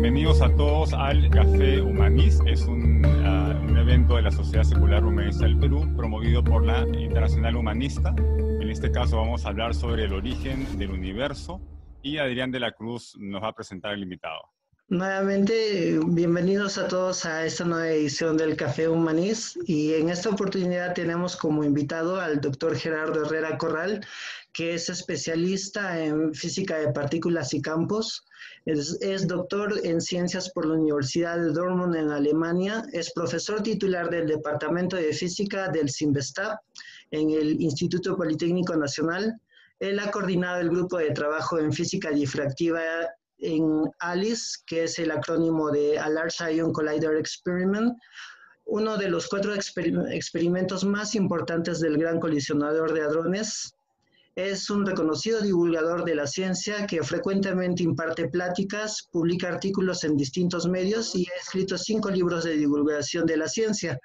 bienvenidos 0.00 0.40
a 0.40 0.48
todos 0.56 0.94
al 0.94 1.28
Café 1.28 1.82
Humanist. 1.82 2.40
Es 2.46 2.62
un, 2.62 3.04
uh, 3.04 3.70
un, 3.70 3.76
evento 3.76 4.16
de 4.16 4.22
la 4.22 4.30
Sociedad 4.30 4.64
Secular 4.64 5.04
Humanista 5.04 5.44
del 5.44 5.58
Perú 5.58 5.86
promovido 5.94 6.42
por 6.42 6.64
la 6.64 6.88
Internacional 6.88 7.54
Humanista. 7.54 8.14
En 8.16 8.70
este 8.70 8.90
caso 8.90 9.18
vamos 9.18 9.44
a 9.44 9.50
hablar 9.50 9.74
sobre 9.74 10.04
el 10.04 10.14
origen 10.14 10.78
del 10.78 10.92
universo 10.92 11.60
y 12.02 12.16
Adrián 12.16 12.50
de 12.50 12.60
la 12.60 12.72
Cruz 12.72 13.14
nos 13.18 13.42
va 13.42 13.48
a 13.48 13.52
presentar 13.54 13.92
el 13.92 14.02
invitado. 14.02 14.40
Nuevamente, 14.88 16.00
bienvenidos 16.04 16.76
a 16.76 16.88
todos 16.88 17.24
a 17.24 17.44
esta 17.44 17.64
nueva 17.64 17.90
edición 17.90 18.36
del 18.36 18.56
Café 18.56 18.88
Humanist 18.88 19.58
y 19.68 19.94
en 19.94 20.08
esta 20.08 20.30
oportunidad 20.30 20.94
tenemos 20.94 21.36
como 21.36 21.62
invitado 21.62 22.20
al 22.20 22.40
doctor 22.40 22.74
Gerardo 22.74 23.24
Herrera 23.24 23.56
Corral, 23.56 24.04
que 24.52 24.74
es 24.74 24.88
especialista 24.88 26.02
en 26.02 26.34
física 26.34 26.78
de 26.78 26.92
partículas 26.92 27.54
y 27.54 27.62
campos, 27.62 28.24
es, 28.66 29.26
doctor 29.26 29.80
en 29.84 30.00
ciencias 30.00 30.50
por 30.50 30.66
la 30.66 30.74
Universidad 30.74 31.38
de 31.38 31.52
Dortmund 31.52 31.94
en 31.96 32.10
Alemania, 32.10 32.84
es 32.92 33.12
profesor 33.12 33.62
titular 33.62 34.10
del 34.10 34.26
Departamento 34.26 34.96
de 34.96 35.12
Física 35.12 35.68
del 35.68 35.90
CIMBESTAB 35.90 36.58
en 37.12 37.30
el 37.30 37.60
Instituto 37.60 38.16
Politécnico 38.16 38.76
Nacional. 38.76 39.40
Él 39.78 39.98
ha 39.98 40.10
coordinado 40.10 40.60
el 40.60 40.70
grupo 40.70 40.98
de 40.98 41.10
trabajo 41.12 41.58
en 41.58 41.72
física 41.72 42.10
difractiva 42.10 42.82
en 43.38 43.90
ALICE, 44.00 44.58
que 44.66 44.84
es 44.84 44.98
el 44.98 45.10
acrónimo 45.10 45.70
de 45.70 45.94
Large 45.94 46.54
Ion 46.54 46.72
Collider 46.72 47.16
Experiment, 47.16 47.96
uno 48.66 48.96
de 48.96 49.08
los 49.08 49.28
cuatro 49.28 49.54
exper 49.54 49.92
experimentos 50.10 50.84
más 50.84 51.14
importantes 51.14 51.80
del 51.80 51.98
Gran 51.98 52.20
Colisionador 52.20 52.92
de 52.92 53.02
Hadrones. 53.02 53.74
Es 54.42 54.70
un 54.70 54.86
reconocido 54.86 55.42
divulgador 55.42 56.02
de 56.02 56.14
la 56.14 56.26
ciencia 56.26 56.86
que 56.86 57.02
frecuentemente 57.02 57.82
imparte 57.82 58.30
pláticas, 58.30 59.06
publica 59.12 59.48
artículos 59.48 60.02
en 60.04 60.16
distintos 60.16 60.66
medios 60.66 61.14
y 61.14 61.26
ha 61.26 61.40
escrito 61.42 61.76
cinco 61.76 62.08
libros 62.08 62.44
de 62.44 62.56
divulgación 62.56 63.26
de 63.26 63.36
la 63.36 63.48
ciencia. 63.48 63.98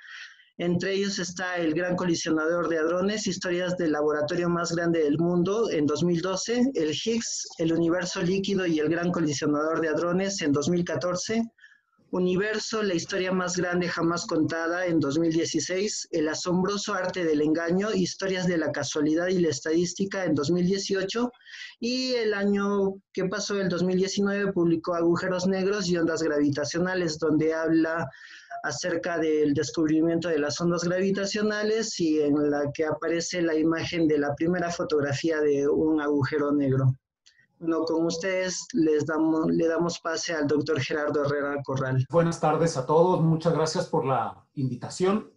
Entre 0.57 0.91
ellos 0.91 1.19
está 1.19 1.55
el 1.55 1.73
Gran 1.73 1.95
Colisionador 1.95 2.67
de 2.67 2.79
Hadrones, 2.79 3.27
historias 3.27 3.77
del 3.77 3.93
laboratorio 3.93 4.49
más 4.49 4.73
grande 4.75 5.05
del 5.05 5.17
mundo 5.17 5.69
en 5.71 5.85
2012, 5.85 6.71
el 6.73 6.89
Higgs, 6.89 7.47
el 7.57 7.71
universo 7.71 8.21
líquido 8.21 8.65
y 8.65 8.79
el 8.79 8.89
Gran 8.89 9.13
Colisionador 9.13 9.79
de 9.79 9.87
Hadrones 9.87 10.41
en 10.41 10.51
2014, 10.51 11.43
Universo, 12.15 12.81
la 12.81 12.93
historia 12.93 13.33
más 13.33 13.57
grande 13.57 13.89
jamás 13.89 14.25
contada 14.25 14.85
en 14.85 15.01
2016, 15.01 16.07
El 16.11 16.29
asombroso 16.29 16.93
arte 16.93 17.25
del 17.25 17.41
engaño, 17.41 17.91
historias 17.93 18.47
de 18.47 18.57
la 18.57 18.71
casualidad 18.71 19.27
y 19.27 19.39
la 19.39 19.49
estadística 19.49 20.23
en 20.23 20.33
2018 20.33 21.29
y 21.81 22.13
el 22.13 22.33
año 22.33 22.93
que 23.11 23.25
pasó, 23.25 23.59
el 23.59 23.67
2019, 23.67 24.53
publicó 24.53 24.95
Agujeros 24.95 25.45
Negros 25.45 25.89
y 25.89 25.97
Ondas 25.97 26.23
Gravitacionales, 26.23 27.19
donde 27.19 27.53
habla 27.53 28.09
acerca 28.63 29.19
del 29.19 29.53
descubrimiento 29.53 30.29
de 30.29 30.39
las 30.39 30.61
ondas 30.61 30.85
gravitacionales 30.85 31.99
y 31.99 32.21
en 32.21 32.49
la 32.49 32.71
que 32.73 32.85
aparece 32.85 33.41
la 33.41 33.55
imagen 33.55 34.07
de 34.07 34.19
la 34.19 34.33
primera 34.35 34.71
fotografía 34.71 35.41
de 35.41 35.67
un 35.67 35.99
agujero 35.99 36.53
negro. 36.53 36.95
Bueno, 37.65 37.83
con 37.83 38.05
ustedes 38.05 38.67
les 38.73 39.07
damos, 39.07 39.47
le 39.47 39.67
damos 39.67 39.99
pase 39.99 40.35
al 40.35 40.45
doctor 40.45 40.79
Gerardo 40.79 41.25
Herrera 41.25 41.63
Corral. 41.63 42.05
Buenas 42.11 42.39
tardes 42.39 42.77
a 42.77 42.85
todos, 42.85 43.19
muchas 43.21 43.55
gracias 43.55 43.87
por 43.87 44.05
la 44.05 44.45
invitación. 44.53 45.33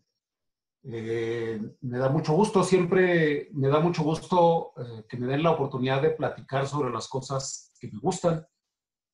Eh, 0.82 1.58
me 1.80 1.96
da 1.96 2.10
mucho 2.10 2.34
gusto, 2.34 2.62
siempre 2.62 3.48
me 3.54 3.68
da 3.68 3.80
mucho 3.80 4.02
gusto 4.02 4.74
eh, 4.76 5.06
que 5.08 5.16
me 5.16 5.26
den 5.26 5.42
la 5.42 5.52
oportunidad 5.52 6.02
de 6.02 6.10
platicar 6.10 6.68
sobre 6.68 6.90
las 6.90 7.08
cosas 7.08 7.72
que 7.80 7.90
me 7.90 7.98
gustan. 7.98 8.46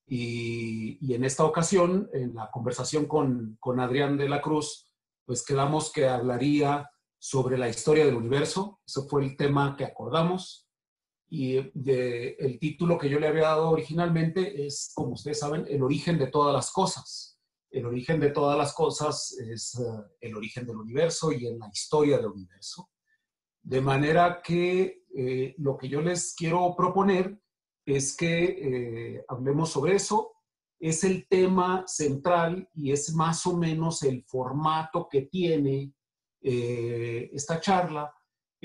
Y, 0.08 0.98
y, 1.00 1.14
en 1.14 1.24
esta 1.24 1.44
ocasión, 1.44 2.10
en 2.12 2.34
la 2.34 2.50
conversación 2.50 3.06
con, 3.06 3.56
con, 3.60 3.78
Adrián 3.78 4.18
de 4.18 4.28
la 4.28 4.42
Cruz, 4.42 4.90
pues 5.24 5.44
quedamos 5.44 5.92
que 5.92 6.08
hablaría 6.08 6.90
sobre 7.16 7.58
la 7.58 7.68
historia 7.68 8.06
del 8.06 8.16
universo. 8.16 8.80
Eso 8.84 9.06
fue 9.06 9.24
el 9.24 9.36
tema 9.36 9.76
que 9.76 9.84
acordamos. 9.84 10.63
Y 11.28 11.56
el 11.56 12.58
título 12.60 12.98
que 12.98 13.08
yo 13.08 13.18
le 13.18 13.26
había 13.26 13.44
dado 13.44 13.70
originalmente 13.70 14.66
es, 14.66 14.92
como 14.94 15.14
ustedes 15.14 15.40
saben, 15.40 15.66
el 15.68 15.82
origen 15.82 16.18
de 16.18 16.28
todas 16.28 16.54
las 16.54 16.70
cosas. 16.70 17.38
El 17.70 17.86
origen 17.86 18.20
de 18.20 18.30
todas 18.30 18.56
las 18.56 18.72
cosas 18.72 19.36
es 19.50 19.74
uh, 19.74 20.04
el 20.20 20.36
origen 20.36 20.64
del 20.64 20.76
universo 20.76 21.32
y 21.32 21.48
en 21.48 21.58
la 21.58 21.68
historia 21.72 22.18
del 22.18 22.26
universo. 22.26 22.88
De 23.60 23.80
manera 23.80 24.42
que 24.42 25.04
eh, 25.16 25.54
lo 25.58 25.76
que 25.76 25.88
yo 25.88 26.00
les 26.00 26.34
quiero 26.34 26.74
proponer 26.76 27.40
es 27.86 28.16
que 28.16 28.44
eh, 28.44 29.24
hablemos 29.28 29.70
sobre 29.70 29.94
eso. 29.96 30.32
Es 30.78 31.02
el 31.02 31.26
tema 31.28 31.84
central 31.86 32.68
y 32.74 32.92
es 32.92 33.14
más 33.14 33.46
o 33.46 33.56
menos 33.56 34.02
el 34.02 34.22
formato 34.24 35.08
que 35.10 35.22
tiene 35.22 35.94
eh, 36.42 37.30
esta 37.32 37.58
charla, 37.58 38.12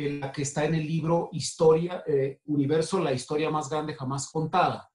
en 0.05 0.19
la 0.21 0.31
que 0.31 0.43
está 0.43 0.63
en 0.65 0.75
el 0.75 0.87
libro 0.87 1.29
Historia, 1.33 2.03
eh, 2.07 2.39
Universo, 2.45 2.99
la 2.99 3.11
historia 3.11 3.49
más 3.49 3.69
grande 3.69 3.93
jamás 3.93 4.29
contada. 4.31 4.89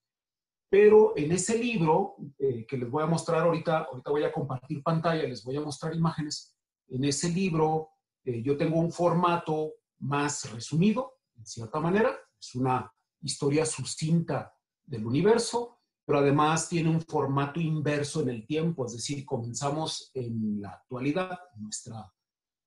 Pero 0.71 1.13
en 1.17 1.31
ese 1.33 1.59
libro, 1.59 2.17
eh, 2.39 2.65
que 2.67 2.79
les 2.79 2.91
voy 2.91 3.03
a 3.03 3.07
mostrar 3.07 3.43
ahorita, 3.43 3.87
ahorita 3.91 4.11
voy 4.11 4.25
a 4.25 4.33
compartir 4.33 4.83
pantalla, 4.83 5.23
les 5.25 5.45
voy 5.45 5.57
a 5.57 5.61
mostrar 5.61 5.95
imágenes. 5.95 6.57
En 6.89 7.05
ese 7.05 7.29
libro 7.29 7.91
eh, 8.25 8.43
yo 8.43 8.57
tengo 8.57 8.81
un 8.81 8.91
formato 8.91 9.75
más 9.99 10.51
resumido, 10.53 11.19
en 11.37 11.47
cierta 11.47 11.81
manera. 11.81 12.17
Es 12.41 12.55
una 12.55 12.91
historia 13.21 13.67
sucinta 13.67 14.55
del 14.85 15.07
universo, 15.07 15.81
pero 16.07 16.21
además 16.21 16.69
tiene 16.69 16.89
un 16.91 17.03
formato 17.03 17.61
inverso 17.61 18.23
en 18.23 18.31
el 18.31 18.47
tiempo, 18.47 18.87
es 18.87 18.93
decir, 18.93 19.25
comenzamos 19.25 20.11
en 20.15 20.61
la 20.61 20.71
actualidad, 20.71 21.39
en 21.55 21.63
nuestra, 21.63 22.13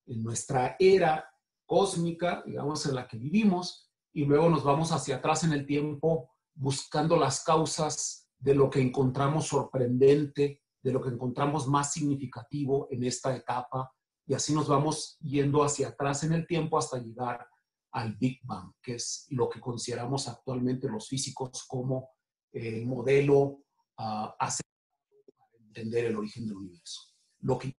en 0.05 0.23
nuestra 0.23 0.75
era 0.79 1.27
cósmica, 1.67 2.41
digamos, 2.45 2.85
en 2.87 2.95
la 2.95 3.07
que 3.07 3.17
vivimos, 3.17 3.91
y 4.13 4.25
luego 4.25 4.49
nos 4.49 4.63
vamos 4.63 4.91
hacia 4.91 5.17
atrás 5.17 5.43
en 5.43 5.53
el 5.53 5.67
tiempo 5.67 6.31
buscando 6.55 7.17
las 7.17 7.43
causas 7.43 8.27
de 8.39 8.55
lo 8.55 8.69
que 8.69 8.81
encontramos 8.81 9.45
sorprendente, 9.47 10.63
de 10.81 10.91
lo 10.91 11.01
que 11.01 11.09
encontramos 11.09 11.67
más 11.67 11.93
significativo 11.93 12.87
en 12.89 13.03
esta 13.03 13.35
etapa, 13.35 13.93
y 14.25 14.33
así 14.33 14.53
nos 14.53 14.67
vamos 14.67 15.17
yendo 15.21 15.63
hacia 15.63 15.89
atrás 15.89 16.23
en 16.23 16.33
el 16.33 16.47
tiempo 16.47 16.77
hasta 16.77 16.97
llegar 16.97 17.47
al 17.91 18.15
Big 18.15 18.39
Bang, 18.43 18.73
que 18.81 18.95
es 18.95 19.25
lo 19.29 19.49
que 19.49 19.59
consideramos 19.59 20.27
actualmente 20.27 20.89
los 20.89 21.07
físicos 21.07 21.65
como 21.67 22.09
el 22.51 22.85
modelo 22.85 23.39
uh, 23.41 24.29
para 24.37 24.51
entender 25.67 26.05
el 26.05 26.17
origen 26.17 26.45
del 26.47 26.57
universo. 26.57 27.01
Lo 27.39 27.57
que 27.57 27.73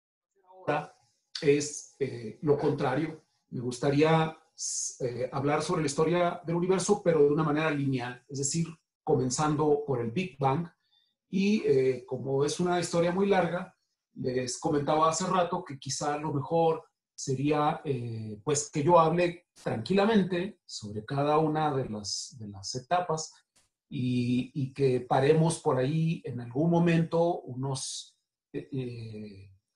ahora 0.45 0.95
es 1.43 1.95
eh, 1.99 2.39
lo 2.43 2.57
contrario. 2.57 3.28
Me 3.51 3.61
gustaría 3.61 4.37
eh, 5.01 5.29
hablar 5.33 5.63
sobre 5.63 5.83
la 5.83 5.87
historia 5.87 6.41
del 6.45 6.57
universo, 6.57 7.01
pero 7.03 7.21
de 7.21 7.33
una 7.33 7.45
manera 7.45 7.71
lineal, 7.71 8.25
es 8.29 8.39
decir, 8.39 8.67
comenzando 9.05 9.85
por 9.87 10.01
el 10.01 10.11
Big 10.11 10.37
Bang. 10.39 10.69
Y 11.31 11.63
eh, 11.65 12.05
como 12.07 12.45
es 12.45 12.59
una 12.59 12.81
historia 12.81 13.13
muy 13.13 13.27
larga, 13.27 13.75
les 14.15 14.59
comentaba 14.59 15.09
hace 15.09 15.27
rato 15.27 15.65
que 15.65 15.79
quizá 15.79 16.17
lo 16.19 16.33
mejor 16.33 16.85
sería 17.15 17.81
eh, 17.85 18.41
pues 18.45 18.71
que 18.71 18.83
yo 18.83 18.99
hable 18.99 19.47
tranquilamente 19.63 20.61
sobre 20.65 21.05
cada 21.05 21.39
una 21.39 21.75
de 21.75 21.89
las, 21.89 22.37
etapas 22.75 23.33
y, 23.89 24.73
que 24.73 25.01
paremos 25.01 25.59
por 25.61 25.79
ahí 25.79 26.21
en 26.25 26.41
algún 26.41 26.71
momento 26.71 27.41
unos, 27.41 28.17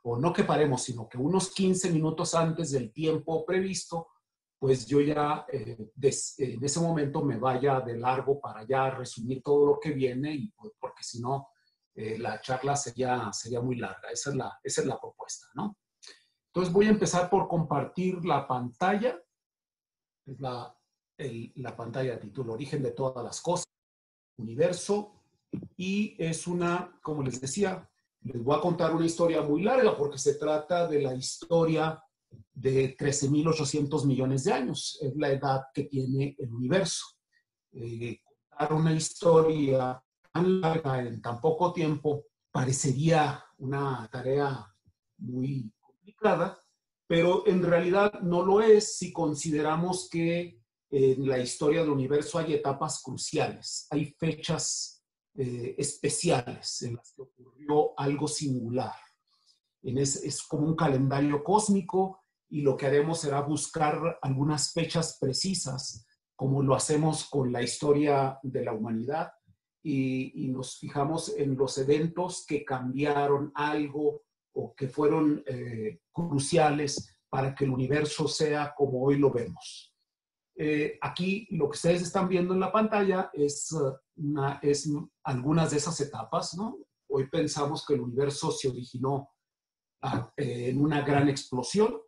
o 0.02 0.18
no 0.18 0.32
que 0.32 0.44
paremos, 0.44 0.82
sino 0.82 1.08
que 1.08 1.18
unos 1.18 1.50
15 1.50 1.90
minutos 1.90 2.34
antes 2.34 2.72
del 2.72 2.92
tiempo 2.92 3.44
previsto, 3.44 4.08
pues 4.58 4.86
yo 4.86 5.00
ya 5.00 5.44
eh, 5.52 5.90
des, 5.94 6.38
en 6.38 6.64
ese 6.64 6.80
momento 6.80 7.22
me 7.24 7.38
vaya 7.38 7.80
de 7.80 7.96
largo 7.98 8.40
para 8.40 8.66
ya 8.66 8.90
resumir 8.90 9.42
todo 9.42 9.66
lo 9.66 9.80
que 9.80 9.90
viene, 9.90 10.34
y, 10.34 10.48
pues, 10.50 10.72
porque 10.78 11.02
si 11.02 11.20
no, 11.20 11.48
la 11.94 12.40
charla 12.40 12.74
sería, 12.74 13.30
sería 13.32 13.60
muy 13.60 13.76
larga. 13.76 14.08
Esa 14.10 14.30
es 14.30 14.36
la, 14.36 14.58
esa 14.62 14.80
es 14.80 14.86
la 14.86 14.98
propuesta, 14.98 15.48
¿no? 15.54 15.76
Entonces 16.54 16.72
voy 16.72 16.86
a 16.86 16.90
empezar 16.90 17.30
por 17.30 17.48
compartir 17.48 18.24
la 18.26 18.46
pantalla. 18.46 19.18
Es 20.26 20.38
la, 20.38 20.76
el, 21.16 21.50
la 21.56 21.74
pantalla 21.74 22.12
de 22.12 22.18
título 22.18 22.52
Origen 22.52 22.82
de 22.82 22.92
todas 22.92 23.24
las 23.24 23.40
cosas, 23.40 23.64
Universo. 24.36 25.22
Y 25.76 26.14
es 26.22 26.46
una, 26.46 26.98
como 27.02 27.22
les 27.22 27.40
decía, 27.40 27.90
les 28.24 28.42
voy 28.42 28.56
a 28.56 28.60
contar 28.60 28.94
una 28.94 29.06
historia 29.06 29.42
muy 29.42 29.62
larga 29.62 29.96
porque 29.96 30.18
se 30.18 30.34
trata 30.34 30.86
de 30.86 31.02
la 31.02 31.14
historia 31.14 32.02
de 32.54 32.96
13.800 32.96 34.06
millones 34.06 34.44
de 34.44 34.52
años. 34.52 34.98
Es 35.00 35.16
la 35.16 35.30
edad 35.30 35.62
que 35.74 35.84
tiene 35.84 36.36
el 36.38 36.52
universo. 36.52 37.04
Eh, 37.72 38.20
contar 38.50 38.72
una 38.72 38.92
historia 38.92 40.02
tan 40.32 40.60
larga 40.60 41.00
en 41.00 41.20
tan 41.20 41.40
poco 41.40 41.72
tiempo 41.72 42.26
parecería 42.50 43.44
una 43.58 44.08
tarea 44.12 44.66
muy 45.18 45.72
complicada, 45.80 46.58
pero 47.06 47.46
en 47.46 47.62
realidad 47.62 48.20
no 48.20 48.44
lo 48.44 48.60
es 48.60 48.98
si 48.98 49.12
consideramos 49.12 50.08
que 50.10 50.60
en 50.90 51.26
la 51.26 51.38
historia 51.38 51.80
del 51.80 51.90
universo 51.90 52.38
hay 52.38 52.54
etapas 52.54 53.00
cruciales, 53.02 53.86
hay 53.90 54.14
fechas 54.18 55.01
eh, 55.34 55.74
especiales 55.78 56.82
en 56.82 56.96
las 56.96 57.12
que 57.14 57.22
ocurrió 57.22 57.98
algo 57.98 58.28
singular. 58.28 58.94
En 59.82 59.98
es, 59.98 60.16
es 60.16 60.42
como 60.42 60.66
un 60.66 60.76
calendario 60.76 61.42
cósmico 61.42 62.20
y 62.48 62.60
lo 62.60 62.76
que 62.76 62.86
haremos 62.86 63.20
será 63.20 63.40
buscar 63.40 64.18
algunas 64.20 64.72
fechas 64.72 65.18
precisas, 65.20 66.06
como 66.36 66.62
lo 66.62 66.74
hacemos 66.74 67.28
con 67.28 67.50
la 67.50 67.62
historia 67.62 68.38
de 68.42 68.64
la 68.64 68.72
humanidad, 68.72 69.32
y, 69.82 70.48
nos 70.48 70.78
fijamos 70.78 71.34
en 71.36 71.56
los 71.56 71.76
eventos 71.78 72.44
que 72.46 72.64
cambiaron 72.64 73.50
algo 73.54 74.22
o 74.52 74.74
que 74.74 74.88
fueron 74.88 75.42
eh, 75.46 76.00
cruciales 76.12 77.16
para 77.28 77.54
que 77.54 77.64
el 77.64 77.70
universo 77.70 78.28
sea 78.28 78.74
como 78.76 79.02
hoy 79.02 79.18
lo 79.18 79.32
vemos. 79.32 79.94
Eh, 80.54 80.98
aquí 81.00 81.48
lo 81.50 81.70
que 81.70 81.76
ustedes 81.76 82.02
están 82.02 82.28
viendo 82.28 82.52
en 82.52 82.60
la 82.60 82.70
pantalla 82.70 83.30
es, 83.32 83.74
una, 84.22 84.58
es 84.62 84.90
algunas 85.24 85.70
de 85.70 85.76
esas 85.76 86.00
etapas, 86.00 86.54
¿no? 86.54 86.78
Hoy 87.08 87.28
pensamos 87.28 87.84
que 87.84 87.94
el 87.94 88.00
universo 88.00 88.50
se 88.50 88.68
originó 88.68 89.30
ah, 90.02 90.32
en 90.36 90.80
una 90.80 91.02
gran 91.02 91.28
explosión, 91.28 92.00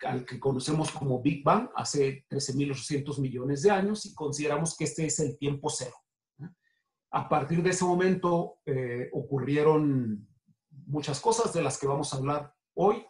al 0.00 0.24
que 0.24 0.38
conocemos 0.38 0.90
como 0.90 1.22
Big 1.22 1.42
Bang, 1.42 1.70
hace 1.74 2.26
13.800 2.28 3.20
millones 3.20 3.62
de 3.62 3.70
años, 3.70 4.06
y 4.06 4.14
consideramos 4.14 4.76
que 4.76 4.84
este 4.84 5.06
es 5.06 5.18
el 5.20 5.38
tiempo 5.38 5.70
cero. 5.70 5.94
A 7.12 7.28
partir 7.28 7.62
de 7.62 7.70
ese 7.70 7.84
momento 7.84 8.58
eh, 8.66 9.08
ocurrieron 9.12 10.28
muchas 10.86 11.20
cosas 11.20 11.52
de 11.52 11.62
las 11.62 11.78
que 11.78 11.86
vamos 11.86 12.12
a 12.12 12.18
hablar 12.18 12.54
hoy. 12.74 13.06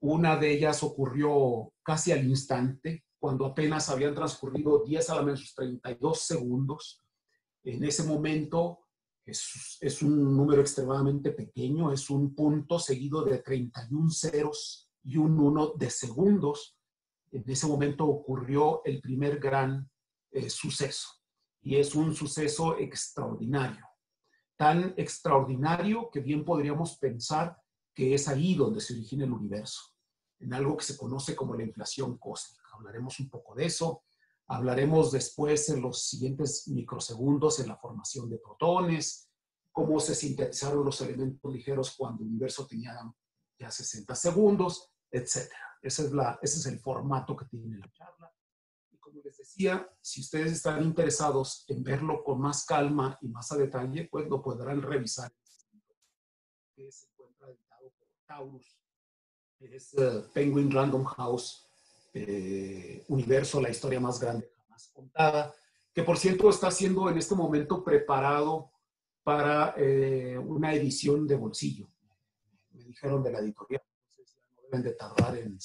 Una 0.00 0.36
de 0.36 0.52
ellas 0.52 0.82
ocurrió 0.82 1.72
casi 1.82 2.12
al 2.12 2.24
instante, 2.26 3.04
cuando 3.18 3.46
apenas 3.46 3.88
habían 3.90 4.14
transcurrido 4.14 4.82
10 4.84 5.10
a 5.10 5.14
la 5.16 5.22
menos 5.22 5.54
32 5.54 6.20
segundos. 6.20 7.02
En 7.68 7.84
ese 7.84 8.02
momento 8.02 8.86
es, 9.26 10.00
un 10.00 10.34
número 10.34 10.62
extremadamente 10.62 11.32
pequeño, 11.32 11.92
es 11.92 12.08
un 12.08 12.34
punto 12.34 12.78
seguido 12.78 13.22
de 13.22 13.40
31 13.40 14.10
ceros 14.10 14.90
y 15.04 15.18
un 15.18 15.38
1 15.38 15.74
de 15.76 15.90
segundos. 15.90 16.78
En 17.30 17.44
ese 17.46 17.66
momento 17.66 18.06
ocurrió 18.06 18.82
el 18.86 19.02
primer 19.02 19.38
gran 19.38 19.86
eh, 20.30 20.48
suceso 20.48 21.10
y 21.60 21.76
es 21.76 21.94
un 21.94 22.14
suceso 22.14 22.78
extraordinario. 22.78 23.86
Tan 24.56 24.94
extraordinario 24.96 26.08
que 26.10 26.20
bien 26.20 26.46
podríamos 26.46 26.96
pensar 26.96 27.54
que 27.94 28.14
es 28.14 28.28
ahí 28.28 28.54
donde 28.54 28.80
se 28.80 28.94
origina 28.94 29.26
el 29.26 29.32
universo, 29.32 29.82
en 30.38 30.54
algo 30.54 30.74
que 30.74 30.86
se 30.86 30.96
conoce 30.96 31.36
como 31.36 31.54
la 31.54 31.64
inflación 31.64 32.16
cósmica. 32.16 32.64
Hablaremos 32.72 33.20
un 33.20 33.28
poco 33.28 33.54
de 33.54 33.66
eso. 33.66 34.04
Hablaremos 34.48 35.12
después 35.12 35.68
en 35.68 35.82
los 35.82 36.08
siguientes 36.08 36.68
microsegundos 36.68 37.60
en 37.60 37.68
la 37.68 37.76
formación 37.76 38.30
de 38.30 38.38
protones, 38.38 39.30
cómo 39.70 40.00
se 40.00 40.14
sintetizaron 40.14 40.84
los 40.84 41.00
elementos 41.00 41.52
ligeros 41.52 41.94
cuando 41.96 42.22
el 42.22 42.30
universo 42.30 42.66
tenía 42.66 42.94
ya 43.58 43.70
60 43.70 44.14
segundos, 44.14 44.90
etc. 45.10 45.50
Ese 45.82 46.06
es, 46.06 46.12
la, 46.12 46.38
ese 46.42 46.58
es 46.58 46.66
el 46.66 46.80
formato 46.80 47.36
que 47.36 47.44
tiene 47.44 47.78
la 47.78 47.90
charla 47.92 48.32
como 49.08 49.22
les 49.22 49.36
decía, 49.36 49.88
si 50.00 50.20
ustedes 50.20 50.52
están 50.52 50.82
interesados 50.82 51.64
en 51.68 51.82
verlo 51.82 52.22
con 52.22 52.40
más 52.40 52.64
calma 52.64 53.18
y 53.22 53.28
más 53.28 53.50
a 53.52 53.56
detalle, 53.56 54.08
pues 54.10 54.28
lo 54.28 54.42
podrán 54.42 54.82
revisar. 54.82 55.32
Que 56.74 56.90
se 56.92 57.06
encuentra 57.06 57.48
editado 57.48 57.90
por 57.98 58.08
Taurus. 58.26 58.78
Es 59.60 59.94
eh, 59.94 60.24
Penguin 60.32 60.70
Random 60.70 61.04
House, 61.04 61.67
eh, 62.26 63.04
Universo, 63.08 63.60
la 63.60 63.70
historia 63.70 64.00
más 64.00 64.20
grande 64.20 64.50
jamás 64.56 64.88
contada, 64.94 65.54
que 65.92 66.02
por 66.02 66.18
cierto 66.18 66.50
está 66.50 66.70
siendo 66.70 67.08
en 67.08 67.18
este 67.18 67.34
momento 67.34 67.82
preparado 67.82 68.70
para 69.22 69.74
eh, 69.76 70.38
una 70.38 70.72
edición 70.74 71.26
de 71.26 71.36
bolsillo. 71.36 71.90
Me 72.70 72.84
dijeron 72.84 73.22
de 73.22 73.32
la 73.32 73.40
editorial, 73.40 73.82
no 74.54 74.62
deben 74.62 74.82
de 74.82 74.92
tardar 74.92 75.36
en... 75.36 75.58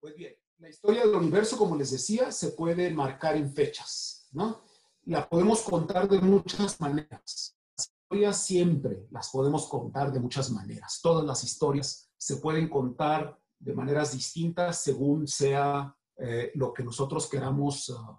Pues 0.00 0.14
bien, 0.14 0.34
la 0.58 0.68
historia 0.68 1.06
del 1.06 1.14
universo, 1.14 1.56
como 1.56 1.74
les 1.74 1.90
decía, 1.90 2.30
se 2.30 2.50
puede 2.50 2.90
marcar 2.90 3.36
en 3.36 3.50
fechas, 3.50 4.28
¿no? 4.32 4.62
La 5.06 5.26
podemos 5.26 5.62
contar 5.62 6.06
de 6.06 6.20
muchas 6.20 6.78
maneras. 6.80 7.56
Las 7.76 7.88
historias 7.88 8.44
siempre 8.44 9.06
las 9.10 9.30
podemos 9.30 9.66
contar 9.66 10.12
de 10.12 10.20
muchas 10.20 10.50
maneras. 10.50 11.00
Todas 11.02 11.24
las 11.24 11.42
historias 11.42 12.10
se 12.18 12.36
pueden 12.36 12.68
contar 12.68 13.39
de 13.60 13.74
maneras 13.74 14.12
distintas 14.12 14.82
según 14.82 15.28
sea 15.28 15.94
eh, 16.16 16.50
lo 16.54 16.72
que 16.72 16.82
nosotros 16.82 17.28
queramos 17.28 17.90
uh, 17.90 18.16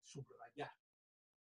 subrayar. 0.00 0.70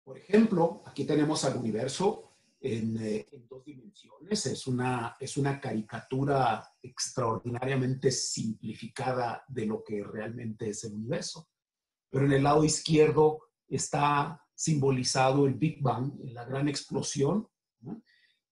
Por 0.04 0.18
ejemplo, 0.18 0.84
aquí 0.86 1.06
tenemos 1.06 1.46
al 1.46 1.58
universo 1.58 2.32
eh, 2.60 3.28
en, 3.32 3.48
dos 3.48 3.64
dimensiones. 3.64 4.46
Es 4.48 4.68
una, 4.68 5.16
es 5.20 5.38
una 5.38 5.60
caricatura 5.60 6.68
extraordinariamente 6.82 8.12
simplificada 8.12 9.44
de 9.48 9.66
lo 9.68 9.84
que 9.84 10.04
realmente 10.04 10.70
es 10.70 10.84
el 10.84 10.94
universo. 10.94 11.50
Pero 12.10 12.26
en 12.26 12.34
el 12.34 12.44
lado 12.44 12.64
izquierdo 12.64 13.50
está 13.68 14.44
simbolizado 14.54 15.48
el 15.48 15.54
Big 15.54 15.82
Bang, 15.82 16.14
la 16.26 16.46
gran 16.46 16.68
explosión. 16.68 17.48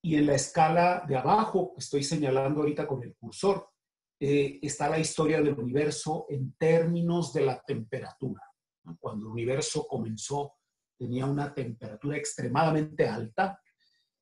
Y 0.02 0.16
en 0.16 0.28
la 0.28 0.36
escala 0.36 1.04
de 1.08 1.18
abajo, 1.18 1.74
estoy 1.78 2.04
señalando 2.04 2.62
ahorita 2.62 2.88
con 2.88 3.04
el 3.04 3.16
cursor, 3.16 3.70
eh, 4.20 4.60
está 4.62 4.90
la 4.90 5.00
historia 5.00 5.42
del 5.42 5.58
universo 5.58 6.26
en 6.30 6.54
términos 6.54 7.32
de 7.34 7.42
la 7.42 7.62
temperatura. 7.62 8.44
Cuando 9.00 9.28
el 9.28 9.32
universo 9.32 9.88
comenzó, 9.88 10.54
tenía 10.98 11.26
una 11.26 11.54
temperatura 11.54 12.18
extremadamente 12.18 13.08
alta, 13.08 13.62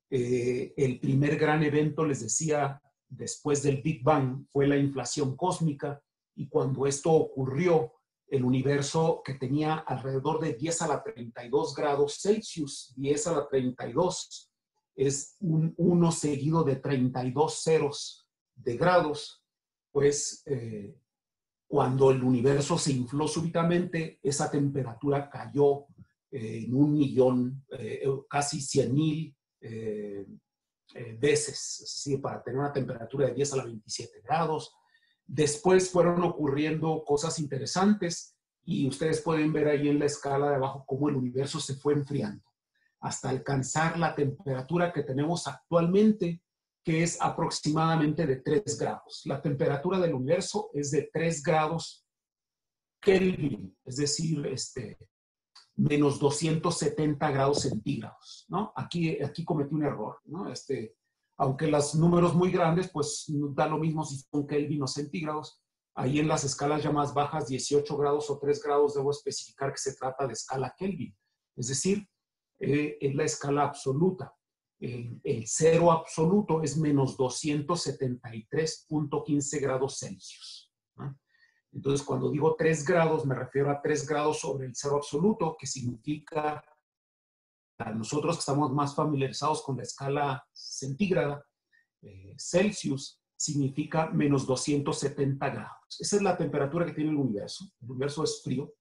eh, 0.09 0.73
el 0.77 0.99
primer 0.99 1.37
gran 1.37 1.63
evento, 1.63 2.05
les 2.05 2.21
decía, 2.21 2.81
después 3.09 3.63
del 3.63 3.81
Big 3.81 4.03
Bang, 4.03 4.45
fue 4.51 4.67
la 4.67 4.77
inflación 4.77 5.35
cósmica 5.35 6.01
y 6.35 6.47
cuando 6.47 6.85
esto 6.85 7.11
ocurrió, 7.11 7.93
el 8.29 8.43
universo 8.43 9.21
que 9.23 9.35
tenía 9.35 9.75
alrededor 9.75 10.41
de 10.41 10.53
10 10.53 10.81
a 10.81 10.87
la 10.87 11.03
32 11.03 11.73
grados 11.73 12.19
Celsius, 12.21 12.93
10 12.97 13.27
a 13.27 13.31
la 13.31 13.47
32 13.47 14.51
es 14.95 15.37
un 15.39 15.73
1 15.77 16.11
seguido 16.11 16.63
de 16.63 16.75
32 16.75 17.61
ceros 17.63 18.27
de 18.55 18.75
grados, 18.75 19.43
pues 19.97 20.43
eh, 20.45 20.95
cuando 21.67 22.11
el 22.11 22.23
universo 22.23 22.77
se 22.77 22.91
infló 22.91 23.27
súbitamente, 23.27 24.19
esa 24.21 24.51
temperatura 24.51 25.27
cayó 25.27 25.87
eh, 26.29 26.65
en 26.65 26.75
un 26.75 26.93
millón, 26.93 27.65
casi 28.29 28.61
100 28.61 28.93
mil 28.93 29.35
eh, 29.59 30.23
eh, 30.93 31.17
veces, 31.19 31.81
es 31.81 31.95
decir, 31.95 32.21
para 32.21 32.43
tener 32.43 32.59
una 32.59 32.71
temperatura 32.71 33.27
de 33.27 33.33
10 33.33 33.53
a 33.53 33.55
la 33.57 33.65
27 33.65 34.21
grados. 34.21 34.71
Después 35.25 35.89
fueron 35.89 36.21
ocurriendo 36.23 37.03
cosas 37.03 37.39
interesantes 37.39 38.37
y 38.63 38.87
ustedes 38.87 39.21
pueden 39.21 39.51
ver 39.51 39.67
ahí 39.67 39.89
en 39.89 39.99
la 39.99 40.05
escala 40.05 40.49
de 40.49 40.55
abajo 40.57 40.85
cómo 40.85 41.09
el 41.09 41.15
universo 41.15 41.59
se 41.59 41.75
fue 41.75 41.93
enfriando 41.93 42.43
hasta 42.99 43.29
alcanzar 43.29 43.97
la 43.97 44.15
temperatura 44.15 44.93
que 44.93 45.03
tenemos 45.03 45.47
actualmente, 45.47 46.41
que 46.87 47.03
es 47.03 47.21
aproximadamente 47.21 48.25
de 48.25 48.37
3 48.37 48.77
grados. 48.79 49.23
La 49.25 49.41
temperatura 49.41 49.99
del 49.99 50.13
universo 50.13 50.69
es 50.73 50.89
de 50.91 51.09
3 51.11 51.43
grados 51.43 52.07
Kelvin, 53.01 53.77
es 53.83 53.97
decir, 53.97 54.47
este, 54.47 54.97
menos 55.75 56.17
270 56.17 57.29
grados 57.31 57.63
centígrados, 57.63 58.45
¿no? 58.47 58.71
Aquí, 58.73 59.21
aquí 59.21 59.43
cometí 59.43 59.75
un 59.75 59.83
error, 59.83 60.21
¿no? 60.23 60.49
Este, 60.49 60.95
aunque 61.35 61.67
los 61.67 61.93
números 61.93 62.33
muy 62.33 62.51
grandes, 62.51 62.89
pues 62.89 63.25
da 63.53 63.67
lo 63.67 63.79
mismo 63.79 64.05
si 64.05 64.19
son 64.19 64.47
Kelvin 64.47 64.83
o 64.83 64.87
centígrados. 64.87 65.61
Ahí 65.93 66.19
en 66.19 66.29
las 66.29 66.45
escalas 66.45 66.83
ya 66.83 66.91
más 66.93 67.13
bajas, 67.13 67.49
18 67.49 67.97
grados 67.97 68.29
o 68.29 68.39
3 68.39 68.63
grados, 68.63 68.93
debo 68.93 69.11
especificar 69.11 69.73
que 69.73 69.79
se 69.79 69.93
trata 69.97 70.25
de 70.25 70.31
escala 70.31 70.73
Kelvin. 70.77 71.13
Es 71.57 71.67
decir, 71.67 72.07
eh, 72.61 72.97
es 73.01 73.13
la 73.13 73.25
escala 73.25 73.63
absoluta. 73.63 74.36
El, 74.79 75.19
el, 75.23 75.47
cero 75.47 75.91
absoluto 75.91 76.61
es 76.61 76.77
menos 76.77 77.17
273.15 77.17 79.61
grados 79.61 79.97
Celsius. 79.99 80.67
Entonces, 81.73 82.05
cuando 82.05 82.31
digo 82.31 82.55
3 82.57 82.85
grados, 82.85 83.25
me 83.25 83.35
refiero 83.35 83.69
a 83.69 83.81
3 83.81 84.07
grados 84.07 84.39
sobre 84.39 84.67
el 84.67 84.75
cero 84.75 84.97
absoluto, 84.97 85.55
que 85.59 85.67
significa, 85.67 86.63
para 87.77 87.93
nosotros 87.93 88.35
que 88.35 88.39
estamos 88.39 88.71
más 88.71 88.95
familiarizados 88.95 89.61
con 89.61 89.77
la 89.77 89.83
escala 89.83 90.47
centígrada, 90.53 91.45
eh, 92.01 92.33
Celsius, 92.37 93.21
significa 93.35 94.09
menos 94.09 94.47
270 94.47 95.49
grados. 95.49 95.99
Esa 95.99 96.15
es 96.15 96.21
la 96.21 96.35
temperatura 96.35 96.85
que 96.85 96.93
tiene 96.93 97.11
el 97.11 97.17
universo. 97.17 97.65
El 97.81 97.91
universo 97.91 98.23
es 98.23 98.41
frío. 98.43 98.73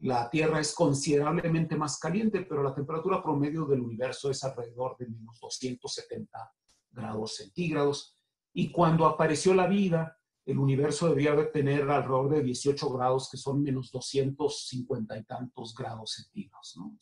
La 0.00 0.28
Tierra 0.28 0.60
es 0.60 0.74
considerablemente 0.74 1.76
más 1.76 1.98
caliente, 1.98 2.42
pero 2.42 2.62
la 2.62 2.74
temperatura 2.74 3.22
promedio 3.22 3.64
del 3.64 3.80
universo 3.80 4.30
es 4.30 4.42
alrededor 4.44 4.96
de 4.98 5.08
menos 5.08 5.38
270 5.40 6.52
grados 6.90 7.36
centígrados. 7.36 8.18
Y 8.52 8.70
cuando 8.70 9.06
apareció 9.06 9.54
la 9.54 9.66
vida, 9.66 10.18
el 10.44 10.58
universo 10.58 11.08
debía 11.08 11.34
de 11.34 11.46
tener 11.46 11.90
alrededor 11.90 12.28
de 12.28 12.42
18 12.42 12.90
grados, 12.90 13.30
que 13.30 13.36
son 13.38 13.62
menos 13.62 13.90
250 13.90 15.16
y 15.16 15.24
tantos 15.24 15.74
grados 15.74 16.12
centígrados. 16.12 16.74
¿no? 16.76 16.96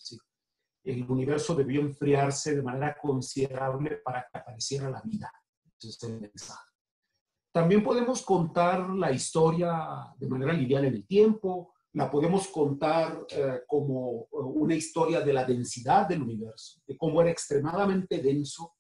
el 0.84 1.08
universo 1.08 1.54
debió 1.54 1.80
enfriarse 1.80 2.56
de 2.56 2.62
manera 2.62 2.96
considerable 3.00 3.98
para 4.04 4.26
que 4.30 4.38
apareciera 4.38 4.90
la 4.90 5.00
vida. 5.02 5.32
También 7.52 7.82
podemos 7.82 8.22
contar 8.22 8.90
la 8.90 9.12
historia 9.12 10.12
de 10.16 10.28
manera 10.28 10.52
lineal 10.52 10.86
en 10.86 10.94
el 10.94 11.06
tiempo, 11.06 11.74
la 11.94 12.10
podemos 12.10 12.48
contar 12.48 13.26
eh, 13.30 13.60
como 13.66 14.22
eh, 14.22 14.26
una 14.32 14.74
historia 14.74 15.20
de 15.20 15.32
la 15.32 15.44
densidad 15.44 16.08
del 16.08 16.22
universo, 16.22 16.80
de 16.86 16.96
cómo 16.96 17.20
era 17.20 17.30
extremadamente 17.30 18.18
denso 18.22 18.74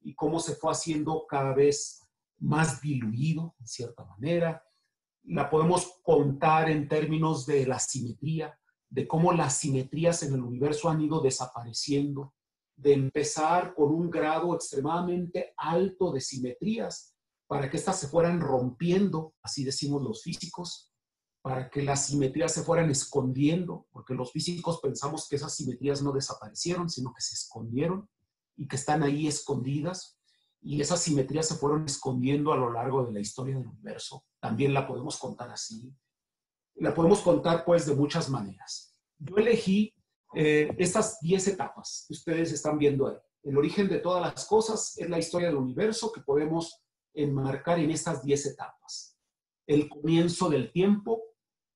y 0.00 0.14
cómo 0.14 0.38
se 0.38 0.54
fue 0.54 0.72
haciendo 0.72 1.26
cada 1.26 1.54
vez 1.54 2.02
más 2.40 2.80
diluido, 2.80 3.54
en 3.58 3.66
cierta 3.66 4.04
manera. 4.04 4.62
La 5.24 5.48
podemos 5.50 5.98
contar 6.02 6.70
en 6.70 6.88
términos 6.88 7.46
de 7.46 7.66
la 7.66 7.78
simetría, 7.78 8.58
de 8.90 9.08
cómo 9.08 9.32
las 9.32 9.58
simetrías 9.58 10.22
en 10.22 10.34
el 10.34 10.42
universo 10.42 10.88
han 10.88 11.00
ido 11.00 11.20
desapareciendo, 11.20 12.34
de 12.76 12.92
empezar 12.92 13.74
con 13.74 13.92
un 13.92 14.08
grado 14.10 14.54
extremadamente 14.54 15.52
alto 15.56 16.12
de 16.12 16.20
simetrías 16.20 17.14
para 17.46 17.68
que 17.68 17.78
éstas 17.78 17.98
se 17.98 18.08
fueran 18.08 18.40
rompiendo, 18.40 19.34
así 19.42 19.64
decimos 19.64 20.02
los 20.02 20.22
físicos, 20.22 20.87
para 21.48 21.70
que 21.70 21.80
las 21.80 22.08
simetrías 22.08 22.52
se 22.52 22.62
fueran 22.62 22.90
escondiendo, 22.90 23.86
porque 23.90 24.12
los 24.12 24.32
físicos 24.32 24.80
pensamos 24.82 25.26
que 25.26 25.36
esas 25.36 25.56
simetrías 25.56 26.02
no 26.02 26.12
desaparecieron, 26.12 26.90
sino 26.90 27.14
que 27.14 27.22
se 27.22 27.36
escondieron 27.36 28.06
y 28.54 28.68
que 28.68 28.76
están 28.76 29.02
ahí 29.02 29.26
escondidas, 29.26 30.18
y 30.60 30.78
esas 30.78 31.00
simetrías 31.00 31.48
se 31.48 31.54
fueron 31.54 31.86
escondiendo 31.86 32.52
a 32.52 32.56
lo 32.58 32.70
largo 32.70 33.02
de 33.06 33.12
la 33.12 33.20
historia 33.20 33.56
del 33.56 33.66
universo. 33.66 34.26
También 34.38 34.74
la 34.74 34.86
podemos 34.86 35.16
contar 35.16 35.50
así. 35.50 35.90
La 36.74 36.92
podemos 36.92 37.20
contar 37.22 37.64
pues 37.64 37.86
de 37.86 37.94
muchas 37.94 38.28
maneras. 38.28 38.94
Yo 39.16 39.38
elegí 39.38 39.94
eh, 40.34 40.68
estas 40.76 41.18
10 41.22 41.48
etapas 41.48 42.04
que 42.06 42.12
ustedes 42.12 42.52
están 42.52 42.76
viendo 42.76 43.08
ahí. 43.08 43.16
El 43.42 43.56
origen 43.56 43.88
de 43.88 44.00
todas 44.00 44.20
las 44.20 44.44
cosas 44.44 44.98
es 44.98 45.08
la 45.08 45.18
historia 45.18 45.48
del 45.48 45.56
universo 45.56 46.12
que 46.12 46.20
podemos 46.20 46.82
enmarcar 47.14 47.78
en 47.78 47.90
estas 47.90 48.22
10 48.22 48.44
etapas. 48.48 49.16
El 49.66 49.88
comienzo 49.88 50.50
del 50.50 50.70
tiempo, 50.72 51.22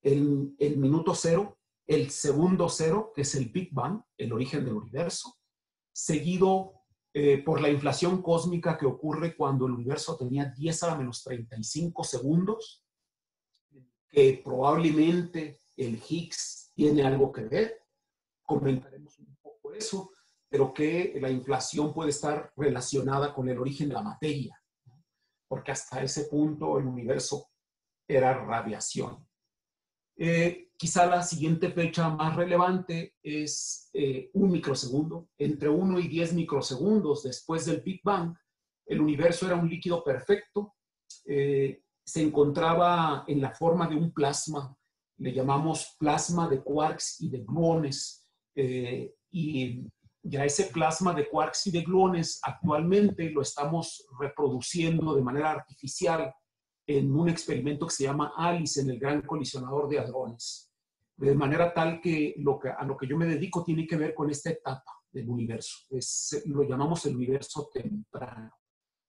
el, 0.02 0.54
el 0.58 0.76
minuto 0.76 1.14
cero, 1.14 1.58
el 1.86 2.10
segundo 2.10 2.68
cero, 2.68 3.12
que 3.14 3.22
es 3.22 3.34
el 3.34 3.48
Big 3.48 3.72
Bang, 3.72 4.02
el 4.16 4.32
origen 4.32 4.64
del 4.64 4.74
universo, 4.74 5.34
seguido 5.92 6.82
eh, 7.14 7.42
por 7.42 7.60
la 7.60 7.68
inflación 7.68 8.22
cósmica 8.22 8.78
que 8.78 8.86
ocurre 8.86 9.36
cuando 9.36 9.66
el 9.66 9.72
universo 9.72 10.16
tenía 10.16 10.46
10 10.46 10.82
a 10.82 10.86
la 10.88 10.94
menos 10.96 11.22
35 11.22 12.04
segundos, 12.04 12.86
que 14.08 14.40
probablemente 14.42 15.58
el 15.76 16.00
Higgs 16.08 16.72
tiene 16.74 17.02
algo 17.02 17.30
que 17.30 17.44
ver, 17.44 17.82
comentaremos 18.42 19.18
un 19.18 19.36
poco 19.42 19.74
eso, 19.74 20.12
pero 20.48 20.72
que 20.72 21.18
la 21.20 21.30
inflación 21.30 21.92
puede 21.92 22.10
estar 22.10 22.52
relacionada 22.56 23.34
con 23.34 23.48
el 23.48 23.58
origen 23.58 23.88
de 23.88 23.94
la 23.94 24.02
materia, 24.02 24.58
porque 25.48 25.72
hasta 25.72 26.02
ese 26.02 26.24
punto 26.24 26.78
el 26.78 26.86
universo 26.86 27.50
era 28.08 28.42
radiación. 28.42 29.26
Eh, 30.16 30.68
quizá 30.76 31.06
la 31.06 31.22
siguiente 31.22 31.70
fecha 31.70 32.08
más 32.10 32.36
relevante 32.36 33.14
es 33.22 33.90
eh, 33.92 34.30
un 34.34 34.50
microsegundo. 34.50 35.28
Entre 35.38 35.68
1 35.68 35.98
y 36.00 36.08
10 36.08 36.34
microsegundos 36.34 37.22
después 37.22 37.66
del 37.66 37.80
Big 37.80 38.00
Bang, 38.04 38.34
el 38.86 39.00
universo 39.00 39.46
era 39.46 39.56
un 39.56 39.68
líquido 39.68 40.02
perfecto. 40.04 40.74
Eh, 41.24 41.82
se 42.04 42.22
encontraba 42.22 43.24
en 43.26 43.40
la 43.40 43.52
forma 43.52 43.88
de 43.88 43.96
un 43.96 44.12
plasma, 44.12 44.76
le 45.18 45.32
llamamos 45.32 45.94
plasma 45.98 46.48
de 46.48 46.62
quarks 46.62 47.20
y 47.20 47.30
de 47.30 47.38
gluones. 47.44 48.26
y 49.34 49.86
ya 50.24 50.44
ese 50.44 50.64
plasma 50.66 51.14
de 51.14 51.28
quarks 51.28 51.66
y 51.66 51.70
de 51.70 51.82
gluones 51.82 52.38
actualmente 52.42 53.30
lo 53.30 53.42
estamos 53.42 54.06
reproduciendo 54.20 55.14
de 55.14 55.22
manera 55.22 55.50
artificial 55.50 56.32
en 56.86 57.14
un 57.14 57.28
experimento 57.28 57.86
que 57.86 57.94
se 57.94 58.04
llama 58.04 58.32
ALICE 58.36 58.82
en 58.82 58.90
el 58.90 58.98
Gran 58.98 59.22
Colisionador 59.22 59.88
de 59.88 59.98
Hadrones. 59.98 60.70
De 61.16 61.34
manera 61.34 61.72
tal 61.72 62.00
que, 62.00 62.34
lo 62.38 62.58
que 62.58 62.70
a 62.70 62.84
lo 62.84 62.96
que 62.96 63.06
yo 63.06 63.16
me 63.16 63.26
dedico 63.26 63.62
tiene 63.62 63.86
que 63.86 63.96
ver 63.96 64.14
con 64.14 64.30
esta 64.30 64.50
etapa 64.50 64.92
del 65.12 65.28
universo. 65.28 65.86
Es, 65.90 66.42
lo 66.46 66.62
llamamos 66.62 67.04
el 67.06 67.16
universo 67.16 67.70
temprano. 67.72 68.52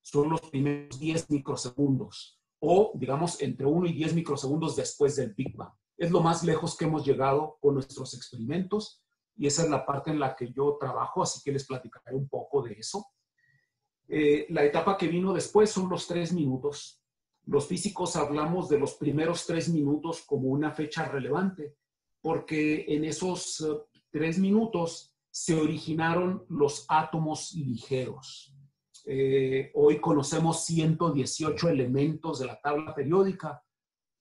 Son 0.01 0.30
los 0.30 0.42
primeros 0.42 1.00
10 1.00 1.30
microsegundos 1.32 2.39
o, 2.60 2.92
digamos, 2.96 3.42
entre 3.42 3.65
1 3.65 3.88
y 3.88 3.94
10 3.94 4.15
microsegundos 4.15 4.75
después 4.75 5.15
del 5.15 5.34
Big 5.34 5.56
Bang. 5.56 5.74
Es 5.98 6.12
lo 6.12 6.22
más 6.22 6.44
lejos 6.44 6.77
que 6.77 6.86
hemos 6.86 7.06
llegado 7.06 7.58
con 7.62 7.75
nuestros 7.75 8.13
experimentos 8.13 9.03
y 9.36 9.48
esa 9.48 9.63
es 9.63 9.70
la 9.70 9.86
parte 9.86 10.12
en 10.12 10.20
la 10.20 10.36
que 10.36 10.51
yo 10.51 10.77
trabajo, 10.80 11.24
así 11.24 11.42
que 11.44 11.51
les 11.51 11.65
platicaré 11.65 12.15
un 12.15 12.27
poco 12.27 12.62
de 12.62 12.74
eso. 12.74 13.06
Eh, 14.08 14.46
la 14.50 14.63
etapa 14.63 14.98
que 14.98 15.08
vino 15.08 15.34
después 15.34 15.72
son 15.72 15.89
los 15.89 16.08
3 16.08 16.34
minutos 16.34 17.03
los 17.46 17.68
físicos 17.68 18.16
hablamos 18.16 18.70
de 18.70 18.80
los 18.80 18.94
primeros 18.94 19.46
tres 19.46 19.70
minutos 19.70 20.24
como 20.26 20.50
una 20.50 20.72
fecha 20.72 21.06
relevante, 21.06 21.76
porque 22.22 22.86
en 22.88 23.04
esos 23.04 23.62
eh, 23.62 24.00
tres 24.10 24.40
minutos 24.40 25.14
se 25.30 25.56
originaron 25.56 26.46
los 26.50 26.86
átomos 26.88 27.54
ligeros. 27.54 28.56
Eh, 29.06 29.72
hoy 29.74 30.00
conocemos 30.00 30.64
118 30.66 31.70
elementos 31.70 32.40
de 32.40 32.46
la 32.46 32.62
tabla 32.62 32.96
periódica, 32.96 33.62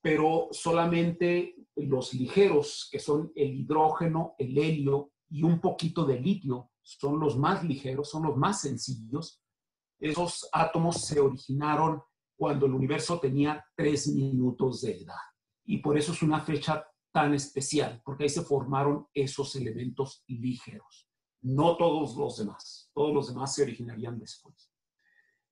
pero 0.01 0.49
solamente 0.51 1.55
los 1.77 2.13
ligeros, 2.15 2.89
que 2.91 2.99
son 2.99 3.31
el 3.37 3.55
hidrógeno, 3.61 4.35
el 4.39 4.59
helio 4.59 5.13
y 5.29 5.45
un 5.45 5.61
poquito 5.61 6.05
de 6.05 6.19
litio, 6.19 6.71
son 6.83 7.21
los 7.21 7.39
más 7.39 7.63
ligeros, 7.63 8.11
son 8.11 8.25
los 8.25 8.37
más 8.37 8.63
sencillos. 8.63 9.41
Esos 10.01 10.49
átomos 10.53 11.07
se 11.07 11.21
originaron 11.21 12.03
cuando 12.37 12.67
el 12.67 12.75
universo 12.75 13.19
tenía 13.19 13.65
tres 13.75 14.09
minutos 14.09 14.83
de 14.83 14.99
edad. 14.99 15.15
Y 15.65 15.79
por 15.79 15.97
eso 15.97 16.13
es 16.13 16.23
una 16.23 16.41
fecha 16.41 16.85
tan 17.13 17.35
especial, 17.35 18.01
porque 18.05 18.25
ahí 18.25 18.31
se 18.31 18.43
formaron 18.43 19.07
esos 19.15 19.55
elementos 19.57 20.25
ligeros. 20.27 21.09
No 21.43 21.77
todos 21.77 22.17
los 22.17 22.37
demás, 22.39 22.91
todos 22.95 23.13
los 23.15 23.29
demás 23.29 23.55
se 23.55 23.63
originarían 23.63 24.19
después. 24.19 24.73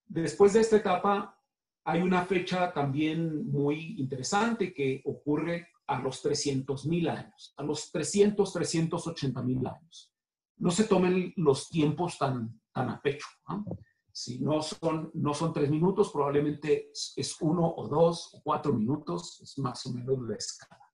Después 0.07 0.55
de 0.55 0.61
esta 0.61 0.77
etapa, 0.77 1.39
hay 1.85 2.03
una 2.03 2.25
fecha 2.25 2.73
también 2.73 3.47
muy 3.51 3.97
interesante 3.99 4.73
que 4.73 5.03
ocurre 5.05 5.69
a 5.87 5.99
los 6.01 6.25
300.000 6.25 7.11
años, 7.11 7.55
a 7.57 7.63
los 7.65 7.91
300, 7.91 8.53
380 8.53 9.43
mil 9.43 9.67
años. 9.67 10.13
No 10.59 10.71
se 10.71 10.85
tomen 10.85 11.33
los 11.37 11.69
tiempos 11.69 12.17
tan, 12.19 12.61
tan 12.73 12.91
a 12.91 13.01
pecho. 13.01 13.27
¿no? 13.49 13.65
Si 14.13 14.41
no 14.41 14.61
son, 14.63 15.11
no 15.15 15.35
son 15.35 15.53
tres 15.53 15.71
minutos, 15.71 16.11
probablemente 16.11 16.91
es, 16.93 17.37
uno 17.41 17.75
o 17.77 17.89
dos 17.89 18.35
o 18.35 18.43
cuatro 18.43 18.73
minutos, 18.73 19.41
es 19.43 19.59
más 19.59 19.85
o 19.87 19.93
menos 19.93 20.19
la 20.29 20.37
escala. 20.37 20.85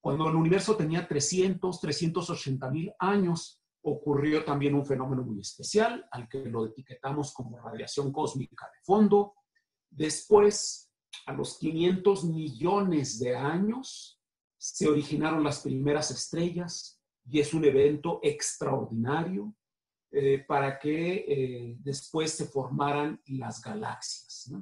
Cuando 0.00 0.28
el 0.28 0.36
universo 0.36 0.76
tenía 0.76 1.06
300, 1.06 1.80
380 1.80 2.70
mil 2.70 2.92
años, 2.98 3.60
ocurrió 3.82 4.44
también 4.44 4.74
un 4.74 4.86
fenómeno 4.86 5.22
muy 5.22 5.40
especial, 5.40 6.06
al 6.10 6.28
que 6.28 6.44
lo 6.44 6.66
etiquetamos 6.66 7.32
como 7.32 7.58
radiación 7.58 8.12
cósmica 8.12 8.66
de 8.66 8.80
fondo. 8.84 9.34
Después, 9.90 10.92
a 11.26 11.32
los 11.32 11.58
500 11.58 12.24
millones 12.24 13.18
de 13.18 13.36
años, 13.36 14.20
se 14.56 14.88
originaron 14.88 15.44
las 15.44 15.60
primeras 15.60 16.10
estrellas 16.10 17.00
y 17.28 17.40
es 17.40 17.52
un 17.52 17.64
evento 17.64 18.20
extraordinario 18.22 19.54
eh, 20.10 20.44
para 20.46 20.78
que 20.78 21.24
eh, 21.28 21.76
después 21.80 22.32
se 22.32 22.46
formaran 22.46 23.20
las 23.26 23.60
galaxias. 23.60 24.52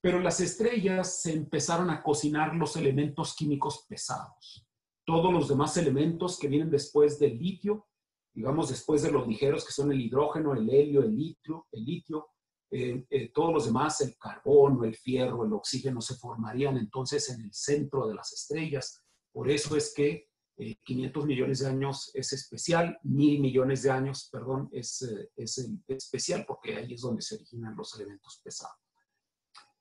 Pero 0.00 0.20
las 0.20 0.40
estrellas 0.40 1.22
se 1.22 1.32
empezaron 1.32 1.90
a 1.90 2.02
cocinar 2.02 2.54
los 2.54 2.76
elementos 2.76 3.34
químicos 3.34 3.86
pesados. 3.88 4.66
Todos 5.06 5.32
los 5.32 5.48
demás 5.48 5.76
elementos 5.76 6.38
que 6.38 6.48
vienen 6.48 6.70
después 6.70 7.18
del 7.18 7.38
litio, 7.38 7.88
digamos 8.34 8.68
después 8.68 9.02
de 9.02 9.12
los 9.12 9.26
ligeros 9.26 9.64
que 9.64 9.72
son 9.72 9.92
el 9.92 10.00
hidrógeno, 10.00 10.52
el 10.54 10.68
helio, 10.68 11.02
el 11.02 11.16
litio, 11.16 11.66
el 11.72 11.84
litio 11.84 12.28
eh, 12.76 13.30
todos 13.32 13.54
los 13.54 13.66
demás, 13.66 14.00
el 14.00 14.16
carbono, 14.18 14.82
el 14.84 14.96
fierro, 14.96 15.44
el 15.44 15.52
oxígeno, 15.52 16.00
se 16.00 16.16
formarían 16.16 16.76
entonces 16.76 17.30
en 17.30 17.42
el 17.42 17.54
centro 17.54 18.08
de 18.08 18.14
las 18.14 18.32
estrellas. 18.32 19.00
Por 19.32 19.48
eso 19.48 19.76
es 19.76 19.94
que 19.94 20.28
500 20.56 21.22
eh, 21.22 21.26
millones 21.26 21.58
de 21.60 21.68
años 21.68 22.10
es 22.14 22.32
especial, 22.32 22.98
mil 23.02 23.40
millones 23.40 23.82
de 23.82 23.90
años, 23.90 24.28
perdón, 24.30 24.68
es, 24.72 25.02
eh, 25.02 25.30
es, 25.36 25.70
especial 25.88 26.44
porque 26.46 26.76
ahí 26.76 26.94
es 26.94 27.00
donde 27.00 27.22
se 27.22 27.36
originan 27.36 27.76
los 27.76 27.94
elementos 27.98 28.40
pesados. 28.42 28.76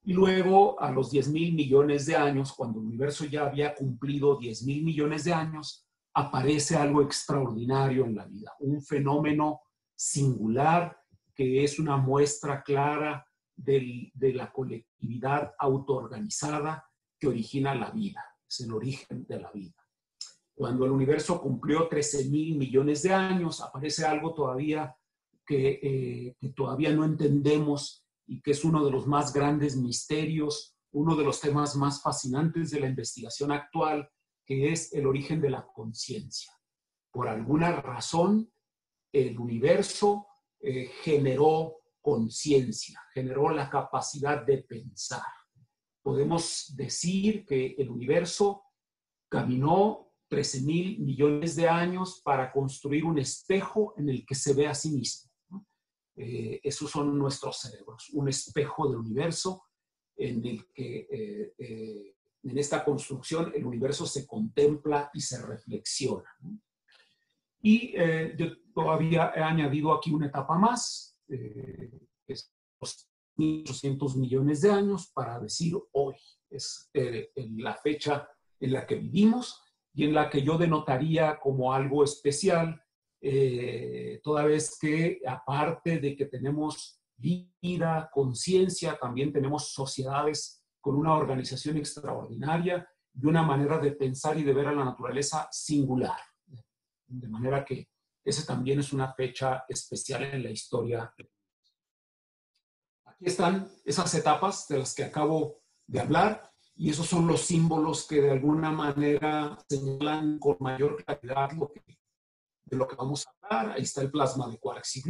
Y 0.05 0.13
luego, 0.13 0.79
a 0.81 0.91
los 0.91 1.11
10 1.11 1.29
mil 1.29 1.53
millones 1.53 2.05
de 2.05 2.15
años, 2.15 2.51
cuando 2.53 2.79
el 2.79 2.87
universo 2.87 3.23
ya 3.25 3.45
había 3.45 3.73
cumplido 3.73 4.37
10 4.37 4.63
mil 4.63 4.83
millones 4.83 5.23
de 5.23 5.33
años, 5.33 5.87
aparece 6.13 6.75
algo 6.75 7.01
extraordinario 7.01 8.05
en 8.05 8.15
la 8.15 8.25
vida, 8.25 8.53
un 8.59 8.81
fenómeno 8.81 9.61
singular 9.95 10.97
que 11.33 11.63
es 11.63 11.79
una 11.79 11.97
muestra 11.97 12.61
clara 12.61 13.25
de 13.55 14.11
la 14.33 14.51
colectividad 14.51 15.53
autoorganizada 15.57 16.85
que 17.19 17.27
origina 17.27 17.73
la 17.73 17.89
vida, 17.91 18.23
es 18.47 18.59
el 18.59 18.73
origen 18.73 19.25
de 19.25 19.39
la 19.39 19.51
vida. 19.51 19.82
Cuando 20.55 20.85
el 20.85 20.91
universo 20.91 21.41
cumplió 21.41 21.87
13 21.87 22.29
mil 22.29 22.57
millones 22.57 23.01
de 23.03 23.13
años, 23.13 23.61
aparece 23.61 24.05
algo 24.05 24.33
todavía 24.33 24.95
que, 25.45 25.79
eh, 25.81 26.35
que 26.39 26.49
todavía 26.49 26.91
no 26.93 27.03
entendemos 27.05 28.05
y 28.27 28.41
que 28.41 28.51
es 28.51 28.63
uno 28.63 28.85
de 28.85 28.91
los 28.91 29.07
más 29.07 29.33
grandes 29.33 29.75
misterios, 29.75 30.75
uno 30.91 31.15
de 31.15 31.23
los 31.23 31.41
temas 31.41 31.75
más 31.75 32.01
fascinantes 32.01 32.71
de 32.71 32.79
la 32.79 32.87
investigación 32.87 33.51
actual, 33.51 34.09
que 34.45 34.71
es 34.71 34.93
el 34.93 35.07
origen 35.07 35.41
de 35.41 35.49
la 35.49 35.65
conciencia. 35.65 36.53
Por 37.11 37.27
alguna 37.27 37.71
razón, 37.81 38.51
el 39.11 39.37
universo 39.39 40.27
eh, 40.59 40.89
generó 41.01 41.77
conciencia, 42.01 43.01
generó 43.13 43.49
la 43.49 43.69
capacidad 43.69 44.45
de 44.45 44.59
pensar. 44.59 45.23
Podemos 46.01 46.73
decir 46.75 47.45
que 47.45 47.75
el 47.77 47.89
universo 47.89 48.63
caminó 49.29 50.12
13 50.33 50.61
mil 50.61 50.99
millones 50.99 51.55
de 51.55 51.67
años 51.67 52.21
para 52.23 52.51
construir 52.51 53.05
un 53.05 53.19
espejo 53.19 53.93
en 53.97 54.09
el 54.09 54.25
que 54.25 54.35
se 54.35 54.53
ve 54.53 54.67
a 54.67 54.73
sí 54.73 54.91
mismo. 54.91 55.31
Eh, 56.15 56.59
esos 56.63 56.89
son 56.89 57.17
nuestros 57.17 57.57
cerebros, 57.57 58.09
un 58.13 58.29
espejo 58.29 58.87
del 58.89 58.99
universo 58.99 59.63
en 60.15 60.45
el 60.45 60.67
que 60.73 61.07
eh, 61.57 62.15
en 62.43 62.57
esta 62.57 62.83
construcción 62.83 63.51
el 63.55 63.65
universo 63.65 64.05
se 64.05 64.27
contempla 64.27 65.09
y 65.13 65.21
se 65.21 65.45
reflexiona. 65.45 66.29
Y 67.61 67.93
eh, 67.95 68.35
yo 68.37 68.47
todavía 68.73 69.31
he 69.35 69.41
añadido 69.41 69.93
aquí 69.93 70.11
una 70.11 70.27
etapa 70.27 70.57
más, 70.57 71.17
eh, 71.29 72.07
es 72.27 72.51
los 72.81 73.09
1.800 73.37 74.17
millones 74.17 74.61
de 74.61 74.71
años, 74.71 75.11
para 75.13 75.39
decir 75.39 75.75
hoy. 75.93 76.15
Es 76.49 76.89
eh, 76.93 77.31
la 77.35 77.75
fecha 77.75 78.27
en 78.59 78.73
la 78.73 78.85
que 78.85 78.95
vivimos 78.95 79.62
y 79.93 80.05
en 80.05 80.13
la 80.13 80.29
que 80.29 80.41
yo 80.41 80.57
denotaría 80.57 81.39
como 81.39 81.73
algo 81.73 82.03
especial, 82.03 82.83
toda 84.23 84.43
vez 84.45 84.77
que 84.79 85.21
aparte 85.25 85.99
de 85.99 86.15
que 86.15 86.25
tenemos 86.25 86.99
vida, 87.15 88.09
conciencia, 88.11 88.97
también 88.99 89.31
tenemos 89.31 89.71
sociedades 89.71 90.65
con 90.81 90.95
una 90.95 91.13
organización 91.13 91.77
extraordinaria 91.77 92.85
y 93.13 93.25
una 93.25 93.43
manera 93.43 93.77
de 93.77 93.91
pensar 93.91 94.37
y 94.37 94.43
de 94.43 94.53
ver 94.53 94.67
a 94.67 94.73
la 94.73 94.83
naturaleza 94.83 95.47
singular. 95.51 96.19
De 97.07 97.29
manera 97.29 97.63
que 97.63 97.87
esa 98.25 98.45
también 98.45 98.79
es 98.79 98.91
una 98.91 99.13
fecha 99.13 99.63
especial 99.69 100.23
en 100.23 100.43
la 100.43 100.49
historia. 100.49 101.13
Aquí 103.05 103.25
están 103.25 103.69
esas 103.85 104.13
etapas 104.15 104.67
de 104.67 104.79
las 104.79 104.95
que 104.95 105.03
acabo 105.03 105.61
de 105.85 105.99
hablar 105.99 106.52
y 106.75 106.89
esos 106.89 107.07
son 107.07 107.27
los 107.27 107.41
símbolos 107.41 108.07
que 108.07 108.21
de 108.21 108.31
alguna 108.31 108.71
manera 108.71 109.57
señalan 109.69 110.39
con 110.39 110.57
mayor 110.59 111.03
claridad 111.03 111.51
lo 111.51 111.71
que, 111.71 111.83
de 112.65 112.77
lo 112.77 112.87
que 112.87 112.95
vamos 112.95 113.27
a 113.27 113.31
hablar. 113.45 113.75
Ahí 113.77 113.83
está 113.83 114.01
el 114.01 114.11
plasma 114.11 114.49
de 114.49 114.57
quarks 114.57 114.97
y 114.97 115.03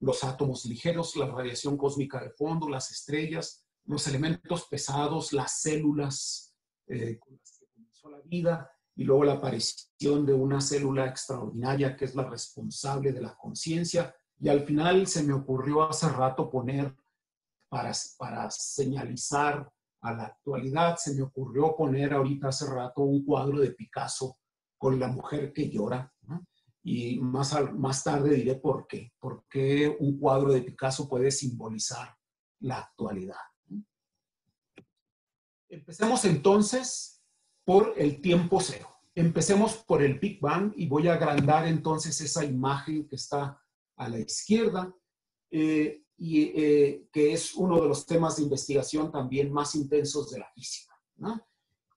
los 0.00 0.24
átomos 0.24 0.64
ligeros, 0.64 1.16
la 1.16 1.26
radiación 1.26 1.76
cósmica 1.76 2.22
de 2.22 2.30
fondo, 2.30 2.68
las 2.68 2.90
estrellas, 2.90 3.64
los 3.84 4.06
elementos 4.06 4.66
pesados, 4.66 5.32
las 5.32 5.60
células 5.60 6.54
eh, 6.86 7.18
con 7.18 7.36
las 7.36 7.58
que 7.58 7.66
comenzó 7.66 8.10
la 8.10 8.20
vida, 8.20 8.70
y 8.96 9.04
luego 9.04 9.24
la 9.24 9.34
aparición 9.34 10.24
de 10.24 10.32
una 10.32 10.60
célula 10.60 11.06
extraordinaria 11.06 11.96
que 11.96 12.04
es 12.04 12.14
la 12.14 12.24
responsable 12.24 13.12
de 13.12 13.20
la 13.20 13.34
conciencia. 13.34 14.14
Y 14.38 14.48
al 14.48 14.64
final 14.64 15.06
se 15.06 15.22
me 15.22 15.32
ocurrió 15.32 15.82
hace 15.82 16.08
rato 16.08 16.48
poner, 16.48 16.94
para, 17.68 17.92
para 18.16 18.50
señalizar 18.50 19.68
a 20.04 20.12
la 20.12 20.24
actualidad, 20.24 20.96
se 20.98 21.14
me 21.14 21.22
ocurrió 21.22 21.74
poner 21.74 22.12
ahorita 22.12 22.48
hace 22.48 22.66
rato 22.66 23.00
un 23.02 23.24
cuadro 23.24 23.58
de 23.58 23.70
Picasso 23.70 24.36
con 24.76 25.00
la 25.00 25.08
mujer 25.08 25.52
que 25.52 25.70
llora. 25.70 26.12
Y 26.82 27.18
más, 27.20 27.56
más 27.72 28.04
tarde 28.04 28.34
diré 28.34 28.56
por 28.56 28.86
qué. 28.86 29.14
Por 29.18 29.46
qué 29.48 29.96
un 29.98 30.18
cuadro 30.18 30.52
de 30.52 30.60
Picasso 30.60 31.08
puede 31.08 31.30
simbolizar 31.30 32.14
la 32.60 32.80
actualidad. 32.80 33.40
Empecemos 35.70 36.26
entonces 36.26 37.22
por 37.64 37.94
el 37.96 38.20
tiempo 38.20 38.60
cero. 38.60 38.88
Empecemos 39.14 39.76
por 39.86 40.02
el 40.02 40.18
Big 40.18 40.38
Bang 40.38 40.74
y 40.76 40.86
voy 40.86 41.08
a 41.08 41.14
agrandar 41.14 41.66
entonces 41.66 42.20
esa 42.20 42.44
imagen 42.44 43.08
que 43.08 43.16
está 43.16 43.58
a 43.96 44.08
la 44.10 44.18
izquierda 44.18 44.94
eh, 45.50 46.03
y 46.16 46.42
eh, 46.42 47.08
que 47.12 47.32
es 47.32 47.54
uno 47.54 47.80
de 47.80 47.88
los 47.88 48.06
temas 48.06 48.36
de 48.36 48.44
investigación 48.44 49.10
también 49.10 49.52
más 49.52 49.74
intensos 49.74 50.30
de 50.30 50.38
la 50.38 50.50
física. 50.54 50.94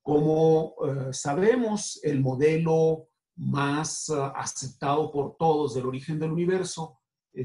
Como 0.02 0.76
eh, 0.86 1.14
sabemos, 1.14 2.00
el 2.04 2.22
modelo 2.22 3.10
más 3.36 4.10
aceptado 4.10 5.12
por 5.12 5.38
todos 5.38 5.76
del 5.76 5.86
origen 5.86 6.18
del 6.20 6.32
universo 6.32 7.00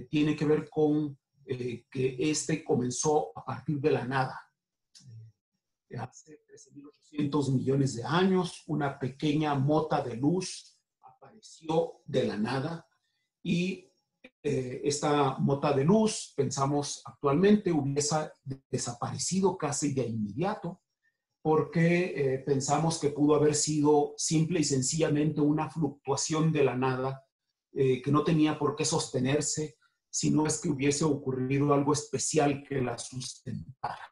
tiene 0.09 0.35
que 0.35 0.47
ver 0.47 0.71
con 0.71 1.19
que 1.45 2.17
este 2.19 2.65
comenzó 2.65 3.31
a 3.37 3.45
partir 3.45 3.79
de 3.79 3.91
la 3.91 4.07
nada, 4.07 4.41
hace 5.99 6.41
13.800 6.47 7.53
millones 7.53 7.95
de 7.97 8.05
años, 8.05 8.63
una 8.67 8.99
pequeña 8.99 9.55
mota 9.55 10.03
de 10.03 10.17
luz 10.17 10.79
apareció 11.03 12.01
de 12.07 12.25
la 12.25 12.37
nada 12.37 12.87
y 13.43 13.89
eh, 14.45 14.81
esta 14.85 15.39
mota 15.39 15.73
de 15.73 15.85
luz, 15.85 16.33
pensamos 16.37 17.01
actualmente, 17.05 17.71
hubiese 17.71 18.33
desaparecido 18.69 19.57
casi 19.57 19.95
de 19.95 20.05
inmediato 20.05 20.81
porque 21.41 22.13
eh, 22.17 22.39
pensamos 22.41 22.99
que 22.99 23.11
pudo 23.11 23.37
haber 23.37 23.55
sido 23.55 24.15
simple 24.17 24.61
y 24.61 24.65
sencillamente 24.65 25.41
una 25.41 25.71
fluctuación 25.71 26.53
de 26.53 26.65
la 26.65 26.77
nada 26.77 27.25
eh, 27.73 28.03
que 28.03 28.11
no 28.11 28.25
tenía 28.25 28.59
por 28.59 28.75
qué 28.75 28.85
sostenerse, 28.85 29.77
si 30.11 30.31
no 30.31 30.47
es 30.47 30.61
que 30.61 30.69
hubiese 30.69 31.05
ocurrido 31.05 31.73
algo 31.73 31.93
especial 31.93 32.65
que 32.65 32.81
la 32.81 32.99
sustentara. 32.99 34.09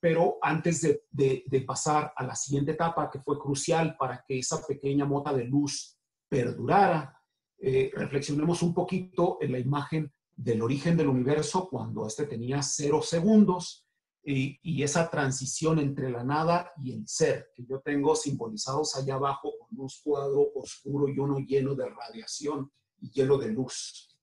Pero 0.00 0.38
antes 0.42 0.82
de, 1.10 1.64
pasar 1.66 2.12
a 2.14 2.22
la 2.22 2.36
siguiente 2.36 2.72
etapa, 2.72 3.10
que 3.10 3.18
fue 3.18 3.38
crucial 3.38 3.96
para 3.98 4.22
que 4.26 4.38
esa 4.38 4.64
pequeña 4.64 5.04
mota 5.04 5.32
de 5.32 5.44
luz 5.44 5.98
perdurara, 6.28 7.17
eh, 7.60 7.90
reflexionemos 7.94 8.62
un 8.62 8.72
poquito 8.72 9.38
en 9.40 9.52
la 9.52 9.58
imagen 9.58 10.12
del 10.36 10.62
origen 10.62 10.96
del 10.96 11.08
universo 11.08 11.68
cuando 11.68 12.06
éste 12.06 12.26
tenía 12.26 12.62
cero 12.62 13.02
segundos 13.02 13.84
y, 14.22 14.58
y, 14.62 14.82
esa 14.82 15.10
transición 15.10 15.78
entre 15.78 16.10
la 16.10 16.22
nada 16.22 16.70
y 16.82 16.92
el 16.92 17.08
ser, 17.08 17.50
que 17.54 17.64
yo 17.64 17.80
tengo 17.80 18.14
simbolizados 18.14 18.94
allá 18.96 19.14
abajo 19.14 19.52
con 19.58 19.80
un 19.80 19.88
cuadro 20.04 20.52
oscuro 20.54 21.08
y 21.08 21.18
uno 21.18 21.38
lleno 21.38 21.74
de 21.74 21.88
radiación 21.88 22.70
y 23.00 23.10
lleno 23.10 23.38
de 23.38 23.48
luz. 23.48 24.16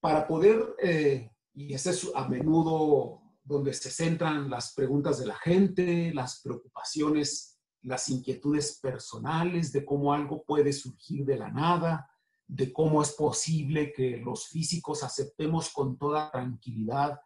Para 0.00 0.26
poder, 0.26 0.74
eh, 0.82 1.30
y 1.54 1.74
ese 1.74 1.90
es 1.90 2.10
a 2.14 2.28
menudo 2.28 3.20
donde 3.44 3.72
se 3.72 3.90
centran 3.90 4.48
las 4.48 4.74
preguntas 4.74 5.18
de 5.18 5.26
la 5.26 5.36
gente, 5.36 6.12
las 6.14 6.40
preocupaciones, 6.42 7.57
las 7.88 8.08
inquietudes 8.08 8.78
personales 8.80 9.72
de 9.72 9.84
cómo 9.84 10.12
algo 10.12 10.44
puede 10.44 10.72
surgir 10.72 11.24
de 11.24 11.38
la 11.38 11.50
nada, 11.50 12.10
de 12.46 12.72
cómo 12.72 13.02
es 13.02 13.12
posible 13.12 13.92
que 13.92 14.18
los 14.18 14.48
físicos 14.48 15.02
aceptemos 15.02 15.70
con 15.70 15.98
toda 15.98 16.30
tranquilidad 16.30 17.18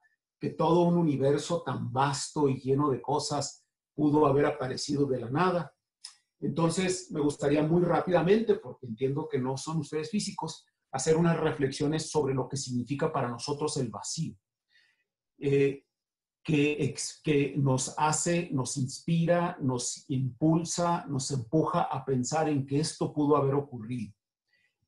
que 0.42 0.50
todo 0.50 0.82
un 0.82 0.96
universo 0.96 1.62
tan 1.62 1.92
vasto 1.92 2.48
y 2.48 2.58
lleno 2.60 2.90
de 2.90 3.00
cosas 3.00 3.64
pudo 3.94 4.26
haber 4.26 4.46
aparecido 4.46 5.06
de 5.06 5.20
la 5.20 5.30
nada. 5.30 5.72
Entonces, 6.40 7.12
me 7.12 7.20
gustaría 7.20 7.62
muy 7.62 7.80
rápidamente, 7.82 8.56
porque 8.56 8.86
entiendo 8.86 9.28
que 9.30 9.38
no 9.38 9.56
son 9.56 9.76
ustedes 9.76 10.10
físicos, 10.10 10.66
hacer 10.90 11.16
unas 11.16 11.38
reflexiones 11.38 12.10
sobre 12.10 12.34
lo 12.34 12.48
que 12.48 12.56
significa 12.56 13.12
para 13.12 13.28
nosotros 13.28 13.76
el 13.76 13.88
vacío. 13.88 14.36
Eh, 15.38 15.84
que, 16.42 17.54
nos 17.56 17.94
hace, 17.96 18.48
nos 18.52 18.76
inspira, 18.76 19.56
nos 19.60 20.04
impulsa, 20.08 21.04
nos 21.06 21.30
empuja 21.30 21.82
a 21.82 22.04
pensar 22.04 22.48
en 22.48 22.66
que 22.66 22.80
esto 22.80 23.12
pudo 23.12 23.36
haber 23.36 23.54
ocurrido. 23.54 24.12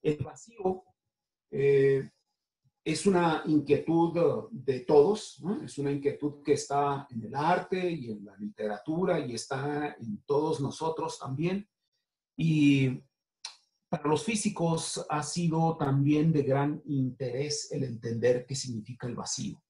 El 0.02 0.24
vacío 0.24 0.84
eh, 1.50 2.10
es 2.84 3.06
una 3.06 3.42
inquietud 3.46 4.50
de 4.50 4.80
todos, 4.80 5.42
es 5.64 5.78
una 5.78 5.90
inquietud 5.90 6.42
que 6.42 6.52
está 6.54 7.06
en 7.10 7.22
el 7.22 7.34
arte 7.34 7.90
y 7.90 8.10
en 8.10 8.24
la 8.24 8.36
literatura 8.36 9.20
y 9.20 9.34
está 9.34 9.96
en 9.98 10.22
todos 10.26 10.60
nosotros 10.60 11.18
también. 11.18 11.66
Y 12.36 13.00
para 13.88 14.08
los 14.08 14.24
físicos 14.24 15.06
ha 15.08 15.22
sido 15.22 15.76
también 15.76 16.32
de 16.32 16.42
gran 16.42 16.82
interés 16.84 17.70
el 17.72 17.84
entender 17.84 18.44
qué 18.44 18.54
significa 18.54 19.06
el 19.06 19.14
vacío. 19.14 19.63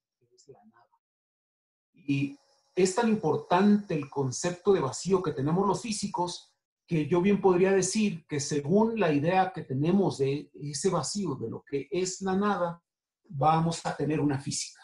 Y 2.06 2.38
es 2.74 2.94
tan 2.94 3.08
importante 3.08 3.94
el 3.94 4.08
concepto 4.10 4.72
de 4.72 4.80
vacío 4.80 5.22
que 5.22 5.32
tenemos 5.32 5.66
los 5.66 5.80
físicos 5.80 6.54
que 6.86 7.06
yo 7.06 7.22
bien 7.22 7.40
podría 7.40 7.72
decir 7.72 8.26
que 8.26 8.40
según 8.40 8.98
la 9.00 9.12
idea 9.12 9.52
que 9.54 9.62
tenemos 9.62 10.18
de 10.18 10.50
ese 10.54 10.90
vacío, 10.90 11.34
de 11.36 11.48
lo 11.48 11.62
que 11.62 11.88
es 11.90 12.20
la 12.20 12.36
nada, 12.36 12.82
vamos 13.28 13.84
a 13.84 13.96
tener 13.96 14.20
una 14.20 14.38
física. 14.38 14.80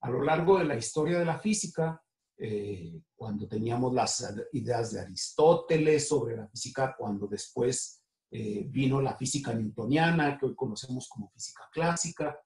A 0.00 0.10
lo 0.10 0.22
largo 0.22 0.58
de 0.58 0.64
la 0.64 0.76
historia 0.76 1.18
de 1.18 1.24
la 1.24 1.38
física, 1.38 2.02
eh, 2.36 3.02
cuando 3.14 3.46
teníamos 3.48 3.94
las 3.94 4.34
ideas 4.52 4.92
de 4.92 5.00
Aristóteles 5.00 6.08
sobre 6.08 6.36
la 6.36 6.48
física, 6.48 6.94
cuando 6.98 7.26
después 7.26 8.02
eh, 8.30 8.64
vino 8.68 9.00
la 9.00 9.16
física 9.16 9.52
newtoniana, 9.52 10.38
que 10.38 10.46
hoy 10.46 10.54
conocemos 10.54 11.08
como 11.08 11.30
física 11.30 11.68
clásica. 11.72 12.38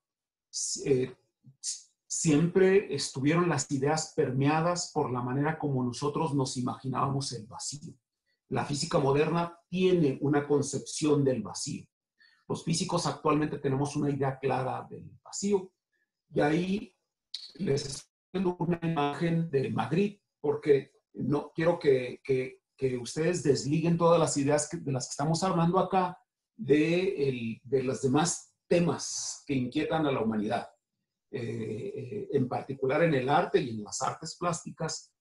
Eh, 0.85 1.15
siempre 2.17 2.95
estuvieron 2.95 3.49
las 3.49 3.69
ideas 3.73 4.13
permeadas 4.15 4.93
por 4.95 5.11
la 5.11 5.21
manera 5.21 5.59
como 5.59 5.83
nosotros 5.83 6.33
nos 6.33 6.57
imaginábamos 6.57 7.33
el 7.33 7.45
vacío. 7.47 7.93
La 8.51 8.65
física 8.65 9.01
moderna 9.01 9.59
tiene 9.69 10.19
una 10.21 10.47
concepción 10.47 11.25
del 11.25 11.43
vacío. 11.43 11.85
Los 12.47 12.63
físicos 12.63 13.07
actualmente 13.07 13.59
tenemos 13.59 13.97
una 13.97 14.11
idea 14.11 14.39
clara 14.39 14.87
del 14.89 15.11
vacío. 15.25 15.73
Y 16.33 16.41
ahí 16.41 16.97
les 17.55 18.09
una 18.33 18.79
imagen 18.83 19.51
de 19.51 19.71
Madrid, 19.71 20.21
porque 20.41 20.93
no 21.15 21.51
quiero 21.53 21.81
que, 21.81 22.21
que, 22.23 22.61
que 22.77 22.97
ustedes 22.97 23.43
desliguen 23.43 23.99
todas 23.99 24.21
las 24.21 24.37
ideas 24.37 24.69
de 24.71 24.93
las 24.93 25.07
que 25.07 25.13
estamos 25.13 25.43
hablando 25.43 25.81
acá 25.81 26.17
de, 26.57 27.29
el, 27.29 27.61
de 27.65 27.83
los 27.83 28.03
demás 28.03 28.55
temas 28.69 29.43
que 29.47 29.55
inquietan 29.55 30.07
a 30.07 30.13
la 30.13 30.21
humanidad. 30.21 30.74
Eh, 31.37 32.29
en 32.31 32.49
particular 32.49 33.03
en 33.03 33.13
el 33.13 33.29
arte 33.29 33.61
y 33.61 33.71
en 33.71 33.83
las 33.83 34.01
artes 34.03 34.37
plásticas, 34.39 35.13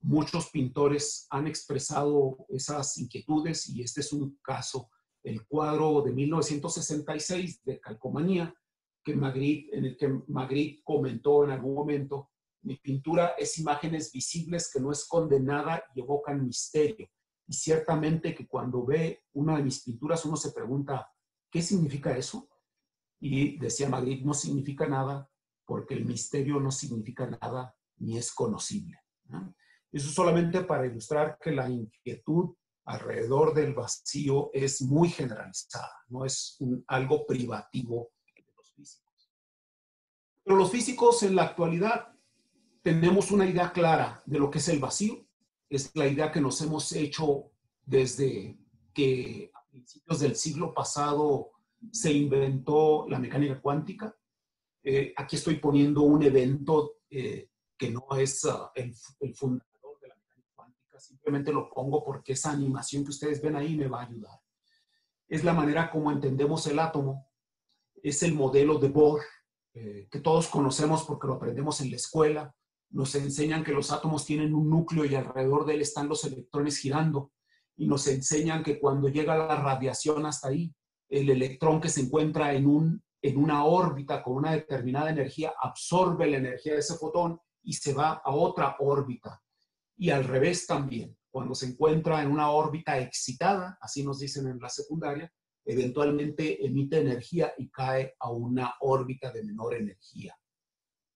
muchos 0.00 0.50
pintores 0.50 1.28
han 1.30 1.46
expresado 1.46 2.44
esas 2.48 2.98
inquietudes 2.98 3.68
y 3.68 3.80
este 3.80 4.00
es 4.00 4.12
un 4.12 4.36
caso, 4.42 4.90
el 5.22 5.46
cuadro 5.46 6.02
de 6.02 6.12
1966 6.12 7.62
de 7.62 7.78
Calcomanía, 7.78 8.52
que 9.04 9.14
Magritte, 9.14 9.76
en 9.76 9.84
el 9.84 9.96
que 9.96 10.08
Magritte 10.26 10.82
comentó 10.82 11.44
en 11.44 11.52
algún 11.52 11.74
momento 11.74 12.30
mi 12.62 12.76
pintura 12.76 13.34
es 13.38 13.56
imágenes 13.58 14.10
visibles 14.10 14.72
que 14.72 14.80
no 14.80 14.90
esconden 14.90 15.44
nada 15.44 15.84
y 15.94 16.00
evocan 16.00 16.44
misterio. 16.44 17.08
Y 17.46 17.52
ciertamente 17.52 18.34
que 18.34 18.48
cuando 18.48 18.84
ve 18.84 19.22
una 19.34 19.56
de 19.56 19.62
mis 19.62 19.84
pinturas 19.84 20.24
uno 20.24 20.36
se 20.36 20.50
pregunta, 20.50 21.08
¿qué 21.48 21.62
significa 21.62 22.16
eso? 22.16 22.48
Y 23.20 23.56
decía 23.56 23.88
Magritte, 23.88 24.24
no 24.24 24.34
significa 24.34 24.88
nada 24.88 25.29
porque 25.70 25.94
el 25.94 26.04
misterio 26.04 26.58
no 26.58 26.72
significa 26.72 27.28
nada 27.28 27.72
ni 27.98 28.18
es 28.18 28.32
conocible. 28.32 28.98
Eso 29.92 30.10
solamente 30.10 30.64
para 30.64 30.84
ilustrar 30.84 31.38
que 31.40 31.52
la 31.52 31.70
inquietud 31.70 32.56
alrededor 32.86 33.54
del 33.54 33.72
vacío 33.72 34.50
es 34.52 34.82
muy 34.82 35.10
generalizada, 35.10 35.92
no 36.08 36.24
es 36.24 36.58
algo 36.88 37.24
privativo 37.24 38.10
de 38.34 38.52
los 38.56 38.72
físicos. 38.72 39.30
Pero 40.42 40.56
los 40.56 40.72
físicos 40.72 41.22
en 41.22 41.36
la 41.36 41.44
actualidad 41.44 42.16
tenemos 42.82 43.30
una 43.30 43.46
idea 43.46 43.70
clara 43.70 44.24
de 44.26 44.40
lo 44.40 44.50
que 44.50 44.58
es 44.58 44.66
el 44.70 44.80
vacío. 44.80 45.24
Es 45.68 45.94
la 45.94 46.08
idea 46.08 46.32
que 46.32 46.40
nos 46.40 46.60
hemos 46.62 46.90
hecho 46.90 47.52
desde 47.86 48.58
que 48.92 49.52
a 49.54 49.64
principios 49.68 50.18
del 50.18 50.34
siglo 50.34 50.74
pasado 50.74 51.52
se 51.92 52.12
inventó 52.12 53.06
la 53.08 53.20
mecánica 53.20 53.60
cuántica. 53.60 54.16
Eh, 54.82 55.12
aquí 55.16 55.36
estoy 55.36 55.56
poniendo 55.56 56.02
un 56.02 56.22
evento 56.22 56.98
eh, 57.10 57.50
que 57.76 57.90
no 57.90 58.06
es 58.16 58.46
el, 58.74 58.94
el, 59.20 59.34
fundador 59.34 59.98
de 60.00 60.08
la 60.08 60.16
mecánica 60.16 60.50
cuántica, 60.54 60.98
simplemente 60.98 61.52
lo 61.52 61.68
pongo 61.70 62.02
porque 62.04 62.32
esa 62.32 62.50
animación 62.50 63.04
que 63.04 63.10
ustedes 63.10 63.42
ven 63.42 63.56
ahí 63.56 63.76
me 63.76 63.88
va 63.88 64.02
a 64.02 64.06
ayudar. 64.06 64.40
Es 65.28 65.44
la 65.44 65.52
manera 65.52 65.90
como 65.90 66.10
entendemos 66.10 66.66
el 66.66 66.78
átomo, 66.78 67.30
es 68.02 68.22
el 68.22 68.34
modelo 68.34 68.78
de 68.78 68.88
Bohr, 68.88 69.20
eh, 69.74 70.08
que 70.10 70.20
todos 70.20 70.48
conocemos 70.48 71.04
porque 71.04 71.26
lo 71.26 71.34
aprendemos 71.34 71.80
en 71.80 71.90
la 71.90 71.96
escuela, 71.96 72.54
nos 72.90 73.14
enseñan 73.14 73.62
que 73.62 73.72
los 73.72 73.92
átomos 73.92 74.24
tienen 74.24 74.54
un 74.54 74.68
núcleo 74.68 75.04
y 75.04 75.14
alrededor 75.14 75.64
de 75.64 75.74
él 75.74 75.80
están 75.80 76.08
los 76.08 76.24
electrones 76.24 76.78
girando. 76.78 77.32
Y 77.76 77.86
nos 77.86 78.06
enseñan 78.08 78.62
que 78.62 78.78
cuando 78.78 79.08
llega 79.08 79.38
la 79.38 79.54
radiación 79.56 80.26
hasta 80.26 80.48
ahí, 80.48 80.74
el 81.08 81.30
electrón 81.30 81.80
que 81.80 81.88
se 81.88 82.02
encuentra 82.02 82.52
en, 82.52 82.66
un, 82.66 83.02
en 83.22 83.36
una 83.36 83.64
órbita 83.64 84.22
con 84.22 84.36
una 84.36 84.52
determinada 84.52 85.10
energía 85.10 85.52
absorbe 85.60 86.30
la 86.30 86.38
energía 86.38 86.74
de 86.74 86.80
ese 86.80 86.96
fotón 86.96 87.38
y 87.62 87.74
se 87.74 87.92
va 87.92 88.22
a 88.24 88.34
otra 88.34 88.76
órbita. 88.80 89.42
Y 89.96 90.10
al 90.10 90.24
revés 90.24 90.66
también, 90.66 91.16
cuando 91.30 91.54
se 91.54 91.66
encuentra 91.66 92.22
en 92.22 92.30
una 92.30 92.50
órbita 92.50 92.98
excitada, 92.98 93.78
así 93.80 94.02
nos 94.02 94.18
dicen 94.18 94.48
en 94.48 94.58
la 94.58 94.68
secundaria, 94.68 95.30
eventualmente 95.64 96.64
emite 96.64 96.98
energía 96.98 97.52
y 97.58 97.70
cae 97.70 98.14
a 98.18 98.30
una 98.30 98.74
órbita 98.80 99.30
de 99.30 99.44
menor 99.44 99.74
energía. 99.74 100.34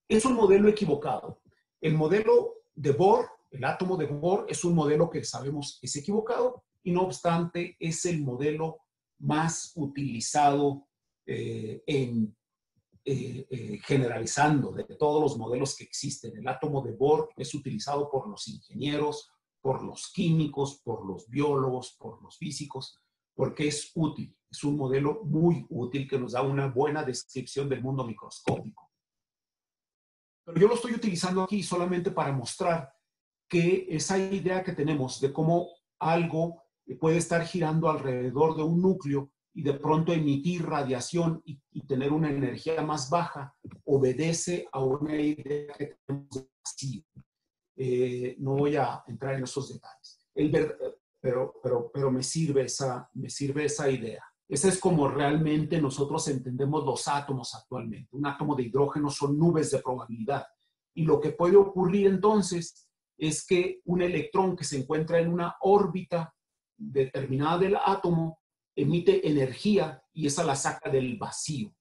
Es 0.07 0.25
un 0.25 0.35
modelo 0.35 0.69
equivocado. 0.69 1.41
El 1.81 1.95
modelo 1.95 2.65
de 2.75 2.93
Bohr, 2.93 3.29
el 3.51 3.65
átomo 3.65 3.97
de 3.97 4.07
Bohr, 4.07 4.45
es 4.49 4.65
un 4.65 4.75
modelo 4.75 5.09
que 5.09 5.25
sabemos 5.25 5.79
es 5.81 5.97
equivocado 5.97 6.65
y 6.83 6.93
no 6.93 7.03
obstante 7.03 7.77
es 7.81 8.05
el 8.05 8.23
modelo 8.23 8.79
más 9.19 9.73
utilizado 9.77 10.87
eh, 11.27 11.83
en 11.87 12.35
eh, 13.07 13.47
eh, 13.51 13.81
generalizando 13.85 14.73
de 14.73 14.85
todos 14.85 15.21
los 15.21 15.37
modelos 15.37 15.77
que 15.77 15.85
existen. 15.85 16.39
El 16.39 16.49
átomo 16.49 16.81
de 16.81 16.93
Bohr 16.93 17.29
es 17.37 17.53
utilizado 17.53 18.11
por 18.11 18.27
los 18.31 18.49
ingenieros, 18.49 19.31
por 19.61 19.83
los 19.85 20.11
químicos, 20.11 20.81
por 20.83 21.05
los 21.05 21.29
biólogos, 21.29 21.97
por 21.99 22.23
los 22.23 22.39
físicos, 22.39 22.99
porque 23.35 23.69
es 23.69 23.93
útil. 23.95 24.35
Es 24.51 24.65
un 24.65 24.79
modelo 24.79 25.21
muy 25.25 25.67
útil 25.69 26.09
que 26.09 26.19
nos 26.19 26.33
da 26.33 26.41
una 26.41 26.69
buena 26.69 27.03
descripción 27.03 27.69
del 27.69 27.83
mundo 27.83 28.07
microscópico. 28.07 28.91
Pero 30.47 30.59
yo 30.59 30.69
lo 30.69 30.75
estoy 30.75 30.95
utilizando 30.95 31.43
aquí 31.43 31.63
solamente 31.63 32.11
para 32.11 32.33
mostrar 32.33 32.91
que 33.47 33.87
esa 33.91 34.17
idea 34.17 34.65
que 34.65 34.73
tenemos 34.73 35.21
de 35.21 35.31
cómo 35.31 35.69
algo 35.99 36.63
puede 36.99 37.19
estar 37.19 37.45
girando 37.45 37.91
alrededor 37.91 38.57
de 38.57 38.63
un 38.63 38.81
núcleo 38.81 39.31
y 39.55 39.63
de 39.63 39.75
pronto 39.75 40.13
emitir 40.13 40.67
radiación 40.67 41.41
y, 41.45 41.61
tener 41.87 42.13
una 42.13 42.31
energía 42.31 42.83
más 42.83 43.09
baja, 43.09 43.55
obedece 43.85 44.67
a 44.73 44.81
una 44.81 45.15
idea 45.17 45.73
que 45.75 45.97
tenemos 46.07 46.49
vacío. 46.65 47.03
Eh, 47.77 48.37
no 48.39 48.55
voy 48.55 48.77
a 48.77 49.05
entrar 49.07 49.35
en 49.35 49.45
esos 49.45 49.73
detalles. 49.73 50.27
pero, 51.21 51.55
pero, 51.63 51.91
pero 51.93 52.11
me, 52.11 52.23
sirve 52.23 52.63
esa, 52.63 53.09
me 53.15 53.29
sirve 53.29 53.67
esa 53.67 53.89
idea. 53.91 54.25
Esa 54.49 54.69
es 54.69 54.79
como 54.79 55.09
realmente 55.09 55.81
nosotros 55.81 56.27
entendemos 56.29 56.85
los 56.85 57.07
átomos 57.07 57.55
actualmente. 57.55 58.17
Un 58.17 58.27
átomo 58.27 58.55
de 58.55 58.65
hidrógeno 58.65 59.11
son 59.11 59.39
nubes 59.39 59.71
de 59.71 59.81
probabilidad. 59.81 60.47
Y 60.95 61.05
lo 61.05 61.21
que 61.21 61.31
puede 61.31 61.57
ocurrir 61.57 62.07
entonces 62.07 62.89
es 63.17 63.47
que 63.47 63.81
un 63.85 64.03
electrón 64.03 64.57
que 64.57 64.65
se 64.65 64.79
encuentra 64.79 65.19
en 65.19 65.33
una 65.33 65.57
órbita 65.61 66.35
determinada 66.77 67.59
del 67.59 67.77
átomo 67.77 68.41
emite 68.77 69.29
energía 69.29 70.03
y 70.13 70.27
esa 70.27 70.45
la 70.45 70.57
saca 70.57 70.91
del 70.91 71.17
vacío. 71.17 71.75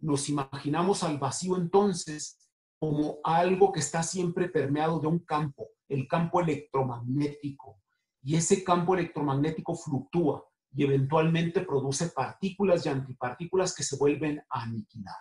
Nos 0.00 0.28
imaginamos 0.28 1.02
al 1.02 1.18
vacío 1.18 1.56
entonces 1.56 2.38
como 2.78 3.18
algo 3.22 3.70
que 3.70 3.80
está 3.80 4.02
siempre 4.02 4.48
permeado 4.48 4.98
de 4.98 5.06
un 5.06 5.20
campo, 5.20 5.68
el 5.88 6.08
campo 6.08 6.40
electromagnético. 6.40 7.80
Y 8.24 8.36
ese 8.36 8.64
campo 8.64 8.94
electromagnético 8.94 9.74
fluctúa 9.74 10.44
y 10.74 10.84
eventualmente 10.84 11.60
produce 11.60 12.08
partículas 12.08 12.84
y 12.84 12.88
antipartículas 12.88 13.74
que 13.74 13.82
se 13.82 13.96
vuelven 13.96 14.42
a 14.50 14.62
aniquilar. 14.62 15.16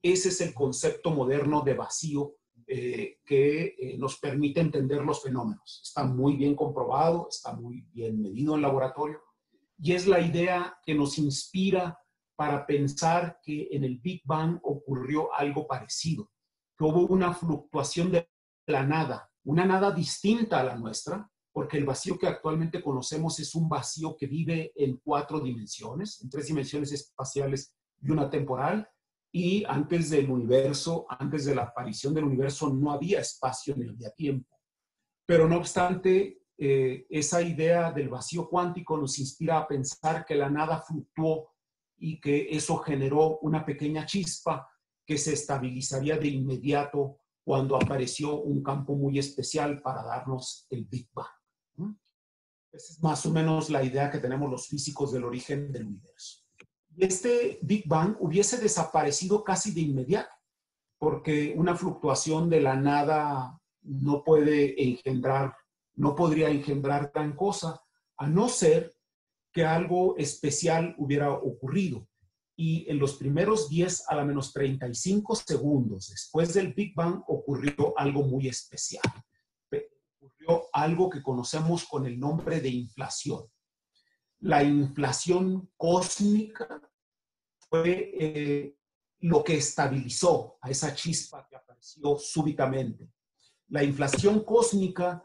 Ese 0.00 0.28
es 0.28 0.40
el 0.40 0.54
concepto 0.54 1.10
moderno 1.10 1.62
de 1.62 1.74
vacío 1.74 2.36
eh, 2.66 3.18
que 3.24 3.74
eh, 3.78 3.98
nos 3.98 4.18
permite 4.18 4.60
entender 4.60 5.02
los 5.02 5.22
fenómenos. 5.22 5.82
Está 5.82 6.04
muy 6.04 6.36
bien 6.36 6.54
comprobado, 6.54 7.28
está 7.28 7.52
muy 7.54 7.82
bien 7.92 8.22
medido 8.22 8.54
en 8.54 8.62
laboratorio 8.62 9.23
y 9.78 9.92
es 9.92 10.06
la 10.06 10.20
idea 10.20 10.76
que 10.84 10.94
nos 10.94 11.18
inspira 11.18 11.98
para 12.36 12.66
pensar 12.66 13.38
que 13.42 13.68
en 13.70 13.84
el 13.84 13.98
Big 13.98 14.22
Bang 14.24 14.58
ocurrió 14.62 15.32
algo 15.34 15.66
parecido, 15.66 16.30
que 16.76 16.84
hubo 16.84 17.06
una 17.06 17.32
fluctuación 17.32 18.10
de 18.10 18.28
la 18.66 18.84
nada, 18.84 19.30
una 19.44 19.64
nada 19.64 19.90
distinta 19.90 20.60
a 20.60 20.64
la 20.64 20.76
nuestra, 20.76 21.30
porque 21.52 21.76
el 21.76 21.84
vacío 21.84 22.18
que 22.18 22.26
actualmente 22.26 22.82
conocemos 22.82 23.38
es 23.38 23.54
un 23.54 23.68
vacío 23.68 24.16
que 24.16 24.26
vive 24.26 24.72
en 24.74 24.96
cuatro 24.96 25.38
dimensiones, 25.38 26.20
en 26.22 26.28
tres 26.28 26.48
dimensiones 26.48 26.90
espaciales 26.90 27.72
y 28.02 28.10
una 28.10 28.28
temporal, 28.28 28.88
y 29.30 29.64
antes 29.64 30.10
del 30.10 30.30
universo, 30.30 31.06
antes 31.08 31.44
de 31.44 31.54
la 31.54 31.62
aparición 31.62 32.14
del 32.14 32.24
universo, 32.24 32.70
no 32.70 32.92
había 32.92 33.20
espacio 33.20 33.76
ni 33.76 33.88
había 33.88 34.10
tiempo. 34.10 34.60
Pero 35.26 35.48
no 35.48 35.56
obstante, 35.56 36.43
eh, 36.56 37.06
esa 37.10 37.42
idea 37.42 37.90
del 37.90 38.08
vacío 38.08 38.48
cuántico 38.48 38.96
nos 38.96 39.18
inspira 39.18 39.58
a 39.58 39.66
pensar 39.66 40.24
que 40.24 40.34
la 40.36 40.48
nada 40.48 40.80
fluctuó 40.80 41.52
y 41.96 42.20
que 42.20 42.48
eso 42.50 42.78
generó 42.78 43.38
una 43.40 43.64
pequeña 43.64 44.06
chispa 44.06 44.68
que 45.06 45.18
se 45.18 45.32
estabilizaría 45.32 46.16
de 46.16 46.28
inmediato 46.28 47.18
cuando 47.44 47.76
apareció 47.76 48.40
un 48.40 48.62
campo 48.62 48.94
muy 48.94 49.18
especial 49.18 49.82
para 49.82 50.02
darnos 50.02 50.66
el 50.70 50.84
Big 50.84 51.08
Bang. 51.12 51.96
Esa 52.72 52.92
es 52.92 53.02
más 53.02 53.24
o 53.26 53.30
menos 53.30 53.70
la 53.70 53.84
idea 53.84 54.10
que 54.10 54.18
tenemos 54.18 54.50
los 54.50 54.66
físicos 54.66 55.12
del 55.12 55.24
origen 55.24 55.70
del 55.70 55.86
universo. 55.86 56.40
Este 56.96 57.58
Big 57.62 57.86
Bang 57.86 58.16
hubiese 58.18 58.58
desaparecido 58.58 59.44
casi 59.44 59.72
de 59.72 59.82
inmediato, 59.82 60.30
porque 60.98 61.54
una 61.56 61.76
fluctuación 61.76 62.48
de 62.48 62.60
la 62.60 62.76
nada 62.76 63.60
no 63.82 64.24
puede 64.24 64.82
engendrar, 64.82 65.54
no 65.96 66.14
podría 66.14 66.48
engendrar 66.48 67.10
gran 67.12 67.34
cosa, 67.34 67.80
a 68.16 68.28
no 68.28 68.48
ser 68.48 68.94
que 69.52 69.64
algo 69.64 70.16
especial 70.16 70.94
hubiera 70.98 71.32
ocurrido. 71.32 72.08
Y 72.56 72.88
en 72.88 72.98
los 72.98 73.14
primeros 73.14 73.68
10 73.68 74.08
a 74.08 74.16
la 74.16 74.24
menos 74.24 74.52
35 74.52 75.34
segundos 75.36 76.08
después 76.10 76.54
del 76.54 76.72
Big 76.72 76.94
Bang 76.94 77.22
ocurrió 77.26 77.94
algo 77.96 78.22
muy 78.22 78.48
especial. 78.48 79.02
Ocurrió 80.20 80.64
algo 80.72 81.10
que 81.10 81.22
conocemos 81.22 81.84
con 81.84 82.06
el 82.06 82.18
nombre 82.18 82.60
de 82.60 82.68
inflación. 82.68 83.44
La 84.40 84.62
inflación 84.62 85.70
cósmica 85.76 86.80
fue 87.68 88.10
eh, 88.18 88.76
lo 89.20 89.42
que 89.42 89.56
estabilizó 89.56 90.58
a 90.60 90.70
esa 90.70 90.94
chispa 90.94 91.46
que 91.48 91.56
apareció 91.56 92.18
súbitamente. 92.18 93.10
La 93.68 93.82
inflación 93.82 94.44
cósmica 94.44 95.24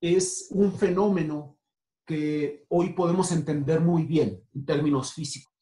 es 0.00 0.48
un 0.50 0.72
fenómeno 0.72 1.58
que 2.06 2.64
hoy 2.68 2.92
podemos 2.92 3.30
entender 3.32 3.80
muy 3.80 4.04
bien 4.04 4.42
en 4.54 4.64
términos 4.64 5.12
físicos. 5.12 5.54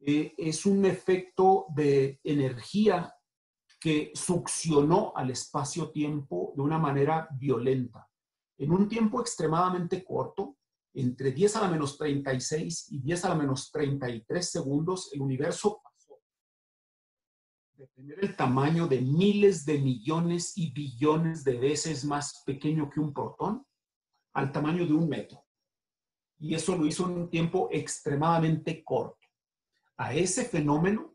Eh, 0.00 0.34
es 0.36 0.66
un 0.66 0.84
efecto 0.84 1.66
de 1.74 2.20
energía 2.24 3.14
que 3.78 4.12
succionó 4.14 5.12
al 5.14 5.30
espacio-tiempo 5.30 6.52
de 6.56 6.62
una 6.62 6.78
manera 6.78 7.28
violenta. 7.38 8.08
En 8.58 8.72
un 8.72 8.88
tiempo 8.88 9.20
extremadamente 9.20 10.04
corto, 10.04 10.56
entre 10.92 11.32
10 11.32 11.56
a 11.56 11.62
la 11.62 11.70
menos 11.70 11.96
36 11.96 12.88
y 12.90 12.98
10 12.98 13.24
a 13.24 13.28
la 13.30 13.34
menos 13.36 13.70
33 13.70 14.50
segundos, 14.50 15.10
el 15.12 15.22
universo 15.22 15.80
el 17.96 18.36
tamaño 18.36 18.86
de 18.86 19.00
miles 19.00 19.64
de 19.64 19.78
millones 19.78 20.52
y 20.56 20.72
billones 20.72 21.44
de 21.44 21.58
veces 21.58 22.04
más 22.04 22.42
pequeño 22.44 22.90
que 22.90 23.00
un 23.00 23.12
protón 23.12 23.64
al 24.34 24.52
tamaño 24.52 24.86
de 24.86 24.92
un 24.92 25.08
metro. 25.08 25.44
Y 26.38 26.54
eso 26.54 26.76
lo 26.76 26.86
hizo 26.86 27.06
en 27.06 27.12
un 27.12 27.30
tiempo 27.30 27.68
extremadamente 27.70 28.82
corto. 28.84 29.26
A 29.96 30.14
ese 30.14 30.44
fenómeno 30.44 31.14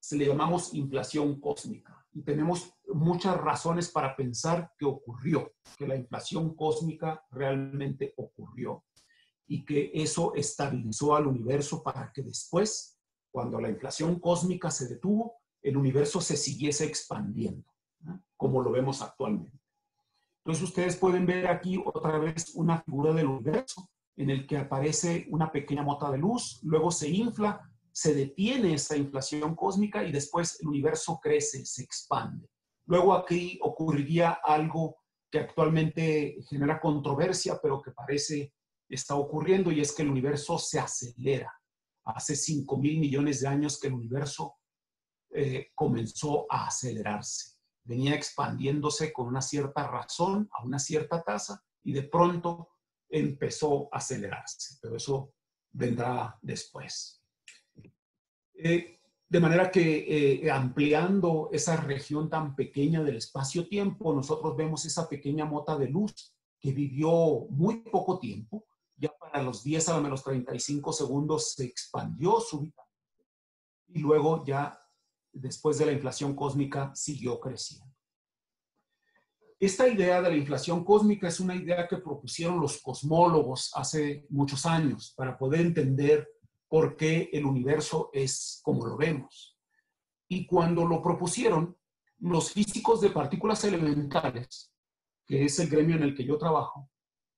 se 0.00 0.16
le 0.16 0.26
llamamos 0.26 0.74
inflación 0.74 1.40
cósmica. 1.40 2.06
Y 2.12 2.22
tenemos 2.22 2.72
muchas 2.92 3.36
razones 3.36 3.90
para 3.90 4.14
pensar 4.14 4.70
que 4.78 4.84
ocurrió, 4.84 5.52
que 5.76 5.88
la 5.88 5.96
inflación 5.96 6.54
cósmica 6.54 7.24
realmente 7.30 8.14
ocurrió 8.16 8.84
y 9.46 9.64
que 9.64 9.90
eso 9.94 10.34
estabilizó 10.34 11.16
al 11.16 11.26
universo 11.26 11.82
para 11.82 12.12
que 12.12 12.22
después, 12.22 12.98
cuando 13.32 13.60
la 13.60 13.68
inflación 13.68 14.20
cósmica 14.20 14.70
se 14.70 14.88
detuvo, 14.88 15.40
el 15.64 15.76
universo 15.78 16.20
se 16.20 16.36
siguiese 16.36 16.84
expandiendo, 16.84 17.64
como 18.36 18.62
lo 18.62 18.70
vemos 18.70 19.00
actualmente. 19.00 19.58
Entonces 20.44 20.62
ustedes 20.62 20.96
pueden 20.96 21.24
ver 21.24 21.46
aquí 21.46 21.82
otra 21.82 22.18
vez 22.18 22.52
una 22.54 22.82
figura 22.82 23.14
del 23.14 23.28
universo 23.28 23.88
en 24.16 24.28
el 24.28 24.46
que 24.46 24.58
aparece 24.58 25.26
una 25.30 25.50
pequeña 25.50 25.82
mota 25.82 26.10
de 26.10 26.18
luz, 26.18 26.60
luego 26.62 26.90
se 26.90 27.08
infla, 27.08 27.68
se 27.90 28.14
detiene 28.14 28.74
esa 28.74 28.96
inflación 28.96 29.56
cósmica 29.56 30.04
y 30.04 30.12
después 30.12 30.60
el 30.60 30.68
universo 30.68 31.18
crece, 31.20 31.64
se 31.64 31.82
expande. 31.82 32.46
Luego 32.84 33.14
aquí 33.14 33.58
ocurriría 33.62 34.32
algo 34.44 34.98
que 35.30 35.38
actualmente 35.38 36.36
genera 36.48 36.78
controversia, 36.78 37.58
pero 37.62 37.80
que 37.80 37.90
parece 37.92 38.52
está 38.88 39.14
ocurriendo 39.14 39.72
y 39.72 39.80
es 39.80 39.92
que 39.92 40.02
el 40.02 40.10
universo 40.10 40.58
se 40.58 40.78
acelera. 40.78 41.50
Hace 42.04 42.36
5 42.36 42.76
mil 42.76 43.00
millones 43.00 43.40
de 43.40 43.48
años 43.48 43.80
que 43.80 43.86
el 43.86 43.94
universo 43.94 44.56
eh, 45.36 45.72
comenzó 45.74 46.46
a 46.48 46.68
acelerarse. 46.68 47.56
Venía 47.82 48.14
expandiéndose 48.14 49.12
con 49.12 49.26
una 49.26 49.42
cierta 49.42 49.84
razón, 49.88 50.48
a 50.52 50.64
una 50.64 50.78
cierta 50.78 51.24
tasa, 51.24 51.60
y 51.82 51.92
de 51.92 52.04
pronto 52.04 52.68
empezó 53.08 53.88
a 53.92 53.98
acelerarse. 53.98 54.78
Pero 54.80 54.96
eso 54.96 55.34
vendrá 55.72 56.38
después. 56.40 57.20
Eh, 58.54 59.00
de 59.28 59.40
manera 59.40 59.72
que 59.72 60.44
eh, 60.44 60.50
ampliando 60.52 61.48
esa 61.52 61.78
región 61.78 62.30
tan 62.30 62.54
pequeña 62.54 63.02
del 63.02 63.16
espacio-tiempo, 63.16 64.14
nosotros 64.14 64.56
vemos 64.56 64.84
esa 64.84 65.08
pequeña 65.08 65.44
mota 65.44 65.76
de 65.76 65.88
luz 65.88 66.32
que 66.60 66.70
vivió 66.70 67.46
muy 67.50 67.80
poco 67.80 68.20
tiempo, 68.20 68.68
ya 68.96 69.10
para 69.18 69.42
los 69.42 69.64
10 69.64 69.88
a 69.88 70.00
menos 70.00 70.22
35 70.22 70.92
segundos 70.92 71.54
se 71.54 71.64
expandió 71.64 72.38
súbitamente 72.38 72.84
y 73.88 74.00
luego 74.00 74.44
ya 74.44 74.78
después 75.34 75.78
de 75.78 75.86
la 75.86 75.92
inflación 75.92 76.34
cósmica, 76.34 76.92
siguió 76.94 77.38
creciendo. 77.40 77.94
Esta 79.60 79.88
idea 79.88 80.20
de 80.20 80.30
la 80.30 80.36
inflación 80.36 80.84
cósmica 80.84 81.28
es 81.28 81.40
una 81.40 81.54
idea 81.54 81.86
que 81.88 81.98
propusieron 81.98 82.60
los 82.60 82.80
cosmólogos 82.82 83.70
hace 83.74 84.26
muchos 84.28 84.66
años 84.66 85.14
para 85.16 85.38
poder 85.38 85.60
entender 85.60 86.28
por 86.68 86.96
qué 86.96 87.30
el 87.32 87.44
universo 87.44 88.10
es 88.12 88.60
como 88.62 88.86
lo 88.86 88.96
vemos. 88.96 89.56
Y 90.28 90.46
cuando 90.46 90.84
lo 90.84 91.00
propusieron, 91.00 91.76
los 92.18 92.52
físicos 92.52 93.00
de 93.00 93.10
partículas 93.10 93.64
elementales, 93.64 94.72
que 95.26 95.44
es 95.44 95.58
el 95.58 95.68
gremio 95.68 95.96
en 95.96 96.02
el 96.02 96.14
que 96.14 96.24
yo 96.24 96.36
trabajo, 96.36 96.90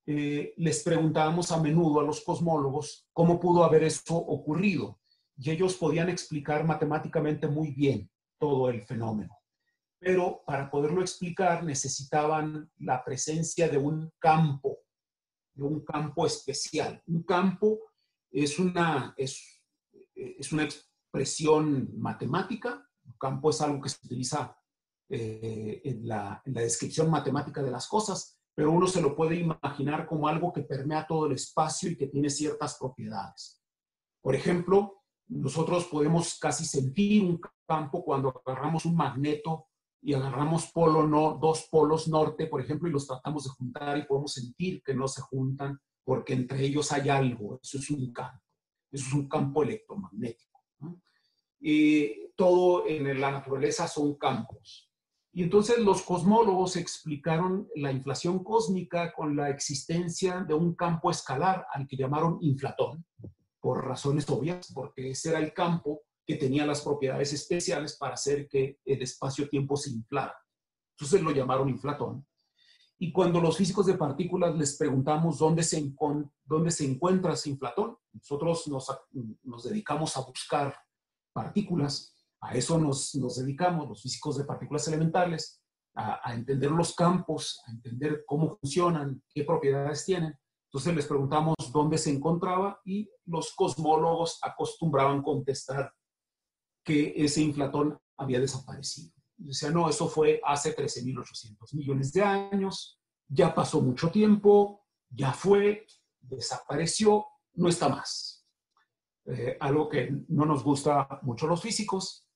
eh, 0.07 0.55
les 0.57 0.83
preguntábamos 0.83 1.51
a 1.51 1.61
menudo 1.61 2.01
a 2.01 2.05
los 2.05 2.21
cosmólogos 2.21 3.07
cómo 3.13 3.41
pudo 3.41 3.65
haber 3.65 3.83
eso 3.85 4.17
ocurrido 4.17 5.01
y 5.37 5.51
ellos 5.51 5.77
podían 5.77 6.09
explicar 6.09 6.65
matemáticamente 6.65 7.47
muy 7.47 7.73
bien 7.73 8.11
todo 8.39 8.69
el 8.71 8.83
fenómeno. 8.83 9.37
Pero 9.99 10.43
para 10.47 10.71
poderlo 10.71 11.01
explicar 11.01 11.65
necesitaban 11.65 12.71
la 12.79 13.05
presencia 13.05 13.69
de 13.69 13.79
un 13.79 14.13
campo, 14.19 14.79
de 15.55 15.63
un 15.63 15.85
campo 15.85 16.27
especial. 16.27 17.03
Un 17.07 17.23
campo 17.23 17.79
es 18.31 18.59
una, 18.59 19.15
es, 19.17 19.63
es 20.15 20.53
una 20.53 20.65
expresión 20.65 21.91
matemática, 21.99 22.87
un 23.05 23.17
campo 23.19 23.51
es 23.51 23.61
algo 23.61 23.81
que 23.81 23.89
se 23.89 23.99
utiliza 24.05 24.57
eh, 25.09 25.81
en, 25.85 26.07
la, 26.09 26.43
en 26.45 26.55
la 26.55 26.61
descripción 26.63 27.11
matemática 27.11 27.63
de 27.63 27.71
las 27.71 27.87
cosas, 27.89 28.39
pero 28.55 28.73
uno 28.73 28.87
se 28.87 29.01
lo 29.01 29.15
puede 29.15 29.37
imaginar 29.37 30.07
como 30.07 30.29
algo 30.29 30.53
que 30.53 30.63
permea 30.63 31.07
todo 31.07 31.27
el 31.27 31.33
espacio 31.33 31.91
y 31.91 31.97
que 31.97 32.07
tiene 32.07 32.31
ciertas 32.31 32.77
propiedades. 32.79 33.63
Por 34.21 34.35
ejemplo, 34.35 34.96
nosotros 35.29 35.87
podemos 35.87 36.39
casi 36.39 36.65
sentir 36.65 37.25
un 37.25 37.41
campo 37.67 38.05
cuando 38.05 38.43
agarramos 38.45 38.85
un 38.85 38.95
magneto 38.95 39.67
y 40.01 40.15
agarramos 40.15 40.71
dos 40.73 41.69
polos 41.71 42.09
norte, 42.09 42.47
por 42.47 42.61
ejemplo, 42.61 42.89
y 42.89 42.93
los 42.93 43.07
tratamos 43.07 43.45
de 43.45 43.51
juntar 43.51 43.99
y 43.99 44.07
podemos 44.07 44.33
sentir 44.33 44.83
que 44.83 44.95
no 44.95 45.09
se 45.09 45.21
juntan 45.23 45.81
porque 46.05 46.35
entre 46.35 46.65
ellos 46.65 46.93
hay 46.93 47.09
algo. 47.09 47.59
Eso 47.61 47.79
es 47.79 47.91
un 47.91 48.13
campo. 48.13 48.41
Eso 48.93 49.07
es 49.09 49.13
un 49.13 49.29
campo 49.29 49.65
electromagnético. 49.65 50.63
Y 51.59 52.31
todo 52.37 52.87
en 52.87 53.21
la 53.21 53.33
naturaleza 53.33 53.89
son 53.89 54.15
campos. 54.15 54.89
Y 55.33 55.43
entonces 55.43 55.79
los 55.79 56.03
cosmólogos 56.03 56.77
explicaron 56.77 57.69
la 57.75 57.91
inflación 57.91 58.45
cósmica 58.45 59.13
con 59.13 59.35
la 59.35 59.51
existencia 59.51 60.41
de 60.41 60.55
un 60.55 60.75
campo 60.75 61.11
escalar 61.11 61.67
al 61.73 61.87
que 61.89 61.97
llamaron 61.97 62.39
inflatón 62.41 63.05
por 63.67 63.85
razones 63.85 64.31
obvias, 64.31 64.71
porque 64.73 65.11
ese 65.11 65.31
era 65.31 65.41
el 65.41 65.53
campo 65.53 66.03
que 66.25 66.37
tenía 66.37 66.65
las 66.65 66.83
propiedades 66.83 67.33
especiales 67.33 67.97
para 67.97 68.15
hacer 68.15 68.47
que 68.47 68.79
el 68.85 69.03
espacio-tiempo 69.03 69.77
se 69.77 69.91
inflara. 69.91 70.37
Entonces 70.93 71.21
lo 71.21 71.33
llamaron 71.33 71.69
inflatón. 71.69 72.25
Y 72.97 73.11
cuando 73.11 73.41
los 73.41 73.57
físicos 73.57 73.87
de 73.87 73.95
partículas 73.95 74.55
les 74.55 74.77
preguntamos 74.77 75.41
dónde 75.41 75.65
se, 75.65 75.93
dónde 76.45 76.71
se 76.71 76.85
encuentra 76.85 77.33
ese 77.33 77.51
inflatón, 77.51 77.97
nosotros 78.13 78.69
nos, 78.69 79.65
dedicamos 79.65 80.17
a 80.17 80.21
buscar 80.21 80.73
partículas, 81.33 82.15
a 82.41 82.55
eso 82.55 82.79
nos, 82.79 83.17
nos 83.17 83.39
dedicamos 83.39 83.89
los 83.89 84.01
físicos 84.01 84.39
de 84.39 84.45
partículas 84.45 84.87
elementales, 84.87 85.61
a, 85.97 86.21
a 86.23 86.35
entender 86.35 86.71
los 86.71 86.95
campos, 86.95 87.61
a 87.67 87.73
entender 87.73 88.23
cómo 88.29 88.59
funcionan, 88.61 89.25
qué 89.35 89.43
propiedades 89.43 90.05
tienen. 90.05 90.39
Entonces 90.71 90.95
les 90.95 91.07
preguntamos 91.07 91.56
dónde 91.77 91.99
se 91.99 92.11
encontraba 92.11 92.81
y 92.85 93.11
los 93.27 93.55
cosmólogos 93.55 94.39
acostumbraban 94.43 95.23
contestar 95.23 95.93
que 96.85 97.13
ese 97.17 97.43
inflatón 97.43 97.99
había 98.17 98.41
desaparecido. 98.41 99.13
Decía, 99.37 99.71
no, 99.71 99.89
eso 99.89 100.09
fue 100.09 100.41
hace 100.45 100.75
13.800 100.75 101.75
millones 101.75 102.13
de 102.13 102.23
años, 102.23 102.99
ya 103.29 103.55
pasó 103.55 103.83
mucho 103.83 104.11
tiempo, 104.11 104.87
ya 105.11 105.33
fue, 105.33 105.87
desapareció, 106.21 107.27
no 107.55 107.69
está 107.69 107.89
más. 107.89 108.47
Eh, 109.27 109.57
algo 109.61 109.89
que 109.89 110.11
no 110.29 110.47
nos 110.47 110.63
gusta 110.63 111.07
mucho 111.23 111.47
los 111.47 111.61
físicos, 111.61 112.27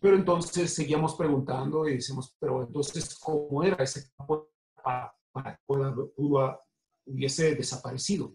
pero 0.00 0.16
entonces 0.16 0.74
seguíamos 0.74 1.14
preguntando 1.14 1.86
y 1.86 1.94
decimos, 1.94 2.34
pero 2.40 2.62
entonces, 2.62 3.16
¿cómo 3.18 3.62
era 3.62 3.84
ese 3.84 4.10
campo 4.16 4.48
para, 4.82 5.14
para 5.32 5.60
pudo, 5.66 6.12
hubiese 7.06 7.54
desaparecido. 7.54 8.34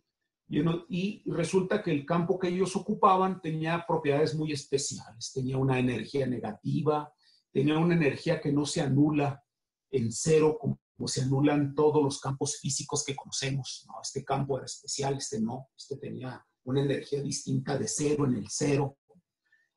Y, 0.54 1.24
resulta 1.32 1.82
que 1.82 1.92
el 1.92 2.06
campo 2.06 2.38
que 2.38 2.50
ellos 2.50 2.76
ocupaban 2.76 3.40
tenía 3.40 3.86
propiedades 3.88 4.36
muy 4.36 4.52
especiales, 4.52 5.32
tenía 5.34 5.58
una 5.58 5.80
energía 5.80 6.28
negativa, 6.28 7.14
tenía 7.54 7.78
una 7.78 7.96
energía 7.96 8.42
que 8.42 8.52
no 8.52 8.66
se 8.66 8.82
anula 8.82 9.42
en 9.90 10.12
cero, 10.12 10.58
como, 10.60 10.78
se 11.08 11.22
anulan 11.22 11.74
todos 11.74 12.04
los 12.04 12.20
campos 12.20 12.58
físicos 12.60 13.06
que 13.06 13.16
conocemos. 13.16 13.86
¿no? 13.88 13.96
Este 14.04 14.26
campo 14.26 14.58
era 14.58 14.66
especial, 14.66 15.16
este 15.16 15.40
no, 15.40 15.70
este 15.76 15.98
tenía 15.98 16.46
una 16.66 16.82
energía 16.82 17.22
distinta 17.22 17.78
de 17.78 17.88
cero 17.88 18.26
en 18.26 18.36
el 18.36 18.48
cero. 18.50 18.98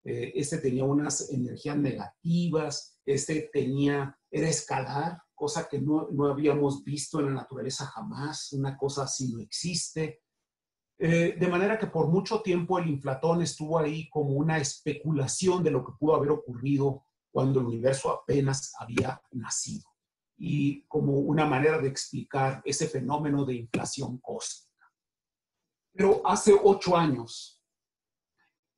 Eh, 0.02 0.32
este 0.34 0.58
tenía 0.58 0.84
unas 0.84 1.30
energías 1.30 1.78
negativas, 1.78 2.98
este 3.06 3.48
tenía, 3.52 4.18
era 4.28 4.48
escalar, 4.48 5.22
cosa 5.34 5.68
que 5.68 5.80
no, 5.80 6.08
no 6.10 6.26
habíamos 6.26 6.82
visto 6.82 7.20
en 7.20 7.26
la 7.26 7.32
naturaleza 7.32 7.86
jamás, 7.86 8.52
una 8.52 8.76
cosa 8.76 9.04
así 9.04 9.32
no 9.32 9.40
existe. 9.40 10.23
Eh, 10.98 11.36
de 11.38 11.48
manera 11.48 11.78
que 11.78 11.88
por 11.88 12.08
mucho 12.08 12.40
tiempo 12.40 12.78
el 12.78 12.88
inflatón 12.88 13.42
estuvo 13.42 13.78
ahí 13.78 14.08
como 14.10 14.30
una 14.30 14.58
especulación 14.58 15.64
de 15.64 15.72
lo 15.72 15.84
que 15.84 15.92
pudo 15.98 16.14
haber 16.14 16.30
ocurrido 16.30 17.04
cuando 17.32 17.60
el 17.60 17.66
universo 17.66 18.10
apenas 18.10 18.72
había 18.78 19.20
nacido 19.32 19.84
y 20.36 20.82
como 20.86 21.18
una 21.18 21.46
manera 21.46 21.78
de 21.78 21.88
explicar 21.88 22.62
ese 22.64 22.88
fenómeno 22.88 23.44
de 23.44 23.54
inflación 23.54 24.18
cósmica. 24.18 24.92
Pero 25.92 26.22
hace 26.24 26.52
ocho 26.62 26.96
años, 26.96 27.62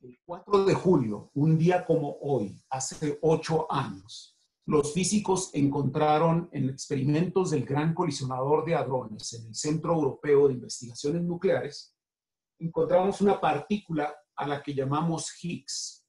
el 0.00 0.18
4 0.24 0.64
de 0.64 0.74
julio, 0.74 1.30
un 1.34 1.58
día 1.58 1.84
como 1.84 2.18
hoy, 2.20 2.62
hace 2.70 3.18
ocho 3.22 3.70
años, 3.70 4.38
los 4.66 4.92
físicos 4.92 5.50
encontraron 5.54 6.48
en 6.52 6.68
experimentos 6.68 7.50
del 7.50 7.64
Gran 7.64 7.94
Colisionador 7.94 8.64
de 8.64 8.74
Hadrones 8.74 9.32
en 9.34 9.46
el 9.46 9.54
Centro 9.54 9.94
Europeo 9.94 10.48
de 10.48 10.54
Investigaciones 10.54 11.22
Nucleares 11.22 11.95
encontramos 12.58 13.20
una 13.20 13.40
partícula 13.40 14.14
a 14.34 14.46
la 14.46 14.62
que 14.62 14.74
llamamos 14.74 15.32
Higgs. 15.42 16.04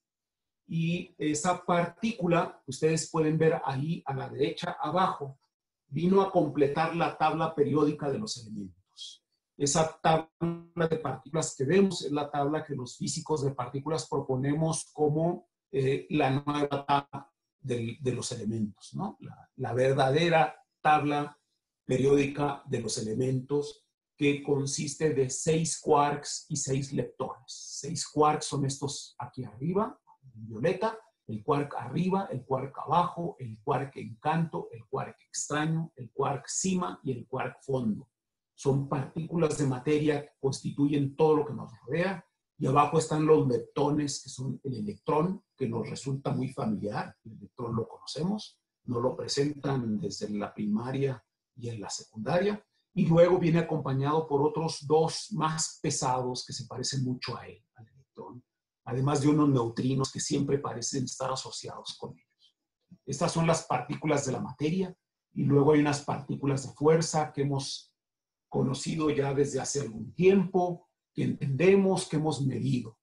Y 0.68 1.16
esa 1.18 1.64
partícula, 1.64 2.62
ustedes 2.68 3.10
pueden 3.10 3.38
ver 3.38 3.62
ahí 3.64 4.04
a 4.06 4.14
la 4.14 4.30
derecha 4.30 4.78
abajo, 4.82 5.40
vino 5.88 6.22
a 6.22 6.32
completar 6.32 6.96
la 6.96 7.18
tabla 7.18 7.56
periódica 7.56 8.10
de 8.10 8.20
los 8.20 8.38
elementos. 8.38 9.24
Esa 9.56 9.98
tabla 10.02 10.88
de 10.88 10.98
partículas 10.98 11.56
que 11.56 11.64
vemos 11.64 12.04
es 12.04 12.12
la 12.12 12.30
tabla 12.30 12.66
que 12.66 12.76
los 12.76 12.98
físicos 12.98 13.44
de 13.44 13.52
partículas 13.52 14.08
proponemos 14.08 14.92
como 14.94 15.48
eh, 15.72 16.06
la 16.10 16.30
nueva 16.30 16.86
tabla 16.86 17.32
de, 17.60 17.98
los 18.14 18.32
elementos, 18.34 18.94
¿no? 18.94 19.18
La, 19.22 19.50
la 19.56 19.74
verdadera 19.74 20.56
tabla 20.82 21.38
periódica 21.86 22.62
de 22.66 22.82
los 22.82 22.98
elementos 22.98 23.87
que 24.18 24.42
consiste 24.42 25.14
de 25.14 25.30
seis 25.30 25.80
quarks 25.80 26.48
y 26.50 26.56
seis 26.56 26.92
leptones. 26.92 27.46
Seis 27.46 28.08
quarks 28.08 28.48
son 28.48 28.66
estos 28.66 29.16
aquí 29.20 29.44
arriba, 29.44 29.98
en 30.34 30.48
violeta, 30.48 30.98
el 31.28 31.44
quark 31.44 31.76
arriba, 31.76 32.28
el 32.32 32.44
quark 32.44 32.76
abajo, 32.80 33.36
el 33.40 33.62
quark 33.62 33.96
encanto, 33.98 34.70
el 34.72 34.86
quark 34.88 35.16
extraño, 35.28 35.92
el 35.96 36.12
quark 36.12 36.48
cima 36.48 37.00
y 37.04 37.12
el 37.12 37.28
quark 37.28 37.62
fondo. 37.62 38.10
Son 38.56 38.90
partículas 38.90 39.58
de 39.60 39.68
materia 39.68 40.24
que 40.24 40.32
constituyen 40.40 41.16
todo 41.16 41.36
lo 41.36 41.46
que 41.46 41.54
nos 41.54 41.72
rodea. 41.86 42.26
Y 42.58 42.66
abajo 42.66 42.98
están 42.98 43.24
los 43.24 43.48
leptones, 43.48 44.24
que 44.24 44.30
son 44.30 44.60
el 44.64 44.74
electrón, 44.74 45.44
que 45.56 45.70
nos 45.70 45.88
resulta 45.88 46.32
muy 46.32 46.50
familiar. 46.50 47.16
El 47.24 47.34
electrón 47.34 47.76
lo 47.76 47.88
conocemos, 47.88 48.60
nos 48.86 49.04
lo 49.04 49.16
presentan 49.16 50.00
desde 50.00 50.30
la 50.30 50.52
primaria 50.56 51.24
y 51.56 51.70
en 51.70 51.82
la 51.82 51.90
secundaria 51.90 52.64
y 52.98 53.06
luego 53.06 53.38
viene 53.38 53.60
acompañado 53.60 54.28
por 54.28 54.42
otros 54.42 54.88
dos 54.88 55.28
más 55.34 55.78
pesados 55.84 56.44
que 56.44 56.52
se 56.52 56.66
parecen 56.66 57.04
mucho 57.04 57.38
a 57.38 57.46
él, 57.48 57.64
al 57.76 57.88
electrón, 57.88 58.44
además 58.86 59.22
de 59.22 59.28
unos 59.28 59.50
neutrinos 59.50 60.12
que 60.12 60.20
siempre 60.20 60.58
parecen 60.58 61.04
estar 61.04 61.32
asociados 61.32 61.96
con 62.00 62.18
ellos. 62.18 62.58
Estas 63.06 63.32
son 63.32 63.46
las 63.46 63.68
partículas 63.68 64.26
de 64.26 64.32
la 64.32 64.40
materia 64.40 64.98
y 65.32 65.44
luego 65.44 65.74
hay 65.74 65.82
unas 65.82 66.02
partículas 66.02 66.66
de 66.68 66.74
fuerza 66.74 67.32
que 67.32 67.44
hemos 67.44 67.94
conocido 68.50 69.12
ya 69.12 69.32
desde 69.32 69.60
hace 69.60 69.82
algún 69.82 70.12
tiempo, 70.16 70.90
que 71.14 71.22
entendemos, 71.22 72.10
que 72.10 72.16
hemos 72.16 72.42
medido. 72.42 72.98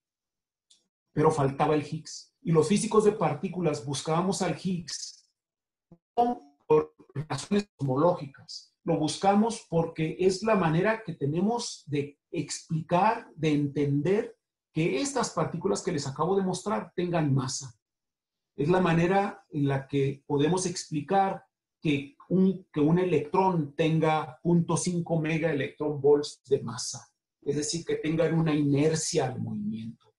Pero 1.12 1.30
faltaba 1.30 1.76
el 1.76 1.86
Higgs. 1.86 2.34
Y 2.42 2.50
los 2.50 2.66
físicos 2.66 3.04
de 3.04 3.12
partículas 3.12 3.86
buscábamos 3.86 4.42
al 4.42 4.58
Higgs 4.60 5.30
por 6.16 6.96
razones 7.28 7.68
cosmológicas 7.76 8.73
lo 8.84 8.98
buscamos 8.98 9.66
porque 9.68 10.16
es 10.20 10.42
la 10.42 10.56
manera 10.56 11.02
que 11.02 11.14
tenemos 11.14 11.84
de 11.86 12.18
explicar, 12.30 13.26
de 13.34 13.52
entender 13.52 14.36
que 14.72 15.00
estas 15.00 15.30
partículas 15.30 15.82
que 15.82 15.92
les 15.92 16.06
acabo 16.06 16.36
de 16.36 16.42
mostrar 16.42 16.92
tengan 16.94 17.34
masa. 17.34 17.74
Es 18.56 18.68
la 18.68 18.80
manera 18.80 19.44
en 19.50 19.68
la 19.68 19.86
que 19.88 20.22
podemos 20.26 20.66
explicar 20.66 21.44
que 21.80 22.16
un, 22.28 22.66
que 22.72 22.80
un 22.80 22.98
electrón 22.98 23.74
tenga 23.74 24.38
0.5 24.42 25.20
mega 25.20 25.50
electron 25.50 26.00
volts 26.00 26.42
de 26.48 26.62
masa. 26.62 27.08
Es 27.42 27.56
decir, 27.56 27.84
que 27.84 27.96
tengan 27.96 28.34
una 28.34 28.54
inercia 28.54 29.26
al 29.26 29.40
movimiento, 29.40 30.14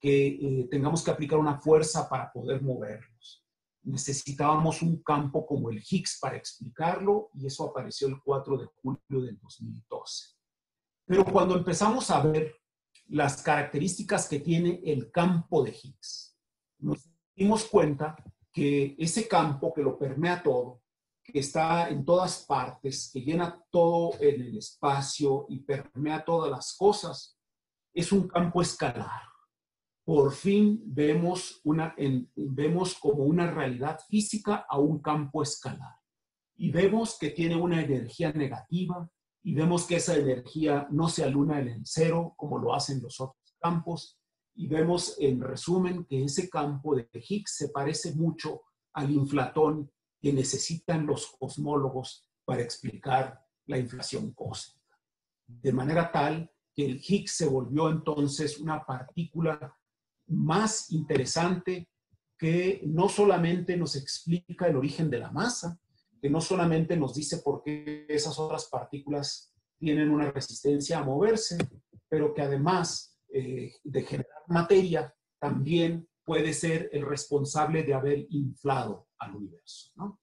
que 0.00 0.26
eh, 0.26 0.68
tengamos 0.70 1.02
que 1.02 1.10
aplicar 1.10 1.38
una 1.38 1.58
fuerza 1.58 2.08
para 2.08 2.32
poder 2.32 2.62
moverlos 2.62 3.43
necesitábamos 3.84 4.82
un 4.82 5.02
campo 5.02 5.46
como 5.46 5.70
el 5.70 5.82
Higgs 5.88 6.18
para 6.20 6.36
explicarlo 6.36 7.30
y 7.34 7.46
eso 7.46 7.64
apareció 7.64 8.08
el 8.08 8.20
4 8.22 8.58
de 8.58 8.66
julio 8.66 9.26
del 9.26 9.38
2012. 9.38 10.28
Pero 11.06 11.24
cuando 11.24 11.56
empezamos 11.56 12.10
a 12.10 12.20
ver 12.22 12.56
las 13.08 13.42
características 13.42 14.28
que 14.28 14.40
tiene 14.40 14.80
el 14.84 15.10
campo 15.10 15.62
de 15.62 15.70
Higgs, 15.70 16.36
nos 16.78 17.08
dimos 17.34 17.64
cuenta 17.64 18.16
que 18.52 18.94
ese 18.98 19.28
campo 19.28 19.72
que 19.74 19.82
lo 19.82 19.98
permea 19.98 20.42
todo, 20.42 20.80
que 21.22 21.40
está 21.40 21.88
en 21.88 22.04
todas 22.04 22.44
partes, 22.44 23.10
que 23.12 23.20
llena 23.20 23.62
todo 23.70 24.12
en 24.20 24.40
el 24.40 24.58
espacio 24.58 25.46
y 25.48 25.60
permea 25.60 26.24
todas 26.24 26.50
las 26.50 26.74
cosas, 26.76 27.38
es 27.92 28.12
un 28.12 28.28
campo 28.28 28.62
escalar 28.62 29.33
por 30.04 30.32
fin 30.32 30.82
vemos, 30.84 31.60
una, 31.64 31.94
vemos 32.36 32.94
como 32.98 33.24
una 33.24 33.50
realidad 33.50 33.98
física 34.06 34.66
a 34.68 34.78
un 34.78 35.00
campo 35.00 35.42
escalar. 35.42 35.94
Y 36.56 36.70
vemos 36.70 37.18
que 37.18 37.30
tiene 37.30 37.56
una 37.56 37.82
energía 37.82 38.30
negativa 38.32 39.08
y 39.42 39.54
vemos 39.54 39.86
que 39.86 39.96
esa 39.96 40.14
energía 40.14 40.86
no 40.90 41.08
se 41.08 41.24
aluna 41.24 41.58
en 41.60 41.68
el 41.68 41.82
cero 41.84 42.34
como 42.36 42.58
lo 42.58 42.74
hacen 42.74 43.02
los 43.02 43.18
otros 43.20 43.56
campos. 43.58 44.20
Y 44.54 44.68
vemos 44.68 45.16
en 45.18 45.40
resumen 45.40 46.04
que 46.04 46.22
ese 46.24 46.50
campo 46.50 46.94
de 46.94 47.08
Higgs 47.12 47.56
se 47.56 47.70
parece 47.70 48.14
mucho 48.14 48.62
al 48.92 49.10
inflatón 49.10 49.90
que 50.20 50.32
necesitan 50.32 51.06
los 51.06 51.34
cosmólogos 51.38 52.28
para 52.44 52.62
explicar 52.62 53.40
la 53.66 53.78
inflación 53.78 54.32
cósmica. 54.32 54.98
De 55.46 55.72
manera 55.72 56.12
tal 56.12 56.50
que 56.74 56.84
el 56.84 57.02
Higgs 57.02 57.36
se 57.36 57.46
volvió 57.46 57.88
entonces 57.90 58.58
una 58.58 58.84
partícula 58.84 59.76
más 60.26 60.90
interesante 60.92 61.88
que 62.38 62.82
no 62.84 63.08
solamente 63.08 63.76
nos 63.76 63.96
explica 63.96 64.66
el 64.66 64.76
origen 64.76 65.10
de 65.10 65.18
la 65.18 65.30
masa, 65.30 65.78
que 66.20 66.30
no 66.30 66.40
solamente 66.40 66.96
nos 66.96 67.14
dice 67.14 67.38
por 67.38 67.62
qué 67.62 68.06
esas 68.08 68.38
otras 68.38 68.66
partículas 68.66 69.52
tienen 69.78 70.10
una 70.10 70.30
resistencia 70.30 70.98
a 70.98 71.04
moverse, 71.04 71.58
pero 72.08 72.32
que 72.32 72.42
además 72.42 73.18
eh, 73.28 73.74
de 73.82 74.02
generar 74.02 74.42
materia, 74.46 75.14
también 75.38 76.08
puede 76.24 76.54
ser 76.54 76.88
el 76.92 77.04
responsable 77.04 77.82
de 77.82 77.92
haber 77.92 78.26
inflado 78.30 79.08
al 79.18 79.36
universo, 79.36 79.90
¿no? 79.96 80.20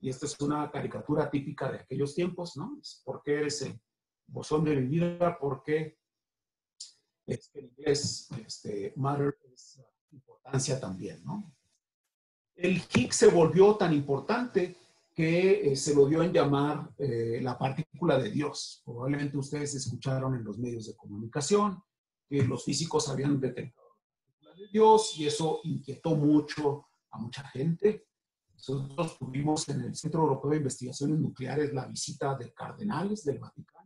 Y 0.00 0.08
esta 0.08 0.26
es 0.26 0.38
una 0.40 0.70
caricatura 0.70 1.30
típica 1.30 1.70
de 1.70 1.78
aquellos 1.78 2.14
tiempos, 2.14 2.56
¿no? 2.56 2.78
¿Por 3.04 3.22
qué 3.22 3.34
eres 3.34 3.62
el 3.62 3.78
bosón 4.26 4.64
de 4.64 4.76
mi 4.76 4.86
vida? 4.88 5.38
¿Por 5.38 5.62
qué 5.62 5.98
este, 7.26 7.60
en 7.60 7.66
inglés, 7.66 8.28
este, 8.44 8.92
matter 8.96 9.38
es 9.52 9.80
importancia 10.12 10.78
también, 10.78 11.24
¿no? 11.24 11.52
El 12.54 12.82
Higgs 12.94 13.16
se 13.16 13.28
volvió 13.28 13.74
tan 13.76 13.92
importante 13.92 14.76
que 15.12 15.72
eh, 15.72 15.76
se 15.76 15.94
lo 15.94 16.06
dio 16.06 16.22
en 16.22 16.32
llamar 16.32 16.92
eh, 16.98 17.40
la 17.42 17.58
partícula 17.58 18.18
de 18.18 18.30
Dios. 18.30 18.82
Probablemente 18.84 19.36
ustedes 19.36 19.74
escucharon 19.74 20.34
en 20.34 20.44
los 20.44 20.58
medios 20.58 20.86
de 20.86 20.94
comunicación 20.94 21.82
que 22.28 22.42
los 22.44 22.64
físicos 22.64 23.08
habían 23.08 23.40
detectado 23.40 23.88
la 23.88 24.10
partícula 24.16 24.54
de 24.54 24.68
Dios 24.72 25.18
y 25.18 25.26
eso 25.26 25.60
inquietó 25.64 26.14
mucho 26.14 26.86
a 27.10 27.18
mucha 27.18 27.42
gente. 27.48 28.06
Nosotros 28.52 29.18
tuvimos 29.18 29.68
en 29.68 29.82
el 29.82 29.94
Centro 29.96 30.22
Europeo 30.22 30.52
de 30.52 30.56
Investigaciones 30.58 31.18
Nucleares 31.18 31.72
la 31.72 31.86
visita 31.86 32.36
de 32.36 32.52
cardenales 32.52 33.24
del 33.24 33.38
Vaticano 33.38 33.84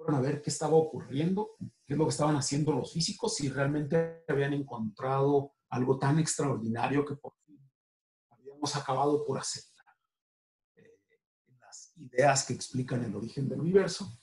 fueron 0.00 0.16
a 0.16 0.20
ver 0.20 0.40
qué 0.40 0.48
estaba 0.48 0.74
ocurriendo, 0.76 1.50
es 1.94 1.98
lo 1.98 2.04
que 2.04 2.10
estaban 2.10 2.36
haciendo 2.36 2.72
los 2.72 2.92
físicos, 2.92 3.34
si 3.34 3.48
realmente 3.48 4.24
habían 4.28 4.52
encontrado 4.52 5.54
algo 5.70 5.98
tan 5.98 6.18
extraordinario 6.18 7.04
que 7.04 7.16
por 7.16 7.34
fin 7.44 7.58
habíamos 8.30 8.76
acabado 8.76 9.24
por 9.24 9.38
aceptar 9.38 9.86
eh, 10.76 11.00
las 11.58 11.92
ideas 11.96 12.46
que 12.46 12.52
explican 12.52 13.02
el 13.04 13.16
origen 13.16 13.48
del 13.48 13.60
universo. 13.60 14.20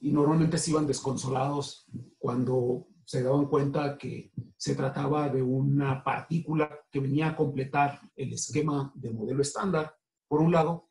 Y 0.00 0.12
normalmente 0.12 0.58
se 0.58 0.70
iban 0.70 0.86
desconsolados 0.86 1.86
cuando 2.18 2.86
se 3.04 3.22
daban 3.22 3.46
cuenta 3.46 3.98
que 3.98 4.32
se 4.56 4.76
trataba 4.76 5.28
de 5.28 5.42
una 5.42 6.04
partícula 6.04 6.70
que 6.90 7.00
venía 7.00 7.30
a 7.30 7.36
completar 7.36 8.00
el 8.14 8.32
esquema 8.32 8.92
del 8.94 9.14
modelo 9.14 9.42
estándar, 9.42 9.96
por 10.28 10.40
un 10.40 10.52
lado, 10.52 10.87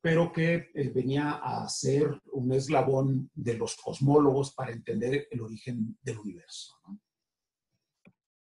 pero 0.00 0.32
que 0.32 0.70
eh, 0.74 0.88
venía 0.94 1.32
a 1.32 1.68
ser 1.68 2.20
un 2.32 2.52
eslabón 2.52 3.30
de 3.34 3.54
los 3.54 3.76
cosmólogos 3.76 4.54
para 4.54 4.72
entender 4.72 5.28
el 5.30 5.42
origen 5.42 5.98
del 6.02 6.18
universo. 6.18 6.76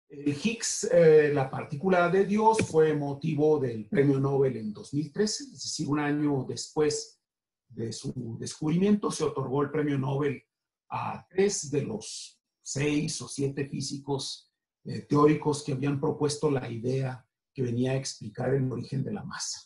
El 0.09 0.29
Higgs, 0.29 0.85
eh, 0.93 1.33
la 1.35 1.51
partícula 1.51 2.09
de 2.09 2.25
Dios, 2.25 2.59
fue 2.59 2.95
motivo 2.95 3.59
del 3.59 3.87
premio 3.89 4.21
Nobel 4.21 4.57
en 4.57 4.73
2013, 4.73 5.45
es 5.45 5.53
decir, 5.53 5.89
un 5.89 5.99
año 5.99 6.45
después 6.49 7.21
de 7.69 7.93
su 7.93 8.37
descubrimiento, 8.39 9.11
se 9.11 9.25
otorgó 9.25 9.63
el 9.63 9.71
premio 9.71 9.99
Nobel 9.99 10.43
a 10.89 11.27
tres 11.29 11.71
de 11.71 11.83
los 11.83 12.41
seis 12.63 13.21
o 13.21 13.29
siete 13.29 13.69
físicos 13.69 14.53
eh, 14.85 15.01
teóricos 15.01 15.65
que 15.65 15.73
habían 15.73 16.01
propuesto 16.01 16.51
la 16.51 16.71
idea 16.71 17.27
que 17.53 17.63
venía 17.63 17.93
a 17.93 17.97
explicar 17.97 18.55
el 18.55 18.71
origen 18.71 19.03
de 19.03 19.13
la 19.13 19.25
masa. 19.25 19.61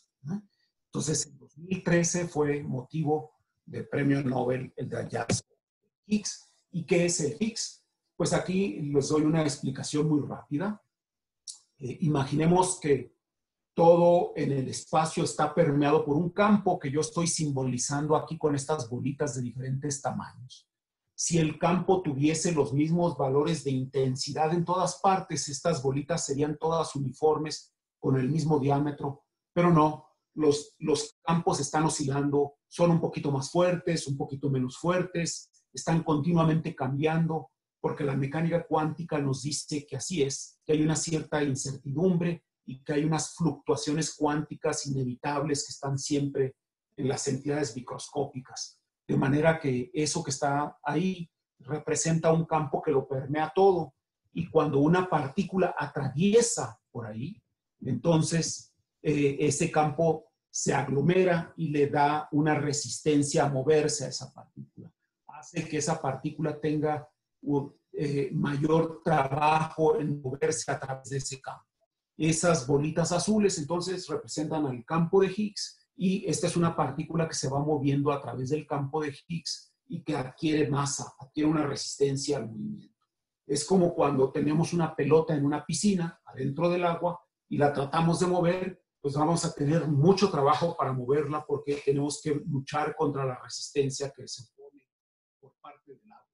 Entonces, 0.87 1.27
en 1.27 1.38
2013 1.59 2.29
fue 2.29 2.63
motivo 2.63 3.33
del 3.65 3.89
premio 3.89 4.23
Nobel 4.23 4.73
el 4.77 4.89
de 4.89 4.97
hallazgo 4.97 5.49
Higgs. 6.07 6.51
¿Y 6.71 6.85
qué 6.85 7.07
es 7.07 7.21
el 7.21 7.37
Higgs? 7.39 7.85
Pues 8.17 8.33
aquí 8.33 8.81
les 8.81 9.09
doy 9.09 9.23
una 9.23 9.43
explicación 9.43 10.09
muy 10.09 10.27
rápida. 10.27 10.83
Eh, 11.79 11.99
imaginemos 12.01 12.79
que 12.81 13.15
todo 13.75 14.33
en 14.35 14.51
el 14.53 14.69
espacio 14.69 15.23
está 15.23 15.55
permeado 15.55 16.05
por 16.05 16.17
un 16.17 16.31
campo 16.31 16.79
que 16.79 16.91
yo 16.91 17.01
estoy 17.01 17.29
simbolizando 17.29 18.17
aquí 18.17 18.37
con 18.37 18.55
estas 18.55 18.89
bolitas 18.89 19.37
de 19.37 19.43
diferentes 19.43 20.03
tamaños. 20.03 20.69
Si 21.15 21.39
el 21.39 21.59
campo 21.59 22.03
tuviese 22.03 22.53
los 22.53 22.73
mismos 22.73 23.17
valores 23.17 23.65
de 23.65 23.71
intensidad 23.71 24.53
en 24.53 24.65
todas 24.65 24.97
partes, 25.01 25.49
estas 25.49 25.83
bolitas 25.83 26.25
serían 26.25 26.57
todas 26.59 26.95
uniformes 26.97 27.73
con 28.01 28.17
el 28.17 28.29
mismo 28.29 28.59
diámetro, 28.59 29.25
pero 29.53 29.73
no, 29.73 30.08
los, 30.39 31.19
campos 31.23 31.61
están 31.61 31.85
oscilando, 31.85 32.55
son 32.69 32.93
un 32.93 33.01
poquito 33.01 33.31
más 33.31 33.51
fuertes, 33.51 34.07
un 34.07 34.17
poquito 34.17 34.51
menos 34.51 34.79
fuertes, 34.79 35.51
están 35.73 36.03
continuamente 36.03 36.75
cambiando, 36.75 37.51
porque 37.81 38.05
la 38.05 38.17
mecánica 38.17 38.67
cuántica 38.67 39.19
nos 39.19 39.43
dice 39.43 39.87
que 39.87 39.97
así 39.97 40.23
es, 40.23 40.59
que 40.65 40.73
hay 40.73 40.83
una 40.83 40.97
cierta 40.97 41.43
incertidumbre 41.43 42.45
y 42.65 42.83
que 42.83 42.93
hay 42.95 43.05
unas 43.05 43.35
fluctuaciones 43.35 44.15
cuánticas 44.15 44.87
inevitables 44.87 45.67
que 45.67 45.73
están 45.73 45.99
siempre 45.99 46.55
en 46.97 47.09
las 47.09 47.27
entidades 47.29 47.75
microscópicas. 47.75 48.81
De 49.07 49.17
manera 49.17 49.59
que 49.59 49.91
eso 49.95 50.23
que 50.23 50.31
está 50.31 50.77
ahí 50.83 51.31
representa 51.61 52.33
un 52.33 52.45
campo 52.45 52.83
que 52.83 52.91
lo 52.91 53.09
permea 53.09 53.53
todo. 53.55 53.95
Y 54.33 54.51
cuando 54.51 54.79
una 54.79 55.09
partícula 55.09 55.75
atraviesa 55.79 56.79
por 56.91 57.07
ahí, 57.07 57.41
entonces 57.81 58.75
eh, 59.03 59.37
ese 59.41 59.71
campo 59.71 60.28
se 60.51 60.75
aglomera 60.75 61.53
y 61.57 61.69
le 61.69 61.89
da 61.89 62.29
una 62.33 62.55
resistencia 62.55 63.45
a 63.45 63.49
moverse 63.49 64.05
a 64.05 64.09
esa 64.09 64.33
partícula. 64.33 64.93
Hace 65.27 65.69
que 65.69 65.79
esa 65.79 66.01
partícula 66.01 66.59
tenga 66.59 67.09
eh, 67.93 68.31
mayor 68.33 69.03
trabajo 69.05 69.99
en 69.99 70.21
moverse 70.21 70.71
a 70.71 70.79
través 70.79 71.11
de 71.11 71.19
ese 71.19 71.41
campo. 71.41 71.65
Esas 72.17 72.67
bolitas 72.67 73.13
azules 73.13 73.59
entonces 73.59 74.09
representan 74.09 74.67
al 74.67 74.85
campo 74.85 75.21
de 75.21 75.33
Higgs 75.35 75.79
y 75.97 76.29
esta 76.29 76.49
es 76.49 76.57
una 76.57 76.75
partícula 76.75 77.29
que 77.29 77.35
se 77.35 77.49
va 77.49 77.61
moviendo 77.61 78.11
a 78.11 78.21
través 78.21 78.51
del 78.51 78.67
campo 78.67 79.03
de 79.03 79.17
Higgs 79.29 79.73
y 79.87 80.03
que 80.03 80.17
adquiere 80.17 80.69
masa, 80.69 81.15
adquiere 81.19 81.49
una 81.49 81.67
resistencia 81.67 82.39
al 82.39 82.49
movimiento. 82.49 82.95
Es 83.47 83.65
como 83.65 83.95
cuando 83.95 84.31
tenemos 84.31 84.73
una 84.73 84.95
pelota 84.95 85.35
en 85.35 85.47
una 85.47 85.65
piscina 85.65 86.21
adentro 86.25 86.69
del 86.69 86.85
agua 86.85 87.21
y 87.49 87.57
la 87.57 87.73
tratamos 87.73 88.21
de 88.21 88.27
mover 88.27 88.83
pues 89.01 89.15
vamos 89.15 89.45
a 89.45 89.53
tener 89.55 89.87
mucho 89.87 90.31
trabajo 90.31 90.77
para 90.77 90.93
moverla 90.93 91.45
porque 91.47 91.83
tenemos 91.85 92.21
que 92.23 92.35
luchar 92.47 92.97
contra 92.97 93.25
la 93.25 93.39
resistencia 93.39 94.13
que 94.15 94.27
se 94.27 94.45
pone 94.57 94.87
por 95.41 95.55
parte 95.61 95.93
del 95.93 96.11
agua. 96.11 96.27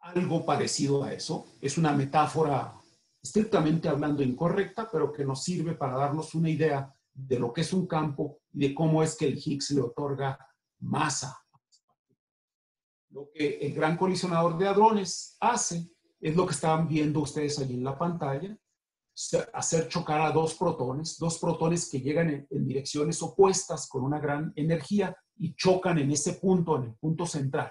Algo 0.00 0.44
parecido 0.44 1.04
a 1.04 1.12
eso 1.12 1.46
es 1.60 1.78
una 1.78 1.92
metáfora 1.92 2.74
estrictamente 3.22 3.88
hablando 3.88 4.22
incorrecta, 4.22 4.90
pero 4.90 5.12
que 5.12 5.24
nos 5.24 5.44
sirve 5.44 5.74
para 5.74 5.96
darnos 5.96 6.34
una 6.34 6.50
idea 6.50 6.92
de 7.14 7.38
lo 7.38 7.52
que 7.52 7.60
es 7.60 7.72
un 7.72 7.86
campo 7.86 8.40
y 8.52 8.68
de 8.68 8.74
cómo 8.74 9.02
es 9.02 9.16
que 9.16 9.26
el 9.26 9.40
Higgs 9.42 9.70
le 9.70 9.82
otorga 9.82 10.38
masa. 10.80 11.38
Lo 13.10 13.30
que 13.32 13.58
el 13.58 13.74
gran 13.74 13.96
colisionador 13.96 14.58
de 14.58 14.66
hadrones 14.66 15.36
hace 15.38 15.88
es 16.20 16.34
lo 16.34 16.46
que 16.46 16.54
estaban 16.54 16.88
viendo 16.88 17.20
ustedes 17.20 17.58
allí 17.58 17.74
en 17.74 17.84
la 17.84 17.98
pantalla, 17.98 18.56
hacer 19.52 19.88
chocar 19.88 20.20
a 20.20 20.32
dos 20.32 20.54
protones, 20.54 21.18
dos 21.18 21.38
protones 21.38 21.88
que 21.90 22.00
llegan 22.00 22.46
en, 22.48 22.66
direcciones 22.66 23.22
opuestas 23.22 23.86
con 23.88 24.04
una 24.04 24.18
gran 24.18 24.52
energía 24.56 25.14
y 25.36 25.54
chocan 25.54 25.98
en 25.98 26.10
ese 26.10 26.34
punto, 26.34 26.76
en 26.76 26.84
el 26.84 26.94
punto 26.94 27.26
central. 27.26 27.70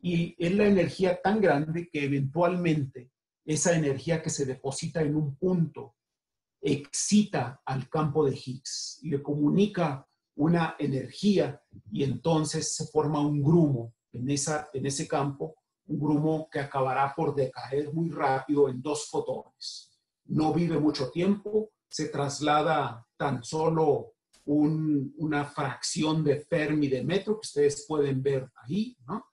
Y 0.00 0.34
es 0.38 0.54
la 0.54 0.66
energía 0.66 1.20
tan 1.22 1.40
grande 1.40 1.88
que 1.90 2.04
eventualmente 2.04 3.10
esa 3.44 3.74
energía 3.74 4.22
que 4.22 4.30
se 4.30 4.46
deposita 4.46 5.02
en 5.02 5.16
un 5.16 5.36
punto 5.36 5.96
excita 6.60 7.60
al 7.66 7.88
campo 7.90 8.24
de 8.24 8.32
Higgs 8.34 9.00
y 9.02 9.10
le 9.10 9.22
comunica 9.22 10.08
una 10.36 10.76
energía 10.78 11.60
y 11.92 12.04
entonces 12.04 12.74
se 12.74 12.86
forma 12.86 13.20
un 13.20 13.42
grumo 13.42 13.94
en, 14.12 14.30
esa, 14.30 14.70
en 14.72 14.86
ese 14.86 15.06
campo, 15.06 15.56
un 15.86 15.98
grumo 15.98 16.48
que 16.50 16.60
acabará 16.60 17.14
por 17.14 17.34
decaer 17.34 17.92
muy 17.92 18.10
rápido 18.10 18.68
en 18.70 18.80
dos 18.80 19.08
fotones 19.10 19.93
no 20.26 20.52
vive 20.52 20.78
mucho 20.78 21.10
tiempo, 21.10 21.70
se 21.88 22.08
traslada 22.08 23.06
tan 23.16 23.42
solo 23.44 24.14
una 24.46 25.44
fracción 25.46 26.22
de 26.22 26.40
Fermi 26.40 26.88
de 26.88 27.02
metro 27.02 27.34
que 27.34 27.46
ustedes 27.46 27.86
pueden 27.88 28.22
ver 28.22 28.50
ahí, 28.56 28.96
¿no? 29.06 29.24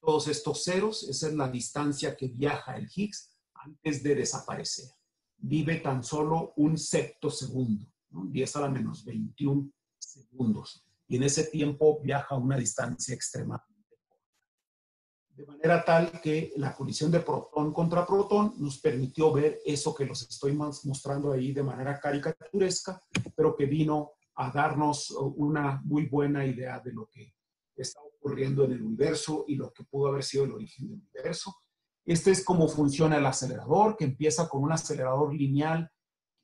Todos 0.00 0.28
estos 0.28 0.62
ceros, 0.62 1.08
esa 1.08 1.28
es 1.28 1.34
la 1.34 1.48
distancia 1.48 2.14
que 2.14 2.28
viaja 2.28 2.76
el 2.76 2.86
Higgs 2.94 3.30
antes 3.54 4.02
de 4.02 4.14
desaparecer. 4.14 4.90
Vive 5.38 5.76
tan 5.76 6.04
solo 6.04 6.52
un 6.56 6.76
septo 6.76 7.30
segundo, 7.30 7.86
¿no? 8.10 8.26
10 8.26 8.56
a 8.56 8.60
la 8.60 8.68
menos 8.68 9.04
21 9.04 9.70
segundos. 9.98 10.84
Y 11.08 11.16
en 11.16 11.22
ese 11.22 11.44
tiempo 11.44 12.00
viaja 12.02 12.34
a 12.34 12.38
una 12.38 12.58
distancia 12.58 13.14
extrema 13.14 13.64
de 15.36 15.46
manera 15.46 15.84
tal 15.84 16.20
que 16.20 16.52
la 16.56 16.74
colisión 16.74 17.10
de 17.10 17.20
protón 17.20 17.72
contra 17.72 18.06
protón 18.06 18.54
nos 18.58 18.78
permitió 18.78 19.32
ver 19.32 19.58
eso 19.64 19.94
que 19.94 20.06
los 20.06 20.22
estoy 20.22 20.52
mostrando 20.52 21.32
ahí 21.32 21.52
de 21.52 21.62
manera 21.62 21.98
caricaturesca, 21.98 23.02
pero 23.34 23.56
que 23.56 23.66
vino 23.66 24.12
a 24.36 24.50
darnos 24.50 25.10
una 25.10 25.80
muy 25.84 26.06
buena 26.06 26.44
idea 26.46 26.80
de 26.80 26.92
lo 26.92 27.06
que 27.06 27.34
está 27.76 28.00
ocurriendo 28.00 28.64
en 28.64 28.72
el 28.72 28.82
universo 28.82 29.44
y 29.48 29.56
lo 29.56 29.72
que 29.72 29.84
pudo 29.84 30.08
haber 30.08 30.22
sido 30.22 30.44
el 30.44 30.52
origen 30.52 30.88
del 30.88 31.00
universo. 31.00 31.54
Este 32.04 32.30
es 32.30 32.44
cómo 32.44 32.68
funciona 32.68 33.16
el 33.16 33.26
acelerador, 33.26 33.96
que 33.96 34.04
empieza 34.04 34.48
con 34.48 34.62
un 34.62 34.72
acelerador 34.72 35.34
lineal 35.34 35.90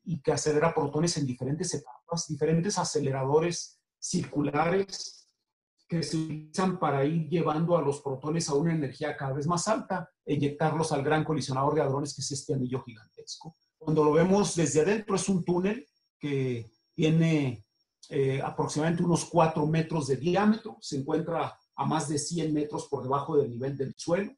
y 0.02 0.20
que 0.20 0.32
acelera 0.32 0.74
protones 0.74 1.16
en 1.16 1.26
diferentes 1.26 1.72
etapas, 1.74 2.26
diferentes 2.26 2.78
aceleradores 2.78 3.80
circulares 3.98 5.19
que 5.90 6.04
se 6.04 6.16
utilizan 6.16 6.78
para 6.78 7.04
ir 7.04 7.28
llevando 7.28 7.76
a 7.76 7.82
los 7.82 8.00
protones 8.00 8.48
a 8.48 8.54
una 8.54 8.72
energía 8.72 9.16
cada 9.16 9.32
vez 9.32 9.48
más 9.48 9.66
alta 9.66 10.08
e 10.24 10.34
inyectarlos 10.34 10.92
al 10.92 11.02
gran 11.02 11.24
colisionador 11.24 11.74
de 11.74 11.82
hadrones 11.82 12.14
que 12.14 12.22
es 12.22 12.30
este 12.30 12.54
anillo 12.54 12.80
gigantesco. 12.84 13.56
Cuando 13.76 14.04
lo 14.04 14.12
vemos 14.12 14.54
desde 14.54 14.82
adentro 14.82 15.16
es 15.16 15.28
un 15.28 15.44
túnel 15.44 15.84
que 16.16 16.70
tiene 16.94 17.66
eh, 18.08 18.40
aproximadamente 18.40 19.02
unos 19.02 19.24
4 19.24 19.66
metros 19.66 20.06
de 20.06 20.16
diámetro, 20.16 20.76
se 20.80 20.98
encuentra 20.98 21.58
a 21.74 21.84
más 21.84 22.08
de 22.08 22.18
100 22.18 22.54
metros 22.54 22.86
por 22.86 23.02
debajo 23.02 23.36
del 23.36 23.50
nivel 23.50 23.76
del 23.76 23.92
suelo, 23.96 24.32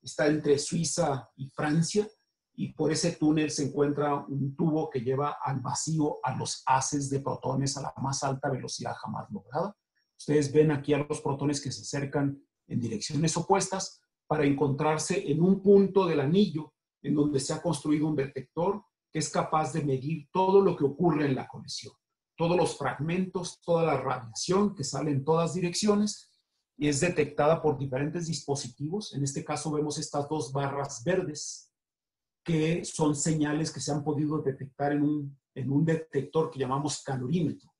está 0.00 0.28
entre 0.28 0.56
Suiza 0.56 1.28
y 1.34 1.50
Francia 1.50 2.08
y 2.54 2.74
por 2.74 2.92
ese 2.92 3.16
túnel 3.16 3.50
se 3.50 3.64
encuentra 3.64 4.14
un 4.14 4.54
tubo 4.54 4.88
que 4.88 5.00
lleva 5.00 5.38
al 5.42 5.58
vacío 5.58 6.18
a 6.22 6.36
los 6.36 6.62
haces 6.64 7.10
de 7.10 7.18
protones 7.18 7.76
a 7.76 7.82
la 7.82 7.92
más 8.00 8.22
alta 8.22 8.50
velocidad 8.50 8.94
jamás 8.94 9.28
lograda 9.32 9.74
Ustedes 10.22 10.52
ven 10.52 10.70
aquí 10.70 10.94
a 10.94 10.98
los 10.98 11.20
protones 11.20 11.60
que 11.60 11.72
se 11.72 11.82
acercan 11.82 12.40
en 12.68 12.78
direcciones 12.78 13.36
opuestas 13.36 14.00
para 14.28 14.44
encontrarse 14.44 15.28
en 15.28 15.42
un 15.42 15.60
punto 15.60 16.06
del 16.06 16.20
anillo 16.20 16.74
en 17.02 17.16
donde 17.16 17.40
se 17.40 17.52
ha 17.52 17.60
construido 17.60 18.06
un 18.06 18.14
detector 18.14 18.84
que 19.10 19.18
es 19.18 19.28
capaz 19.30 19.72
de 19.72 19.82
medir 19.82 20.28
todo 20.32 20.60
lo 20.60 20.76
que 20.76 20.84
ocurre 20.84 21.26
en 21.26 21.34
la 21.34 21.48
conexión, 21.48 21.92
todos 22.36 22.56
los 22.56 22.78
fragmentos, 22.78 23.60
toda 23.62 23.82
la 23.82 24.00
radiación 24.00 24.76
que 24.76 24.84
sale 24.84 25.10
en 25.10 25.24
todas 25.24 25.54
direcciones 25.54 26.30
y 26.78 26.86
es 26.86 27.00
detectada 27.00 27.60
por 27.60 27.76
diferentes 27.76 28.28
dispositivos. 28.28 29.14
En 29.14 29.24
este 29.24 29.44
caso 29.44 29.72
vemos 29.72 29.98
estas 29.98 30.28
dos 30.28 30.52
barras 30.52 31.02
verdes 31.02 31.72
que 32.44 32.84
son 32.84 33.16
señales 33.16 33.72
que 33.72 33.80
se 33.80 33.90
han 33.90 34.04
podido 34.04 34.40
detectar 34.40 34.92
en 34.92 35.02
un, 35.02 35.40
en 35.52 35.72
un 35.72 35.84
detector 35.84 36.48
que 36.48 36.60
llamamos 36.60 37.02
calorímetro 37.02 37.71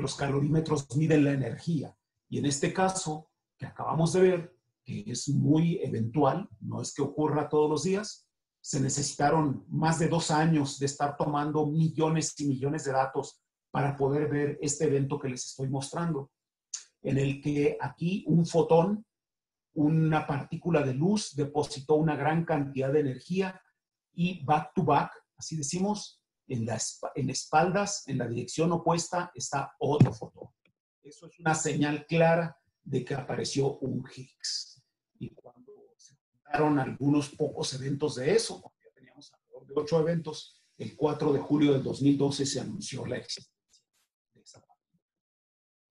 los 0.00 0.14
calorímetros 0.14 0.86
miden 0.96 1.24
la 1.24 1.32
energía. 1.32 1.96
Y 2.28 2.38
en 2.38 2.46
este 2.46 2.72
caso 2.72 3.30
que 3.56 3.66
acabamos 3.66 4.12
de 4.12 4.20
ver, 4.20 4.56
que 4.84 5.04
es 5.06 5.28
muy 5.28 5.78
eventual, 5.82 6.48
no 6.60 6.80
es 6.80 6.94
que 6.94 7.02
ocurra 7.02 7.48
todos 7.48 7.68
los 7.68 7.82
días, 7.82 8.28
se 8.60 8.80
necesitaron 8.80 9.64
más 9.68 9.98
de 9.98 10.08
dos 10.08 10.30
años 10.30 10.78
de 10.78 10.86
estar 10.86 11.16
tomando 11.16 11.66
millones 11.66 12.38
y 12.38 12.46
millones 12.46 12.84
de 12.84 12.92
datos 12.92 13.40
para 13.70 13.96
poder 13.96 14.28
ver 14.28 14.58
este 14.60 14.84
evento 14.84 15.18
que 15.18 15.28
les 15.28 15.44
estoy 15.44 15.68
mostrando, 15.68 16.30
en 17.02 17.18
el 17.18 17.40
que 17.40 17.76
aquí 17.80 18.24
un 18.26 18.46
fotón, 18.46 19.04
una 19.74 20.26
partícula 20.26 20.82
de 20.82 20.94
luz, 20.94 21.34
depositó 21.34 21.94
una 21.94 22.16
gran 22.16 22.44
cantidad 22.44 22.92
de 22.92 23.00
energía 23.00 23.60
y 24.12 24.44
back 24.44 24.72
to 24.74 24.84
back, 24.84 25.12
así 25.36 25.56
decimos, 25.56 26.17
en, 26.48 26.66
las 26.66 27.00
en 27.14 27.30
espaldas, 27.30 28.06
en 28.08 28.18
la 28.18 28.26
dirección 28.26 28.72
opuesta, 28.72 29.30
está 29.34 29.74
otro 29.78 30.12
fotón. 30.12 30.48
Eso 31.02 31.26
es 31.26 31.38
una 31.38 31.54
señal 31.54 32.06
clara 32.06 32.58
de 32.82 33.04
que 33.04 33.14
apareció 33.14 33.78
un 33.78 34.04
Higgs. 34.04 34.82
Y 35.18 35.30
cuando 35.30 35.72
se 35.96 36.14
juntaron 36.16 36.78
algunos 36.78 37.30
pocos 37.30 37.72
eventos 37.74 38.16
de 38.16 38.34
eso, 38.34 38.72
ya 38.82 38.90
teníamos 38.94 39.32
alrededor 39.32 39.66
de 39.66 39.74
ocho 39.76 40.00
eventos, 40.00 40.62
el 40.78 40.96
4 40.96 41.32
de 41.32 41.40
julio 41.40 41.72
del 41.72 41.82
2012 41.82 42.46
se 42.46 42.60
anunció 42.60 43.04
la 43.04 43.16
existencia 43.16 43.84
de 44.32 44.42
esa 44.42 44.60
partícula. 44.60 45.02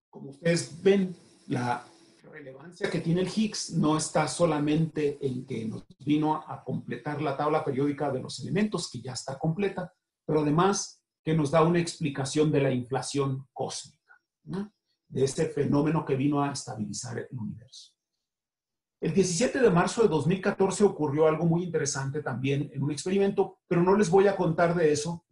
Como 0.09 0.29
ustedes 0.31 0.81
ven, 0.81 1.15
la 1.47 1.85
relevancia 2.31 2.89
que 2.89 3.01
tiene 3.01 3.21
el 3.21 3.27
Higgs 3.27 3.71
no 3.71 3.97
está 3.97 4.27
solamente 4.27 5.17
en 5.25 5.45
que 5.45 5.65
nos 5.65 5.85
vino 5.99 6.35
a 6.35 6.63
completar 6.63 7.21
la 7.21 7.35
tabla 7.35 7.65
periódica 7.65 8.11
de 8.11 8.21
los 8.21 8.39
elementos, 8.39 8.89
que 8.89 9.01
ya 9.01 9.13
está 9.13 9.37
completa, 9.37 9.93
pero 10.27 10.41
además 10.41 11.01
que 11.23 11.33
nos 11.33 11.49
da 11.49 11.63
una 11.63 11.79
explicación 11.79 12.51
de 12.51 12.61
la 12.61 12.71
inflación 12.71 13.47
cósmica, 13.53 14.21
de 15.07 15.23
este 15.23 15.47
fenómeno 15.47 16.05
que 16.05 16.15
vino 16.15 16.43
a 16.43 16.51
estabilizar 16.51 17.17
el 17.17 17.27
universo. 17.31 17.93
El 18.99 19.13
17 19.13 19.59
de 19.59 19.69
marzo 19.69 20.01
de 20.01 20.09
2014 20.09 20.83
ocurrió 20.83 21.27
algo 21.27 21.45
muy 21.45 21.63
interesante 21.63 22.21
también 22.21 22.69
en 22.73 22.83
un 22.83 22.91
experimento, 22.91 23.59
pero 23.67 23.81
no 23.81 23.95
les 23.95 24.09
voy 24.09 24.27
a 24.27 24.35
contar 24.35 24.75
de 24.75 24.91
eso 24.91 25.25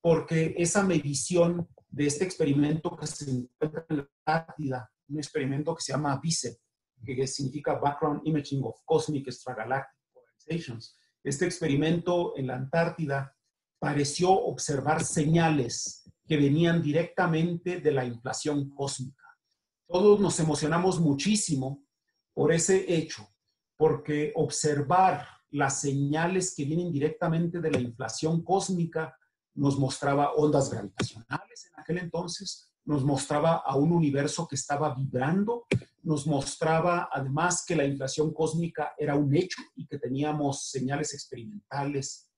porque 0.00 0.54
esa 0.56 0.82
medición 0.82 1.68
de 1.88 2.06
este 2.06 2.24
experimento 2.24 2.96
que 2.96 3.06
se 3.06 3.30
encuentra 3.30 3.84
en 3.88 3.96
la 3.98 4.08
Antártida, 4.26 4.90
un 5.08 5.18
experimento 5.18 5.74
que 5.74 5.82
se 5.82 5.92
llama 5.92 6.18
BICEP, 6.20 6.58
que 7.04 7.26
significa 7.26 7.74
Background 7.74 8.22
Imaging 8.24 8.62
of 8.64 8.80
Cosmic 8.84 9.28
Extragalactic 9.28 9.98
Polarizations. 10.12 10.96
Este 11.22 11.44
experimento 11.44 12.36
en 12.36 12.46
la 12.46 12.56
Antártida 12.56 13.36
pareció 13.80 14.30
observar 14.30 15.02
señales 15.02 16.04
que 16.26 16.36
venían 16.36 16.80
directamente 16.80 17.80
de 17.80 17.90
la 17.90 18.04
inflación 18.04 18.70
cósmica. 18.70 19.24
Todos 19.88 20.20
nos 20.20 20.38
emocionamos 20.38 21.00
muchísimo 21.00 21.82
por 22.32 22.52
ese 22.52 22.94
hecho, 22.94 23.26
porque 23.76 24.32
observar 24.36 25.26
las 25.50 25.80
señales 25.80 26.54
que 26.54 26.64
vienen 26.64 26.92
directamente 26.92 27.60
de 27.60 27.70
la 27.72 27.80
inflación 27.80 28.44
cósmica 28.44 29.16
nos 29.54 29.78
mostraba 29.78 30.34
ondas 30.34 30.70
gravitacionales 30.70 31.66
en 31.66 31.80
aquel 31.80 31.98
entonces, 31.98 32.70
nos 32.84 33.04
mostraba 33.04 33.56
a 33.56 33.76
un 33.76 33.92
universo 33.92 34.46
que 34.46 34.54
estaba 34.54 34.94
vibrando, 34.94 35.66
nos 36.02 36.26
mostraba 36.26 37.08
además 37.12 37.64
que 37.66 37.76
la 37.76 37.84
inflación 37.84 38.32
cósmica 38.32 38.92
era 38.96 39.16
un 39.16 39.34
hecho 39.34 39.62
y 39.74 39.86
que 39.86 39.98
teníamos 39.98 40.70
señales 40.70 41.12
experimentales 41.14 42.29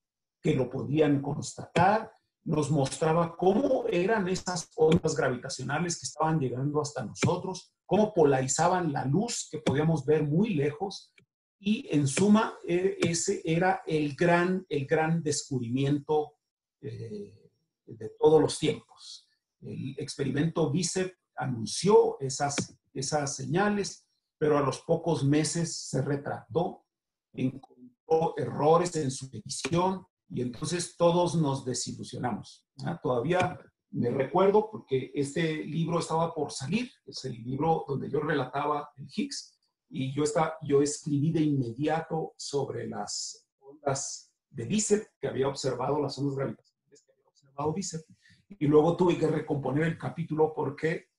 que 0.43 0.53
lo 0.53 0.69
podían 0.69 1.21
constatar, 1.21 2.11
nos 2.43 2.69
mostraba 2.69 3.37
cómo 3.37 3.85
eran 3.87 4.27
esas 4.27 4.69
ondas 4.75 5.15
gravitacionales 5.15 5.99
que 5.99 6.05
estaban 6.05 6.39
llegando 6.39 6.81
hasta 6.81 7.05
nosotros, 7.05 7.73
cómo 7.85 8.13
polarizaban 8.13 8.91
la 8.91 9.05
luz 9.05 9.47
que 9.49 9.59
podíamos 9.59 10.05
ver 10.05 10.23
muy 10.23 10.53
lejos 10.53 11.13
y 11.59 11.87
en 11.89 12.07
suma 12.07 12.57
e, 12.67 12.97
ese 12.99 13.41
era 13.45 13.81
el 13.87 14.15
gran, 14.15 14.65
el 14.67 14.85
gran 14.85 15.23
descubrimiento 15.23 16.33
eh, 16.81 17.49
de 17.85 18.09
todos 18.19 18.41
los 18.41 18.59
tiempos. 18.59 19.29
El 19.61 19.95
experimento 19.97 20.69
BICEP 20.69 21.15
anunció 21.37 22.19
esas, 22.19 22.77
esas 22.93 23.37
señales, 23.37 24.05
pero 24.37 24.57
a 24.57 24.61
los 24.61 24.81
pocos 24.81 25.23
meses 25.23 25.73
se 25.73 26.01
retractó, 26.01 26.83
encontró 27.31 28.33
errores 28.35 28.93
en 28.97 29.09
su 29.09 29.29
medición, 29.31 30.05
y 30.29 30.41
entonces 30.41 30.95
todos 30.97 31.35
nos 31.35 31.65
desilusionamos. 31.65 32.65
Todavía 33.01 33.59
me 33.91 34.09
recuerdo 34.09 34.69
porque 34.71 35.11
este 35.13 35.63
libro 35.65 35.99
estaba 35.99 36.33
por 36.33 36.51
salir, 36.51 36.91
es 37.05 37.23
el 37.25 37.33
libro 37.43 37.85
donde 37.87 38.09
yo 38.09 38.19
relataba 38.19 38.89
el 38.97 39.07
Higgs, 39.15 39.53
y 39.89 40.11
yo, 40.11 40.23
yo 40.63 40.81
escribí 40.81 41.31
de 41.31 41.41
inmediato 41.41 42.33
sobre 42.35 42.87
las 42.87 43.47
ondas 43.59 44.33
de 44.49 44.65
Bicep, 44.65 45.05
que 45.19 45.27
había 45.27 45.47
observado, 45.47 46.01
las 46.01 46.17
ondas 46.17 46.35
gravitacionales 46.35 47.03
que 47.03 47.11
había 47.11 47.27
observado 47.27 47.73
Bicep, 47.73 48.01
y 48.47 48.67
luego 48.67 48.97
tuve 48.97 49.17
que 49.17 49.27
recomponer 49.27 49.83
el 49.83 49.97
capítulo 49.97 50.53
porque 50.55 51.09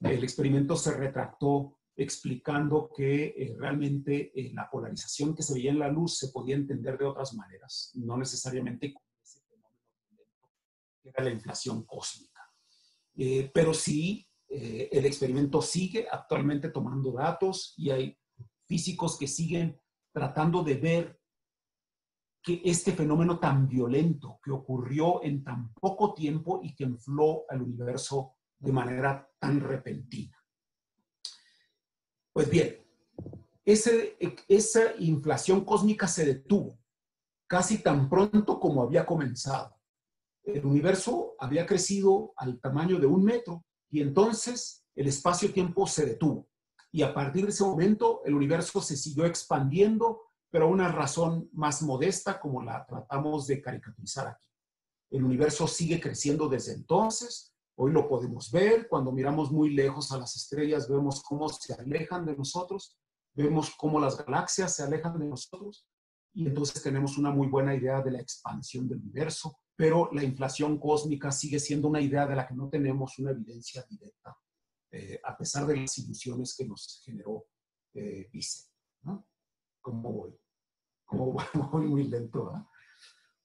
el 0.00 0.24
experimento 0.24 0.76
se 0.76 0.96
retractó 0.96 1.78
explicando 1.96 2.90
que 2.94 3.26
eh, 3.36 3.54
realmente 3.58 4.32
eh, 4.34 4.52
la 4.54 4.68
polarización 4.70 5.34
que 5.34 5.42
se 5.42 5.54
veía 5.54 5.70
en 5.70 5.78
la 5.78 5.88
luz 5.88 6.18
se 6.18 6.28
podía 6.28 6.56
entender 6.56 6.98
de 6.98 7.04
otras 7.04 7.34
maneras, 7.34 7.92
no 7.94 8.16
necesariamente 8.16 8.92
con 8.94 9.02
ese 9.22 9.40
fenómeno 9.40 9.78
que 11.02 11.08
era 11.10 11.24
la 11.24 11.30
inflación 11.30 11.84
cósmica. 11.84 12.40
Eh, 13.14 13.50
pero 13.52 13.74
sí, 13.74 14.26
el 14.48 15.06
experimento 15.06 15.62
sigue 15.62 16.06
actualmente 16.10 16.68
tomando 16.68 17.12
datos 17.12 17.72
y 17.78 17.88
hay 17.88 18.18
físicos 18.66 19.18
que 19.18 19.26
siguen 19.26 19.80
tratando 20.12 20.62
de 20.62 20.74
ver 20.74 21.20
que 22.42 22.60
este 22.62 22.92
fenómeno 22.92 23.38
tan 23.38 23.66
violento 23.66 24.40
que 24.44 24.50
ocurrió 24.50 25.22
en 25.22 25.42
tan 25.42 25.72
poco 25.72 26.12
tiempo 26.12 26.60
y 26.62 26.74
que 26.74 26.84
infló 26.84 27.44
al 27.48 27.62
universo 27.62 28.34
de 28.58 28.72
manera 28.72 29.26
tan 29.38 29.60
repentina. 29.60 30.41
Pues 32.32 32.48
bien, 32.48 32.78
esa 33.64 34.96
inflación 34.98 35.64
cósmica 35.64 36.08
se 36.08 36.24
detuvo 36.24 36.78
casi 37.46 37.82
tan 37.82 38.08
pronto 38.08 38.58
como 38.58 38.82
había 38.82 39.04
comenzado. 39.04 39.76
El 40.42 40.64
universo 40.64 41.34
había 41.38 41.66
crecido 41.66 42.32
al 42.36 42.58
tamaño 42.58 42.98
de 42.98 43.06
un 43.06 43.22
metro 43.22 43.64
y 43.90 44.00
entonces 44.00 44.84
el 44.94 45.06
espacio-tiempo 45.06 45.86
se 45.86 46.06
detuvo. 46.06 46.48
Y 46.90 47.02
a 47.02 47.12
partir 47.12 47.44
de 47.44 47.50
ese 47.50 47.64
momento 47.64 48.22
el 48.24 48.34
universo 48.34 48.80
se 48.80 48.96
siguió 48.96 49.26
expandiendo, 49.26 50.22
pero 50.50 50.64
a 50.64 50.68
una 50.68 50.88
razón 50.90 51.50
más 51.52 51.82
modesta 51.82 52.40
como 52.40 52.62
la 52.62 52.86
tratamos 52.86 53.46
de 53.46 53.60
caricaturizar 53.60 54.28
aquí. 54.28 54.48
El 55.10 55.24
universo 55.24 55.66
sigue 55.66 56.00
creciendo 56.00 56.48
desde 56.48 56.72
entonces, 56.72 57.51
Hoy 57.76 57.90
lo 57.92 58.06
podemos 58.08 58.50
ver, 58.50 58.86
cuando 58.88 59.12
miramos 59.12 59.50
muy 59.50 59.70
lejos 59.70 60.12
a 60.12 60.18
las 60.18 60.36
estrellas, 60.36 60.88
vemos 60.88 61.22
cómo 61.22 61.48
se 61.48 61.72
alejan 61.74 62.26
de 62.26 62.36
nosotros, 62.36 62.98
vemos 63.34 63.74
cómo 63.76 63.98
las 63.98 64.16
galaxias 64.18 64.76
se 64.76 64.82
alejan 64.82 65.18
de 65.18 65.26
nosotros 65.26 65.86
y 66.34 66.46
entonces 66.46 66.82
tenemos 66.82 67.16
una 67.18 67.30
muy 67.30 67.48
buena 67.48 67.74
idea 67.74 68.02
de 68.02 68.10
la 68.10 68.20
expansión 68.20 68.88
del 68.88 69.00
universo, 69.00 69.58
pero 69.74 70.10
la 70.12 70.22
inflación 70.22 70.78
cósmica 70.78 71.32
sigue 71.32 71.58
siendo 71.58 71.88
una 71.88 72.00
idea 72.00 72.26
de 72.26 72.36
la 72.36 72.46
que 72.46 72.54
no 72.54 72.68
tenemos 72.68 73.18
una 73.18 73.30
evidencia 73.30 73.84
directa, 73.88 74.36
eh, 74.90 75.20
a 75.24 75.36
pesar 75.36 75.66
de 75.66 75.76
las 75.76 75.96
ilusiones 75.98 76.54
que 76.56 76.66
nos 76.66 77.02
generó 77.04 77.46
eh. 77.94 78.30
¿no? 79.02 79.26
¿Cómo 79.80 80.12
voy? 80.12 80.38
¿Cómo 81.04 81.36
voy 81.72 81.86
muy 81.86 82.04
lento? 82.04 82.52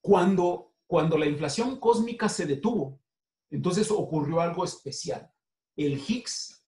Cuando, 0.01 0.75
cuando 0.85 1.17
la 1.17 1.25
inflación 1.25 1.79
cósmica 1.79 2.29
se 2.29 2.45
detuvo, 2.45 3.01
entonces 3.49 3.89
ocurrió 3.91 4.41
algo 4.41 4.63
especial. 4.63 5.31
El 5.75 5.93
Higgs, 5.93 6.65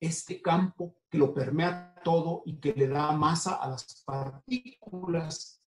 este 0.00 0.40
campo 0.40 0.96
que 1.10 1.18
lo 1.18 1.34
permea 1.34 1.94
todo 2.04 2.42
y 2.46 2.58
que 2.58 2.72
le 2.72 2.88
da 2.88 3.12
masa 3.12 3.56
a 3.56 3.68
las 3.68 4.02
partículas, 4.04 5.62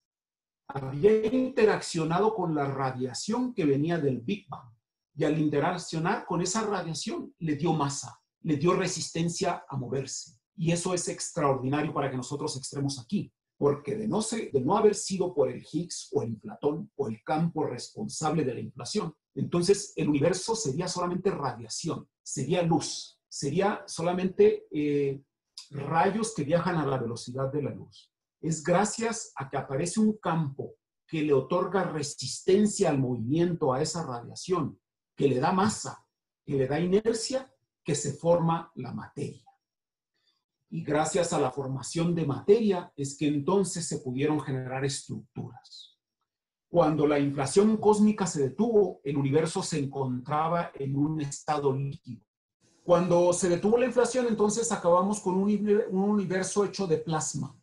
había 0.68 1.26
interaccionado 1.28 2.34
con 2.34 2.56
la 2.56 2.66
radiación 2.66 3.54
que 3.54 3.66
venía 3.66 3.98
del 3.98 4.22
Big 4.22 4.48
Bang. 4.50 4.74
Y 5.18 5.24
al 5.24 5.40
interaccionar 5.40 6.26
con 6.26 6.42
esa 6.42 6.64
radiación, 6.64 7.34
le 7.40 7.56
dio 7.56 7.74
masa, 7.74 8.20
le 8.42 8.58
dio 8.58 8.74
resistencia 8.74 9.66
a 9.68 9.78
moverse. 9.78 10.40
Y 10.58 10.72
eso 10.72 10.94
es 10.94 11.08
extraordinario 11.08 11.94
para 11.94 12.10
que 12.10 12.18
nosotros 12.18 12.58
extremos 12.58 13.00
aquí 13.00 13.32
porque 13.58 13.96
de 13.96 14.08
no, 14.08 14.22
de 14.22 14.62
no 14.62 14.78
haber 14.78 14.96
sido 14.96 15.34
por 15.34 15.50
el 15.50 15.66
Higgs 15.72 16.10
o 16.14 16.24
el 16.24 16.32
inflatón 16.32 16.92
o 16.96 17.08
el 17.08 17.24
campo 17.24 17.66
responsable 17.66 18.44
de 18.44 18.54
la 18.54 18.60
inflación, 18.60 19.16
entonces 19.34 19.94
el 19.96 20.10
universo 20.10 20.56
sería 20.56 20.88
solamente 20.88 21.32
radiación, 21.32 22.08
sería 22.22 22.64
luz, 22.64 23.20
sería 23.28 23.84
solamente 23.88 24.68
eh, 24.72 25.22
rayos 25.72 26.34
que 26.36 26.44
viajan 26.44 26.78
a 26.78 26.86
la 26.86 26.98
velocidad 26.98 27.52
de 27.52 27.64
la 27.64 27.72
luz. 27.72 28.12
Es 28.42 28.64
gracias 28.64 29.32
a 29.36 29.50
que 29.50 29.58
aparece 29.58 30.00
un 30.00 30.18
campo 30.18 30.76
que 31.08 31.22
le 31.22 31.34
otorga 31.34 31.84
resistencia 31.84 32.90
al 32.90 33.00
movimiento 33.00 33.74
a 33.74 33.82
esa 33.82 34.06
radiación, 34.06 34.80
que 35.16 35.28
le 35.28 35.40
da 35.40 35.52
masa, 35.52 36.06
que 36.44 36.56
le 36.56 36.68
da 36.68 36.80
inercia, 36.80 37.52
que 37.84 37.96
se 37.96 38.14
forma 38.14 38.72
la 38.76 38.92
materia 38.92 39.46
y 40.70 40.84
gracias 40.84 41.34
a 41.34 41.40
la 41.40 41.52
formación 41.52 42.16
de 42.16 42.26
materia 42.26 42.92
es 42.96 43.18
que 43.18 43.28
entonces 43.28 43.88
se 43.88 44.00
pudieron 44.00 44.40
generar 44.42 44.84
estructuras. 44.84 45.98
Cuando 46.70 47.08
la 47.08 47.20
inflación 47.20 47.78
cósmica 47.78 48.28
se 48.28 48.50
detuvo, 48.50 49.00
el 49.04 49.18
universo 49.18 49.64
se 49.64 49.80
encontraba 49.80 50.72
en 50.74 50.96
un 50.96 51.22
estado 51.22 51.74
líquido. 51.74 52.26
Cuando 52.84 53.34
se 53.34 53.50
detuvo 53.50 53.78
la 53.78 53.86
inflación, 53.86 54.28
entonces 54.28 54.72
acabamos 54.72 55.20
con 55.20 55.36
un, 55.36 55.50
universo 55.92 56.66
hecho 56.66 56.86
de 56.86 56.98
plasma. 56.98 57.58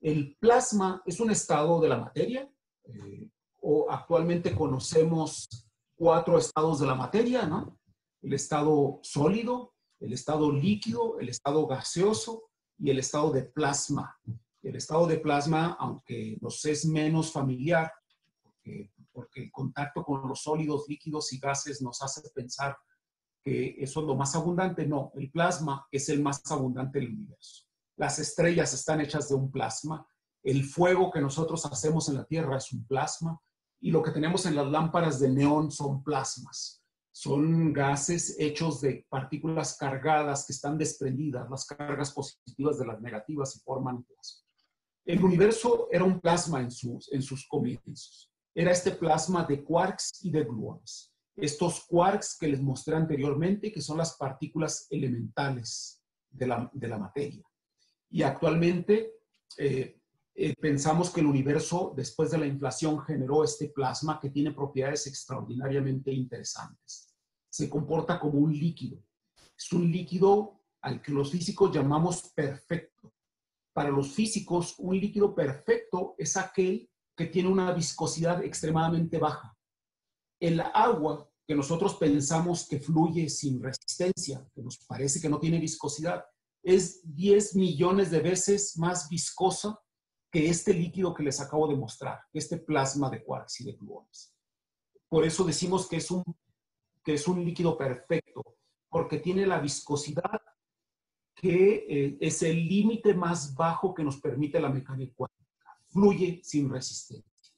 El 0.00 0.36
plasma 0.36 1.02
es 1.04 1.20
un 1.20 1.30
estado 1.30 1.80
de 1.80 1.88
la 1.88 1.98
materia, 1.98 2.50
eh, 2.84 3.28
o 3.60 3.90
actualmente 3.90 4.54
conocemos 4.54 5.48
cuatro 5.96 6.38
estados 6.38 6.80
de 6.80 6.86
la 6.86 6.94
materia, 6.94 7.46
¿no? 7.46 7.78
El 8.22 8.32
estado 8.32 9.00
sólido, 9.02 9.73
el 10.04 10.12
estado 10.12 10.52
líquido, 10.52 11.18
el 11.18 11.30
estado 11.30 11.66
gaseoso 11.66 12.44
y 12.78 12.90
el 12.90 12.98
estado 12.98 13.32
de 13.32 13.44
plasma. 13.44 14.18
El 14.62 14.76
estado 14.76 15.06
de 15.06 15.18
plasma, 15.18 15.76
aunque 15.80 16.36
nos 16.40 16.64
es 16.66 16.84
menos 16.84 17.32
familiar, 17.32 17.90
porque, 19.12 19.42
el 19.42 19.52
contacto 19.52 20.04
con 20.04 20.28
los 20.28 20.42
sólidos, 20.42 20.86
líquidos 20.88 21.32
y 21.32 21.38
gases 21.38 21.80
nos 21.80 22.02
hace 22.02 22.28
pensar 22.30 22.76
que 23.42 23.76
eso 23.78 24.00
es 24.00 24.06
lo 24.06 24.14
más 24.14 24.34
abundante. 24.34 24.86
No, 24.86 25.10
el 25.14 25.30
plasma 25.30 25.86
es 25.90 26.08
el 26.08 26.22
más 26.22 26.42
abundante 26.50 26.98
del 26.98 27.10
universo. 27.10 27.64
Las 27.96 28.18
estrellas 28.18 28.74
están 28.74 29.00
hechas 29.00 29.28
de 29.28 29.36
un 29.36 29.50
plasma. 29.50 30.06
El 30.42 30.64
fuego 30.64 31.10
que 31.10 31.20
nosotros 31.20 31.64
hacemos 31.66 32.08
en 32.08 32.16
la 32.16 32.24
Tierra 32.24 32.58
es 32.58 32.72
un 32.72 32.86
plasma. 32.86 33.40
Y 33.80 33.90
lo 33.90 34.02
que 34.02 34.10
tenemos 34.10 34.44
en 34.46 34.56
las 34.56 34.66
lámparas 34.66 35.18
de 35.20 35.30
neón 35.30 35.70
son 35.70 36.02
plasmas. 36.02 36.83
Son 37.16 37.72
gases 37.72 38.36
hechos 38.40 38.80
de 38.80 39.06
partículas 39.08 39.76
cargadas 39.76 40.46
que 40.46 40.52
están 40.52 40.76
desprendidas, 40.76 41.48
las 41.48 41.64
cargas 41.64 42.12
positivas 42.12 42.78
de 42.78 42.86
las 42.86 43.00
negativas 43.00 43.54
y 43.56 43.60
forman 43.60 44.02
plasma. 44.02 44.42
El 45.04 45.22
universo 45.22 45.88
era 45.92 46.02
un 46.02 46.20
plasma 46.20 46.60
en 46.60 46.70
sus, 46.70 47.12
en 47.12 47.22
sus 47.22 47.46
comienzos 47.46 48.34
era 48.54 48.70
este 48.70 48.92
plasma 48.92 49.44
de 49.44 49.64
quarks 49.64 50.24
y 50.24 50.30
de 50.30 50.44
gluones. 50.44 51.12
Estos 51.36 51.84
quarks 51.86 52.38
que 52.38 52.46
les 52.46 52.62
mostré 52.62 52.94
anteriormente, 52.94 53.72
que 53.72 53.80
son 53.80 53.98
las 53.98 54.16
partículas 54.16 54.86
elementales 54.90 56.00
de 56.30 56.46
la, 56.46 56.98
materia. 56.98 57.42
Y 58.10 58.22
actualmente 58.22 59.14
eh, 59.58 60.00
eh, 60.34 60.54
pensamos 60.60 61.10
que 61.10 61.20
el 61.20 61.26
universo, 61.26 61.92
después 61.96 62.30
de 62.30 62.38
la 62.38 62.46
inflación, 62.46 63.00
generó 63.00 63.42
este 63.42 63.68
plasma 63.68 64.20
que 64.20 64.30
tiene 64.30 64.52
propiedades 64.52 65.08
extraordinariamente 65.08 66.12
interesantes. 66.12 67.03
Se 67.54 67.70
comporta 67.70 68.18
como 68.18 68.40
un 68.40 68.52
líquido. 68.52 69.00
Es 69.56 69.72
un 69.72 69.88
líquido 69.88 70.64
al 70.80 71.00
que 71.00 71.12
los 71.12 71.30
físicos 71.30 71.72
llamamos 71.72 72.32
perfecto. 72.34 73.14
Para 73.72 73.90
los 73.90 74.10
físicos, 74.10 74.74
un 74.78 74.98
líquido 74.98 75.36
perfecto 75.36 76.16
es 76.18 76.36
aquel 76.36 76.90
que 77.16 77.26
tiene 77.26 77.48
una 77.48 77.72
viscosidad 77.72 78.42
extremadamente 78.42 79.18
baja. 79.18 79.56
El 80.40 80.58
agua 80.58 81.30
que 81.46 81.54
nosotros 81.54 81.94
pensamos 81.94 82.66
que 82.66 82.80
fluye 82.80 83.28
sin 83.28 83.62
resistencia, 83.62 84.44
que 84.52 84.60
nos 84.60 84.78
parece 84.78 85.20
que 85.20 85.28
no 85.28 85.38
tiene 85.38 85.60
viscosidad, 85.60 86.24
es 86.60 87.02
10 87.04 87.54
millones 87.54 88.10
de 88.10 88.18
veces 88.18 88.76
más 88.78 89.08
viscosa 89.08 89.78
que 90.28 90.48
este 90.48 90.74
líquido 90.74 91.14
que 91.14 91.22
les 91.22 91.40
acabo 91.40 91.68
de 91.68 91.76
mostrar, 91.76 92.18
este 92.32 92.56
plasma 92.56 93.08
de 93.10 93.22
quarks 93.22 93.60
y 93.60 93.64
de 93.66 93.74
gluones. 93.74 94.34
Por 95.08 95.24
eso 95.24 95.44
decimos 95.44 95.88
que 95.88 95.98
es 95.98 96.10
un, 96.10 96.24
que 97.04 97.14
es 97.14 97.28
un 97.28 97.44
líquido 97.44 97.76
perfecto, 97.76 98.56
porque 98.88 99.18
tiene 99.18 99.46
la 99.46 99.60
viscosidad 99.60 100.40
que 101.34 101.86
eh, 101.88 102.18
es 102.20 102.42
el 102.42 102.66
límite 102.66 103.12
más 103.12 103.54
bajo 103.54 103.92
que 103.92 104.04
nos 104.04 104.20
permite 104.20 104.60
la 104.60 104.70
mecánica 104.70 105.12
cuántica 105.14 105.44
fluye 105.88 106.40
sin 106.42 106.70
resistencia. 106.70 107.52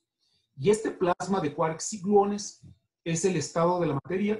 Y 0.58 0.70
este 0.70 0.90
plasma 0.90 1.40
de 1.40 1.54
quarks 1.54 1.94
y 1.94 2.00
gluones 2.00 2.62
es 3.04 3.24
el 3.24 3.36
estado 3.36 3.80
de 3.80 3.86
la 3.86 3.94
materia 3.94 4.38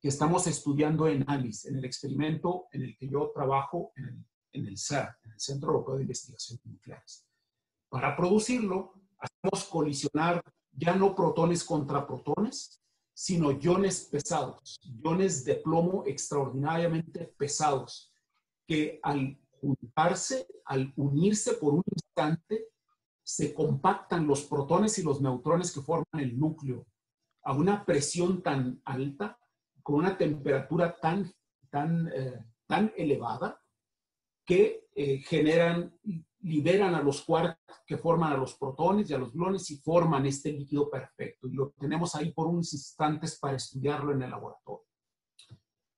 que 0.00 0.08
estamos 0.08 0.46
estudiando 0.46 1.06
en 1.08 1.24
ALICE, 1.26 1.70
en 1.70 1.76
el 1.76 1.84
experimento 1.84 2.66
en 2.72 2.82
el 2.82 2.96
que 2.96 3.08
yo 3.08 3.30
trabajo 3.34 3.92
en 3.96 4.04
el, 4.04 4.24
en 4.52 4.66
el 4.66 4.76
CERN, 4.76 5.14
en 5.24 5.32
el 5.32 5.40
Centro 5.40 5.68
Europeo 5.70 5.96
de 5.96 6.02
Investigación 6.02 6.60
Nucleares. 6.64 7.26
Para 7.88 8.14
producirlo, 8.16 8.94
hacemos 9.18 9.64
colisionar 9.68 10.42
ya 10.72 10.94
no 10.94 11.14
protones 11.14 11.64
contra 11.64 12.06
protones, 12.06 12.83
sino 13.14 13.52
iones 13.52 14.08
pesados, 14.10 14.78
iones 14.82 15.44
de 15.44 15.54
plomo 15.54 16.02
extraordinariamente 16.04 17.32
pesados, 17.38 18.12
que 18.66 18.98
al 19.02 19.38
juntarse, 19.60 20.46
al 20.64 20.92
unirse 20.96 21.54
por 21.54 21.74
un 21.74 21.82
instante, 21.90 22.68
se 23.22 23.54
compactan 23.54 24.26
los 24.26 24.42
protones 24.42 24.98
y 24.98 25.02
los 25.02 25.22
neutrones 25.22 25.72
que 25.72 25.80
forman 25.80 26.20
el 26.22 26.38
núcleo 26.38 26.86
a 27.42 27.52
una 27.52 27.84
presión 27.84 28.42
tan 28.42 28.82
alta, 28.84 29.38
con 29.82 29.96
una 29.96 30.18
temperatura 30.18 30.96
tan, 31.00 31.32
tan, 31.70 32.08
eh, 32.08 32.44
tan 32.66 32.92
elevada, 32.96 33.60
que 34.44 34.88
eh, 34.94 35.18
generan, 35.18 35.98
liberan 36.44 36.94
a 36.94 37.02
los 37.02 37.22
quarks 37.22 37.58
que 37.86 37.98
forman 37.98 38.32
a 38.32 38.36
los 38.36 38.54
protones 38.54 39.10
y 39.10 39.14
a 39.14 39.18
los 39.18 39.32
gluones 39.32 39.70
y 39.70 39.76
forman 39.76 40.24
este 40.26 40.52
líquido 40.52 40.88
perfecto. 40.88 41.48
Y 41.48 41.54
lo 41.54 41.70
tenemos 41.78 42.14
ahí 42.14 42.32
por 42.32 42.46
unos 42.46 42.72
instantes 42.72 43.38
para 43.38 43.56
estudiarlo 43.56 44.12
en 44.12 44.22
el 44.22 44.30
laboratorio. 44.30 44.86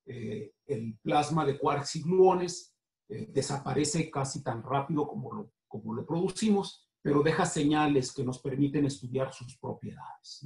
Eh, 0.05 0.53
el 0.65 0.97
plasma 1.01 1.45
de 1.45 1.57
quarks 1.57 1.97
y 1.97 2.01
gluones 2.01 2.73
desaparece 3.09 4.11
casi 4.11 4.43
tan 4.43 4.61
rápido 4.63 5.07
como 5.07 5.33
lo, 5.33 5.51
como 5.67 5.93
lo 5.93 6.05
producimos 6.05 6.87
pero 7.07 7.23
deja 7.23 7.45
señales 7.45 8.11
que 8.11 8.21
nos 8.21 8.39
permiten 8.39 8.85
estudiar 8.85 9.31
sus 9.31 9.57
propiedades. 9.57 10.45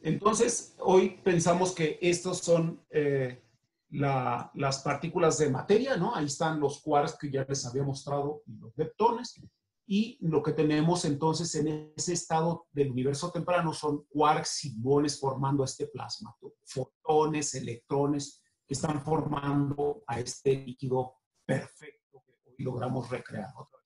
Entonces, 0.00 0.76
hoy 0.78 1.18
pensamos 1.24 1.74
que 1.74 1.98
estos 2.00 2.38
son 2.38 2.80
eh, 2.88 3.42
las 3.90 4.82
partículas 4.82 5.38
de 5.38 5.50
materia, 5.50 5.96
¿no? 5.96 6.14
Ahí 6.14 6.26
están 6.26 6.60
los 6.60 6.80
quarks 6.82 7.16
que 7.18 7.30
ya 7.30 7.44
les 7.48 7.64
había 7.66 7.82
mostrado 7.82 8.42
y 8.46 8.56
los 8.56 8.76
leptones. 8.76 9.40
Y 9.86 10.18
lo 10.20 10.42
que 10.42 10.52
tenemos 10.52 11.06
entonces 11.06 11.54
en 11.54 11.92
ese 11.96 12.12
estado 12.12 12.66
del 12.72 12.90
universo 12.90 13.30
temprano 13.30 13.72
son 13.72 14.04
quarks 14.10 14.66
y 14.66 14.78
bones 14.78 15.18
formando 15.18 15.64
este 15.64 15.86
plasma, 15.86 16.36
fotones, 16.64 17.54
electrones 17.54 18.42
que 18.66 18.74
están 18.74 19.02
formando 19.02 20.02
a 20.06 20.20
este 20.20 20.56
líquido 20.56 21.14
perfecto 21.46 22.22
que 22.26 22.50
hoy 22.50 22.56
logramos 22.58 23.08
recrear 23.08 23.48
otra 23.56 23.78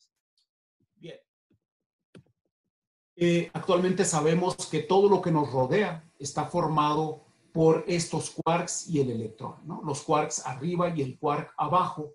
Eh, 3.15 3.51
actualmente 3.53 4.05
sabemos 4.05 4.57
que 4.69 4.81
todo 4.81 5.09
lo 5.09 5.21
que 5.21 5.31
nos 5.31 5.53
rodea 5.53 6.11
está 6.19 6.47
formado 6.47 7.27
por 7.53 7.85
estos 7.87 8.31
quarks 8.31 8.89
y 8.89 9.01
el 9.01 9.11
electrón. 9.11 9.57
¿no? 9.65 9.83
Los 9.85 10.03
quarks 10.03 10.47
arriba 10.47 10.89
y 10.97 11.03
el 11.03 11.19
quark 11.19 11.53
abajo 11.57 12.15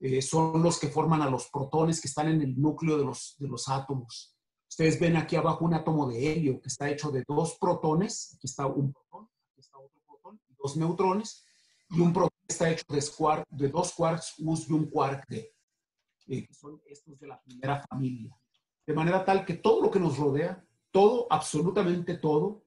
eh, 0.00 0.22
son 0.22 0.62
los 0.62 0.78
que 0.78 0.88
forman 0.88 1.22
a 1.22 1.30
los 1.30 1.48
protones 1.48 2.00
que 2.00 2.08
están 2.08 2.28
en 2.28 2.42
el 2.42 2.60
núcleo 2.60 2.98
de 2.98 3.04
los, 3.04 3.36
de 3.38 3.48
los 3.48 3.68
átomos. 3.68 4.36
Ustedes 4.68 5.00
ven 5.00 5.16
aquí 5.16 5.36
abajo 5.36 5.64
un 5.64 5.74
átomo 5.74 6.08
de 6.08 6.32
helio 6.32 6.60
que 6.60 6.68
está 6.68 6.90
hecho 6.90 7.10
de 7.10 7.24
dos 7.26 7.56
protones. 7.58 8.34
Aquí 8.36 8.46
está 8.46 8.66
un 8.66 8.92
protón, 8.92 9.28
aquí 9.50 9.60
está 9.60 9.78
otro 9.78 10.00
protón, 10.06 10.40
dos 10.58 10.76
neutrones. 10.76 11.44
Y 11.90 12.00
un 12.00 12.12
protón 12.12 12.38
está 12.46 12.70
hecho 12.70 12.84
de, 12.90 13.02
de 13.50 13.68
dos 13.68 13.94
quarks 13.94 14.34
US 14.38 14.68
y 14.68 14.72
un 14.72 14.90
quark 14.90 15.26
D, 15.28 15.54
eh, 16.28 16.46
que 16.46 16.54
son 16.54 16.80
estos 16.86 17.18
de 17.18 17.26
la 17.26 17.40
primera 17.40 17.82
familia 17.88 18.38
de 18.88 18.94
manera 18.94 19.22
tal 19.22 19.44
que 19.44 19.52
todo 19.52 19.82
lo 19.82 19.90
que 19.90 20.00
nos 20.00 20.16
rodea, 20.16 20.64
todo, 20.90 21.26
absolutamente 21.28 22.16
todo, 22.16 22.64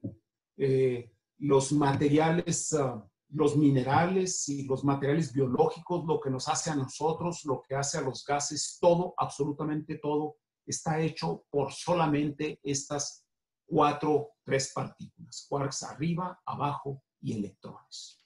eh, 0.56 1.11
los 1.42 1.72
materiales, 1.72 2.72
ah, 2.74 3.04
los 3.30 3.56
minerales 3.56 4.48
y 4.48 4.64
los 4.64 4.84
materiales 4.84 5.32
biológicos, 5.32 6.04
lo 6.06 6.20
que 6.20 6.30
nos 6.30 6.48
hace 6.48 6.70
a 6.70 6.76
nosotros, 6.76 7.44
lo 7.44 7.62
que 7.62 7.74
hace 7.74 7.98
a 7.98 8.02
los 8.02 8.24
gases, 8.24 8.78
todo, 8.80 9.14
absolutamente 9.16 9.98
todo, 9.98 10.36
está 10.64 11.00
hecho 11.00 11.44
por 11.50 11.72
solamente 11.72 12.60
estas 12.62 13.26
cuatro, 13.66 14.30
tres 14.44 14.70
partículas, 14.72 15.46
quarks 15.48 15.82
arriba, 15.82 16.40
abajo 16.46 17.02
y 17.20 17.32
electrones. 17.32 18.24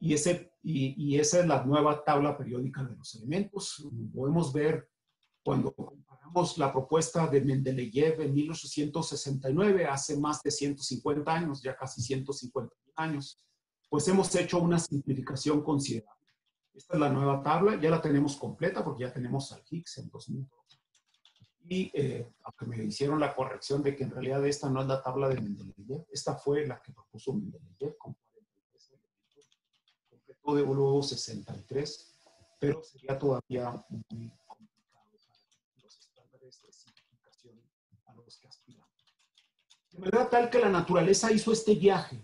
Y, 0.00 0.14
ese, 0.14 0.52
y, 0.62 0.94
y 0.96 1.20
esa 1.20 1.40
es 1.40 1.46
la 1.46 1.64
nueva 1.64 2.02
tabla 2.02 2.36
periódica 2.36 2.82
de 2.82 2.96
los 2.96 3.14
elementos. 3.14 3.86
Podemos 4.12 4.52
ver 4.52 4.88
cuando 5.44 5.72
comparamos 6.22 6.58
la 6.58 6.72
propuesta 6.72 7.26
de 7.26 7.40
Mendeleev 7.40 8.20
en 8.20 8.34
1869, 8.34 9.86
hace 9.86 10.16
más 10.18 10.42
de 10.42 10.50
150 10.50 11.32
años, 11.32 11.62
ya 11.62 11.76
casi 11.76 12.00
150 12.00 12.74
años, 12.96 13.42
pues 13.88 14.06
hemos 14.08 14.34
hecho 14.34 14.58
una 14.58 14.78
simplificación 14.78 15.62
considerable. 15.62 16.22
Esta 16.74 16.94
es 16.94 17.00
la 17.00 17.10
nueva 17.10 17.42
tabla, 17.42 17.78
ya 17.80 17.90
la 17.90 18.00
tenemos 18.00 18.36
completa 18.36 18.84
porque 18.84 19.02
ya 19.02 19.12
tenemos 19.12 19.52
al 19.52 19.62
Higgs 19.68 19.98
en 19.98 20.08
2012. 20.10 20.78
Y 21.68 21.90
eh, 21.94 22.32
aunque 22.42 22.66
me 22.66 22.84
hicieron 22.84 23.20
la 23.20 23.34
corrección 23.34 23.82
de 23.82 23.94
que 23.94 24.04
en 24.04 24.10
realidad 24.10 24.44
esta 24.46 24.68
no 24.68 24.80
es 24.80 24.86
la 24.86 25.02
tabla 25.02 25.28
de 25.28 25.40
Mendeleev, 25.40 26.06
esta 26.10 26.36
fue 26.36 26.66
la 26.66 26.80
que 26.80 26.92
propuso 26.92 27.34
Mendeleev 27.34 27.96
con 27.98 28.14
43 28.14 28.90
elementos, 28.90 29.58
completó 30.08 30.54
de 30.54 30.62
luego 30.62 31.02
63, 31.02 32.14
pero 32.58 32.82
sería 32.82 33.18
todavía 33.18 33.84
muy 33.88 34.32
los 38.24 38.38
que 38.38 38.48
aspiramos. 38.48 38.88
De 39.92 39.98
manera 39.98 40.30
tal 40.30 40.48
que 40.48 40.58
la 40.58 40.70
naturaleza 40.70 41.30
hizo 41.30 41.52
este 41.52 41.74
viaje. 41.74 42.18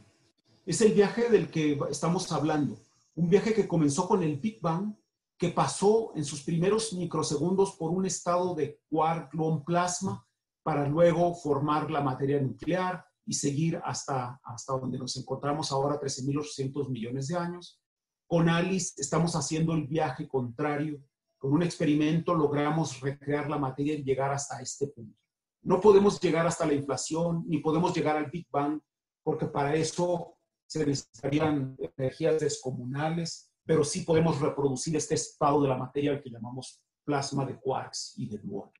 Es 0.65 0.81
el 0.81 0.93
viaje 0.93 1.29
del 1.29 1.51
que 1.51 1.79
estamos 1.91 2.33
hablando. 2.33 2.79
Un 3.15 3.29
viaje 3.29 3.53
que 3.53 3.69
comenzó 3.69 4.09
con 4.09 4.23
el 4.23 4.39
Big 4.39 4.59
Bang, 4.63 4.95
que 5.37 5.51
pasó 5.51 6.13
en 6.15 6.25
sus 6.25 6.43
primeros 6.43 6.95
microsegundos 6.95 7.73
por 7.77 7.91
un 7.91 8.07
estado 8.07 8.55
de 8.55 8.81
quark 8.89 9.31
plasma 9.67 10.27
para 10.63 10.89
luego 10.89 11.35
formar 11.35 11.91
la 11.91 12.01
materia 12.01 12.41
nuclear 12.41 13.05
y 13.27 13.35
seguir 13.35 13.81
hasta, 13.85 14.41
hasta 14.43 14.73
donde 14.73 14.99
nos 14.99 15.17
encontramos 15.19 15.71
ahora, 15.71 16.01
13.800 16.01 16.89
millones 16.89 17.29
de 17.29 17.37
años. 17.37 17.81
Con 18.27 18.49
Alice 18.49 18.95
estamos 18.97 19.37
haciendo 19.37 19.75
el 19.75 19.87
viaje 19.87 20.27
contrario. 20.27 21.03
Con 21.37 21.53
un 21.53 21.63
experimento 21.63 22.35
logramos 22.35 23.01
recrear 23.01 23.49
la 23.51 23.59
materia 23.59 23.95
y 23.95 24.03
llegar 24.03 24.33
hasta 24.33 24.61
este 24.61 24.87
punto. 24.89 25.19
No 25.63 25.81
podemos 25.81 26.21
llegar 26.21 26.47
hasta 26.47 26.67
la 26.67 26.75
inflación, 26.75 27.45
ni 27.47 27.59
podemos 27.59 27.95
llegar 27.95 28.17
al 28.17 28.31
Big 28.31 28.47
Bang, 28.51 28.81
porque 29.23 29.47
para 29.47 29.75
eso 29.75 30.39
se 30.67 30.87
necesitarían 30.87 31.77
energías 31.97 32.41
descomunales, 32.41 33.51
pero 33.65 33.85
sí 33.85 34.03
podemos 34.03 34.41
reproducir 34.41 34.97
este 34.97 35.15
estado 35.15 35.63
de 35.63 35.69
la 35.69 35.77
materia 35.77 36.21
que 36.21 36.31
llamamos 36.31 36.83
plasma 37.05 37.45
de 37.45 37.59
quarks 37.59 38.15
y 38.19 38.29
de 38.29 38.39
gluones. 38.39 38.75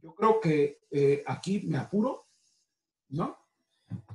Yo 0.00 0.14
creo 0.14 0.40
que 0.40 0.80
eh, 0.90 1.24
aquí 1.26 1.66
me 1.66 1.78
apuro, 1.78 2.28
¿no? 3.08 3.36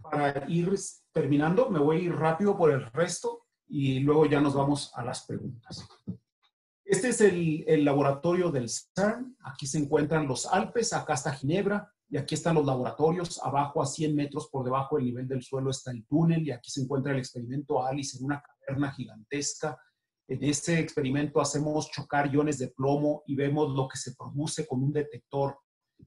Para 0.01 0.49
ir 0.49 0.73
terminando, 1.11 1.69
me 1.69 1.79
voy 1.79 1.97
a 1.97 1.99
ir 2.01 2.15
rápido 2.15 2.57
por 2.57 2.71
el 2.71 2.85
resto 2.91 3.47
y 3.67 3.99
luego 3.99 4.25
ya 4.25 4.39
nos 4.39 4.53
vamos 4.53 4.91
a 4.95 5.03
las 5.03 5.25
preguntas. 5.25 5.87
Este 6.85 7.09
es 7.09 7.21
el, 7.21 7.85
laboratorio 7.85 8.51
del 8.51 8.69
CERN. 8.69 9.37
Aquí 9.45 9.65
se 9.65 9.77
encuentran 9.77 10.27
los 10.27 10.45
Alpes, 10.45 10.91
acá 10.91 11.13
está 11.13 11.33
Ginebra 11.33 11.89
y 12.09 12.17
aquí 12.17 12.35
están 12.35 12.55
los 12.55 12.65
laboratorios. 12.65 13.41
Abajo, 13.41 13.81
a 13.81 13.85
100 13.85 14.13
metros 14.13 14.49
por 14.49 14.65
debajo 14.65 14.97
del 14.97 15.05
nivel 15.05 15.27
del 15.27 15.41
suelo, 15.41 15.69
está 15.71 15.91
el 15.91 16.05
túnel 16.05 16.45
y 16.45 16.51
aquí 16.51 16.69
se 16.69 16.81
encuentra 16.81 17.13
el 17.13 17.19
experimento 17.19 17.85
Alice 17.85 18.17
en 18.17 18.25
una 18.25 18.41
caverna 18.41 18.91
gigantesca. 18.91 19.79
En 20.27 20.43
este 20.43 20.79
experimento 20.79 21.39
hacemos 21.39 21.89
chocar 21.89 22.33
iones 22.33 22.57
de 22.57 22.67
plomo 22.69 23.23
y 23.27 23.35
vemos 23.35 23.73
lo 23.73 23.87
que 23.87 23.97
se 23.97 24.13
produce 24.15 24.67
con 24.67 24.83
un 24.83 24.91
detector 24.91 25.57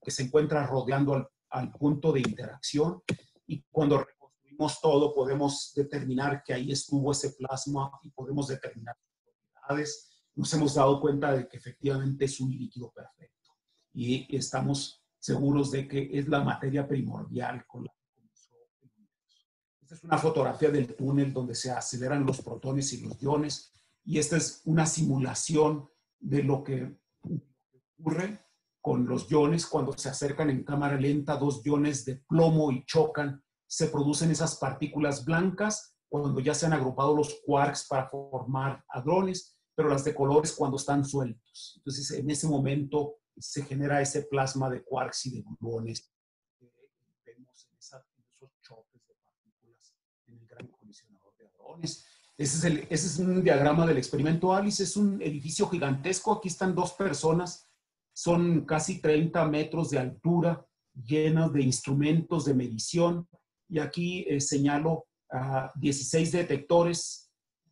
que 0.02 0.10
se 0.10 0.24
encuentra 0.24 0.66
rodeando 0.66 1.30
al, 1.50 1.72
punto 1.72 2.12
de 2.12 2.20
interacción. 2.20 3.02
Y 3.46 3.64
cuando 3.70 4.04
reconstruimos 4.04 4.78
todo, 4.80 5.14
podemos 5.14 5.72
determinar 5.74 6.42
que 6.44 6.52
ahí 6.52 6.70
estuvo 6.70 7.12
ese 7.12 7.30
plasma 7.32 7.90
y 8.02 8.10
podemos 8.10 8.48
determinar 8.48 8.94
sus 8.98 9.22
propiedades 9.24 10.15
nos 10.36 10.52
hemos 10.52 10.74
dado 10.74 11.00
cuenta 11.00 11.32
de 11.32 11.48
que 11.48 11.56
efectivamente 11.56 12.26
es 12.26 12.40
un 12.40 12.50
líquido 12.50 12.92
perfecto 12.92 13.52
y 13.94 14.36
estamos 14.36 15.02
seguros 15.18 15.70
de 15.70 15.88
que 15.88 16.10
es 16.12 16.28
la 16.28 16.44
materia 16.44 16.86
primordial 16.86 17.66
con 17.66 17.84
la 17.84 17.90
que 17.90 18.14
comenzó 18.14 18.50
el 18.82 18.90
universo. 18.94 19.40
Esta 19.80 19.94
es 19.94 20.04
una 20.04 20.18
fotografía 20.18 20.70
del 20.70 20.94
túnel 20.94 21.32
donde 21.32 21.54
se 21.54 21.70
aceleran 21.70 22.26
los 22.26 22.42
protones 22.42 22.92
y 22.92 23.00
los 23.00 23.20
iones 23.22 23.72
y 24.04 24.18
esta 24.18 24.36
es 24.36 24.60
una 24.66 24.84
simulación 24.84 25.88
de 26.20 26.42
lo 26.42 26.62
que 26.62 27.00
ocurre 27.98 28.46
con 28.82 29.06
los 29.06 29.30
iones 29.30 29.66
cuando 29.66 29.96
se 29.96 30.10
acercan 30.10 30.50
en 30.50 30.64
cámara 30.64 31.00
lenta 31.00 31.36
dos 31.36 31.64
iones 31.66 32.04
de 32.04 32.16
plomo 32.16 32.70
y 32.70 32.84
chocan, 32.84 33.42
se 33.66 33.88
producen 33.88 34.30
esas 34.30 34.56
partículas 34.56 35.24
blancas 35.24 35.96
cuando 36.08 36.38
ya 36.40 36.54
se 36.54 36.66
han 36.66 36.74
agrupado 36.74 37.16
los 37.16 37.40
quarks 37.44 37.86
para 37.88 38.08
formar 38.08 38.84
hadrones 38.88 39.55
pero 39.76 39.90
las 39.90 40.04
de 40.04 40.14
colores 40.14 40.52
cuando 40.54 40.78
están 40.78 41.04
sueltos. 41.04 41.74
Entonces, 41.76 42.10
en 42.12 42.30
ese 42.30 42.48
momento 42.48 43.18
se 43.36 43.62
genera 43.62 44.00
ese 44.00 44.22
plasma 44.22 44.70
de 44.70 44.82
quarks 44.82 45.26
y 45.26 45.30
de 45.36 45.44
gluones 45.60 46.10
que 46.58 46.72
vemos 47.26 47.68
en, 47.70 47.78
esos 47.78 48.50
choques 48.62 49.06
de 49.06 49.14
partículas 49.22 49.94
en 50.26 50.38
el 50.38 50.46
gran 50.46 50.66
colisionador 50.68 51.36
de 51.36 51.46
hadrones. 51.46 52.06
Ese 52.38 52.56
es, 52.58 52.64
el, 52.64 52.78
ese 52.90 53.06
es 53.06 53.18
un 53.18 53.44
diagrama 53.44 53.86
del 53.86 53.98
experimento 53.98 54.54
Alice, 54.54 54.82
es 54.82 54.96
un 54.96 55.20
edificio 55.20 55.68
gigantesco, 55.68 56.32
aquí 56.32 56.48
están 56.48 56.74
dos 56.74 56.94
personas, 56.94 57.68
son 58.14 58.64
casi 58.64 59.00
30 59.00 59.44
metros 59.46 59.90
de 59.90 59.98
altura, 59.98 60.66
llenos 60.94 61.52
de 61.52 61.62
instrumentos 61.62 62.46
de 62.46 62.54
medición, 62.54 63.28
y 63.68 63.78
aquí 63.78 64.24
eh, 64.28 64.40
señalo 64.40 65.06
a 65.30 65.70
16 65.74 66.32
detectores 66.32 67.25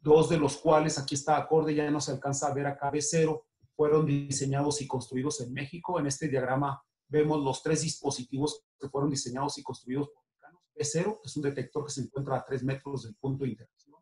dos 0.04 0.28
de 0.28 0.36
los 0.36 0.58
cuales, 0.58 0.98
aquí 0.98 1.14
está 1.14 1.38
acorde, 1.38 1.74
ya 1.74 1.90
no 1.90 1.98
se 1.98 2.12
alcanza 2.12 2.48
a 2.48 2.54
ver 2.54 2.66
acá, 2.66 2.92
B0, 2.92 3.42
fueron 3.74 4.04
diseñados 4.04 4.82
y 4.82 4.86
construidos 4.86 5.40
en 5.40 5.52
México. 5.52 5.98
En 5.98 6.06
este 6.06 6.28
diagrama 6.28 6.80
vemos 7.08 7.42
los 7.42 7.62
tres 7.62 7.80
dispositivos 7.80 8.62
que 8.78 8.88
fueron 8.88 9.10
diseñados 9.10 9.56
y 9.58 9.62
construidos 9.62 10.10
por 10.10 10.22
mexicanos. 10.26 10.60
B0 10.76 11.20
es 11.24 11.36
un 11.36 11.42
detector 11.42 11.86
que 11.86 11.92
se 11.92 12.02
encuentra 12.02 12.36
a 12.36 12.44
3 12.44 12.64
metros 12.64 13.04
del 13.04 13.14
punto 13.16 13.44
de 13.44 13.50
interacción. 13.50 13.96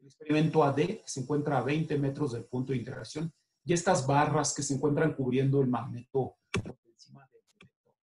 El 0.00 0.06
experimento 0.06 0.64
AD 0.64 0.76
que 0.76 1.02
se 1.06 1.20
encuentra 1.20 1.58
a 1.58 1.62
20 1.62 1.98
metros 1.98 2.32
del 2.32 2.44
punto 2.46 2.72
de 2.72 2.78
interacción. 2.78 3.32
Y 3.64 3.72
estas 3.72 4.06
barras 4.06 4.52
que 4.54 4.62
se 4.62 4.74
encuentran 4.74 5.14
cubriendo 5.14 5.62
el 5.62 5.68
magneto 5.68 6.36
por 6.52 6.76
encima 6.86 7.26
del 7.32 7.42
detector. 7.52 7.94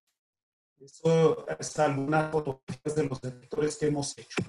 Eso 0.79 1.47
es 1.59 1.79
algunas 1.79 2.31
fotografías 2.31 2.95
de 2.95 3.03
los 3.03 3.21
detectores 3.21 3.77
que 3.77 3.87
hemos 3.87 4.17
hecho. 4.17 4.41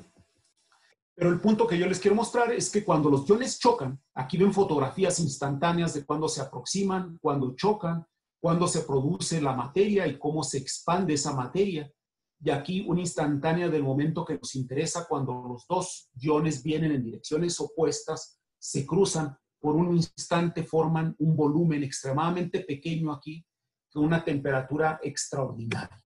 Pero 1.15 1.31
el 1.31 1.41
punto 1.41 1.67
que 1.67 1.79
yo 1.79 1.87
les 1.87 1.99
quiero 1.99 2.15
mostrar 2.15 2.53
es 2.53 2.71
que 2.71 2.85
cuando 2.85 3.11
los 3.11 3.29
iones 3.29 3.59
chocan, 3.59 4.01
aquí 4.15 4.39
ven 4.39 4.53
fotografías 4.53 5.21
instantáneas 5.21 5.93
de 5.95 6.05
cuando 6.05 6.29
se 6.29 6.41
aproximan, 6.41 7.19
cuando 7.21 7.55
chocan, 7.55 8.07
cuando 8.41 8.67
se 8.67 8.81
produce 8.81 9.41
la 9.41 9.53
materia 9.53 10.07
y 10.07 10.19
cómo 10.19 10.43
se 10.43 10.59
expande 10.59 11.15
esa 11.15 11.35
materia. 11.35 11.91
Y 12.41 12.51
aquí 12.51 12.85
una 12.89 13.01
instantánea 13.01 13.69
del 13.69 13.85
momento 13.85 14.25
que 14.25 14.37
nos 14.37 14.57
interesa 14.57 15.07
cuando 15.07 15.45
los 15.47 15.67
dos 15.69 16.09
iones 16.15 16.63
vienen 16.63 16.93
en 16.93 17.05
direcciones 17.05 17.61
opuestas, 17.61 18.41
se 18.59 18.85
cruzan, 18.85 19.37
por 19.61 19.77
un 19.77 19.95
instante 19.95 20.65
forman 20.65 21.15
un 21.19 21.37
volumen 21.37 21.85
extremadamente 21.85 22.61
pequeño 22.61 23.13
aquí, 23.13 23.47
con 23.93 24.05
una 24.05 24.25
temperatura 24.25 24.99
extraordinaria. 25.03 26.02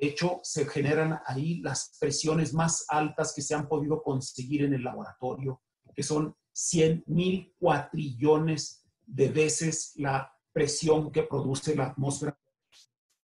De 0.00 0.06
hecho, 0.06 0.40
se 0.44 0.64
generan 0.66 1.20
ahí 1.26 1.60
las 1.60 1.96
presiones 1.98 2.54
más 2.54 2.84
altas 2.88 3.32
que 3.34 3.42
se 3.42 3.54
han 3.54 3.68
podido 3.68 4.02
conseguir 4.02 4.62
en 4.62 4.74
el 4.74 4.84
laboratorio, 4.84 5.62
que 5.94 6.02
son 6.02 6.36
100 6.52 7.04
mil 7.06 7.54
cuatrillones 7.58 8.84
de 9.06 9.28
veces 9.28 9.92
la 9.96 10.32
presión 10.52 11.10
que 11.10 11.24
produce 11.24 11.74
la 11.74 11.86
atmósfera. 11.86 12.38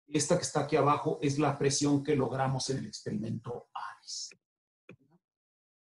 Esta 0.07 0.37
que 0.37 0.43
está 0.43 0.61
aquí 0.61 0.77
abajo 0.77 1.19
es 1.21 1.39
la 1.39 1.57
presión 1.57 2.03
que 2.03 2.15
logramos 2.15 2.69
en 2.69 2.77
el 2.77 2.85
experimento 2.85 3.69
ARIS. 3.73 4.29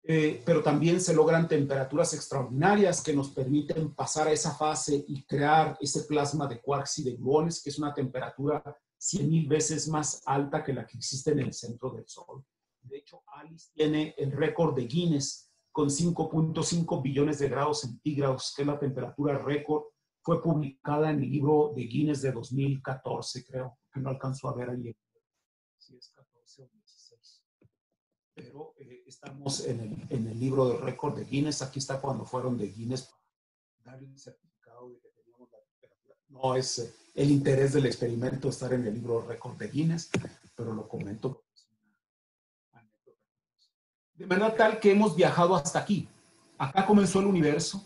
Eh, 0.08 0.44
pero 0.46 0.62
también 0.62 1.02
se 1.02 1.16
logran 1.16 1.48
temperaturas 1.48 2.14
extraordinarias 2.14 3.02
que 3.02 3.14
nos 3.14 3.32
permiten 3.32 3.96
pasar 3.96 4.28
a 4.28 4.32
esa 4.32 4.54
fase 4.54 5.04
y 5.08 5.26
crear 5.26 5.76
ese 5.82 6.04
plasma 6.04 6.46
de 6.46 6.62
quarks 6.62 7.00
y 7.00 7.04
de 7.04 7.16
gluones, 7.16 7.64
que 7.64 7.72
es 7.72 7.80
una 7.80 7.92
temperatura 7.92 8.64
100 8.98 9.30
mil 9.30 9.48
veces 9.48 9.88
más 9.88 10.22
alta 10.26 10.64
que 10.64 10.74
la 10.74 10.86
que 10.86 10.98
existe 10.98 11.32
en 11.32 11.40
el 11.40 11.54
centro 11.54 11.92
del 11.92 12.08
Sol. 12.08 12.44
De 12.82 12.98
hecho, 12.98 13.24
Alice 13.28 13.70
tiene 13.74 14.14
el 14.18 14.32
récord 14.32 14.76
de 14.76 14.86
Guinness 14.86 15.52
con 15.72 15.90
5.5 15.90 17.02
billones 17.02 17.40
de 17.40 17.50
grados 17.50 17.82
centígrados, 17.82 18.54
que 18.56 18.62
es 18.62 18.68
la 18.68 18.80
temperatura 18.80 19.38
récord. 19.38 19.84
Fue 20.22 20.42
publicada 20.42 21.12
en 21.12 21.22
el 21.22 21.30
libro 21.30 21.74
de 21.76 21.84
Guinness 21.84 22.22
de 22.22 22.32
2014, 22.32 23.46
creo, 23.46 23.78
que 23.92 24.00
no 24.00 24.10
alcanzó 24.10 24.50
a 24.50 24.56
ver 24.56 24.70
ahí. 24.70 24.96
Si 25.78 25.98
es 25.98 26.10
14 26.10 26.64
o 26.64 26.70
16. 26.74 27.44
Pero 28.34 28.74
eh, 28.78 29.04
estamos 29.06 29.66
en 29.66 29.82
el, 29.82 30.08
en 30.10 30.28
el 30.28 30.40
libro 30.40 30.70
de 30.70 30.78
récord 30.78 31.16
de 31.18 31.26
Guinness. 31.26 31.62
Aquí 31.62 31.80
está 31.80 32.02
cuando 32.02 32.26
fueron 32.26 32.58
de 32.58 32.68
Guinness 32.68 33.04
para 33.04 33.98
dar 33.98 34.04
el 34.04 34.18
certificado 34.18 34.90
de 34.90 35.00
que 35.00 35.10
teníamos 35.10 35.52
la 35.52 35.60
temperatura. 35.60 36.16
No 36.30 36.56
es 36.56 36.80
eh, 36.80 37.05
el 37.16 37.32
interés 37.32 37.74
del 37.74 37.86
experimento 37.86 38.50
estar 38.50 38.74
en 38.74 38.86
el 38.86 38.94
libro 38.94 39.22
récord 39.22 39.58
de 39.58 39.70
Guinness, 39.70 40.10
pero 40.56 40.74
lo 40.74 40.88
comento 40.88 41.46
de 44.16 44.28
manera 44.28 44.56
tal 44.56 44.80
que 44.80 44.92
hemos 44.92 45.16
viajado 45.16 45.56
hasta 45.56 45.80
aquí. 45.80 46.08
Acá 46.58 46.86
comenzó 46.86 47.20
el 47.20 47.26
universo 47.26 47.84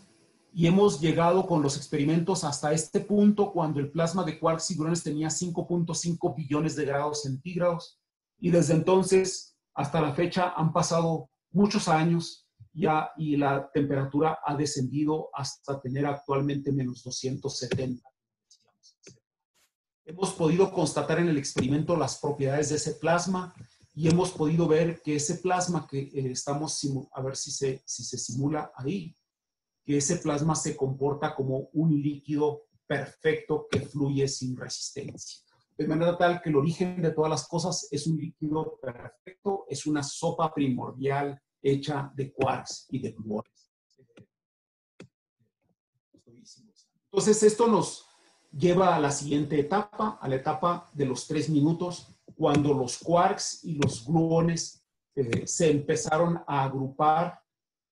y 0.52 0.66
hemos 0.66 1.00
llegado 1.00 1.46
con 1.46 1.62
los 1.62 1.76
experimentos 1.76 2.44
hasta 2.44 2.72
este 2.72 3.00
punto 3.00 3.52
cuando 3.52 3.80
el 3.80 3.90
plasma 3.90 4.24
de 4.24 4.38
quarks 4.38 4.70
y 4.70 4.76
gluones 4.76 5.02
tenía 5.02 5.28
5.5 5.28 6.36
billones 6.36 6.76
de 6.76 6.84
grados 6.84 7.22
centígrados. 7.22 7.98
Y 8.38 8.50
desde 8.50 8.74
entonces 8.74 9.56
hasta 9.74 10.00
la 10.00 10.12
fecha 10.12 10.52
han 10.56 10.72
pasado 10.72 11.30
muchos 11.50 11.88
años 11.88 12.48
ya 12.72 13.10
y 13.16 13.36
la 13.36 13.68
temperatura 13.72 14.38
ha 14.44 14.56
descendido 14.56 15.30
hasta 15.34 15.80
tener 15.80 16.06
actualmente 16.06 16.70
menos 16.70 17.02
270 17.02 18.09
Hemos 20.10 20.32
podido 20.32 20.72
constatar 20.72 21.20
en 21.20 21.28
el 21.28 21.38
experimento 21.38 21.96
las 21.96 22.18
propiedades 22.18 22.70
de 22.70 22.76
ese 22.76 22.94
plasma 22.94 23.54
y 23.94 24.08
hemos 24.08 24.32
podido 24.32 24.66
ver 24.66 25.00
que 25.02 25.14
ese 25.14 25.36
plasma 25.36 25.86
que 25.88 26.00
eh, 26.00 26.32
estamos, 26.32 26.84
a 27.12 27.22
ver 27.22 27.36
si 27.36 27.52
se, 27.52 27.80
si 27.86 28.02
se 28.02 28.18
simula 28.18 28.72
ahí, 28.74 29.14
que 29.84 29.98
ese 29.98 30.16
plasma 30.16 30.56
se 30.56 30.76
comporta 30.76 31.32
como 31.32 31.68
un 31.74 32.02
líquido 32.02 32.64
perfecto 32.88 33.68
que 33.70 33.82
fluye 33.82 34.26
sin 34.26 34.56
resistencia. 34.56 35.38
de 35.78 35.86
manera 35.86 36.18
tal 36.18 36.42
que 36.42 36.48
el 36.48 36.56
origen 36.56 37.00
de 37.00 37.12
todas 37.12 37.30
las 37.30 37.46
cosas 37.46 37.86
es 37.92 38.08
un 38.08 38.18
líquido 38.18 38.80
perfecto, 38.82 39.64
es 39.68 39.86
una 39.86 40.02
sopa 40.02 40.52
primordial 40.52 41.40
hecha 41.62 42.10
de 42.16 42.32
quarks 42.32 42.88
y 42.90 42.98
de 42.98 43.12
gluones. 43.12 43.70
Entonces, 47.12 47.42
esto 47.44 47.68
nos 47.68 48.09
lleva 48.52 48.94
a 48.94 49.00
la 49.00 49.10
siguiente 49.10 49.58
etapa, 49.58 50.18
a 50.20 50.28
la 50.28 50.36
etapa 50.36 50.88
de 50.92 51.06
los 51.06 51.26
tres 51.26 51.48
minutos, 51.48 52.14
cuando 52.34 52.74
los 52.74 52.98
quarks 52.98 53.64
y 53.64 53.74
los 53.74 54.06
gluones 54.06 54.84
eh, 55.14 55.46
se 55.46 55.70
empezaron 55.70 56.38
a 56.46 56.64
agrupar 56.64 57.40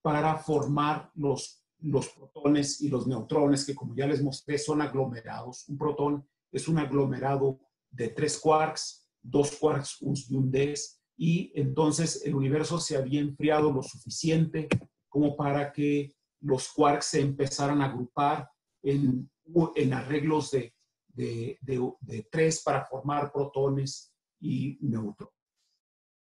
para 0.02 0.36
formar 0.38 1.10
los, 1.14 1.62
los 1.80 2.08
protones 2.08 2.80
y 2.80 2.88
los 2.88 3.06
neutrones, 3.06 3.64
que 3.66 3.74
como 3.74 3.94
ya 3.94 4.06
les 4.06 4.22
mostré 4.22 4.58
son 4.58 4.80
aglomerados. 4.80 5.68
Un 5.68 5.78
protón 5.78 6.26
es 6.50 6.66
un 6.68 6.78
aglomerado 6.78 7.60
de 7.90 8.08
tres 8.08 8.38
quarks, 8.38 9.08
dos 9.22 9.56
quarks 9.56 9.98
y 10.00 10.36
un 10.36 10.50
des, 10.50 11.02
y 11.16 11.52
entonces 11.54 12.22
el 12.24 12.34
universo 12.34 12.78
se 12.78 12.96
había 12.96 13.20
enfriado 13.20 13.72
lo 13.72 13.82
suficiente 13.82 14.68
como 15.08 15.36
para 15.36 15.72
que 15.72 16.14
los 16.40 16.72
quarks 16.72 17.06
se 17.06 17.20
empezaran 17.20 17.82
a 17.82 17.86
agrupar 17.86 18.48
en, 18.82 19.28
en 19.76 19.92
arreglos 19.92 20.50
de, 20.50 20.74
de, 21.08 21.58
de, 21.60 22.28
tres 22.30 22.62
para 22.62 22.84
formar 22.84 23.32
protones 23.32 24.14
y 24.40 24.78
neutrones. 24.80 25.34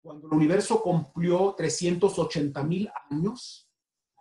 Cuando 0.01 0.27
el 0.27 0.33
universo 0.33 0.81
cumplió 0.81 1.53
380 1.57 2.63
mil 2.63 2.89
años, 3.09 3.69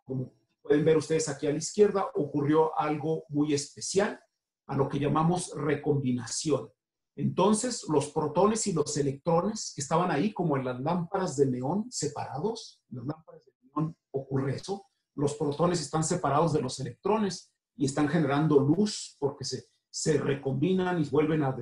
como 0.05 0.33
pueden 0.63 0.85
ver 0.85 0.97
ustedes 0.97 1.29
aquí 1.29 1.47
a 1.47 1.53
la 1.53 1.59
izquierda, 1.59 2.07
ocurrió 2.15 2.79
algo 2.79 3.25
muy 3.29 3.53
especial, 3.53 4.19
a 4.67 4.77
lo 4.77 4.89
que 4.89 4.99
llamamos 4.99 5.53
recombinación. 5.55 6.71
Entonces, 7.17 7.85
los 7.89 8.09
protones 8.11 8.67
y 8.67 8.73
los 8.73 8.97
electrones 8.97 9.73
que 9.75 9.83
estaban 9.83 10.11
ahí, 10.11 10.33
como 10.33 10.57
en 10.57 10.65
las 10.65 10.81
lámparas 10.81 11.37
de 11.37 11.47
neón 11.47 11.87
separados, 11.91 12.83
en 12.91 12.99
las 12.99 13.07
lámparas 13.07 13.45
de 13.45 13.53
neón 13.63 13.97
ocurre 14.11 14.57
eso, 14.57 14.87
los 15.15 15.35
protones 15.35 15.81
están 15.81 16.03
separados 16.03 16.53
de 16.53 16.61
los 16.61 16.81
electrones 16.81 17.54
y 17.77 17.87
están 17.87 18.09
generando 18.09 18.61
luz 18.61 19.17
porque 19.19 19.45
se, 19.45 19.67
se 19.91 20.19
recombinan 20.19 21.01
y 21.01 21.09
vuelven 21.09 21.43
a, 21.43 21.57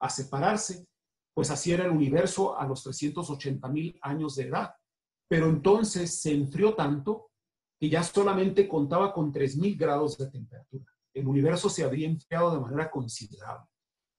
a 0.00 0.10
separarse. 0.10 0.86
Pues 1.34 1.50
así 1.50 1.72
era 1.72 1.84
el 1.84 1.90
universo 1.90 2.58
a 2.58 2.66
los 2.66 2.82
380 2.82 3.68
mil 3.68 3.98
años 4.02 4.36
de 4.36 4.48
edad. 4.48 4.74
Pero 5.28 5.48
entonces 5.48 6.20
se 6.20 6.32
enfrió 6.32 6.74
tanto 6.74 7.30
que 7.78 7.88
ya 7.88 8.02
solamente 8.02 8.68
contaba 8.68 9.12
con 9.12 9.32
3.000 9.32 9.78
grados 9.78 10.18
de 10.18 10.28
temperatura. 10.30 10.84
El 11.14 11.26
universo 11.26 11.70
se 11.70 11.82
habría 11.84 12.08
enfriado 12.08 12.52
de 12.52 12.60
manera 12.60 12.90
considerable. 12.90 13.66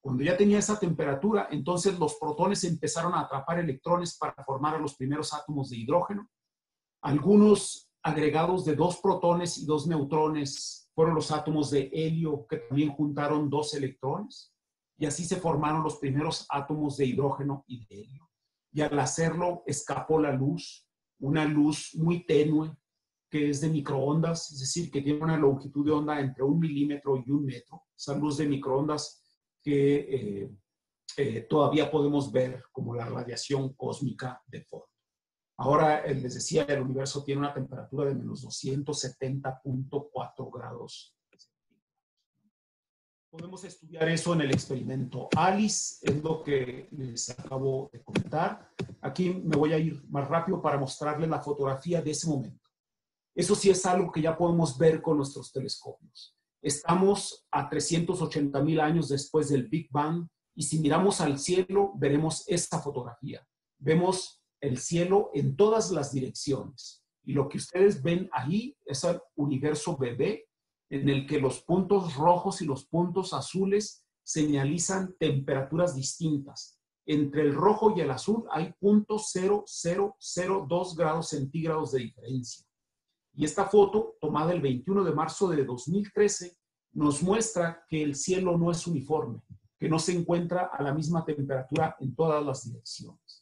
Cuando 0.02 0.24
ya 0.24 0.36
tenía 0.36 0.58
esa 0.58 0.80
temperatura, 0.80 1.46
entonces 1.52 1.96
los 1.96 2.16
protones 2.16 2.64
empezaron 2.64 3.14
a 3.14 3.20
atrapar 3.20 3.60
electrones 3.60 4.18
para 4.18 4.34
formar 4.44 4.74
a 4.74 4.78
los 4.80 4.96
primeros 4.96 5.32
átomos 5.32 5.70
de 5.70 5.76
hidrógeno. 5.76 6.28
Algunos 7.02 7.88
agregados 8.02 8.64
de 8.64 8.74
dos 8.74 8.98
protones 9.00 9.58
y 9.58 9.64
dos 9.64 9.86
neutrones 9.86 10.81
fueron 10.94 11.14
los 11.14 11.30
átomos 11.30 11.70
de 11.70 11.90
helio 11.92 12.46
que 12.48 12.58
también 12.58 12.90
juntaron 12.90 13.48
dos 13.48 13.74
electrones. 13.74 14.54
Y 14.98 15.06
así 15.06 15.24
se 15.24 15.36
formaron 15.36 15.82
los 15.82 15.96
primeros 15.96 16.46
átomos 16.48 16.96
de 16.96 17.06
hidrógeno 17.06 17.64
y 17.66 17.86
de 17.86 18.02
helio. 18.02 18.30
Y 18.72 18.80
al 18.82 18.98
hacerlo 18.98 19.62
escapó 19.66 20.20
la 20.20 20.32
luz, 20.32 20.86
una 21.20 21.44
luz 21.44 21.94
muy 21.94 22.24
tenue 22.24 22.76
que 23.32 23.48
es 23.48 23.62
de 23.62 23.70
microondas, 23.70 24.52
es 24.52 24.60
decir, 24.60 24.90
que 24.90 25.00
tiene 25.00 25.24
una 25.24 25.38
longitud 25.38 25.86
de 25.86 25.92
onda 25.92 26.20
entre 26.20 26.44
un 26.44 26.58
milímetro 26.58 27.16
y 27.16 27.30
un 27.30 27.46
metro. 27.46 27.84
Esa 27.96 28.14
luz 28.14 28.36
de 28.36 28.46
microondas 28.46 29.22
que 29.62 29.94
eh, 29.94 30.50
eh, 31.16 31.40
todavía 31.48 31.90
podemos 31.90 32.30
ver 32.30 32.62
como 32.70 32.94
la 32.94 33.06
radiación 33.06 33.72
cósmica 33.72 34.42
de 34.46 34.62
fondo. 34.64 34.91
Ahora, 35.56 36.04
eh, 36.04 36.14
les 36.14 36.34
decía, 36.34 36.64
el 36.64 36.82
universo 36.82 37.24
tiene 37.24 37.40
una 37.40 37.54
temperatura 37.54 38.08
de 38.08 38.14
menos 38.14 38.44
270.4 38.44 40.50
grados. 40.52 41.16
Podemos 43.30 43.64
estudiar 43.64 44.06
eso 44.10 44.34
en 44.34 44.42
el 44.42 44.50
experimento 44.50 45.30
ALICE, 45.34 46.00
es 46.02 46.22
lo 46.22 46.42
que 46.42 46.88
les 46.90 47.30
acabo 47.30 47.88
de 47.90 48.02
comentar. 48.02 48.70
Aquí 49.00 49.30
me 49.30 49.56
voy 49.56 49.72
a 49.72 49.78
ir 49.78 50.04
más 50.10 50.28
rápido 50.28 50.60
para 50.60 50.76
mostrarles 50.76 51.30
la 51.30 51.40
fotografía 51.40 52.02
de 52.02 52.10
ese 52.10 52.28
momento. 52.28 52.68
Eso 53.34 53.54
sí 53.54 53.70
es 53.70 53.86
algo 53.86 54.12
que 54.12 54.20
ya 54.20 54.36
podemos 54.36 54.76
ver 54.76 55.00
con 55.00 55.16
nuestros 55.16 55.50
telescopios. 55.50 56.36
Estamos 56.60 57.46
a 57.50 57.66
380 57.68 58.62
mil 58.62 58.80
años 58.80 59.08
después 59.08 59.48
del 59.48 59.66
Big 59.66 59.90
Bang 59.90 60.28
y 60.54 60.64
si 60.64 60.78
miramos 60.78 61.22
al 61.22 61.38
cielo 61.38 61.92
veremos 61.96 62.44
esta 62.46 62.80
fotografía. 62.80 63.46
Vemos 63.78 64.41
el 64.62 64.78
cielo 64.78 65.30
en 65.34 65.54
todas 65.56 65.90
las 65.90 66.12
direcciones 66.12 67.04
y 67.24 67.34
lo 67.34 67.48
que 67.48 67.58
ustedes 67.58 68.02
ven 68.02 68.28
ahí 68.32 68.76
es 68.86 69.04
el 69.04 69.20
universo 69.36 69.96
bebé 69.96 70.48
en 70.88 71.08
el 71.08 71.24
que 71.26 71.40
los 71.40 71.62
puntos 71.62 72.14
rojos 72.14 72.62
y 72.62 72.66
los 72.66 72.86
puntos 72.86 73.32
azules 73.32 74.04
señalizan 74.22 75.16
temperaturas 75.18 75.96
distintas. 75.96 76.78
Entre 77.06 77.42
el 77.42 77.54
rojo 77.54 77.96
y 77.96 78.00
el 78.00 78.10
azul 78.10 78.44
hay 78.50 78.74
.0002 78.80 80.96
grados 80.96 81.28
centígrados 81.30 81.92
de 81.92 82.00
diferencia. 82.00 82.66
Y 83.34 83.44
esta 83.44 83.66
foto, 83.66 84.16
tomada 84.20 84.52
el 84.52 84.60
21 84.60 85.04
de 85.04 85.12
marzo 85.12 85.48
de 85.48 85.64
2013, 85.64 86.58
nos 86.92 87.22
muestra 87.22 87.86
que 87.88 88.02
el 88.02 88.14
cielo 88.14 88.58
no 88.58 88.70
es 88.70 88.86
uniforme, 88.86 89.40
que 89.78 89.88
no 89.88 89.98
se 89.98 90.12
encuentra 90.12 90.66
a 90.66 90.82
la 90.82 90.92
misma 90.92 91.24
temperatura 91.24 91.96
en 91.98 92.14
todas 92.14 92.44
las 92.44 92.64
direcciones. 92.64 93.41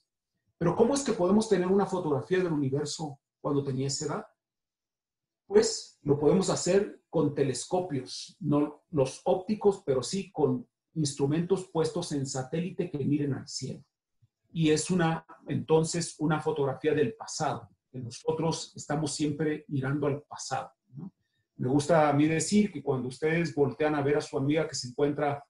Pero 0.61 0.77
¿cómo 0.77 0.93
es 0.95 1.03
que 1.03 1.15
podemos 1.15 1.49
tener 1.49 1.67
una 1.67 1.87
fotografía 1.87 2.39
del 2.39 2.53
universo 2.53 3.19
cuando 3.41 3.65
tenía 3.65 3.87
esa 3.87 4.05
edad? 4.05 4.27
Pues 5.47 5.99
lo 6.03 6.21
podemos 6.21 6.51
hacer 6.51 7.03
con 7.09 7.35
telescopios, 7.35 8.37
no 8.41 8.85
los 8.91 9.23
ópticos, 9.25 9.83
pero 9.85 10.03
sí 10.03 10.31
con 10.31 10.69
instrumentos 10.95 11.71
puestos 11.73 12.13
en 12.13 12.27
satélite 12.27 12.91
que 12.91 12.99
miren 12.99 13.33
al 13.33 13.49
cielo. 13.49 13.83
Y 14.53 14.71
es 14.71 14.91
una, 14.91 15.25
entonces, 15.49 16.17
una 16.19 16.41
fotografía 16.41 16.93
del 16.93 17.15
pasado 17.15 17.71
nosotros 17.99 18.73
estamos 18.77 19.13
siempre 19.15 19.65
mirando 19.69 20.07
al 20.07 20.23
pasado. 20.23 20.73
Me 21.57 21.69
gusta 21.69 22.09
a 22.09 22.13
mí 22.13 22.27
decir 22.27 22.73
que 22.73 22.83
cuando 22.83 23.09
ustedes 23.09 23.55
voltean 23.55 23.95
a 23.95 24.03
ver 24.03 24.17
a 24.17 24.21
su 24.21 24.39
amiga 24.39 24.67
que 24.67 24.75
se 24.75 24.89
encuentra 24.89 25.45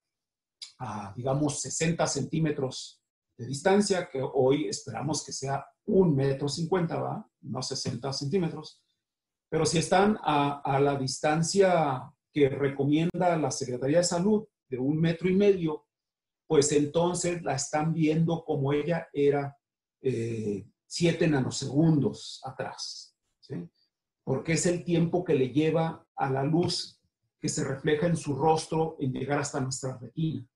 a, 0.79 1.13
digamos, 1.15 1.61
60 1.61 2.07
centímetros 2.07 3.00
de 3.41 3.47
distancia, 3.47 4.07
que 4.11 4.21
hoy 4.23 4.69
esperamos 4.69 5.25
que 5.25 5.33
sea 5.33 5.65
un 5.87 6.15
metro 6.15 6.47
cincuenta, 6.47 7.01
¿va? 7.01 7.27
No 7.41 7.63
60 7.63 8.13
centímetros. 8.13 8.83
Pero 9.49 9.65
si 9.65 9.79
están 9.79 10.19
a, 10.23 10.61
a, 10.61 10.79
la 10.79 10.99
distancia 10.99 12.03
que 12.31 12.51
recomienda 12.51 13.39
la 13.39 13.51
Secretaría 13.51 13.99
de 13.99 14.05
Salud 14.05 14.47
de 14.69 14.79
un 14.79 15.01
metro 15.01 15.31
y 15.31 15.35
medio, 15.35 15.87
pues 16.47 16.71
entonces 16.73 17.43
la 17.43 17.55
están 17.55 17.95
viendo 17.95 18.45
como 18.45 18.75
ella 18.75 19.09
era 19.11 19.57
eh, 20.03 20.69
7 20.87 21.27
nanosegundos 21.27 22.43
atrás, 22.45 23.17
porque 24.23 24.53
es 24.53 24.67
el 24.67 24.85
tiempo 24.85 25.25
que 25.25 25.35
le 25.35 25.49
lleva 25.49 26.07
a 26.15 26.31
la 26.31 26.43
luz 26.43 27.01
que 27.41 27.49
se 27.49 27.65
refleja 27.65 28.07
en 28.07 28.19
su 28.19 28.35
rostro 28.35 28.97
en 29.01 29.13
llegar 29.15 29.39
hasta 29.39 29.61
nuestra 29.61 29.97
retina. 29.97 30.47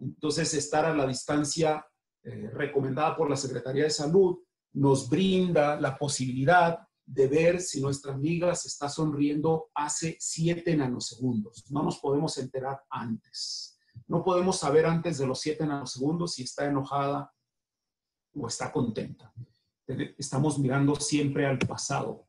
Entonces, 0.00 0.52
estar 0.54 0.84
a 0.84 0.94
la 0.94 1.06
distancia 1.06 1.86
eh, 2.26 2.50
recomendada 2.52 3.16
por 3.16 3.30
la 3.30 3.36
Secretaría 3.36 3.84
de 3.84 3.90
Salud 3.90 4.38
nos 4.74 5.08
brinda 5.08 5.80
la 5.80 5.96
posibilidad 5.96 6.78
de 7.04 7.28
ver 7.28 7.60
si 7.60 7.80
nuestra 7.80 8.12
amiga 8.12 8.54
se 8.54 8.68
está 8.68 8.88
sonriendo 8.88 9.70
hace 9.74 10.16
7 10.20 10.76
nanosegundos. 10.76 11.70
No 11.70 11.82
nos 11.82 11.98
podemos 11.98 12.36
enterar 12.36 12.82
antes. 12.90 13.78
No 14.06 14.22
podemos 14.22 14.58
saber 14.58 14.84
antes 14.84 15.18
de 15.18 15.26
los 15.26 15.40
7 15.40 15.66
nanosegundos 15.66 16.34
si 16.34 16.42
está 16.42 16.66
enojada 16.66 17.32
o 18.34 18.46
está 18.46 18.70
contenta 18.70 19.32
estamos 20.18 20.58
mirando 20.58 20.96
siempre 20.96 21.46
al 21.46 21.58
pasado. 21.58 22.24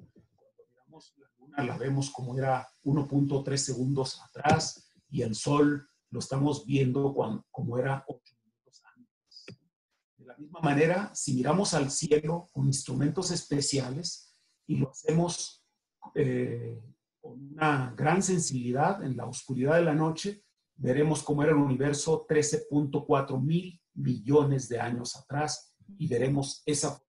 La 1.17 1.29
luna 1.39 1.63
la 1.63 1.77
vemos 1.77 2.09
como 2.09 2.37
era 2.37 2.67
1.3 2.83 3.57
segundos 3.57 4.21
atrás 4.21 4.91
y 5.09 5.21
el 5.21 5.35
sol 5.35 5.89
lo 6.09 6.19
estamos 6.19 6.65
viendo 6.65 7.13
como 7.51 7.77
era 7.77 8.03
8 8.07 8.35
minutos 8.43 8.83
antes. 8.95 9.45
De 10.17 10.25
la 10.25 10.26
misma 10.37 10.59
manera, 10.61 11.11
si 11.13 11.33
miramos 11.33 11.73
al 11.73 11.91
cielo 11.91 12.47
con 12.51 12.67
instrumentos 12.67 13.31
especiales 13.31 14.33
y 14.65 14.77
lo 14.77 14.91
hacemos 14.91 15.63
eh, 16.15 16.81
con 17.19 17.53
una 17.53 17.93
gran 17.95 18.21
sensibilidad 18.21 19.03
en 19.03 19.17
la 19.17 19.25
oscuridad 19.25 19.75
de 19.75 19.83
la 19.83 19.95
noche, 19.95 20.43
veremos 20.75 21.23
cómo 21.23 21.43
era 21.43 21.51
el 21.51 21.57
universo 21.57 22.25
13.4 22.27 23.41
mil 23.41 23.81
millones 23.95 24.69
de 24.69 24.79
años 24.79 25.15
atrás 25.15 25.73
y 25.97 26.07
veremos 26.07 26.61
esa 26.65 27.01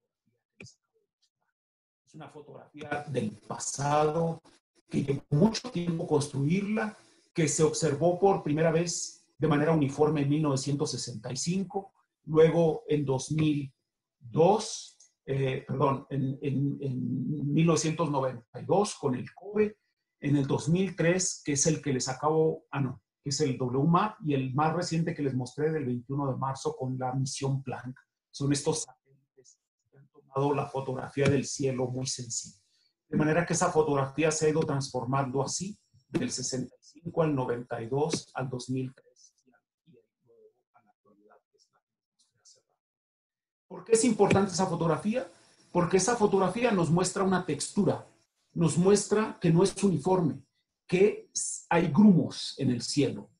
es 2.08 2.14
una 2.14 2.30
fotografía 2.30 3.04
del 3.08 3.32
pasado 3.46 4.40
que 4.88 5.02
llevó 5.02 5.22
mucho 5.30 5.70
tiempo 5.70 6.06
construirla, 6.06 6.96
que 7.34 7.46
se 7.48 7.62
observó 7.62 8.18
por 8.18 8.42
primera 8.42 8.72
vez 8.72 9.26
de 9.36 9.46
manera 9.46 9.72
uniforme 9.72 10.22
en 10.22 10.30
1965, 10.30 11.92
luego 12.28 12.84
en 12.86 13.04
2002, 13.04 14.98
eh, 15.26 15.64
perdón, 15.66 16.06
en, 16.10 16.38
en, 16.42 17.52
1992 17.52 18.94
con 18.94 19.14
el 19.14 19.32
COBE, 19.34 19.76
en 20.20 20.36
el 20.36 20.46
2003, 20.46 21.42
que 21.44 21.52
es 21.52 21.66
el 21.66 21.82
que 21.82 21.92
les 21.92 22.08
acabo, 22.08 22.64
ah, 22.70 22.80
no, 22.80 23.02
que 23.22 23.30
es 23.30 23.40
el 23.40 23.60
WMAP, 23.60 24.16
y 24.26 24.34
el 24.34 24.54
más 24.54 24.74
reciente 24.74 25.14
que 25.14 25.22
les 25.22 25.34
mostré 25.34 25.70
del 25.70 25.86
21 25.86 26.32
de 26.32 26.38
marzo 26.38 26.76
con 26.76 26.98
la 26.98 27.12
misión 27.14 27.62
Planck. 27.62 27.98
Son 28.30 28.52
estos 28.52 28.82
satélites 28.82 29.58
que 29.90 29.98
han 29.98 30.08
tomado 30.08 30.54
la 30.54 30.66
fotografía 30.66 31.28
del 31.28 31.44
cielo 31.44 31.88
muy 31.88 32.06
sencilla. 32.06 32.62
De 33.08 33.16
manera 33.16 33.46
que 33.46 33.54
esa 33.54 33.72
fotografía 33.72 34.30
se 34.30 34.46
ha 34.46 34.50
ido 34.50 34.60
transformando 34.60 35.42
así, 35.42 35.78
del 36.08 36.30
65 36.30 37.22
al 37.22 37.34
92 37.34 38.30
al 38.34 38.48
2003 38.48 39.34
y 39.86 39.90
luego 40.24 40.42
a 40.74 40.82
la 40.82 40.90
actualidad, 40.90 41.36
que 41.50 41.56
es 41.56 41.68
la 41.70 41.80
que 41.80 41.94
mostré 42.08 42.40
hace 42.40 42.60
¿Por 43.66 43.77
es 43.88 44.04
importante 44.04 44.52
esa 44.52 44.66
fotografía? 44.66 45.30
Porque 45.72 45.96
esa 45.96 46.16
fotografía 46.16 46.70
nos 46.70 46.90
muestra 46.90 47.24
una 47.24 47.44
textura, 47.44 48.06
nos 48.54 48.76
muestra 48.78 49.38
que 49.40 49.50
no 49.50 49.62
es 49.62 49.82
uniforme, 49.82 50.42
que 50.86 51.30
hay 51.68 51.88
grumos 51.88 52.54
en 52.58 52.70
el 52.70 52.82
cielo, 52.82 53.30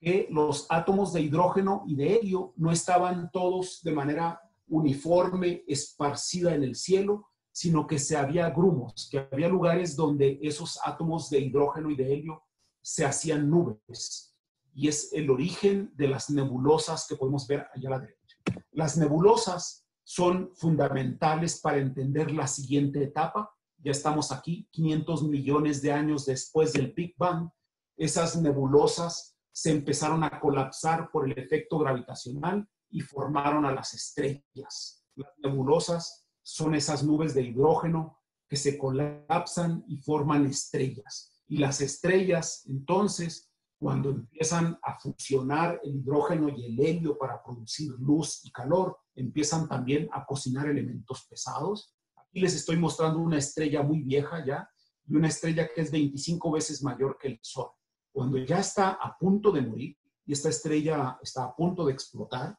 que 0.00 0.28
los 0.30 0.66
átomos 0.68 1.12
de 1.12 1.22
hidrógeno 1.22 1.84
y 1.86 1.96
de 1.96 2.16
helio 2.16 2.52
no 2.56 2.70
estaban 2.70 3.30
todos 3.32 3.82
de 3.82 3.92
manera 3.92 4.40
uniforme, 4.68 5.64
esparcida 5.66 6.54
en 6.54 6.62
el 6.62 6.74
cielo, 6.74 7.28
sino 7.50 7.86
que 7.86 7.98
se 7.98 8.16
había 8.16 8.50
grumos, 8.50 9.08
que 9.10 9.26
había 9.32 9.48
lugares 9.48 9.96
donde 9.96 10.38
esos 10.42 10.78
átomos 10.84 11.30
de 11.30 11.40
hidrógeno 11.40 11.90
y 11.90 11.96
de 11.96 12.12
helio 12.12 12.42
se 12.80 13.04
hacían 13.04 13.50
nubes. 13.50 14.36
Y 14.74 14.86
es 14.86 15.12
el 15.12 15.28
origen 15.30 15.90
de 15.96 16.06
las 16.06 16.30
nebulosas 16.30 17.06
que 17.08 17.16
podemos 17.16 17.48
ver 17.48 17.66
allá 17.74 17.88
a 17.88 17.92
la 17.92 17.98
derecha. 17.98 18.36
Las 18.70 18.96
nebulosas 18.96 19.87
son 20.08 20.52
fundamentales 20.54 21.60
para 21.60 21.76
entender 21.76 22.30
la 22.30 22.46
siguiente 22.46 23.04
etapa. 23.04 23.54
Ya 23.76 23.90
estamos 23.90 24.32
aquí, 24.32 24.66
500 24.70 25.24
millones 25.24 25.82
de 25.82 25.92
años 25.92 26.24
después 26.24 26.72
del 26.72 26.94
Big 26.94 27.14
Bang. 27.18 27.50
Esas 27.94 28.40
nebulosas 28.40 29.36
se 29.52 29.70
empezaron 29.70 30.24
a 30.24 30.40
colapsar 30.40 31.10
por 31.10 31.30
el 31.30 31.38
efecto 31.38 31.78
gravitacional 31.78 32.66
y 32.88 33.02
formaron 33.02 33.66
a 33.66 33.74
las 33.74 33.92
estrellas. 33.92 35.04
Las 35.14 35.28
nebulosas 35.42 36.26
son 36.42 36.74
esas 36.74 37.04
nubes 37.04 37.34
de 37.34 37.42
hidrógeno 37.42 38.18
que 38.48 38.56
se 38.56 38.78
colapsan 38.78 39.84
y 39.88 39.98
forman 39.98 40.46
estrellas. 40.46 41.38
Y 41.46 41.58
las 41.58 41.82
estrellas, 41.82 42.62
entonces, 42.66 43.47
cuando 43.78 44.10
empiezan 44.10 44.76
a 44.82 44.98
funcionar 44.98 45.80
el 45.84 45.96
hidrógeno 45.96 46.48
y 46.48 46.64
el 46.64 46.80
helio 46.80 47.16
para 47.16 47.40
producir 47.42 47.92
luz 47.98 48.44
y 48.44 48.50
calor, 48.50 48.98
empiezan 49.14 49.68
también 49.68 50.08
a 50.12 50.26
cocinar 50.26 50.68
elementos 50.68 51.26
pesados. 51.30 51.94
Aquí 52.16 52.40
les 52.40 52.54
estoy 52.56 52.76
mostrando 52.76 53.20
una 53.20 53.38
estrella 53.38 53.82
muy 53.82 54.02
vieja 54.02 54.44
ya 54.44 54.68
y 55.06 55.14
una 55.14 55.28
estrella 55.28 55.68
que 55.72 55.82
es 55.82 55.92
25 55.92 56.50
veces 56.50 56.82
mayor 56.82 57.16
que 57.20 57.28
el 57.28 57.38
Sol. 57.40 57.70
Cuando 58.10 58.38
ya 58.38 58.58
está 58.58 58.90
a 58.90 59.16
punto 59.16 59.52
de 59.52 59.62
morir 59.62 59.96
y 60.26 60.32
esta 60.32 60.48
estrella 60.48 61.16
está 61.22 61.44
a 61.44 61.54
punto 61.54 61.86
de 61.86 61.92
explotar 61.92 62.58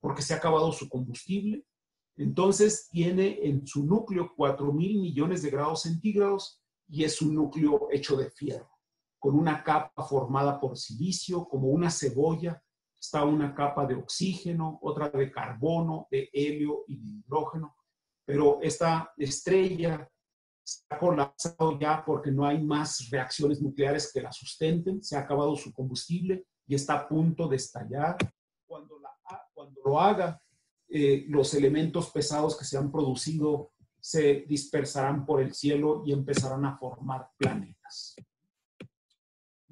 porque 0.00 0.22
se 0.22 0.34
ha 0.34 0.38
acabado 0.38 0.72
su 0.72 0.88
combustible, 0.88 1.64
entonces 2.16 2.88
tiene 2.90 3.38
en 3.42 3.64
su 3.66 3.84
núcleo 3.84 4.32
4 4.36 4.72
mil 4.72 5.00
millones 5.00 5.42
de 5.42 5.50
grados 5.50 5.82
centígrados 5.82 6.60
y 6.88 7.04
es 7.04 7.22
un 7.22 7.34
núcleo 7.34 7.88
hecho 7.92 8.16
de 8.16 8.30
fierro 8.30 8.75
con 9.26 9.36
una 9.36 9.64
capa 9.64 10.04
formada 10.04 10.60
por 10.60 10.78
silicio, 10.78 11.48
como 11.48 11.66
una 11.66 11.90
cebolla. 11.90 12.62
Está 12.96 13.24
una 13.24 13.52
capa 13.52 13.84
de 13.84 13.96
oxígeno, 13.96 14.78
otra 14.82 15.10
de 15.10 15.32
carbono, 15.32 16.06
de 16.12 16.30
helio 16.32 16.84
y 16.86 16.96
de 16.96 17.08
hidrógeno. 17.08 17.74
Pero 18.24 18.60
esta 18.62 19.12
estrella 19.16 20.08
se 20.62 20.84
ha 20.90 20.98
colapsado 21.00 21.76
ya 21.76 22.04
porque 22.04 22.30
no 22.30 22.46
hay 22.46 22.62
más 22.62 23.10
reacciones 23.10 23.60
nucleares 23.60 24.12
que 24.12 24.22
la 24.22 24.30
sustenten, 24.30 25.02
se 25.02 25.16
ha 25.16 25.22
acabado 25.22 25.56
su 25.56 25.72
combustible 25.72 26.46
y 26.64 26.76
está 26.76 26.94
a 26.94 27.08
punto 27.08 27.48
de 27.48 27.56
estallar. 27.56 28.16
Cuando, 28.64 28.96
lo 29.84 30.00
haga, 30.00 30.40
eh, 30.88 31.24
los 31.26 31.52
elementos 31.54 32.10
pesados 32.12 32.56
que 32.56 32.64
se 32.64 32.78
han 32.78 32.92
producido 32.92 33.72
se 33.98 34.44
dispersarán 34.46 35.26
por 35.26 35.40
el 35.40 35.52
cielo 35.52 36.04
y 36.06 36.12
empezarán 36.12 36.64
a 36.64 36.78
formar 36.78 37.28
planetas. 37.36 38.14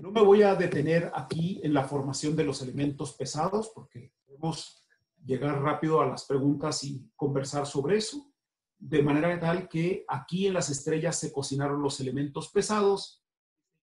No 0.04 0.10
me 0.10 0.20
voy 0.20 0.42
a 0.42 0.54
detener 0.54 1.10
aquí 1.14 1.62
en 1.64 1.72
la 1.72 1.84
formación 1.84 2.36
de 2.36 2.44
los 2.44 2.60
elementos 2.60 3.14
pesados 3.14 3.72
porque 3.74 4.12
podemos 4.26 4.84
llegar 5.24 5.62
rápido 5.62 6.02
a 6.02 6.06
las 6.06 6.26
preguntas 6.26 6.84
y 6.84 7.10
conversar 7.16 7.66
sobre 7.66 7.96
eso. 7.96 8.30
De 8.78 9.02
manera 9.02 9.40
tal 9.40 9.66
que 9.66 10.04
aquí 10.06 10.46
en 10.46 10.52
las 10.52 10.68
estrellas 10.68 11.18
se 11.18 11.32
cocinaron 11.32 11.80
los 11.80 12.00
elementos 12.00 12.50
pesados 12.50 13.24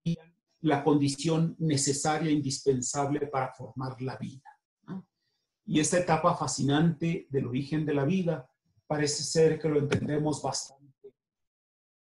y 0.03 0.15
la 0.59 0.83
condición 0.83 1.55
necesaria, 1.57 2.29
indispensable 2.29 3.25
para 3.25 3.51
formar 3.53 3.99
la 3.99 4.15
vida. 4.17 4.47
Y 5.65 5.79
esta 5.79 5.97
etapa 5.97 6.35
fascinante 6.37 7.25
del 7.31 7.47
origen 7.47 7.83
de 7.83 7.95
la 7.95 8.05
vida 8.05 8.47
parece 8.85 9.23
ser 9.23 9.57
que 9.59 9.69
lo 9.69 9.79
entendemos 9.79 10.39
bastante. 10.39 11.15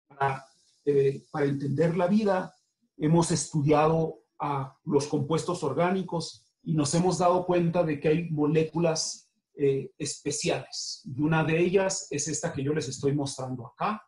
Para, 0.08 0.44
eh, 0.86 1.24
para 1.30 1.46
entender 1.46 1.96
la 1.96 2.08
vida 2.08 2.56
hemos 2.98 3.32
estudiado 3.32 4.22
a 4.40 4.78
los 4.86 5.08
compuestos 5.08 5.64
orgánicos 5.64 6.46
y 6.64 6.74
nos 6.74 6.94
hemos 6.94 7.18
dado 7.20 7.46
cuenta 7.46 7.84
de 7.84 8.00
que 8.00 8.08
hay 8.08 8.30
moléculas 8.30 9.32
eh, 9.56 9.92
especiales. 9.98 11.02
Y 11.06 11.22
una 11.22 11.44
de 11.44 11.60
ellas 11.60 12.08
es 12.10 12.28
esta 12.28 12.54
que 12.54 12.64
yo 12.64 12.74
les 12.74 12.88
estoy 12.88 13.14
mostrando 13.14 13.68
acá, 13.68 14.02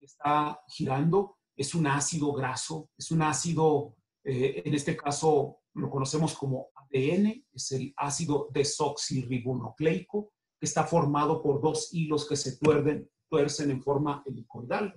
está 0.00 0.60
girando. 0.68 1.36
Es 1.56 1.74
un 1.74 1.86
ácido 1.86 2.32
graso, 2.32 2.88
es 2.96 3.10
un 3.10 3.22
ácido, 3.22 3.96
eh, 4.24 4.62
en 4.64 4.74
este 4.74 4.96
caso 4.96 5.58
lo 5.74 5.90
conocemos 5.90 6.34
como 6.34 6.68
ADN, 6.74 7.44
es 7.52 7.72
el 7.72 7.92
ácido 7.96 8.48
desoxirribonucleico, 8.52 10.32
que 10.58 10.66
está 10.66 10.84
formado 10.84 11.42
por 11.42 11.60
dos 11.60 11.92
hilos 11.92 12.26
que 12.28 12.36
se 12.36 12.56
tuerden, 12.56 13.10
tuercen 13.28 13.70
en 13.70 13.82
forma 13.82 14.22
helicoidal. 14.26 14.94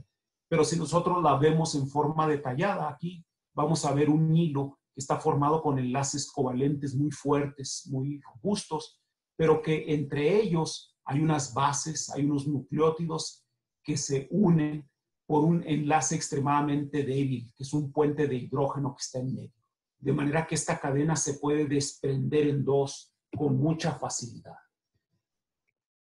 Pero 0.48 0.64
si 0.64 0.78
nosotros 0.78 1.22
la 1.24 1.38
vemos 1.38 1.76
en 1.76 1.88
forma 1.88 2.28
detallada 2.28 2.90
aquí, 2.90 3.26
vamos 3.54 3.86
a 3.86 3.94
ver 3.94 4.10
un 4.10 4.36
hilo 4.36 4.80
que 4.94 5.00
está 5.00 5.20
formado 5.20 5.62
con 5.62 5.80
enlaces 5.80 6.32
covalentes 6.32 6.96
muy 6.96 7.12
fuertes, 7.12 7.88
muy 7.90 8.22
robustos, 8.22 9.00
pero 9.36 9.62
que 9.62 9.94
entre 9.94 10.40
ellos 10.42 10.96
hay 11.06 11.20
unas 11.22 11.54
bases, 11.54 12.10
hay 12.10 12.26
unos 12.26 12.48
nucleótidos 12.48 13.46
que 13.84 13.98
se 13.98 14.28
unen 14.32 14.90
por 15.26 15.44
un 15.44 15.64
enlace 15.66 16.16
extremadamente 16.16 17.04
débil, 17.04 17.52
que 17.56 17.64
es 17.64 17.74
un 17.74 17.92
puente 17.92 18.28
de 18.28 18.36
hidrógeno 18.36 18.96
que 18.96 19.02
está 19.02 19.20
en 19.20 19.34
medio. 19.34 19.64
De 20.00 20.14
manera 20.14 20.46
que 20.46 20.56
esta 20.56 20.80
cadena 20.80 21.16
se 21.16 21.36
puede 21.36 21.66
desprender 21.66 22.48
en 22.48 22.64
dos 22.64 23.14
con 23.36 23.58
mucha 23.58 23.94
facilidad. 23.94 24.58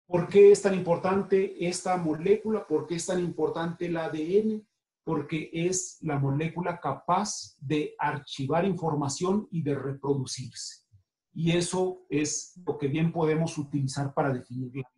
¿Por 0.06 0.28
qué 0.28 0.52
es 0.52 0.60
tan 0.60 0.74
importante 0.74 1.66
esta 1.66 1.96
molécula? 1.96 2.66
¿Por 2.66 2.86
qué 2.86 2.96
es 2.96 3.06
tan 3.06 3.20
importante 3.20 3.86
el 3.86 3.96
ADN? 3.96 4.66
Porque 5.04 5.50
es 5.52 5.98
la 6.02 6.18
molécula 6.18 6.78
capaz 6.80 7.56
de 7.58 7.94
archivar 7.98 8.64
información 8.64 9.48
y 9.50 9.62
de 9.62 9.74
reproducirse. 9.74 10.82
Y 11.34 11.52
eso 11.52 12.06
es 12.08 12.60
lo 12.66 12.78
que 12.78 12.88
bien 12.88 13.12
podemos 13.12 13.56
utilizar 13.58 14.12
para 14.14 14.32
definir 14.32 14.66
la 14.66 14.72
vida. 14.72 14.88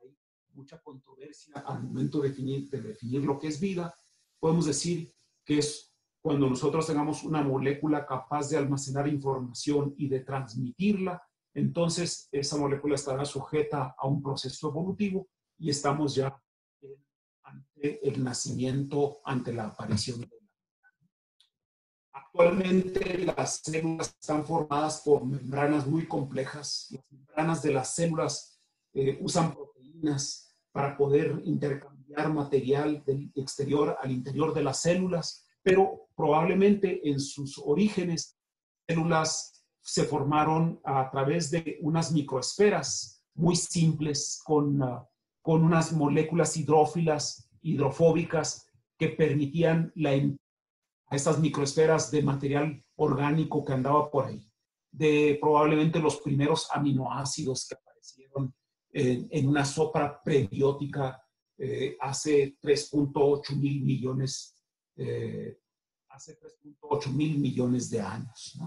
Hay 0.00 0.16
mucha 0.54 0.80
controversia 0.80 1.60
al 1.66 1.82
momento 1.84 2.20
de 2.20 2.30
definir, 2.30 2.70
de 2.70 2.80
definir 2.80 3.22
lo 3.22 3.38
que 3.38 3.48
es 3.48 3.60
vida. 3.60 3.94
Podemos 4.40 4.66
decir 4.66 5.12
que 5.44 5.58
es 5.58 5.92
cuando 6.20 6.48
nosotros 6.48 6.86
tengamos 6.86 7.24
una 7.24 7.42
molécula 7.42 8.06
capaz 8.06 8.48
de 8.48 8.56
almacenar 8.56 9.08
información 9.08 9.94
y 9.98 10.08
de 10.08 10.20
transmitirla, 10.20 11.20
entonces 11.52 12.28
esa 12.32 12.56
molécula 12.56 12.94
estará 12.94 13.24
sujeta 13.24 13.94
a 13.98 14.06
un 14.06 14.22
proceso 14.22 14.68
evolutivo 14.68 15.28
y 15.58 15.70
estamos 15.70 16.14
ya 16.14 16.40
ante 17.44 18.06
el 18.08 18.22
nacimiento, 18.22 19.20
ante 19.24 19.52
la 19.52 19.66
aparición 19.66 20.20
de 20.20 20.26
la 20.26 20.36
vida. 20.36 20.42
Actualmente 22.12 23.18
las 23.18 23.60
células 23.62 24.14
están 24.20 24.44
formadas 24.44 25.02
por 25.04 25.24
membranas 25.24 25.86
muy 25.86 26.06
complejas. 26.06 26.88
Las 26.90 27.04
membranas 27.10 27.62
de 27.62 27.72
las 27.72 27.94
células 27.94 28.60
eh, 28.94 29.18
usan 29.20 29.54
proteínas 29.54 30.56
para 30.72 30.96
poder 30.96 31.40
intercambiar 31.44 32.32
material 32.32 33.02
del 33.04 33.30
exterior 33.34 33.96
al 34.00 34.10
interior 34.10 34.54
de 34.54 34.62
las 34.62 34.80
células, 34.80 35.46
pero 35.62 36.08
probablemente 36.14 37.08
en 37.08 37.20
sus 37.20 37.58
orígenes, 37.58 38.36
células 38.86 39.64
se 39.80 40.04
formaron 40.04 40.80
a 40.84 41.10
través 41.10 41.50
de 41.50 41.78
unas 41.82 42.12
microesferas 42.12 43.24
muy 43.34 43.56
simples 43.56 44.40
con 44.44 44.80
uh, 44.82 45.06
con 45.42 45.62
unas 45.62 45.92
moléculas 45.92 46.56
hidrófilas, 46.56 47.50
hidrofóbicas, 47.60 48.68
que 48.96 49.08
permitían 49.08 49.92
la, 49.96 50.12
estas 51.10 51.40
microesferas 51.40 52.10
de 52.10 52.22
material 52.22 52.84
orgánico 52.96 53.64
que 53.64 53.72
andaba 53.72 54.10
por 54.10 54.26
ahí. 54.26 54.48
de 54.90 55.38
probablemente 55.40 55.98
los 55.98 56.20
primeros 56.20 56.68
aminoácidos 56.70 57.66
que 57.66 57.74
aparecieron 57.74 58.54
en, 58.92 59.48
una 59.48 59.64
sopa 59.64 60.20
prebiótica 60.22 61.22
eh, 61.56 61.96
hace 61.98 62.58
3.8 62.60 63.56
mil 63.56 63.82
millones, 63.82 64.54
eh, 64.96 65.58
hace 66.10 66.38
3.8 66.38 67.12
mil 67.12 67.38
millones 67.38 67.88
de 67.88 68.00
años. 68.00 68.58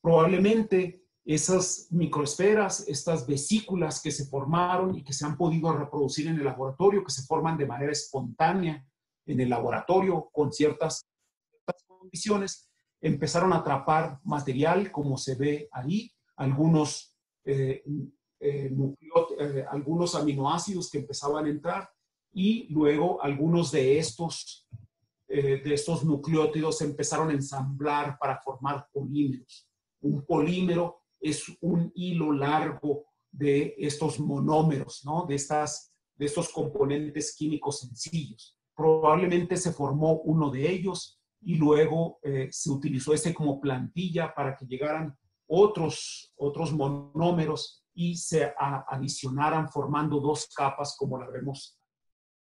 Probablemente 0.00 1.05
esas 1.26 1.88
microesferas, 1.90 2.86
estas 2.88 3.26
vesículas 3.26 4.00
que 4.00 4.12
se 4.12 4.26
formaron 4.26 4.96
y 4.96 5.02
que 5.02 5.12
se 5.12 5.26
han 5.26 5.36
podido 5.36 5.76
reproducir 5.76 6.28
en 6.28 6.36
el 6.36 6.44
laboratorio, 6.44 7.02
que 7.02 7.10
se 7.10 7.24
forman 7.24 7.58
de 7.58 7.66
manera 7.66 7.90
espontánea 7.90 8.86
en 9.26 9.40
el 9.40 9.50
laboratorio 9.50 10.30
con 10.32 10.52
ciertas, 10.52 11.04
condiciones, 11.88 12.70
empezaron 13.00 13.52
a 13.52 13.56
atrapar 13.56 14.20
material 14.22 14.92
como 14.92 15.18
se 15.18 15.34
ve 15.34 15.68
ahí, 15.72 16.12
algunos, 16.36 17.16
eh, 17.44 17.82
eh, 18.38 18.70
eh, 19.40 19.64
algunos 19.68 20.14
aminoácidos 20.14 20.88
que 20.88 20.98
empezaban 20.98 21.46
a 21.46 21.50
entrar 21.50 21.90
y 22.32 22.72
luego 22.72 23.20
algunos 23.20 23.72
de 23.72 23.98
estos, 23.98 24.68
de 25.26 25.74
estos 25.74 26.04
nucleótidos 26.04 26.80
empezaron 26.82 27.30
a 27.30 27.32
ensamblar 27.32 28.16
para 28.16 28.40
formar 28.40 28.86
polímeros. 28.92 29.68
Un 30.02 30.24
polímero 30.24 31.05
es 31.28 31.44
un 31.60 31.92
hilo 31.94 32.32
largo 32.32 33.06
de 33.30 33.74
estos 33.78 34.18
monómeros, 34.18 35.02
¿no? 35.04 35.26
de, 35.26 35.34
estas, 35.34 35.92
de 36.16 36.26
estos 36.26 36.48
componentes 36.50 37.34
químicos 37.36 37.80
sencillos. 37.80 38.58
Probablemente 38.74 39.56
se 39.56 39.72
formó 39.72 40.20
uno 40.20 40.50
de 40.50 40.70
ellos 40.70 41.20
y 41.40 41.56
luego 41.56 42.18
eh, 42.22 42.48
se 42.50 42.70
utilizó 42.70 43.12
ese 43.12 43.34
como 43.34 43.60
plantilla 43.60 44.34
para 44.34 44.56
que 44.56 44.66
llegaran 44.66 45.16
otros, 45.46 46.32
otros 46.36 46.72
monómeros 46.72 47.84
y 47.94 48.16
se 48.16 48.52
adicionaran 48.58 49.68
formando 49.68 50.20
dos 50.20 50.48
capas 50.54 50.96
como 50.98 51.18
la 51.18 51.28
vemos. 51.30 51.78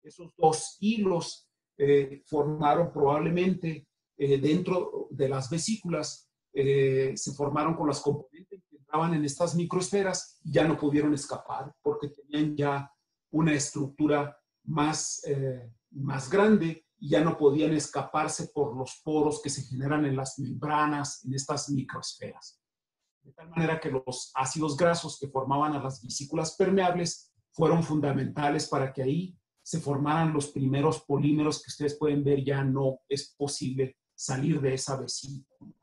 Esos 0.02 0.32
dos 0.36 0.76
hilos 0.80 1.48
eh, 1.78 2.22
formaron 2.26 2.92
probablemente 2.92 3.88
eh, 4.16 4.38
dentro 4.38 5.08
de 5.10 5.28
las 5.28 5.50
vesículas 5.50 6.31
eh, 6.54 7.12
se 7.16 7.32
formaron 7.32 7.74
con 7.74 7.88
las 7.88 8.00
componentes 8.00 8.62
que 8.68 8.76
entraban 8.76 9.14
en 9.14 9.24
estas 9.24 9.54
microesferas 9.54 10.38
y 10.44 10.52
ya 10.52 10.68
no 10.68 10.78
pudieron 10.78 11.14
escapar 11.14 11.74
porque 11.80 12.08
tenían 12.08 12.54
ya 12.54 12.92
una 13.30 13.54
estructura 13.54 14.36
más, 14.64 15.22
eh, 15.26 15.72
más 15.92 16.28
grande 16.28 16.86
y 16.98 17.08
ya 17.08 17.24
no 17.24 17.38
podían 17.38 17.72
escaparse 17.72 18.48
por 18.48 18.76
los 18.76 19.00
poros 19.02 19.40
que 19.42 19.48
se 19.48 19.62
generan 19.62 20.04
en 20.04 20.14
las 20.14 20.38
membranas, 20.38 21.24
en 21.24 21.34
estas 21.34 21.70
microesferas. 21.70 22.60
De 23.22 23.32
tal 23.32 23.48
manera 23.48 23.80
que 23.80 23.90
los 23.90 24.30
ácidos 24.34 24.76
grasos 24.76 25.18
que 25.18 25.28
formaban 25.28 25.72
a 25.72 25.82
las 25.82 26.02
vesículas 26.02 26.54
permeables 26.54 27.32
fueron 27.52 27.82
fundamentales 27.82 28.68
para 28.68 28.92
que 28.92 29.02
ahí 29.02 29.38
se 29.62 29.80
formaran 29.80 30.34
los 30.34 30.48
primeros 30.48 31.00
polímeros 31.00 31.62
que 31.62 31.70
ustedes 31.70 31.96
pueden 31.96 32.22
ver 32.22 32.44
ya 32.44 32.62
no 32.62 32.98
es 33.08 33.34
posible 33.38 33.96
salir 34.14 34.60
de 34.60 34.74
esa 34.74 34.96
vesícula 34.96 35.81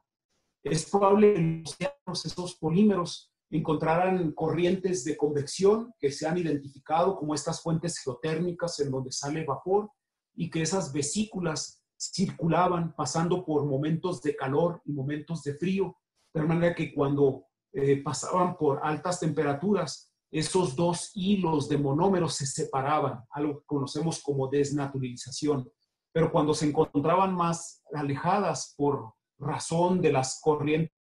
es 0.64 0.90
probable 0.90 1.34
que 1.34 1.40
en 1.40 1.64
los 2.06 2.26
esos 2.26 2.56
polímeros 2.56 3.32
encontraran 3.50 4.32
corrientes 4.34 5.04
de 5.04 5.18
convección 5.18 5.94
que 6.00 6.12
se 6.12 6.28
han 6.28 6.38
identificado 6.38 7.16
como 7.16 7.34
estas 7.34 7.62
fuentes 7.62 8.00
geotérmicas 8.00 8.80
en 8.80 8.92
donde 8.92 9.12
sale 9.12 9.44
vapor 9.44 9.90
y 10.36 10.50
que 10.50 10.62
esas 10.62 10.94
vesículas 10.94 11.84
circulaban 11.98 12.96
pasando 12.96 13.44
por 13.46 13.66
momentos 13.66 14.22
de 14.22 14.36
calor 14.36 14.82
y 14.86 14.94
momentos 14.94 15.44
de 15.44 15.56
frío, 15.56 15.98
de 16.34 16.44
manera 16.44 16.76
que 16.76 16.94
cuando 16.94 17.46
eh, 17.74 18.02
pasaban 18.02 18.56
por 18.56 18.80
altas 18.84 19.20
temperaturas, 19.20 20.14
esos 20.32 20.76
dos 20.76 21.12
hilos 21.16 21.68
de 21.68 21.78
monómeros 21.78 22.36
se 22.36 22.46
separaban, 22.46 23.24
algo 23.32 23.60
que 23.60 23.66
conocemos 23.66 24.22
como 24.22 24.48
desnaturalización. 24.48 25.70
Pero 26.14 26.32
cuando 26.32 26.54
se 26.54 26.68
encontraban 26.68 27.34
más 27.34 27.84
alejadas 27.94 28.76
por 28.78 29.14
razón 29.40 30.02
de 30.02 30.12
las 30.12 30.40
corrientes, 30.42 30.94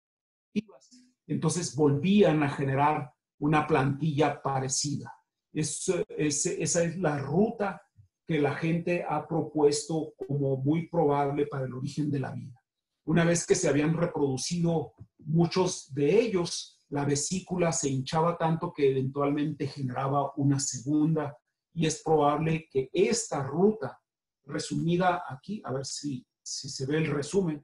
entonces 1.27 1.75
volvían 1.75 2.41
a 2.43 2.49
generar 2.49 3.11
una 3.39 3.67
plantilla 3.67 4.41
parecida. 4.41 5.13
Es, 5.53 5.88
esa 6.17 6.83
es 6.83 6.97
la 6.97 7.17
ruta 7.17 7.81
que 8.25 8.39
la 8.39 8.55
gente 8.55 9.05
ha 9.07 9.27
propuesto 9.27 10.13
como 10.15 10.57
muy 10.57 10.88
probable 10.88 11.47
para 11.47 11.65
el 11.65 11.73
origen 11.73 12.11
de 12.11 12.19
la 12.19 12.31
vida. 12.31 12.61
Una 13.05 13.23
vez 13.23 13.45
que 13.45 13.55
se 13.55 13.69
habían 13.69 13.95
reproducido 13.95 14.93
muchos 15.19 15.93
de 15.93 16.19
ellos, 16.19 16.81
la 16.89 17.05
vesícula 17.05 17.71
se 17.71 17.89
hinchaba 17.89 18.38
tanto 18.38 18.73
que 18.73 18.91
eventualmente 18.91 19.67
generaba 19.67 20.33
una 20.35 20.59
segunda 20.59 21.38
y 21.73 21.85
es 21.85 22.01
probable 22.03 22.67
que 22.69 22.89
esta 22.91 23.43
ruta, 23.43 23.99
resumida 24.45 25.23
aquí, 25.27 25.61
a 25.63 25.73
ver 25.73 25.85
si, 25.85 26.25
si 26.41 26.69
se 26.69 26.85
ve 26.85 26.97
el 26.97 27.07
resumen, 27.07 27.63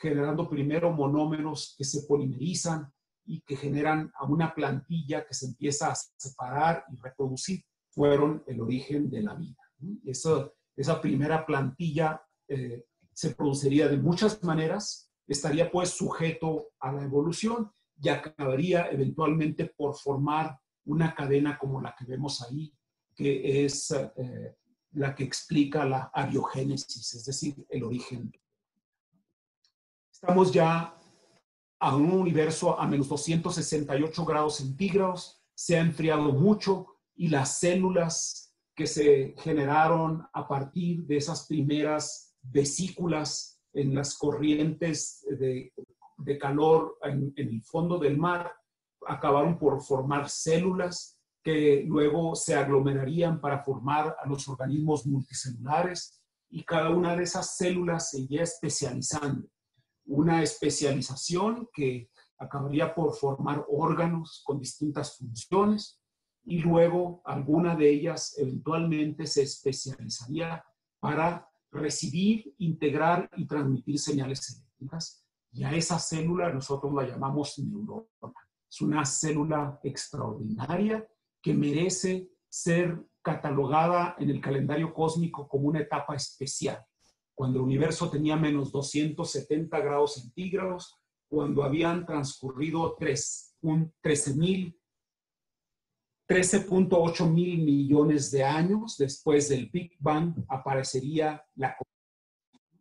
generando 0.00 0.48
primero 0.48 0.90
monómeros 0.90 1.74
que 1.76 1.84
se 1.84 2.02
polimerizan 2.06 2.90
y 3.26 3.42
que 3.42 3.54
generan 3.54 4.10
a 4.16 4.24
una 4.24 4.54
plantilla 4.54 5.26
que 5.26 5.34
se 5.34 5.46
empieza 5.46 5.92
a 5.92 5.94
separar 5.94 6.84
y 6.90 6.96
reproducir, 6.96 7.62
fueron 7.90 8.42
el 8.46 8.60
origen 8.60 9.10
de 9.10 9.22
la 9.22 9.34
vida. 9.34 9.60
Esa, 10.04 11.00
primera 11.00 11.44
plantilla 11.44 12.22
eh, 12.48 12.86
se 13.12 13.34
produciría 13.34 13.88
de 13.88 13.98
muchas 13.98 14.42
maneras, 14.42 15.10
estaría 15.26 15.70
pues 15.70 15.90
sujeto 15.90 16.70
a 16.80 16.92
la 16.92 17.04
evolución 17.04 17.70
y 18.00 18.08
acabaría 18.08 18.90
eventualmente 18.90 19.66
por 19.66 19.94
formar 19.94 20.58
una 20.86 21.14
cadena 21.14 21.58
como 21.58 21.80
la 21.80 21.94
que 21.96 22.06
vemos 22.06 22.40
ahí, 22.42 22.72
que 23.14 23.64
es 23.64 23.90
eh, 23.90 24.56
la 24.92 25.14
que 25.14 25.24
explica 25.24 25.84
la 25.84 26.10
abiogénesis, 26.14 27.14
es 27.14 27.24
decir, 27.24 27.54
el 27.68 27.84
origen 27.84 28.32
Estamos 30.22 30.52
ya 30.52 30.94
a 31.80 31.96
un 31.96 32.12
universo 32.12 32.78
a 32.78 32.86
menos 32.86 33.08
268 33.08 34.24
grados 34.26 34.56
centígrados, 34.56 35.42
se 35.54 35.78
ha 35.78 35.80
enfriado 35.80 36.32
mucho 36.32 36.98
y 37.16 37.28
las 37.28 37.58
células 37.58 38.54
que 38.76 38.86
se 38.86 39.34
generaron 39.38 40.22
a 40.34 40.46
partir 40.46 41.06
de 41.06 41.16
esas 41.16 41.46
primeras 41.46 42.36
vesículas 42.42 43.62
en 43.72 43.94
las 43.94 44.18
corrientes 44.18 45.24
de, 45.38 45.72
calor 46.38 46.98
en, 47.02 47.32
en 47.36 47.48
el 47.48 47.62
fondo 47.62 47.98
del 47.98 48.18
mar 48.18 48.52
acabaron 49.06 49.58
por 49.58 49.80
formar 49.80 50.28
células 50.28 51.18
que 51.42 51.82
luego 51.86 52.34
se 52.34 52.54
aglomerarían 52.54 53.40
para 53.40 53.64
formar 53.64 54.14
a 54.22 54.28
los 54.28 54.46
organismos 54.48 55.06
multicelulares. 55.06 56.20
Y 56.50 56.62
cada 56.62 56.90
una 56.90 57.16
de 57.16 57.22
esas 57.22 57.56
células 57.56 58.10
se 58.10 58.20
iría 58.20 58.42
especializando 58.42 59.48
una 60.10 60.42
especialización 60.42 61.68
que 61.72 62.10
acabaría 62.36 62.92
por 62.94 63.14
formar 63.14 63.64
órganos 63.68 64.42
con 64.44 64.58
distintas 64.58 65.16
funciones 65.16 66.00
y 66.44 66.58
luego 66.58 67.22
alguna 67.24 67.76
de 67.76 67.90
ellas 67.90 68.34
eventualmente 68.36 69.26
se 69.26 69.42
especializaría 69.42 70.64
para 70.98 71.48
recibir, 71.70 72.52
integrar 72.58 73.30
y 73.36 73.46
transmitir 73.46 74.00
señales 74.00 74.50
eléctricas. 74.50 75.24
Y 75.52 75.62
a 75.62 75.72
esa 75.72 75.98
célula 75.98 76.52
nosotros 76.52 76.92
la 76.92 77.06
llamamos 77.06 77.58
neurona. 77.60 78.06
Es 78.68 78.80
una 78.80 79.04
célula 79.04 79.78
extraordinaria 79.84 81.06
que 81.40 81.54
merece 81.54 82.30
ser 82.48 83.00
catalogada 83.22 84.16
en 84.18 84.30
el 84.30 84.40
calendario 84.40 84.92
cósmico 84.92 85.46
como 85.46 85.68
una 85.68 85.80
etapa 85.80 86.16
especial 86.16 86.84
cuando 87.40 87.58
el 87.60 87.64
universo 87.64 88.10
tenía 88.10 88.36
menos 88.36 88.70
270 88.70 89.80
grados 89.80 90.16
centígrados, 90.16 91.00
cuando 91.26 91.62
habían 91.62 92.04
transcurrido 92.04 92.98
13.8 96.28 97.30
mil 97.30 97.62
millones 97.62 98.30
de 98.30 98.44
años 98.44 98.98
después 98.98 99.48
del 99.48 99.70
Big 99.70 99.96
Bang, 99.98 100.34
aparecería 100.48 101.42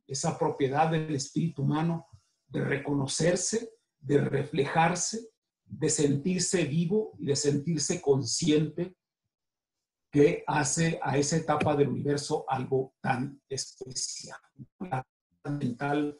esa 0.05 0.37
propiedad 0.37 0.91
del 0.91 1.15
espíritu 1.15 1.61
humano 1.61 2.07
de 2.49 2.59
reconocerse, 2.59 3.71
de 3.97 4.17
reflejarse, 4.19 5.29
de 5.63 5.89
sentirse 5.89 6.65
vivo 6.65 7.13
y 7.17 7.27
de 7.27 7.37
sentirse 7.37 8.01
consciente 8.01 8.97
que 10.11 10.43
hace 10.47 10.99
a 11.03 11.17
esa 11.17 11.37
etapa 11.37 11.75
del 11.75 11.89
universo 11.89 12.45
algo 12.47 12.95
tan 13.01 13.41
especial, 13.47 14.39
mental 15.43 16.19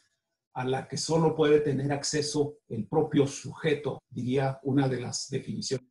a 0.53 0.63
la 0.65 0.87
que 0.87 0.97
solo 0.97 1.35
puede 1.35 1.61
tener 1.61 1.91
acceso 1.91 2.57
el 2.67 2.87
propio 2.87 3.25
sujeto, 3.25 4.01
diría 4.09 4.59
una 4.63 4.87
de 4.87 5.01
las 5.01 5.29
definiciones. 5.29 5.87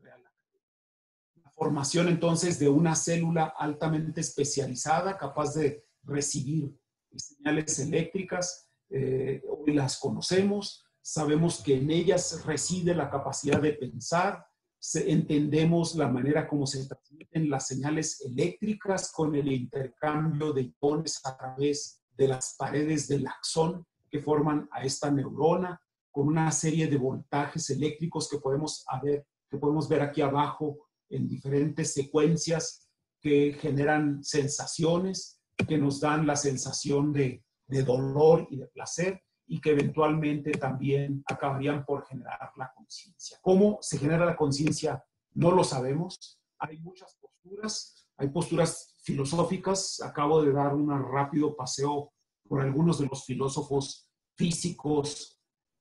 La 0.00 1.50
formación 1.52 2.08
entonces 2.08 2.58
de 2.58 2.68
una 2.68 2.94
célula 2.94 3.52
altamente 3.56 4.20
especializada, 4.20 5.16
capaz 5.16 5.54
de 5.54 5.84
recibir 6.02 6.74
señales 7.14 7.78
eléctricas, 7.78 8.68
eh, 8.90 9.42
hoy 9.48 9.74
las 9.74 9.98
conocemos, 9.98 10.84
sabemos 11.02 11.62
que 11.62 11.76
en 11.76 11.90
ellas 11.90 12.44
reside 12.44 12.94
la 12.94 13.10
capacidad 13.10 13.60
de 13.60 13.72
pensar, 13.72 14.47
entendemos 14.94 15.94
la 15.96 16.08
manera 16.08 16.46
como 16.46 16.66
se 16.66 16.86
transmiten 16.86 17.50
las 17.50 17.66
señales 17.66 18.20
eléctricas 18.20 19.12
con 19.12 19.34
el 19.34 19.50
intercambio 19.50 20.52
de 20.52 20.72
iones 20.80 21.20
a 21.24 21.36
través 21.36 22.02
de 22.16 22.28
las 22.28 22.54
paredes 22.58 23.08
del 23.08 23.26
axón 23.26 23.86
que 24.10 24.20
forman 24.20 24.68
a 24.72 24.84
esta 24.84 25.10
neurona, 25.10 25.80
con 26.10 26.28
una 26.28 26.50
serie 26.50 26.88
de 26.88 26.96
voltajes 26.96 27.70
eléctricos 27.70 28.28
que 28.28 28.38
podemos, 28.38 28.84
ver, 29.02 29.26
que 29.48 29.58
podemos 29.58 29.88
ver 29.88 30.02
aquí 30.02 30.20
abajo 30.20 30.88
en 31.10 31.28
diferentes 31.28 31.92
secuencias 31.92 32.88
que 33.20 33.56
generan 33.60 34.22
sensaciones, 34.24 35.40
que 35.68 35.78
nos 35.78 36.00
dan 36.00 36.26
la 36.26 36.36
sensación 36.36 37.12
de, 37.12 37.44
de 37.66 37.82
dolor 37.82 38.46
y 38.50 38.56
de 38.56 38.66
placer 38.68 39.22
y 39.48 39.60
que 39.60 39.70
eventualmente 39.70 40.52
también 40.52 41.24
acabarían 41.26 41.84
por 41.84 42.06
generar 42.06 42.52
la 42.56 42.70
conciencia. 42.74 43.38
¿Cómo 43.40 43.78
se 43.80 43.98
genera 43.98 44.26
la 44.26 44.36
conciencia? 44.36 45.02
No 45.34 45.50
lo 45.50 45.64
sabemos. 45.64 46.38
Hay 46.58 46.78
muchas 46.78 47.16
posturas, 47.16 48.06
hay 48.18 48.28
posturas 48.28 48.94
filosóficas. 49.02 50.02
Acabo 50.02 50.42
de 50.42 50.52
dar 50.52 50.74
un 50.74 50.90
rápido 51.10 51.56
paseo 51.56 52.12
por 52.46 52.60
algunos 52.60 52.98
de 52.98 53.06
los 53.06 53.24
filósofos 53.24 54.10
físicos 54.36 55.40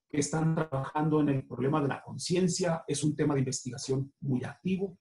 que 0.09 0.19
están 0.19 0.55
trabajando 0.55 1.19
en 1.19 1.29
el 1.29 1.45
problema 1.45 1.81
de 1.81 1.89
la 1.89 2.01
conciencia. 2.01 2.85
Es 2.87 3.03
un 3.03 3.17
tema 3.17 3.33
de 3.33 3.41
investigación 3.41 4.13
muy 4.21 4.45
activo, 4.45 4.97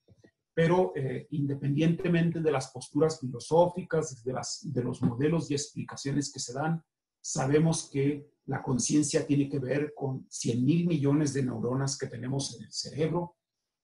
pero 0.53 0.91
eh, 0.93 1.27
independientemente 1.31 2.41
de 2.41 2.51
las 2.51 2.69
posturas 2.71 3.17
filosóficas, 3.21 4.23
de, 4.25 4.33
las, 4.33 4.59
de 4.61 4.83
los 4.83 5.01
modelos 5.01 5.49
y 5.49 5.53
explicaciones 5.53 6.33
que 6.33 6.41
se 6.41 6.51
dan, 6.51 6.83
sabemos 7.21 7.89
que 7.89 8.27
la 8.47 8.63
conciencia 8.63 9.25
tiene 9.27 9.49
que 9.49 9.59
ver 9.59 9.93
con 9.95 10.25
100 10.29 10.65
mil 10.65 10.87
millones 10.87 11.33
de 11.33 11.43
neuronas 11.43 11.97
que 11.97 12.07
tenemos 12.07 12.55
en 12.55 12.65
el 12.65 12.71
cerebro 12.71 13.35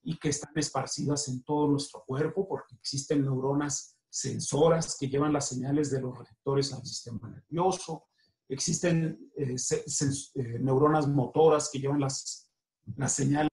y 0.02 0.18
que 0.18 0.30
están 0.30 0.53
esparcidas 0.56 1.27
en 1.27 1.44
todo 1.44 1.68
nuestro 1.68 2.03
cuerpo 2.06 2.48
porque 2.48 2.76
existen 2.76 3.23
neuronas 3.23 3.98
sensoras 4.10 4.95
que 4.98 5.10
llevan 5.10 5.34
las 5.34 5.49
señales 5.49 5.91
de 5.91 6.02
los 6.02 6.18
receptores 6.18 6.72
al 6.73 6.85
sistema 6.85 7.30
nervioso, 7.30 8.06
existen 8.48 9.31
eh, 9.35 9.56
eh, 9.56 10.60
neuronas 10.60 11.07
motoras 11.07 11.69
que 11.72 11.80
llevan 11.80 11.99
las, 11.99 12.49
las 12.95 13.14
señales 13.14 13.49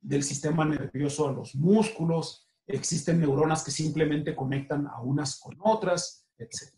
del 0.00 0.22
sistema 0.22 0.64
nervioso 0.64 1.28
a 1.28 1.32
los 1.32 1.54
músculos, 1.54 2.48
existen 2.66 3.20
neuronas 3.20 3.62
que 3.64 3.70
simplemente 3.70 4.34
conectan 4.34 4.86
a 4.86 5.00
unas 5.00 5.38
con 5.38 5.56
otras, 5.60 6.26
etc. 6.36 6.74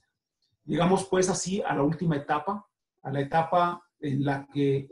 Llegamos 0.65 1.07
pues 1.09 1.29
así 1.29 1.63
a 1.63 1.75
la 1.75 1.83
última 1.83 2.17
etapa, 2.17 2.69
a 3.05 3.13
la 3.13 3.21
etapa 3.21 3.83
en 4.01 4.25
la 4.25 4.47
que 4.53 4.89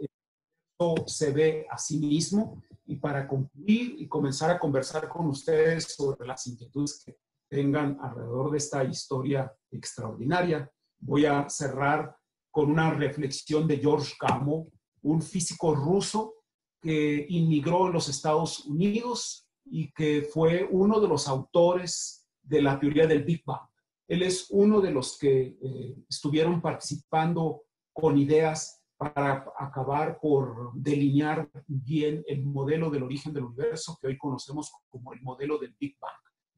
se 1.06 1.30
ve 1.30 1.66
a 1.70 1.78
sí 1.78 1.98
mismo 1.98 2.62
y 2.86 2.96
para 2.96 3.26
concluir 3.28 3.96
y 3.98 4.08
comenzar 4.08 4.50
a 4.50 4.58
conversar 4.58 5.08
con 5.08 5.26
ustedes 5.26 5.94
sobre 5.94 6.26
las 6.26 6.46
inquietudes 6.46 7.02
que 7.04 7.16
tengan 7.48 7.98
alrededor 8.00 8.50
de 8.50 8.58
esta 8.58 8.82
historia 8.84 9.52
extraordinaria, 9.70 10.70
voy 10.98 11.26
a 11.26 11.48
cerrar 11.48 12.16
con 12.50 12.70
una 12.70 12.90
reflexión 12.90 13.66
de 13.66 13.78
George 13.78 14.14
Gamow, 14.20 14.70
un 15.02 15.22
físico 15.22 15.74
ruso 15.74 16.34
que 16.80 17.26
inmigró 17.28 17.86
en 17.86 17.92
los 17.92 18.08
Estados 18.08 18.64
Unidos 18.66 19.48
y 19.64 19.92
que 19.92 20.28
fue 20.32 20.66
uno 20.70 21.00
de 21.00 21.08
los 21.08 21.28
autores 21.28 22.26
de 22.42 22.60
la 22.60 22.78
teoría 22.78 23.06
del 23.06 23.22
Big 23.22 23.42
Bang. 23.44 23.68
Él 24.08 24.22
es 24.22 24.46
uno 24.50 24.80
de 24.80 24.90
los 24.90 25.16
que 25.16 25.56
eh, 25.62 25.96
estuvieron 26.08 26.60
participando 26.60 27.62
con 27.92 28.18
ideas 28.18 28.82
para 28.96 29.44
acabar 29.58 30.18
por 30.20 30.72
delinear 30.74 31.50
bien 31.66 32.22
el 32.26 32.44
modelo 32.44 32.88
del 32.90 33.02
origen 33.02 33.32
del 33.32 33.44
universo 33.44 33.98
que 34.00 34.06
hoy 34.06 34.18
conocemos 34.18 34.72
como 34.88 35.12
el 35.12 35.20
modelo 35.22 35.58
del 35.58 35.74
Big 35.78 35.96
Bang. 36.00 36.12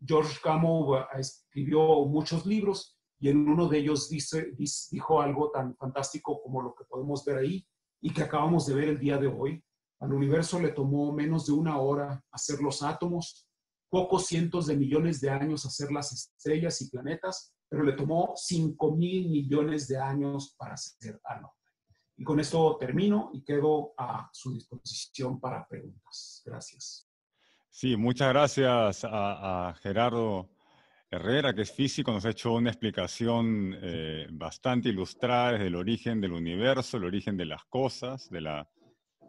George 0.07 0.39
Gamow 0.45 0.97
eh, 0.97 1.05
escribió 1.19 2.05
muchos 2.05 2.45
libros 2.45 2.99
y 3.19 3.31
en 3.31 3.49
uno 3.49 3.69
de 3.69 3.79
ellos 3.79 4.11
dijo 4.91 5.23
algo 5.23 5.51
tan 5.51 5.75
fantástico 5.77 6.43
como 6.43 6.61
lo 6.61 6.75
que 6.75 6.85
podemos 6.85 7.25
ver 7.25 7.39
ahí 7.39 7.67
y 8.03 8.13
que 8.13 8.23
acabamos 8.23 8.67
de 8.67 8.75
ver 8.75 8.89
el 8.89 8.99
día 8.99 9.17
de 9.17 9.29
hoy. 9.29 9.65
Al 10.01 10.13
universo 10.13 10.61
le 10.61 10.73
tomó 10.73 11.13
menos 11.15 11.47
de 11.47 11.53
una 11.53 11.79
hora 11.79 12.23
hacer 12.31 12.61
los 12.61 12.83
átomos, 12.83 13.49
pocos 13.89 14.27
cientos 14.27 14.67
de 14.67 14.77
millones 14.77 15.21
de 15.23 15.31
años 15.31 15.65
hacer 15.65 15.91
las 15.91 16.13
estrellas 16.13 16.83
y 16.83 16.91
planetas, 16.91 17.55
pero 17.75 17.87
le 17.87 17.95
tomó 17.95 18.35
5 18.37 18.95
mil 18.95 19.29
millones 19.29 19.89
de 19.89 19.99
años 19.99 20.55
para 20.57 20.75
hacer 20.75 21.21
algo. 21.25 21.55
Y 22.17 22.23
con 22.23 22.39
esto 22.39 22.77
termino 22.79 23.31
y 23.33 23.43
quedo 23.43 23.95
a 23.99 24.31
su 24.33 24.55
disposición 24.55 25.41
para 25.41 25.67
preguntas. 25.67 26.41
Gracias. 26.47 27.09
Sí, 27.71 27.97
muchas 27.97 28.29
gracias 28.29 29.05
a, 29.05 29.75
Gerardo 29.83 30.49
Herrera, 31.11 31.53
que 31.53 31.63
es 31.63 31.73
físico, 31.73 32.13
nos 32.13 32.25
ha 32.25 32.31
hecho 32.31 32.53
una 32.53 32.71
explicación 32.71 33.77
eh, 33.83 34.29
bastante 34.31 34.91
ilustrada 34.91 35.53
desde 35.53 35.67
el 35.67 35.75
origen 35.75 36.21
del 36.21 36.33
universo, 36.33 36.99
el 36.99 37.05
origen 37.05 37.37
de 37.37 37.47
las 37.47 37.65
cosas, 37.65 38.31
de 38.31 38.41
la, 38.41 38.69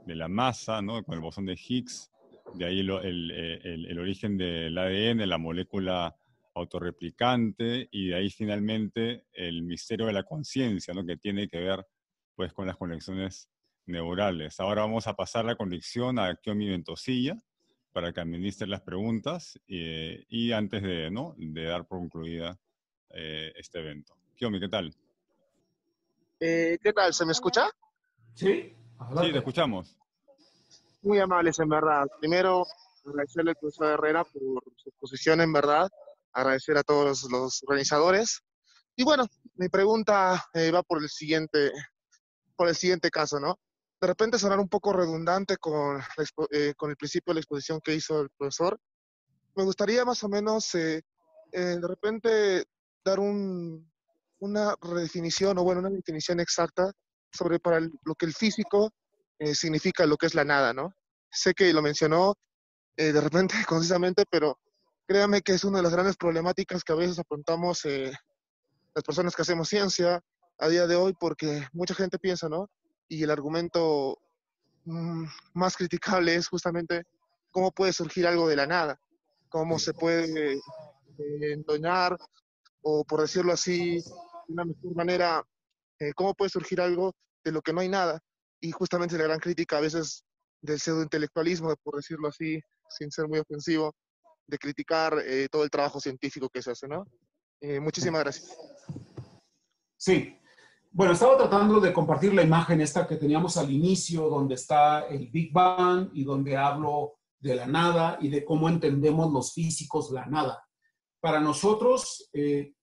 de 0.05 0.15
la 0.15 0.27
masa, 0.27 0.83
¿no? 0.83 1.03
con 1.03 1.15
el 1.15 1.21
bosón 1.21 1.47
de 1.47 1.53
Higgs, 1.53 2.11
de 2.53 2.65
ahí 2.65 2.81
eh, 2.81 3.59
el, 3.63 3.99
origen 3.99 4.37
del 4.37 4.77
ADN, 4.77 5.27
la 5.27 5.39
molécula 5.39 6.15
autorreplicante, 6.55 7.87
y 7.91 8.09
de 8.09 8.15
ahí 8.15 8.29
finalmente 8.29 9.25
el 9.33 9.63
misterio 9.63 10.05
de 10.05 10.13
la 10.13 10.23
conciencia, 10.23 10.93
¿no? 10.93 11.05
que 11.05 11.17
tiene 11.17 11.47
que 11.47 11.59
ver 11.59 11.85
pues, 12.35 12.53
con 12.53 12.65
las 12.65 12.77
conexiones 12.77 13.49
neurales. 13.85 14.59
Ahora 14.59 14.81
vamos 14.81 15.07
a 15.07 15.13
pasar 15.13 15.45
la 15.45 15.55
conexión 15.55 16.17
a 16.17 16.35
Kiomi 16.35 16.67
Ventosilla 16.69 17.37
para 17.91 18.11
que 18.11 18.21
administre 18.21 18.67
las 18.67 18.81
preguntas 18.81 19.59
y 19.67 20.51
antes 20.51 20.81
de, 20.81 21.11
¿no? 21.11 21.35
de 21.37 21.65
dar 21.65 21.85
por 21.85 21.99
concluida 21.99 22.59
eh, 23.11 23.53
este 23.55 23.79
evento. 23.79 24.17
Kiomi, 24.35 24.59
¿qué 24.59 24.69
tal? 24.69 24.93
Eh, 26.39 26.77
¿Qué 26.81 26.91
tal? 26.91 27.13
¿Se 27.13 27.25
me 27.25 27.31
escucha? 27.31 27.69
Sí, 28.33 28.73
sí, 29.21 29.31
te 29.31 29.37
escuchamos 29.37 29.97
muy 31.05 31.19
amables 31.19 31.59
en 31.59 31.69
verdad. 31.69 32.07
Primero, 32.19 32.65
agradecerle 33.05 33.51
al 33.51 33.57
profesor 33.57 33.91
Herrera 33.93 34.23
por 34.23 34.63
su 34.75 34.89
exposición 34.89 35.39
en 35.39 35.53
verdad, 35.53 35.89
agradecer 36.35 36.77
a 36.77 36.83
todos 36.83 37.29
los 37.29 37.63
organizadores. 37.63 38.41
Y 38.95 39.03
bueno, 39.03 39.25
mi 39.55 39.69
pregunta 39.69 40.45
eh, 40.53 40.71
va 40.71 40.83
por 40.83 41.01
el 41.01 41.09
siguiente, 41.09 41.71
por 42.55 42.67
el 42.67 42.75
siguiente 42.75 43.09
caso, 43.09 43.39
¿no? 43.39 43.57
De 43.99 44.07
repente 44.07 44.37
sonar 44.37 44.59
un 44.59 44.69
poco 44.69 44.93
redundante 44.93 45.57
con, 45.57 46.01
eh, 46.51 46.73
con 46.77 46.91
el 46.91 46.97
principio 46.97 47.31
de 47.31 47.35
la 47.35 47.39
exposición 47.39 47.79
que 47.83 47.95
hizo 47.95 48.21
el 48.21 48.29
profesor. 48.37 48.79
Me 49.55 49.63
gustaría 49.63 50.05
más 50.05 50.23
o 50.23 50.29
menos, 50.29 50.75
eh, 50.75 51.01
de 51.51 51.87
repente, 51.87 52.65
dar 53.03 53.19
un, 53.19 53.89
una 54.39 54.75
redefinición, 54.81 55.57
o 55.57 55.63
bueno, 55.63 55.81
una 55.81 55.89
definición 55.89 56.39
exacta 56.39 56.91
sobre 57.31 57.59
para 57.59 57.79
lo 57.79 58.15
que 58.15 58.25
el 58.25 58.33
físico 58.33 58.91
eh, 59.39 59.53
significa 59.53 60.05
lo 60.05 60.17
que 60.17 60.27
es 60.27 60.35
la 60.35 60.45
nada, 60.45 60.73
¿no? 60.73 60.93
Sé 61.31 61.53
que 61.53 61.73
lo 61.73 61.81
mencionó 61.81 62.35
eh, 62.97 63.11
de 63.11 63.21
repente 63.21 63.55
concisamente, 63.67 64.23
pero 64.29 64.57
créame 65.07 65.41
que 65.41 65.53
es 65.53 65.63
una 65.63 65.77
de 65.77 65.83
las 65.83 65.93
grandes 65.93 66.17
problemáticas 66.17 66.83
que 66.83 66.93
a 66.93 66.97
veces 66.97 67.19
afrontamos 67.19 67.85
eh, 67.85 68.11
las 68.93 69.03
personas 69.03 69.35
que 69.35 69.41
hacemos 69.41 69.69
ciencia 69.69 70.21
a 70.57 70.67
día 70.67 70.87
de 70.87 70.95
hoy, 70.95 71.13
porque 71.19 71.67
mucha 71.73 71.93
gente 71.93 72.17
piensa, 72.17 72.49
¿no? 72.49 72.69
Y 73.07 73.23
el 73.23 73.31
argumento 73.31 74.17
mm, 74.85 75.25
más 75.53 75.75
criticable 75.75 76.35
es 76.35 76.47
justamente 76.47 77.03
cómo 77.51 77.71
puede 77.71 77.93
surgir 77.93 78.25
algo 78.27 78.47
de 78.47 78.55
la 78.55 78.67
nada, 78.67 78.99
cómo 79.49 79.79
se 79.79 79.93
puede 79.93 80.59
entoñar, 81.41 82.17
o 82.81 83.03
por 83.05 83.21
decirlo 83.21 83.53
así, 83.53 83.99
de 83.99 84.53
una 84.53 84.65
mejor 84.65 84.95
manera, 84.95 85.43
cómo 86.15 86.33
puede 86.33 86.49
surgir 86.49 86.81
algo 86.81 87.13
de 87.43 87.51
lo 87.51 87.61
que 87.61 87.73
no 87.73 87.81
hay 87.81 87.89
nada 87.89 88.19
y 88.59 88.71
justamente 88.71 89.17
la 89.17 89.25
gran 89.25 89.39
crítica 89.39 89.77
a 89.77 89.81
veces 89.81 90.23
del 90.61 90.79
pseudointelectualismo, 90.79 91.75
por 91.83 91.95
decirlo 91.95 92.27
así, 92.27 92.59
sin 92.89 93.11
ser 93.11 93.27
muy 93.27 93.39
ofensivo, 93.39 93.93
de 94.47 94.57
criticar 94.57 95.17
eh, 95.25 95.47
todo 95.51 95.63
el 95.63 95.69
trabajo 95.69 95.99
científico 95.99 96.49
que 96.49 96.61
se 96.61 96.71
hace, 96.71 96.87
¿no? 96.87 97.05
Eh, 97.61 97.79
muchísimas 97.79 98.21
gracias. 98.21 98.57
Sí. 99.97 100.37
Bueno, 100.91 101.13
estaba 101.13 101.37
tratando 101.37 101.79
de 101.79 101.91
compartir 101.91 102.33
la 102.33 102.43
imagen 102.43 102.79
esta 102.79 103.05
que 103.05 103.17
teníamos 103.17 103.57
al 103.57 103.71
inicio, 103.71 104.29
donde 104.29 104.55
está 104.55 105.07
el 105.07 105.29
Big 105.29 105.51
Bang 105.51 106.09
y 106.13 106.23
donde 106.23 106.55
hablo 106.55 107.15
de 107.39 107.55
la 107.55 107.67
nada 107.67 108.17
y 108.21 108.29
de 108.29 108.45
cómo 108.45 108.69
entendemos 108.69 109.31
los 109.31 109.53
físicos 109.53 110.11
la 110.11 110.25
nada. 110.25 110.65
Para 111.19 111.41
nosotros, 111.41 112.29
eh, 112.33 112.73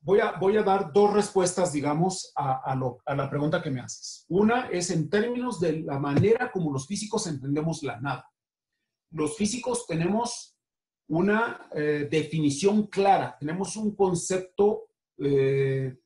voy, 0.00 0.20
a, 0.20 0.32
voy 0.32 0.56
a 0.56 0.62
dar 0.62 0.92
dos 0.92 1.12
respuestas, 1.12 1.72
digamos, 1.72 2.32
a, 2.34 2.74
la 3.14 3.30
pregunta 3.30 3.62
que 3.62 3.70
me 3.70 3.80
haces. 3.80 4.24
Una 4.28 4.68
es 4.68 4.90
en 4.90 5.10
términos 5.10 5.60
de 5.60 5.80
la 5.80 5.98
manera 5.98 6.50
como 6.50 6.72
los 6.72 6.86
físicos 6.86 7.26
entendemos 7.26 7.82
la 7.82 8.00
nada. 8.00 8.28
Los 9.16 9.34
físicos 9.34 9.86
tenemos 9.86 10.58
una 11.08 11.70
eh, 11.74 12.06
definición 12.10 12.88
clara, 12.88 13.34
tenemos 13.40 13.74
un 13.76 13.96
concepto 13.96 14.90
eh, 15.16 15.96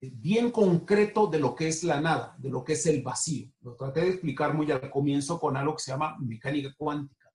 bien 0.00 0.50
concreto 0.50 1.28
de 1.28 1.38
lo 1.38 1.54
que 1.54 1.68
es 1.68 1.84
la 1.84 2.00
nada, 2.00 2.34
de 2.38 2.50
lo 2.50 2.64
que 2.64 2.72
es 2.72 2.84
el 2.86 3.00
vacío. 3.00 3.48
Lo 3.60 3.76
traté 3.76 4.00
de 4.00 4.08
explicar 4.08 4.54
muy 4.54 4.72
al 4.72 4.90
comienzo 4.90 5.38
con 5.38 5.56
algo 5.56 5.76
que 5.76 5.82
se 5.82 5.92
llama 5.92 6.16
mecánica 6.18 6.74
cuántica. 6.76 7.30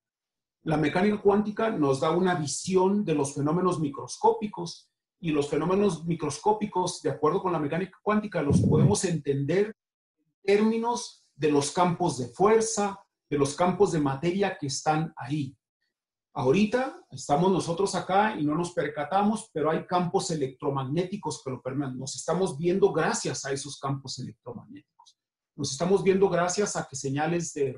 La 0.63 0.75
mecánica 0.75 1.21
cuántica 1.21 1.69
nos 1.69 2.01
da 2.01 2.11
una 2.11 2.35
visión 2.35 3.05
de 3.05 3.15
los 3.15 3.35
fenómenos 3.35 3.79
microscópicos 3.79 4.91
y 5.21 5.31
los 5.31 5.49
fenómenos 5.49 6.05
microscópicos, 6.05 7.01
de 7.01 7.11
acuerdo 7.11 7.41
con 7.41 7.53
la 7.53 7.59
mecánica 7.59 7.97
cuántica, 8.03 8.41
los 8.41 8.59
podemos 8.59 9.05
entender 9.05 9.67
en 9.67 10.41
términos 10.43 11.25
de 11.33 11.49
los 11.49 11.71
campos 11.71 12.17
de 12.17 12.27
fuerza, 12.27 12.99
de 13.29 13.37
los 13.37 13.55
campos 13.55 13.91
de 13.91 13.99
materia 13.99 14.57
que 14.57 14.67
están 14.67 15.13
ahí. 15.15 15.55
Ahorita 16.33 16.95
estamos 17.11 17.51
nosotros 17.51 17.95
acá 17.95 18.35
y 18.39 18.45
no 18.45 18.55
nos 18.55 18.71
percatamos, 18.73 19.49
pero 19.53 19.71
hay 19.71 19.85
campos 19.85 20.31
electromagnéticos 20.31 21.41
que 21.43 21.51
lo 21.51 21.61
permean. 21.61 21.97
Nos 21.97 22.15
estamos 22.15 22.57
viendo 22.57 22.91
gracias 22.91 23.45
a 23.45 23.51
esos 23.51 23.79
campos 23.79 24.19
electromagnéticos. 24.19 25.17
Nos 25.55 25.71
estamos 25.71 26.03
viendo 26.03 26.29
gracias 26.29 26.75
a 26.75 26.87
que 26.87 26.95
señales 26.95 27.53
de 27.53 27.77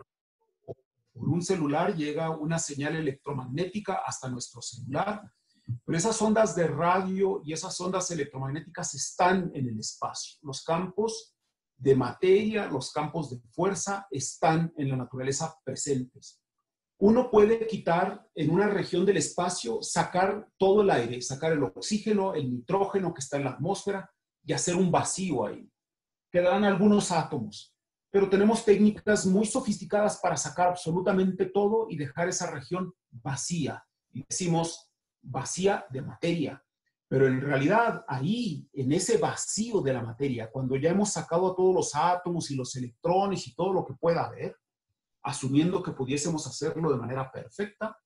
por 1.14 1.28
un 1.28 1.42
celular 1.42 1.96
llega 1.96 2.30
una 2.30 2.58
señal 2.58 2.96
electromagnética 2.96 4.02
hasta 4.06 4.30
nuestro 4.30 4.62
celular. 4.62 5.22
Pero 5.86 5.98
esas 5.98 6.22
ondas 6.22 6.56
de 6.56 6.68
radio 6.68 7.42
y 7.44 7.54
esas 7.54 7.80
ondas 7.80 8.12
electromagnéticas 8.12 8.94
están 8.96 9.52
en 9.54 9.68
el 9.68 9.80
espacio. 9.80 10.38
Los 10.42 10.64
campos 10.64 11.31
de 11.82 11.96
materia, 11.96 12.68
los 12.68 12.92
campos 12.92 13.30
de 13.30 13.40
fuerza 13.50 14.08
están 14.12 14.72
en 14.78 14.90
la 14.90 14.96
naturaleza 14.96 15.56
presentes 15.64 16.42
uno 17.02 17.32
puede 17.32 17.66
quitar 17.66 18.28
en 18.36 18.52
una 18.52 18.68
región 18.68 19.08
del 19.08 19.18
espacio, 19.18 19.82
sacar 19.82 20.48
todo 20.56 20.84
el 20.84 20.92
aire, 20.92 21.20
sacar 21.24 21.52
el 21.52 21.64
oxígeno, 21.64 22.36
el 22.36 22.52
nitrógeno 22.52 23.12
que 23.12 23.22
está 23.22 23.38
en 23.38 23.46
la 23.46 23.52
atmósfera 23.52 24.08
y 24.44 24.54
hacer 24.54 24.76
un 24.76 24.92
vacío 24.92 25.48
ahí. 25.48 25.68
Quedarán 26.32 26.64
algunos 26.64 27.12
átomos, 27.12 27.76
pero 28.12 28.30
tenemos 28.30 28.64
técnicas 28.64 29.26
muy 29.26 29.48
sofisticadas 29.48 30.20
para 30.22 30.38
sacar 30.38 30.68
absolutamente 30.68 31.48
todo 31.48 31.88
y 31.90 31.98
dejar 31.98 32.30
esa 32.30 32.52
región 32.52 32.94
vacía. 33.10 33.84
Decimos 34.12 34.92
vacía 35.24 35.88
de 35.90 36.04
materia. 36.04 36.64
Pero 37.12 37.28
en 37.28 37.42
realidad 37.42 38.06
ahí, 38.08 38.70
en 38.72 38.94
ese 38.94 39.18
vacío 39.18 39.82
de 39.82 39.92
la 39.92 40.02
materia, 40.02 40.50
cuando 40.50 40.78
ya 40.78 40.92
hemos 40.92 41.10
sacado 41.10 41.54
todos 41.54 41.76
los 41.76 41.94
átomos 41.94 42.50
y 42.50 42.56
los 42.56 42.74
electrones 42.78 43.46
y 43.48 43.54
todo 43.54 43.74
lo 43.74 43.86
que 43.86 43.96
pueda 43.96 44.28
haber, 44.28 44.56
asumiendo 45.22 45.84
que 45.84 45.92
pudiésemos 45.92 46.48
hacerlo 46.48 46.90
de 46.90 46.98
manera 46.98 47.30
perfecta, 47.30 48.00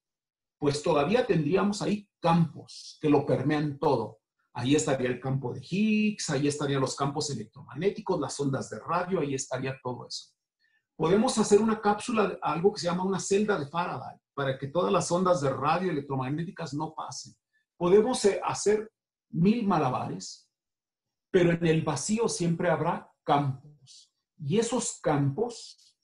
pues 0.58 0.82
todavía 0.82 1.24
tendríamos 1.24 1.84
ahí 1.84 2.10
campos 2.20 2.98
que 3.00 3.08
lo 3.08 3.28
permean 3.28 3.78
todo. 3.78 4.22
Ahí 4.54 4.74
estaría 4.74 5.10
el 5.10 5.20
campo 5.20 5.54
de 5.54 5.62
Higgs, 5.62 6.32
ahí 6.32 6.48
estarían 6.48 6.82
los 6.82 6.96
campos 6.96 7.30
electromagnéticos, 7.30 8.20
las 8.20 8.40
ondas 8.40 8.72
de 8.72 8.80
radio, 8.80 9.20
ahí 9.20 9.36
estaría 9.36 9.80
todo 9.84 10.08
eso. 10.08 10.32
Podemos 10.96 11.38
hacer 11.38 11.62
una 11.62 11.80
cápsula, 11.80 12.40
algo 12.42 12.74
que 12.74 12.80
se 12.80 12.88
llama 12.88 13.06
una 13.06 13.20
celda 13.20 13.60
de 13.60 13.68
Faraday, 13.68 14.18
para 14.34 14.58
que 14.58 14.70
todas 14.70 14.92
las 14.92 15.12
ondas 15.12 15.42
de 15.42 15.52
radio 15.52 15.92
electromagnéticas 15.92 16.74
no 16.74 16.96
pasen. 16.96 17.36
Podemos 17.78 18.26
eh, 18.26 18.42
hacer 18.44 18.90
mil 19.36 19.68
malabares, 19.68 20.50
pero 21.30 21.52
en 21.52 21.66
el 21.66 21.82
vacío 21.82 22.30
siempre 22.30 22.70
habrá 22.70 23.12
campos. 23.24 24.14
Y 24.38 24.58
esos 24.58 25.00
campos 25.02 25.98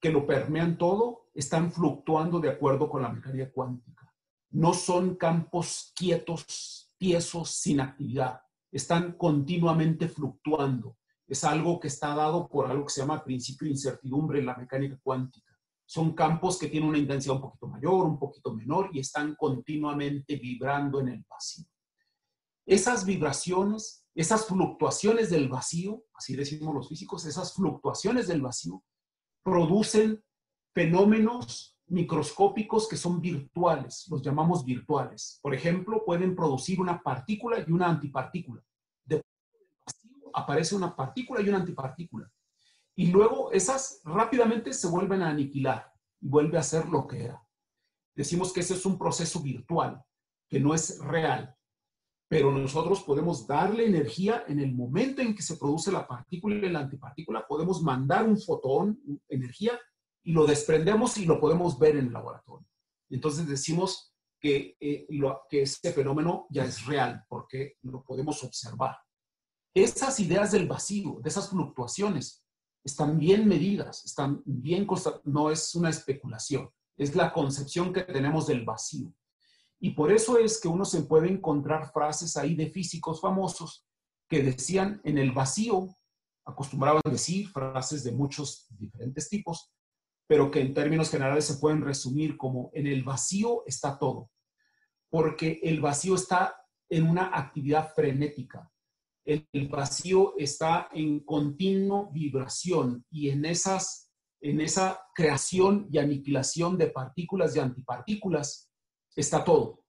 que 0.00 0.10
lo 0.10 0.26
permean 0.26 0.78
todo 0.78 1.28
están 1.34 1.70
fluctuando 1.70 2.40
de 2.40 2.50
acuerdo 2.50 2.88
con 2.88 3.02
la 3.02 3.08
mecánica 3.08 3.50
cuántica. 3.52 4.12
No 4.50 4.74
son 4.74 5.16
campos 5.16 5.92
quietos, 5.94 6.94
tiesos, 6.98 7.50
sin 7.50 7.80
actividad. 7.80 8.40
Están 8.70 9.12
continuamente 9.12 10.08
fluctuando. 10.08 10.96
Es 11.26 11.44
algo 11.44 11.78
que 11.78 11.88
está 11.88 12.14
dado 12.14 12.48
por 12.48 12.70
algo 12.70 12.86
que 12.86 12.92
se 12.92 13.00
llama 13.00 13.24
principio 13.24 13.66
de 13.66 13.72
incertidumbre 13.72 14.40
en 14.40 14.46
la 14.46 14.56
mecánica 14.56 14.98
cuántica. 15.02 15.52
Son 15.86 16.14
campos 16.14 16.58
que 16.58 16.68
tienen 16.68 16.88
una 16.88 16.98
intensidad 16.98 17.36
un 17.36 17.42
poquito 17.42 17.68
mayor, 17.68 18.06
un 18.06 18.18
poquito 18.18 18.54
menor 18.54 18.90
y 18.92 19.00
están 19.00 19.34
continuamente 19.36 20.36
vibrando 20.36 21.00
en 21.00 21.08
el 21.08 21.24
vacío. 21.28 21.71
Esas 22.66 23.04
vibraciones, 23.04 24.06
esas 24.14 24.46
fluctuaciones 24.46 25.30
del 25.30 25.48
vacío, 25.48 26.04
así 26.14 26.36
decimos 26.36 26.74
los 26.74 26.88
físicos, 26.88 27.24
esas 27.24 27.54
fluctuaciones 27.54 28.28
del 28.28 28.42
vacío 28.42 28.82
producen 29.42 30.22
fenómenos 30.72 31.76
microscópicos 31.86 32.88
que 32.88 32.96
son 32.96 33.20
virtuales, 33.20 34.06
los 34.08 34.22
llamamos 34.22 34.64
virtuales. 34.64 35.40
Por 35.42 35.54
ejemplo, 35.54 36.04
pueden 36.04 36.36
producir 36.36 36.80
una 36.80 37.02
partícula 37.02 37.64
y 37.66 37.72
una 37.72 37.88
antipartícula. 37.88 38.62
De 39.04 39.22
vacío 39.84 40.30
aparece 40.32 40.74
una 40.76 40.94
partícula 40.94 41.42
y 41.42 41.48
una 41.48 41.58
antipartícula. 41.58 42.30
Y 42.94 43.06
luego 43.06 43.50
esas 43.52 44.00
rápidamente 44.04 44.72
se 44.72 44.86
vuelven 44.86 45.22
a 45.22 45.30
aniquilar 45.30 45.92
y 46.20 46.28
vuelve 46.28 46.58
a 46.58 46.62
ser 46.62 46.88
lo 46.88 47.06
que 47.06 47.24
era. 47.24 47.42
Decimos 48.14 48.52
que 48.52 48.60
ese 48.60 48.74
es 48.74 48.86
un 48.86 48.98
proceso 48.98 49.40
virtual, 49.40 50.02
que 50.48 50.60
no 50.60 50.74
es 50.74 50.98
real 50.98 51.56
pero 52.32 52.50
nosotros 52.50 53.02
podemos 53.02 53.46
darle 53.46 53.84
energía 53.84 54.44
en 54.48 54.58
el 54.58 54.72
momento 54.72 55.20
en 55.20 55.34
que 55.34 55.42
se 55.42 55.58
produce 55.58 55.92
la 55.92 56.08
partícula 56.08 56.66
y 56.66 56.70
la 56.70 56.78
antipartícula, 56.78 57.46
podemos 57.46 57.82
mandar 57.82 58.26
un 58.26 58.40
fotón, 58.40 58.98
energía, 59.28 59.78
y 60.24 60.32
lo 60.32 60.46
desprendemos 60.46 61.18
y 61.18 61.26
lo 61.26 61.38
podemos 61.38 61.78
ver 61.78 61.96
en 61.96 62.06
el 62.06 62.12
laboratorio. 62.14 62.66
Entonces 63.10 63.46
decimos 63.46 64.14
que, 64.40 64.78
eh, 64.80 65.06
este 65.50 65.92
fenómeno 65.92 66.46
ya 66.48 66.64
es 66.64 66.86
real 66.86 67.22
porque 67.28 67.74
lo 67.82 68.02
podemos 68.02 68.42
observar. 68.42 68.96
Esas 69.74 70.18
ideas 70.18 70.52
del 70.52 70.66
vacío, 70.66 71.20
de 71.22 71.28
esas 71.28 71.50
fluctuaciones, 71.50 72.42
están 72.82 73.18
bien 73.18 73.46
medidas, 73.46 74.06
están 74.06 74.40
bien, 74.46 74.86
no 75.24 75.50
es 75.50 75.74
una 75.74 75.90
especulación, 75.90 76.70
es 76.96 77.14
la 77.14 77.30
concepción 77.30 77.92
que 77.92 78.04
tenemos 78.04 78.46
del 78.46 78.64
vacío. 78.64 79.12
Y 79.84 79.90
por 79.90 80.12
eso 80.12 80.38
es 80.38 80.60
que 80.60 80.68
uno 80.68 80.84
se 80.84 81.02
puede 81.02 81.28
encontrar 81.28 81.90
frases 81.90 82.36
ahí 82.36 82.54
de 82.54 82.70
físicos 82.70 83.20
famosos 83.20 83.84
que 84.28 84.40
decían 84.40 85.00
en 85.02 85.18
el 85.18 85.32
vacío, 85.32 85.88
acostumbraban 86.46 87.02
decir 87.10 87.48
frases 87.48 88.04
de 88.04 88.12
muchos 88.12 88.68
diferentes 88.78 89.28
tipos, 89.28 89.72
pero 90.28 90.52
que 90.52 90.60
en 90.60 90.72
términos 90.72 91.10
generales 91.10 91.46
se 91.46 91.56
pueden 91.56 91.82
resumir 91.82 92.36
como 92.36 92.70
en 92.74 92.86
el 92.86 93.02
vacío 93.02 93.64
está 93.66 93.98
todo, 93.98 94.30
porque 95.10 95.58
el 95.64 95.80
vacío 95.80 96.14
está 96.14 96.54
en 96.88 97.08
una 97.08 97.36
actividad 97.36 97.92
frenética. 97.92 98.70
El, 99.24 99.48
vacío 99.68 100.34
está 100.38 100.90
en 100.92 101.24
continua 101.24 102.08
vibración 102.12 103.04
y 103.10 103.30
en, 103.30 103.44
esas, 103.44 104.12
en 104.40 104.60
esa 104.60 105.00
creación 105.12 105.88
y 105.90 105.98
aniquilación 105.98 106.78
de 106.78 106.86
partículas 106.86 107.56
y 107.56 107.58
antipartículas 107.58 108.71
está 109.16 109.44
todo. 109.44 109.82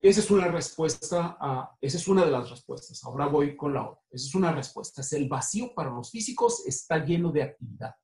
Esa 0.00 0.20
es 0.20 0.30
una 0.30 0.46
respuesta 0.48 1.36
a, 1.40 1.76
esa 1.80 1.96
es 1.96 2.06
una 2.06 2.24
de 2.24 2.30
las 2.30 2.50
respuestas. 2.50 3.02
Ahora 3.04 3.26
voy 3.26 3.56
con 3.56 3.74
la 3.74 3.90
otra. 3.90 4.02
Esa 4.10 4.26
es 4.26 4.34
una 4.34 4.52
respuesta. 4.52 5.00
Es 5.00 5.12
el 5.12 5.28
vacío 5.28 5.74
para 5.74 5.90
los 5.90 6.10
físicos 6.10 6.64
está 6.66 7.04
lleno 7.04 7.32
de 7.32 7.42
actividad. 7.42 7.94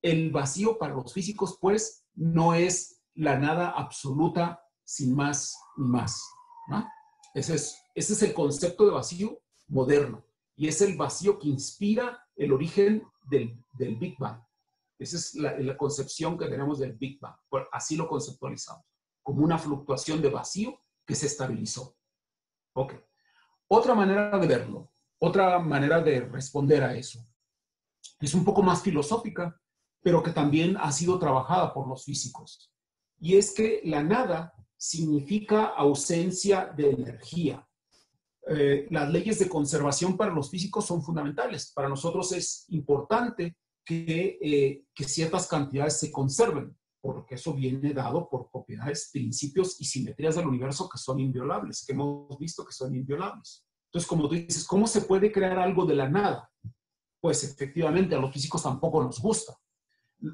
El 0.00 0.30
vacío 0.30 0.78
para 0.78 0.94
los 0.94 1.12
físicos, 1.12 1.58
pues, 1.60 2.04
no 2.14 2.54
es 2.54 3.02
la 3.14 3.38
nada 3.38 3.70
absoluta 3.70 4.62
sin 4.84 5.14
más 5.14 5.56
ni 5.76 5.88
más. 5.88 6.22
Ese, 7.34 7.56
es, 7.56 7.76
ese 7.94 8.12
es 8.14 8.22
el 8.22 8.32
concepto 8.32 8.86
de 8.86 8.92
vacío 8.92 9.38
moderno. 9.66 10.24
Y 10.56 10.68
es 10.68 10.80
el 10.80 10.96
vacío 10.96 11.38
que 11.38 11.48
inspira 11.48 12.26
el 12.36 12.52
origen 12.52 13.02
del, 13.28 13.62
del 13.74 13.96
Big 13.96 14.16
Bang. 14.18 14.40
Esa 14.98 15.16
es 15.16 15.34
la, 15.34 15.58
la, 15.58 15.76
concepción 15.76 16.38
que 16.38 16.46
tenemos 16.46 16.78
del 16.78 16.94
Big 16.94 17.20
Bang. 17.20 17.36
Así 17.70 17.96
lo 17.96 18.08
conceptualizamos 18.08 18.84
como 19.28 19.44
una 19.44 19.58
fluctuación 19.58 20.22
de 20.22 20.30
vacío 20.30 20.80
que 21.04 21.14
se 21.14 21.26
estabilizó. 21.26 21.98
Ok. 22.72 22.94
Otra 23.66 23.94
manera 23.94 24.38
de 24.38 24.46
verlo, 24.46 24.90
otra 25.18 25.58
manera 25.58 26.00
de 26.00 26.20
responder 26.20 26.82
a 26.82 26.94
eso, 26.96 27.22
es 28.20 28.32
un 28.32 28.42
poco 28.42 28.62
más 28.62 28.80
filosófica, 28.80 29.60
pero 30.00 30.22
que 30.22 30.30
también 30.30 30.78
ha 30.78 30.90
sido 30.92 31.18
trabajada 31.18 31.74
por 31.74 31.86
los 31.86 32.06
físicos. 32.06 32.72
Y 33.20 33.36
es 33.36 33.52
que 33.52 33.82
la 33.84 34.02
nada 34.02 34.54
significa 34.78 35.66
ausencia 35.66 36.72
de 36.74 36.92
energía. 36.92 37.68
Eh, 38.46 38.86
las 38.88 39.10
leyes 39.10 39.38
de 39.40 39.50
conservación 39.50 40.16
para 40.16 40.32
los 40.32 40.48
físicos 40.48 40.86
son 40.86 41.02
fundamentales. 41.02 41.70
Para 41.74 41.90
nosotros 41.90 42.32
es 42.32 42.64
importante 42.68 43.58
que, 43.84 44.38
eh, 44.40 44.84
que 44.94 45.04
ciertas 45.04 45.46
cantidades 45.46 46.00
se 46.00 46.10
conserven 46.10 46.77
porque 47.00 47.36
eso 47.36 47.54
viene 47.54 47.92
dado 47.92 48.28
por 48.28 48.50
propiedades, 48.50 49.10
principios 49.12 49.80
y 49.80 49.84
simetrías 49.84 50.36
del 50.36 50.46
universo 50.46 50.88
que 50.88 50.98
son 50.98 51.20
inviolables, 51.20 51.84
que 51.86 51.92
hemos 51.92 52.38
visto 52.38 52.64
que 52.64 52.72
son 52.72 52.94
inviolables. 52.94 53.64
Entonces, 53.86 54.08
como 54.08 54.28
tú 54.28 54.34
dices, 54.34 54.66
¿cómo 54.66 54.86
se 54.86 55.02
puede 55.02 55.32
crear 55.32 55.58
algo 55.58 55.86
de 55.86 55.94
la 55.94 56.08
nada? 56.08 56.50
Pues 57.20 57.44
efectivamente 57.44 58.14
a 58.14 58.18
los 58.18 58.32
físicos 58.32 58.62
tampoco 58.62 59.02
nos 59.02 59.20
gusta, 59.20 59.56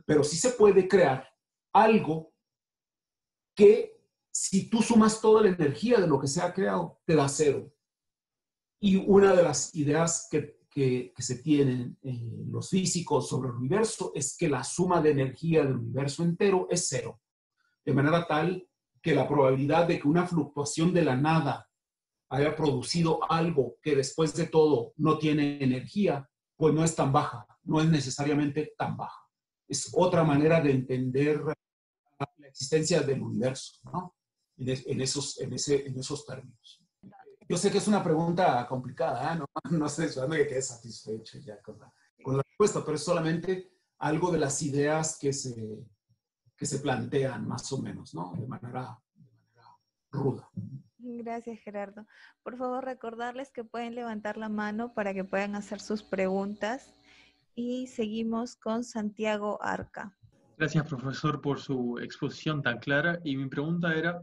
pero 0.06 0.24
sí 0.24 0.36
se 0.36 0.50
puede 0.50 0.88
crear 0.88 1.28
algo 1.72 2.32
que 3.54 3.94
si 4.32 4.68
tú 4.68 4.82
sumas 4.82 5.20
toda 5.20 5.42
la 5.42 5.48
energía 5.48 6.00
de 6.00 6.08
lo 6.08 6.18
que 6.18 6.26
se 6.26 6.40
ha 6.40 6.52
creado, 6.52 7.00
te 7.04 7.14
da 7.14 7.28
cero. 7.28 7.72
Y 8.80 8.96
una 8.96 9.32
de 9.34 9.42
las 9.42 9.74
ideas 9.74 10.26
que, 10.30 10.58
que, 10.74 11.14
se 11.18 11.36
tienen 11.36 11.96
los 12.50 12.68
físicos 12.68 13.28
sobre 13.28 13.48
el 13.48 13.54
universo 13.54 14.10
es 14.14 14.36
que 14.36 14.48
la 14.48 14.64
suma 14.64 15.00
de 15.00 15.12
energía 15.12 15.62
del 15.62 15.76
universo 15.76 16.24
entero 16.24 16.66
es 16.68 16.88
cero, 16.88 17.20
de 17.84 17.94
manera 17.94 18.26
tal 18.26 18.68
que 19.00 19.14
la 19.14 19.28
probabilidad 19.28 19.86
de 19.86 20.00
que 20.00 20.08
una 20.08 20.26
fluctuación 20.26 20.92
de 20.92 21.04
la 21.04 21.16
nada 21.16 21.68
haya 22.30 22.56
producido 22.56 23.20
algo 23.30 23.76
que 23.80 23.94
después 23.94 24.34
de 24.34 24.46
todo 24.46 24.92
no 24.96 25.18
tiene 25.18 25.62
energía, 25.62 26.28
pues 26.56 26.74
no 26.74 26.82
es 26.82 26.96
tan 26.96 27.12
baja, 27.12 27.46
no 27.62 27.80
es 27.80 27.88
necesariamente 27.88 28.74
tan 28.76 28.96
baja. 28.96 29.20
Es 29.68 29.92
otra 29.94 30.24
manera 30.24 30.60
de 30.60 30.72
entender 30.72 31.40
la 31.40 32.48
existencia 32.48 33.00
del 33.00 33.22
universo, 33.22 33.78
¿no? 33.84 34.16
En, 34.56 35.00
esos, 35.00 35.40
en, 35.40 35.52
ese, 35.52 35.86
en 35.86 35.98
esos 35.98 36.24
términos. 36.24 36.83
Yo 37.48 37.56
sé 37.56 37.70
que 37.70 37.78
es 37.78 37.88
una 37.88 38.02
pregunta 38.02 38.66
complicada, 38.66 39.32
¿eh? 39.32 39.38
no, 39.38 39.46
no 39.78 39.86
estoy 39.86 40.06
esperando 40.06 40.36
que 40.36 40.46
quede 40.46 40.62
satisfecho 40.62 41.38
ya 41.38 41.60
con 41.60 41.78
la, 41.78 41.92
con 42.22 42.36
la, 42.36 42.42
respuesta, 42.42 42.84
pero 42.84 42.96
es 42.96 43.04
solamente 43.04 43.72
algo 43.98 44.30
de 44.30 44.38
las 44.38 44.62
ideas 44.62 45.18
que 45.18 45.32
se, 45.32 45.84
que 46.56 46.66
se 46.66 46.78
plantean 46.78 47.46
más 47.46 47.70
o 47.72 47.82
menos, 47.82 48.14
¿no? 48.14 48.32
De 48.36 48.46
manera, 48.46 48.98
de 49.14 49.22
manera 49.22 49.78
ruda. 50.10 50.48
Gracias, 50.98 51.60
Gerardo. 51.60 52.06
Por 52.42 52.56
favor, 52.56 52.84
recordarles 52.84 53.50
que 53.50 53.64
pueden 53.64 53.94
levantar 53.94 54.38
la 54.38 54.48
mano 54.48 54.94
para 54.94 55.12
que 55.12 55.24
puedan 55.24 55.54
hacer 55.54 55.80
sus 55.80 56.02
preguntas. 56.02 56.94
Y 57.54 57.86
seguimos 57.88 58.56
con 58.56 58.84
Santiago 58.84 59.62
Arca. 59.62 60.16
Gracias, 60.56 60.86
profesor, 60.86 61.40
por 61.40 61.60
su 61.60 61.98
exposición 61.98 62.62
tan 62.62 62.78
clara. 62.78 63.20
Y 63.22 63.36
mi 63.36 63.48
pregunta 63.48 63.94
era, 63.94 64.22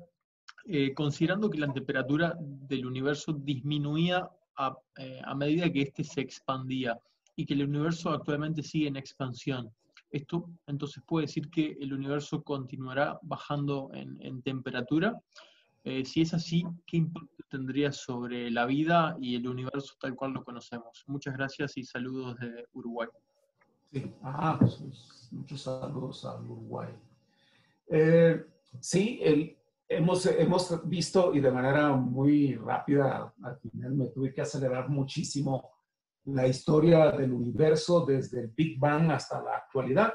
eh, 0.65 0.93
considerando 0.93 1.49
que 1.49 1.57
la 1.57 1.73
temperatura 1.73 2.35
del 2.39 2.85
universo 2.85 3.33
disminuía 3.33 4.29
a, 4.57 4.77
eh, 4.97 5.21
medida 5.35 5.71
que 5.71 5.81
éste 5.81 6.03
se 6.03 6.21
expandía 6.21 6.99
y 7.35 7.45
que 7.45 7.55
el 7.55 7.63
universo 7.63 8.11
actualmente 8.11 8.61
sigue 8.61 8.87
en 8.87 8.95
expansión, 8.95 9.71
esto 10.11 10.49
entonces 10.67 11.01
puede 11.07 11.25
decir 11.25 11.49
que 11.49 11.77
el 11.79 11.93
universo 11.93 12.43
continuará 12.43 13.17
bajando 13.23 13.89
en, 13.93 14.41
temperatura 14.43 15.19
eh, 15.83 16.05
si 16.05 16.21
es 16.21 16.33
así, 16.35 16.63
¿qué 16.85 16.97
impacto 16.97 17.43
tendría 17.49 17.91
sobre 17.91 18.51
la 18.51 18.67
vida 18.67 19.17
y 19.19 19.35
el 19.35 19.47
universo 19.47 19.95
tal 19.99 20.13
cual 20.13 20.33
lo 20.33 20.43
conocemos? 20.43 21.03
Muchas 21.07 21.35
gracias 21.35 21.75
y 21.75 21.83
saludos 21.83 22.37
de 22.37 22.67
Uruguay. 22.73 23.09
Sí, 23.91 24.11
ah, 24.21 24.57
pues, 24.59 25.27
muchos 25.31 25.61
saludos 25.61 26.23
a 26.23 26.39
Uruguay. 26.39 26.89
Sí, 28.79 29.19
el, 29.23 29.57
hemos, 29.91 30.25
hemos 30.25 30.87
visto 30.87 31.33
y 31.33 31.39
de 31.39 31.51
manera 31.51 31.91
muy 31.91 32.55
rápida, 32.55 33.33
al 33.43 33.59
final 33.59 33.93
me 33.93 34.07
tuve 34.07 34.33
que 34.33 34.41
acelerar 34.41 34.89
muchísimo 34.89 35.69
la 36.25 36.47
historia 36.47 37.11
del 37.11 37.33
universo 37.33 38.05
desde 38.05 38.41
el 38.41 38.47
Big 38.47 38.79
Bang 38.79 39.11
hasta 39.11 39.41
la 39.41 39.57
actualidad. 39.57 40.13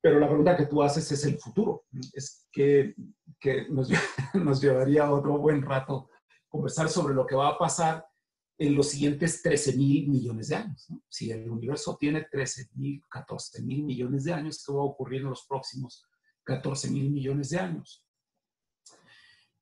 Pero 0.00 0.20
la 0.20 0.28
pregunta 0.28 0.56
que 0.56 0.66
tú 0.66 0.82
haces 0.82 1.10
es 1.10 1.24
el 1.24 1.38
futuro. 1.38 1.84
Es 2.12 2.46
que, 2.52 2.94
que 3.40 3.66
nos, 3.70 3.88
nos, 4.34 4.60
llevaría 4.60 5.10
otro 5.10 5.38
buen 5.38 5.62
rato 5.62 6.10
conversar 6.48 6.88
sobre 6.88 7.14
lo 7.14 7.26
que 7.26 7.34
va 7.34 7.48
a 7.48 7.58
pasar 7.58 8.06
en 8.58 8.74
los 8.74 8.88
siguientes 8.88 9.42
13 9.42 9.76
mil 9.76 10.08
millones 10.08 10.48
de 10.48 10.56
años. 10.56 10.86
Si 11.08 11.30
el 11.30 11.48
universo 11.50 11.96
tiene 11.98 12.26
13 12.30 12.68
mil, 12.74 13.02
14 13.10 13.62
mil 13.62 13.84
millones 13.84 14.24
de 14.24 14.34
años, 14.34 14.62
¿qué 14.64 14.72
va 14.72 14.80
a 14.80 14.84
ocurrir 14.84 15.22
en 15.22 15.30
los 15.30 15.46
próximos 15.46 16.06
14 16.44 16.90
mil 16.90 17.10
millones 17.10 17.50
de 17.50 17.58
años? 17.58 18.05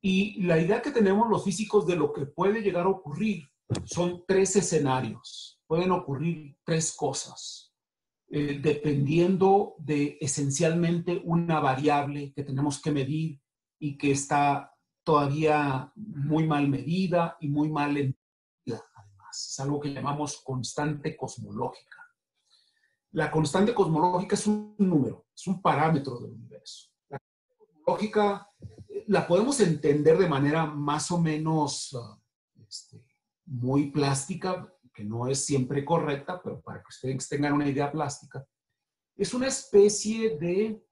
Y 0.06 0.42
la 0.42 0.60
idea 0.60 0.82
que 0.82 0.90
tenemos 0.90 1.30
los 1.30 1.42
físicos 1.42 1.86
de 1.86 1.96
lo 1.96 2.12
que 2.12 2.26
puede 2.26 2.60
llegar 2.60 2.84
a 2.84 2.90
ocurrir 2.90 3.48
son 3.86 4.22
tres 4.28 4.54
escenarios. 4.54 5.58
Pueden 5.66 5.92
ocurrir 5.92 6.58
tres 6.62 6.94
cosas. 6.94 7.72
Eh, 8.28 8.60
dependiendo 8.62 9.76
de 9.78 10.18
esencialmente 10.20 11.22
una 11.24 11.58
variable 11.58 12.34
que 12.34 12.44
tenemos 12.44 12.82
que 12.82 12.92
medir 12.92 13.40
y 13.78 13.96
que 13.96 14.10
está 14.10 14.74
todavía 15.04 15.90
muy 15.94 16.46
mal 16.46 16.68
medida 16.68 17.38
y 17.40 17.48
muy 17.48 17.70
mal 17.70 17.96
entendida, 17.96 18.84
además. 18.94 19.48
Es 19.52 19.58
algo 19.58 19.80
que 19.80 19.94
llamamos 19.94 20.42
constante 20.44 21.16
cosmológica. 21.16 21.96
La 23.12 23.30
constante 23.30 23.72
cosmológica 23.72 24.34
es 24.34 24.46
un 24.46 24.74
número, 24.76 25.24
es 25.34 25.46
un 25.46 25.62
parámetro 25.62 26.18
del 26.18 26.32
universo. 26.32 26.90
La 27.08 27.18
cosmológica 27.56 28.50
eh, 28.60 28.73
la 29.06 29.26
podemos 29.26 29.60
entender 29.60 30.18
de 30.18 30.28
manera 30.28 30.66
más 30.66 31.10
o 31.10 31.20
menos 31.20 31.96
ah, 32.00 32.18
este, 32.68 33.04
muy 33.46 33.90
plástica, 33.90 34.72
que 34.92 35.04
no 35.04 35.26
es 35.26 35.44
siempre 35.44 35.84
correcta, 35.84 36.40
pero 36.42 36.60
para 36.60 36.80
que 36.80 36.88
ustedes 36.88 37.28
tengan 37.28 37.52
una 37.52 37.68
idea 37.68 37.90
plástica, 37.90 38.46
es 39.16 39.34
una 39.34 39.48
especie 39.48 40.38
de 40.38 40.84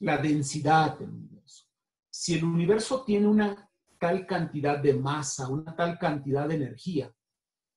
la 0.00 0.18
densidad 0.18 0.98
del 0.98 1.10
universo. 1.10 1.64
Si 2.10 2.34
el 2.34 2.44
universo 2.44 3.04
tiene 3.04 3.26
una 3.26 3.70
tal 3.98 4.26
cantidad 4.26 4.78
de 4.78 4.94
masa, 4.94 5.48
una 5.48 5.74
tal 5.74 5.98
cantidad 5.98 6.48
de 6.48 6.56
energía, 6.56 7.12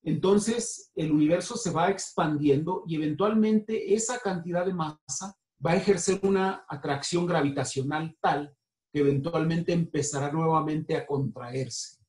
entonces 0.03 0.91
el 0.95 1.11
universo 1.11 1.57
se 1.57 1.71
va 1.71 1.89
expandiendo 1.89 2.83
y 2.87 2.95
eventualmente 2.95 3.93
esa 3.93 4.19
cantidad 4.19 4.65
de 4.65 4.73
masa 4.73 5.35
va 5.65 5.71
a 5.71 5.75
ejercer 5.75 6.19
una 6.23 6.65
atracción 6.69 7.25
gravitacional 7.25 8.17
tal 8.21 8.55
que 8.91 8.99
eventualmente 8.99 9.73
empezará 9.73 10.31
nuevamente 10.31 10.95
a 10.95 11.05
contraerse. 11.05 11.99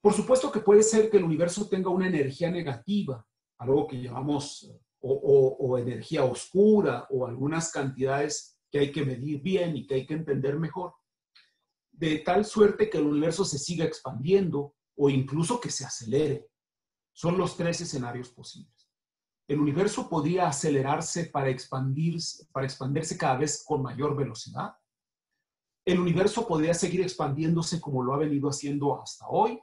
Por 0.00 0.12
supuesto 0.12 0.52
que 0.52 0.60
puede 0.60 0.82
ser 0.82 1.08
que 1.08 1.16
el 1.16 1.24
universo 1.24 1.66
tenga 1.66 1.88
una 1.88 2.06
energía 2.06 2.50
negativa, 2.50 3.26
algo 3.56 3.86
que 3.86 4.02
llamamos 4.02 4.70
o, 5.00 5.78
energía 5.78 6.24
oscura 6.24 7.06
o 7.08 7.26
algunas 7.26 7.72
cantidades 7.72 8.58
que 8.70 8.80
hay 8.80 8.92
que 8.92 9.02
medir 9.02 9.40
bien 9.40 9.76
y 9.76 9.86
que 9.86 9.94
hay 9.94 10.06
que 10.06 10.12
entender 10.12 10.58
mejor, 10.58 10.92
de 11.90 12.18
tal 12.18 12.44
suerte 12.44 12.90
que 12.90 12.98
el 12.98 13.06
universo 13.06 13.46
se 13.46 13.58
siga 13.58 13.86
expandiendo 13.86 14.74
o 14.94 15.08
incluso 15.08 15.58
que 15.58 15.70
se 15.70 15.86
acelere. 15.86 16.48
Son 17.14 17.38
los 17.38 17.56
tres 17.56 17.80
escenarios 17.80 18.28
posibles. 18.28 18.90
El 19.48 19.58
universo 19.60 20.08
podría 20.08 20.48
acelerarse 20.48 21.26
para 21.26 21.48
expandirse, 21.48 22.46
para 22.52 22.66
expandirse 22.66 23.16
cada 23.16 23.38
vez 23.38 23.64
con 23.64 23.82
mayor 23.82 24.14
velocidad. 24.16 24.74
El 25.84 26.00
universo 26.00 26.46
podría 26.46 26.74
seguir 26.74 27.02
expandiéndose 27.02 27.80
como 27.80 28.02
lo 28.02 28.14
ha 28.14 28.18
venido 28.18 28.48
haciendo 28.48 29.00
hasta 29.00 29.26
hoy 29.28 29.60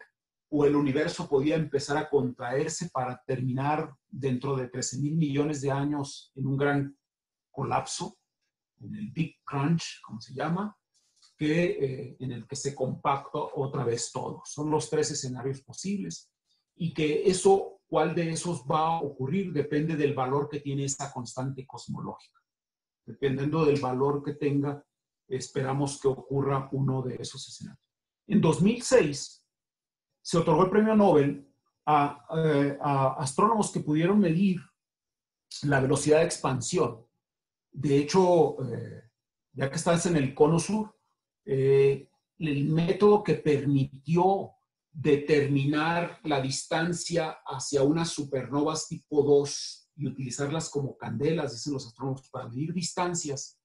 o 0.53 0.65
el 0.65 0.75
universo 0.75 1.29
podía 1.29 1.55
empezar 1.55 1.97
a 1.97 2.09
contraerse 2.09 2.89
para 2.89 3.23
terminar 3.25 3.95
dentro 4.09 4.55
de 4.57 4.67
13 4.67 4.99
mil 4.99 5.15
millones 5.15 5.61
de 5.61 5.71
años 5.71 6.31
en 6.35 6.45
un 6.45 6.57
gran 6.57 6.97
colapso, 7.49 8.17
en 8.81 8.95
el 8.95 9.11
Big 9.11 9.37
Crunch, 9.45 10.01
como 10.05 10.19
se 10.19 10.33
llama, 10.33 10.77
que, 11.37 11.63
eh, 11.63 12.17
en 12.19 12.33
el 12.33 12.45
que 12.47 12.57
se 12.57 12.75
compacta 12.75 13.39
otra 13.39 13.85
vez 13.85 14.11
todo. 14.11 14.41
Son 14.45 14.69
los 14.69 14.89
tres 14.89 15.11
escenarios 15.11 15.61
posibles 15.61 16.29
y 16.75 16.93
que 16.93 17.23
eso, 17.29 17.79
cuál 17.87 18.13
de 18.13 18.31
esos 18.31 18.63
va 18.69 18.97
a 18.97 19.01
ocurrir, 19.01 19.53
depende 19.53 19.95
del 19.95 20.13
valor 20.13 20.49
que 20.49 20.59
tiene 20.59 20.83
esta 20.83 21.13
constante 21.13 21.65
cosmológica. 21.65 22.39
Dependiendo 23.05 23.65
del 23.65 23.79
valor 23.79 24.21
que 24.21 24.33
tenga, 24.33 24.83
esperamos 25.35 25.99
que 25.99 26.07
ocurra 26.07 26.69
uno 26.71 27.01
de 27.01 27.15
esos 27.15 27.47
escenarios. 27.47 27.83
En 28.27 28.41
2006, 28.41 29.45
se 30.21 30.37
otorgó 30.37 30.63
el 30.63 30.69
premio 30.69 30.95
Nobel 30.95 31.47
eh, 31.87 32.77
a, 32.79 33.15
astrónomos 33.19 33.71
que 33.71 33.79
pudieron 33.79 34.19
medir 34.19 34.59
la 35.63 35.79
velocidad 35.79 36.19
de 36.19 36.25
expansión. 36.25 37.05
De 37.71 37.97
hecho, 37.97 38.57
eh, 38.71 39.03
ya 39.53 39.69
que 39.69 39.75
estás 39.75 40.05
en 40.05 40.15
el 40.15 40.33
cono 40.33 40.59
sur, 40.59 40.95
eh, 41.45 42.09
el 42.37 42.65
método 42.65 43.23
que 43.23 43.35
permitió 43.35 44.51
determinar 44.91 46.19
la 46.23 46.41
distancia 46.41 47.37
hacia 47.45 47.83
unas 47.83 48.09
supernovas 48.09 48.87
tipo 48.87 49.23
2 49.23 49.89
y 49.95 50.07
utilizarlas 50.07 50.69
como 50.69 50.97
candelas, 50.97 51.53
dicen 51.53 51.73
los 51.73 51.87
astrónomos, 51.87 52.29
para 52.29 52.49
medir 52.49 52.73
distancias, 52.73 53.60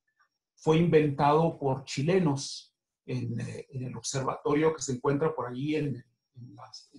fue 0.57 0.79
inventado 0.79 1.59
por 1.59 1.85
chilenos 1.85 2.75
en, 3.07 3.39
en 3.41 3.85
el 3.85 3.97
observatorio 3.97 4.75
que 4.75 4.83
se 4.83 4.93
encuentra 4.93 5.35
por 5.35 5.49
allí 5.49 5.77
en, 5.77 6.05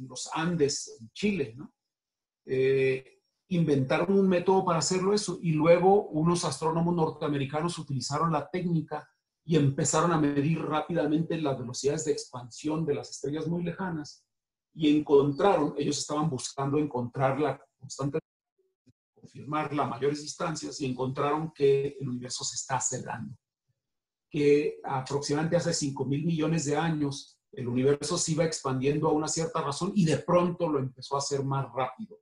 los 0.08 0.30
Andes, 0.34 0.98
en 1.00 1.10
Chile. 1.12 1.56
Eh, 2.46 3.22
inventaron 3.50 4.18
un 4.18 4.28
método 4.28 4.66
para 4.66 4.80
hacerlo 4.80 5.14
eso 5.14 5.40
y 5.42 5.52
luego 5.52 6.08
unos 6.08 6.44
astrónomos 6.44 6.96
norteamericanos 6.96 7.78
utilizaron 7.78 8.32
la 8.32 8.50
técnica 8.50 9.08
y 9.46 9.56
empezaron 9.56 10.12
a 10.12 10.20
medir 10.20 10.62
rápidamente 10.62 11.40
las 11.40 11.58
velocidades 11.58 12.06
de 12.06 12.12
expansión 12.12 12.86
de 12.86 12.96
las 12.96 13.10
estrellas 13.12 13.48
muy 13.48 13.64
lejanas 13.64 14.26
y 14.74 14.96
encontraron, 14.96 15.74
ellos 15.78 15.98
estaban 15.98 16.30
buscando 16.30 16.78
encontrar 16.78 17.40
la 17.40 17.60
constante, 17.80 18.20
confirmar 19.14 19.74
las 19.74 19.90
mayores 19.90 20.22
distancias 20.22 20.80
y 20.82 20.86
encontraron 20.86 21.52
que 21.52 21.98
el 22.00 22.10
universo 22.10 22.44
se 22.44 22.56
está 22.56 22.76
acelerando, 22.76 23.36
que 24.30 24.80
aproximadamente 24.84 25.58
hace 25.58 25.74
5 25.74 26.06
mil 26.06 26.26
millones 26.26 26.66
de 26.66 26.76
años 26.76 27.38
el 27.52 27.68
universo 27.68 28.18
se 28.18 28.34
iba 28.34 28.44
expandiendo 28.46 29.08
a 29.08 29.14
una 29.14 29.28
cierta 29.28 29.62
razón 29.62 29.92
y 29.96 30.06
de 30.06 30.18
pronto 30.18 30.70
lo 30.70 30.80
empezó 30.80 31.16
a 31.16 31.20
hacer 31.20 31.44
más 31.44 31.66
rápido. 31.74 32.20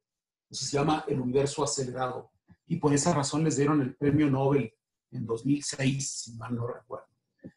Eso 0.49 0.65
se 0.65 0.77
llama 0.77 1.03
el 1.07 1.19
universo 1.19 1.63
acelerado. 1.63 2.31
Y 2.67 2.77
por 2.77 2.93
esa 2.93 3.13
razón 3.13 3.43
les 3.43 3.57
dieron 3.57 3.81
el 3.81 3.95
premio 3.95 4.29
Nobel 4.29 4.73
en 5.11 5.25
2006, 5.25 6.09
si 6.09 6.33
mal 6.35 6.55
no 6.55 6.67
recuerdo. 6.67 7.07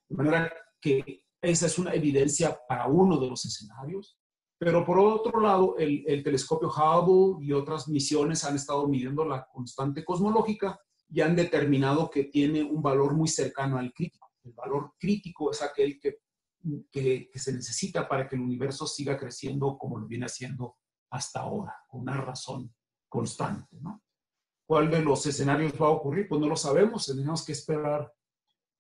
De 0.08 0.16
manera 0.16 0.52
que 0.80 1.24
esa 1.40 1.66
es 1.66 1.78
una 1.78 1.94
evidencia 1.94 2.58
para 2.68 2.86
uno 2.86 3.18
de 3.18 3.28
los 3.28 3.44
escenarios. 3.44 4.18
Pero 4.58 4.84
por 4.84 4.98
otro 4.98 5.40
lado, 5.40 5.76
el, 5.78 6.02
el, 6.06 6.24
telescopio 6.24 6.68
Hubble 6.68 7.46
y 7.46 7.52
otras 7.52 7.86
misiones 7.86 8.44
han 8.44 8.56
estado 8.56 8.88
midiendo 8.88 9.24
la 9.24 9.46
constante 9.52 10.04
cosmológica 10.04 10.80
y 11.08 11.20
han 11.20 11.36
determinado 11.36 12.10
que 12.10 12.24
tiene 12.24 12.64
un 12.64 12.82
valor 12.82 13.14
muy 13.14 13.28
cercano 13.28 13.78
al 13.78 13.92
crítico. 13.92 14.27
El 14.48 14.54
valor 14.54 14.94
crítico 14.98 15.50
es 15.50 15.62
aquel 15.62 15.98
que, 16.00 16.22
que, 16.90 17.28
que 17.30 17.38
se 17.38 17.52
necesita 17.52 18.08
para 18.08 18.28
que 18.28 18.36
el 18.36 18.42
universo 18.42 18.86
siga 18.86 19.16
creciendo 19.18 19.76
como 19.78 19.98
lo 19.98 20.06
viene 20.06 20.26
haciendo 20.26 20.76
hasta 21.10 21.40
ahora, 21.40 21.74
con 21.88 22.02
una 22.02 22.20
razón 22.20 22.74
constante. 23.08 23.76
¿no? 23.80 24.02
¿Cuál 24.66 24.90
de 24.90 25.02
los 25.02 25.24
escenarios 25.26 25.72
va 25.80 25.86
a 25.86 25.90
ocurrir? 25.90 26.28
Pues 26.28 26.40
no 26.40 26.48
lo 26.48 26.56
sabemos, 26.56 27.06
tenemos 27.06 27.44
que 27.44 27.52
esperar 27.52 28.12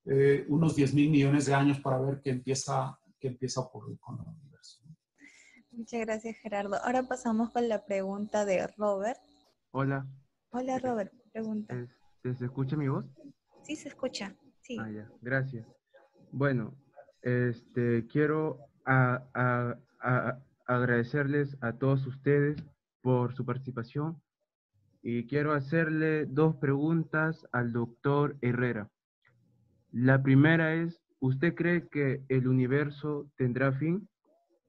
eh, 0.04 0.44
unos 0.48 0.76
10 0.76 0.94
mil 0.94 1.10
millones 1.10 1.46
de 1.46 1.54
años 1.54 1.80
para 1.80 1.98
ver 1.98 2.20
qué 2.22 2.30
empieza, 2.30 2.98
qué 3.18 3.28
empieza 3.28 3.60
a 3.60 3.64
ocurrir 3.64 3.98
con 3.98 4.18
el 4.20 4.26
universo. 4.26 4.82
Muchas 5.70 6.00
gracias, 6.00 6.36
Gerardo. 6.38 6.76
Ahora 6.82 7.02
pasamos 7.04 7.50
con 7.50 7.68
la 7.68 7.84
pregunta 7.84 8.44
de 8.44 8.66
Robert. 8.76 9.20
Hola. 9.70 10.06
Hola, 10.50 10.78
Robert. 10.78 11.12
Pregunta. 11.32 11.74
¿Se, 12.22 12.34
¿Se, 12.34 12.44
escucha 12.46 12.76
mi 12.76 12.88
voz? 12.88 13.04
Sí, 13.62 13.76
se 13.76 13.88
escucha. 13.88 14.34
Ah. 14.76 14.90
Gracias. 15.22 15.66
Bueno, 16.30 16.74
este, 17.22 18.06
quiero 18.08 18.58
agradecerles 20.66 21.56
a 21.62 21.72
todos 21.72 22.06
ustedes 22.06 22.62
por 23.00 23.34
su 23.34 23.44
participación 23.44 24.20
y 25.02 25.26
quiero 25.26 25.52
hacerle 25.52 26.26
dos 26.26 26.56
preguntas 26.56 27.46
al 27.52 27.72
doctor 27.72 28.36
Herrera. 28.42 28.90
La 29.90 30.22
primera 30.22 30.74
es, 30.74 31.00
¿usted 31.20 31.54
cree 31.54 31.88
que 31.88 32.22
el 32.28 32.46
universo 32.46 33.30
tendrá 33.36 33.72
fin? 33.72 34.08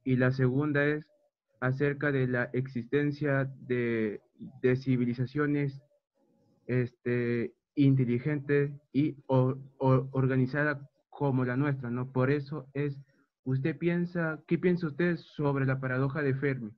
Y 0.06 0.16
la 0.16 0.32
segunda 0.32 0.86
es 0.86 1.06
acerca 1.60 2.12
de 2.14 2.28
la 2.28 2.44
existencia 2.54 3.52
de, 3.68 4.22
de 4.62 4.76
civilizaciones 4.78 5.82
este, 6.68 7.54
inteligentes 7.86 8.72
y 8.94 9.16
o, 9.28 9.56
o, 9.78 10.08
organizadas 10.12 10.80
como 11.10 11.46
la 11.46 11.58
nuestra, 11.58 11.90
¿no? 11.90 12.12
Por 12.12 12.32
eso 12.32 12.68
es, 12.74 12.98
¿usted 13.44 13.78
piensa, 13.78 14.42
qué 14.48 14.58
piensa 14.58 14.88
usted 14.88 15.18
sobre 15.18 15.66
la 15.66 15.80
paradoja 15.80 16.22
de 16.22 16.34
Fermi? 16.34 16.72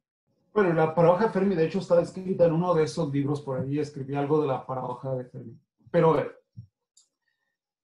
Bueno, 0.54 0.74
la 0.74 0.94
paradoja 0.94 1.28
de 1.28 1.32
Fermi, 1.32 1.56
de 1.56 1.66
hecho, 1.66 1.80
está 1.80 2.02
escrita 2.02 2.46
en 2.46 2.54
uno 2.54 2.74
de 2.74 2.84
esos 2.84 3.12
libros 3.12 3.42
por 3.42 3.60
ahí, 3.60 3.80
escribí 3.80 4.16
algo 4.16 4.42
de 4.42 4.48
la 4.48 4.66
paradoja 4.66 5.16
de 5.16 5.26
Fermi. 5.26 5.58
Pero 5.90 6.12
a 6.12 6.18
ver, 6.18 6.42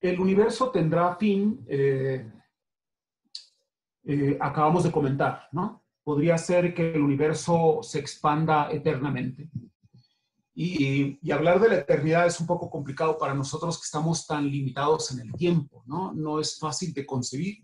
el 0.01 0.19
universo 0.19 0.69
tendrá 0.69 1.15
fin, 1.15 1.63
eh, 1.67 2.29
eh, 4.03 4.37
acabamos 4.39 4.83
de 4.83 4.91
comentar, 4.91 5.47
¿no? 5.51 5.83
Podría 6.03 6.37
ser 6.37 6.73
que 6.73 6.93
el 6.93 7.01
universo 7.01 7.79
se 7.81 7.99
expanda 7.99 8.69
eternamente. 8.71 9.49
Y, 10.59 11.31
hablar 11.31 11.59
de 11.59 11.69
la 11.69 11.75
eternidad 11.75 12.25
es 12.25 12.39
un 12.39 12.47
poco 12.47 12.67
complicado 12.67 13.15
para 13.19 13.35
nosotros 13.35 13.77
que 13.77 13.85
estamos 13.85 14.25
tan 14.25 14.49
limitados 14.49 15.11
en 15.11 15.19
el 15.19 15.31
tiempo, 15.33 15.83
¿no? 15.85 16.13
No 16.13 16.39
es 16.39 16.57
fácil 16.57 16.95
de 16.95 17.05
concebir. 17.05 17.63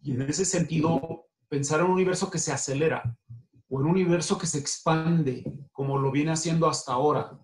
Y 0.00 0.12
en 0.12 0.22
ese 0.22 0.46
sentido, 0.46 1.26
pensar 1.46 1.80
en 1.80 1.86
un 1.86 1.92
universo 1.92 2.30
que 2.30 2.38
se 2.38 2.52
acelera 2.52 3.14
o 3.68 3.80
en 3.80 3.84
un 3.84 3.90
universo 3.90 4.38
que 4.38 4.46
se 4.46 4.58
expande 4.58 5.44
como 5.70 5.98
lo 5.98 6.10
viene 6.10 6.30
haciendo 6.30 6.66
hasta 6.66 6.94
ahora, 6.94 7.38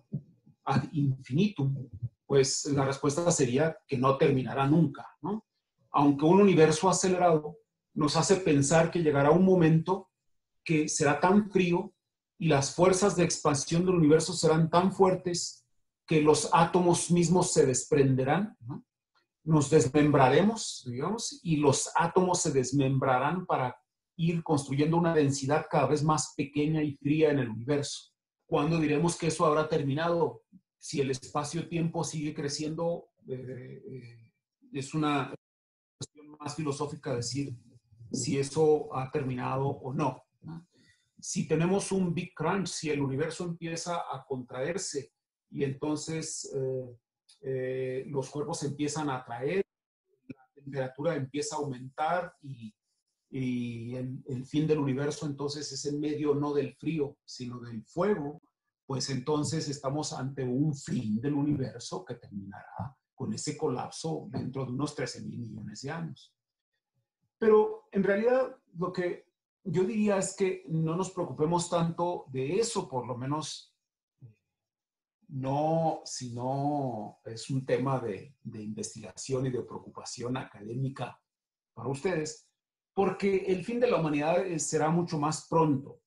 ad 0.63 0.85
infinitum, 0.91 1.87
pues 2.25 2.65
la 2.65 2.83
respuesta 2.83 3.29
sería 3.29 3.77
que 3.87 3.99
no 3.99 4.17
terminará 4.17 4.65
nunca, 4.65 5.07
¿no? 5.21 5.45
Aunque 5.91 6.25
un 6.25 6.41
universo 6.41 6.89
acelerado 6.89 7.59
nos 7.93 8.17
hace 8.17 8.37
pensar 8.37 8.89
que 8.89 9.03
llegará 9.03 9.29
un 9.29 9.45
momento 9.45 10.09
que 10.63 10.89
será 10.89 11.19
tan 11.19 11.51
frío 11.51 11.93
y 12.37 12.47
las 12.47 12.75
fuerzas 12.75 13.15
de 13.15 13.23
expansión 13.23 13.85
del 13.85 13.95
universo 13.95 14.33
serán 14.33 14.69
tan 14.69 14.91
fuertes 14.91 15.65
que 16.05 16.21
los 16.21 16.49
átomos 16.53 17.09
mismos 17.11 17.53
se 17.53 17.65
desprenderán, 17.65 18.55
¿no? 18.61 18.85
nos 19.43 19.69
desmembraremos, 19.69 20.83
digamos, 20.87 21.39
y 21.43 21.57
los 21.57 21.91
átomos 21.95 22.41
se 22.41 22.51
desmembrarán 22.51 23.45
para 23.45 23.75
ir 24.17 24.43
construyendo 24.43 24.97
una 24.97 25.13
densidad 25.13 25.67
cada 25.69 25.87
vez 25.87 26.03
más 26.03 26.33
pequeña 26.35 26.81
y 26.81 26.95
fría 26.95 27.31
en 27.31 27.39
el 27.39 27.49
universo. 27.49 28.11
¿Cuándo 28.47 28.79
diremos 28.79 29.17
que 29.17 29.27
eso 29.27 29.45
habrá 29.45 29.67
terminado? 29.67 30.43
si 30.85 31.01
el 31.01 31.09
espacio-tiempo 31.09 32.03
sigue 32.03 32.35
creciendo, 32.35 33.07
eh, 33.27 33.81
eh, 33.87 34.31
es 34.71 34.93
una 34.93 35.33
cuestión 35.97 36.37
más 36.39 36.55
filosófica 36.55 37.15
decir 37.15 37.57
si 38.11 38.37
eso 38.37 38.95
ha 38.95 39.09
terminado 39.09 39.65
o. 39.65 39.91
¿no? 39.95 40.23
Si 41.27 41.47
tenemos 41.47 41.91
un 41.91 42.13
Big 42.13 42.35
Crunch, 42.35 42.67
si 42.67 42.91
el 42.91 43.01
universo 43.01 43.45
empieza 43.45 43.95
a 43.95 44.23
contraerse 44.27 45.11
y 45.49 45.63
entonces 45.63 46.53
eh, 46.55 46.99
eh, 47.41 48.03
los 48.09 48.29
cuerpos 48.29 48.61
empiezan 48.61 49.09
a 49.09 49.15
atraer, 49.17 49.65
la 50.27 50.47
temperatura 50.53 51.15
empieza 51.15 51.55
a 51.55 51.59
aumentar 51.59 52.31
y, 52.43 52.71
y 53.31 53.95
el, 53.95 54.23
el, 54.27 54.45
fin 54.45 54.67
del 54.67 54.77
universo 54.77 55.25
entonces 55.25 55.71
es 55.71 55.83
en 55.87 55.99
medio 55.99 56.35
no 56.35 56.53
del 56.53 56.75
frío, 56.75 57.17
sino 57.25 57.59
del 57.59 57.83
fuego, 57.85 58.39
pues 58.85 59.09
entonces 59.09 59.67
estamos 59.67 60.13
ante 60.13 60.43
un 60.43 60.75
fin 60.75 61.19
del 61.19 61.33
universo 61.33 62.05
que 62.05 62.13
terminará 62.13 62.95
con 63.15 63.33
ese 63.33 63.57
colapso 63.57 64.27
dentro 64.29 64.63
de 64.63 64.73
unos 64.73 64.93
13 64.93 65.23
mil 65.23 65.39
millones 65.39 65.81
de 65.81 65.89
años. 65.89 66.35
Pero 67.39 67.87
en 67.91 68.03
realidad 68.03 68.55
lo 68.77 68.93
que 68.93 69.25
yo 69.65 69.83
diría 69.83 70.17
es 70.17 70.35
que 70.35 70.63
no 70.67 70.95
nos 70.95 71.11
preocupemos 71.11 71.69
tanto 71.69 72.25
de 72.29 72.59
eso, 72.59 72.87
por 72.87 73.07
lo 73.07 73.17
menos 73.17 73.75
no, 75.27 76.01
sino 76.05 77.19
es 77.25 77.49
un 77.49 77.65
tema 77.65 77.99
de, 77.99 78.35
investigación 78.43 79.47
y 79.47 79.49
de 79.49 79.63
preocupación 79.63 80.37
académica 80.37 81.19
para 81.73 81.89
ustedes, 81.89 82.47
porque 82.93 83.45
el 83.47 83.65
fin 83.65 83.79
de 83.79 83.89
la 83.89 83.99
humanidad 83.99 84.45
será 84.57 84.89
mucho 84.89 85.17
más 85.17 85.47
pronto. 85.49 86.01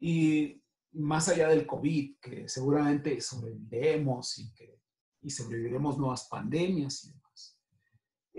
Y 0.00 0.60
más 0.92 1.28
allá 1.28 1.48
del 1.48 1.66
COVID, 1.66 2.18
que 2.20 2.48
seguramente 2.48 3.20
sobreviviremos 3.20 4.38
y 4.38 4.52
que 4.52 4.80
y 5.22 5.30
sobreviviremos 5.30 5.98
nuevas 5.98 6.26
pandemias 6.28 7.04
y. 7.04 7.19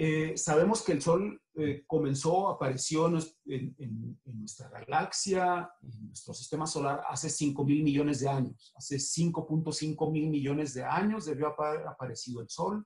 Eh, 0.03 0.36
sabemos 0.36 0.82
que 0.82 0.94
el 0.94 1.02
Sol 1.03 1.40
eh, 1.53 1.84
comenzó, 1.86 2.49
apareció 2.49 3.07
en, 3.07 3.19
en, 3.45 4.19
en, 4.26 4.40
nuestra 4.40 4.68
galaxia, 4.68 5.72
en 5.84 6.07
nuestro 6.07 6.34
sistema 6.34 6.65
solar, 6.65 7.03
hace 7.07 7.30
5 7.30 7.64
mil 7.64 7.84
millones 7.84 8.19
de 8.19 8.28
años. 8.28 8.73
Hace 8.76 8.95
5.5 8.95 10.11
mil 10.11 10.32
millones 10.32 10.73
de 10.73 10.84
años 10.84 11.26
debió 11.26 11.53
haber 11.56 11.86
aparecido 11.88 12.41
el 12.41 12.49
Sol 12.49 12.84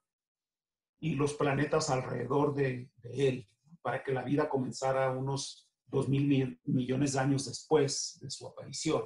y 0.99 1.15
los 1.15 1.35
planetas 1.35 1.89
alrededor 1.89 2.53
de, 2.53 2.91
de 2.97 3.27
él, 3.29 3.47
para 3.81 4.03
que 4.03 4.11
la 4.11 4.23
vida 4.23 4.49
comenzara 4.49 5.09
unos 5.11 5.69
2 5.87 6.09
mil 6.09 6.59
millones 6.65 7.13
de 7.13 7.19
años 7.21 7.45
después 7.45 8.19
de 8.21 8.29
su 8.29 8.45
aparición. 8.45 9.05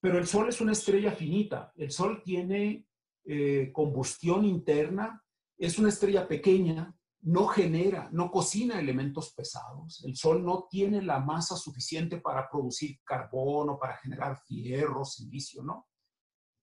Pero 0.00 0.18
el 0.18 0.26
Sol 0.26 0.48
es 0.48 0.60
una 0.60 0.72
estrella 0.72 1.12
finita. 1.12 1.72
El 1.76 1.92
Sol 1.92 2.20
tiene 2.24 2.84
eh, 3.26 3.70
combustión 3.72 4.44
interna, 4.44 5.22
es 5.60 5.78
una 5.78 5.90
estrella 5.90 6.26
pequeña, 6.26 6.96
no 7.22 7.46
genera, 7.46 8.08
no 8.12 8.30
cocina 8.30 8.80
elementos 8.80 9.34
pesados. 9.34 10.02
El 10.06 10.16
Sol 10.16 10.42
no 10.42 10.66
tiene 10.70 11.02
la 11.02 11.20
masa 11.20 11.54
suficiente 11.54 12.18
para 12.18 12.48
producir 12.48 12.98
carbono, 13.04 13.78
para 13.78 13.98
generar 13.98 14.40
fierro, 14.46 15.04
silicio, 15.04 15.62
¿no? 15.62 15.86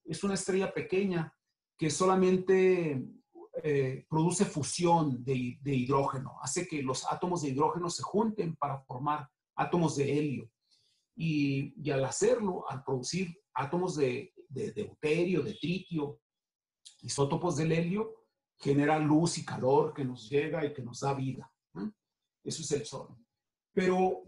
Es 0.04 0.24
una 0.24 0.34
estrella 0.34 0.74
pequeña 0.74 1.32
que 1.78 1.92
solamente 1.92 3.08
eh, 3.62 4.06
produce 4.10 4.46
fusión 4.46 5.24
de, 5.24 5.60
hidrógeno, 5.64 6.40
hace 6.42 6.68
que 6.68 6.82
los 6.82 7.06
átomos 7.12 7.44
de 7.44 7.50
hidrógeno 7.50 7.92
se 7.92 8.02
junten 8.02 8.56
para 8.56 8.80
formar 8.80 9.30
átomos 9.56 9.96
de 9.96 10.18
helio. 10.18 10.50
Y, 11.16 11.76
y 11.84 11.92
al 11.92 12.04
hacerlo, 12.04 12.68
al 12.68 12.84
producir 12.84 13.40
átomos 13.54 13.96
de, 13.96 14.34
de, 14.50 14.72
deuterio, 14.72 15.44
de 15.44 15.54
tritio, 15.54 16.20
isótopos 17.02 17.58
del 17.58 17.74
helio, 17.74 18.17
genera 18.60 18.98
luz 19.00 19.38
y 19.38 19.46
calor 19.46 19.94
que 19.94 20.04
nos 20.04 20.30
llega 20.30 20.66
y 20.66 20.74
que 20.74 20.82
nos 20.82 21.02
da 21.02 21.14
vida. 21.14 21.52
Eso 22.44 22.62
es 22.62 22.72
el 22.72 22.86
Sol. 22.86 23.16
Pero 23.74 24.24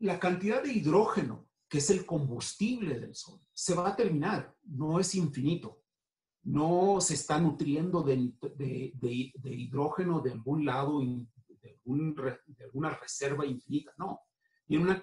la 0.00 0.20
cantidad 0.20 0.62
de 0.62 0.72
hidrógeno, 0.72 1.48
que 1.68 1.78
es 1.78 1.90
el 1.90 2.04
combustible 2.04 3.00
del 3.00 3.14
Sol, 3.14 3.40
se 3.52 3.74
va 3.74 3.88
a 3.88 3.96
terminar, 3.96 4.54
no 4.64 5.00
es 5.00 5.14
infinito. 5.14 5.80
No 6.42 7.00
se 7.00 7.14
está 7.14 7.40
nutriendo 7.40 8.02
de, 8.02 8.34
de, 8.54 9.32
hidrógeno 9.44 10.20
de 10.20 10.32
algún 10.32 10.66
lado, 10.66 11.00
algún, 11.00 11.32
de 11.56 12.64
alguna 12.64 12.88
una 12.88 12.90
reserva 12.90 13.46
infinita, 13.46 13.92
no. 13.96 14.20
Tiene 14.66 14.84
una 14.84 15.02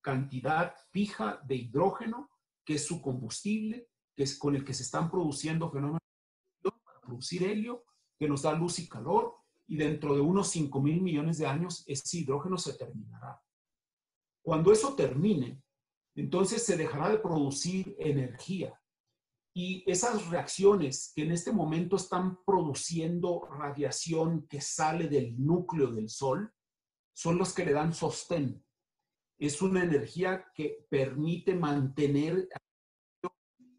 cantidad 0.00 0.74
fija 0.90 1.40
de 1.46 1.54
hidrógeno 1.54 2.30
que 2.64 2.74
es 2.74 2.84
su 2.84 3.00
combustible, 3.00 3.88
que 4.16 4.24
es 4.24 4.36
con 4.36 4.56
el 4.56 4.64
que 4.64 4.74
se 4.74 4.82
están 4.82 5.08
produciendo 5.08 5.70
fenómenos 5.70 6.00
producir 7.06 7.44
helio, 7.44 7.84
que 8.18 8.28
nos 8.28 8.42
da 8.42 8.52
luz 8.52 8.78
y 8.78 8.88
calor, 8.88 9.36
y 9.68 9.76
dentro 9.76 10.14
de 10.14 10.20
unos 10.20 10.48
5 10.50 10.80
mil 10.80 11.00
millones 11.00 11.38
de 11.38 11.46
años 11.46 11.84
ese 11.86 12.18
hidrógeno 12.18 12.58
se 12.58 12.74
terminará. 12.74 13.40
Cuando 14.42 14.72
eso 14.72 14.94
termine, 14.94 15.62
entonces 16.14 16.62
se 16.64 16.76
dejará 16.76 17.10
de 17.10 17.18
producir 17.18 17.96
energía. 17.98 18.80
Y 19.54 19.90
esas 19.90 20.28
reacciones 20.28 21.12
que 21.14 21.22
en 21.22 21.32
este 21.32 21.50
momento 21.50 21.96
están 21.96 22.44
produciendo 22.44 23.48
radiación 23.50 24.46
que 24.46 24.60
sale 24.60 25.08
del 25.08 25.42
núcleo 25.42 25.90
del 25.90 26.08
Sol, 26.08 26.52
son 27.14 27.38
los 27.38 27.54
que 27.54 27.64
le 27.64 27.72
dan 27.72 27.92
sostén. 27.92 28.62
Es 29.38 29.62
una 29.62 29.82
energía 29.82 30.46
que 30.54 30.86
permite 30.90 31.54
mantener 31.54 32.48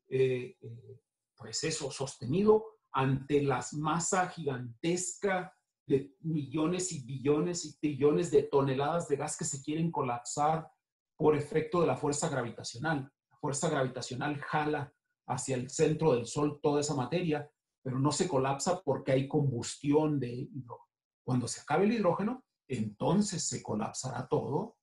eh, 0.10 0.58
eh, 0.60 1.02
pues 1.36 1.64
eso, 1.64 1.92
sostenido 1.92 2.77
ante 2.92 3.42
la 3.44 3.64
masa 3.74 4.28
gigantesca 4.30 5.54
de 5.88 6.16
millones 6.22 6.92
y 6.92 7.06
billones 7.06 7.66
y 7.66 7.80
trillones 7.80 8.30
de 8.32 8.44
toneladas 8.44 9.08
de 9.08 9.16
gas 9.16 9.38
que 9.38 9.46
se 9.46 9.62
quieren 9.62 9.92
colapsar 9.92 10.70
por 11.16 11.36
efecto 11.36 11.82
de 11.82 11.88
la 11.88 11.96
fuerza 11.96 12.30
gravitacional. 12.30 13.12
La 13.32 13.38
fuerza 13.38 13.70
gravitacional 13.70 14.38
jala 14.40 14.94
hacia 15.28 15.56
el 15.56 15.70
centro 15.70 16.14
del 16.14 16.26
Sol 16.26 16.60
toda 16.62 16.82
esa 16.82 16.96
materia, 16.96 17.50
pero 17.82 18.00
no 18.00 18.12
se 18.12 18.28
colapsa 18.28 18.82
porque 18.84 19.14
hay 19.14 19.28
combustión 19.28 20.20
de 20.20 20.30
hidrógeno. 20.30 20.88
Cuando 21.24 21.48
se 21.48 21.62
acabe 21.62 21.86
el 21.86 21.94
hidrógeno, 21.94 22.44
entonces 22.68 23.48
se 23.48 23.64
colapsará 23.64 24.28
todo 24.28 24.78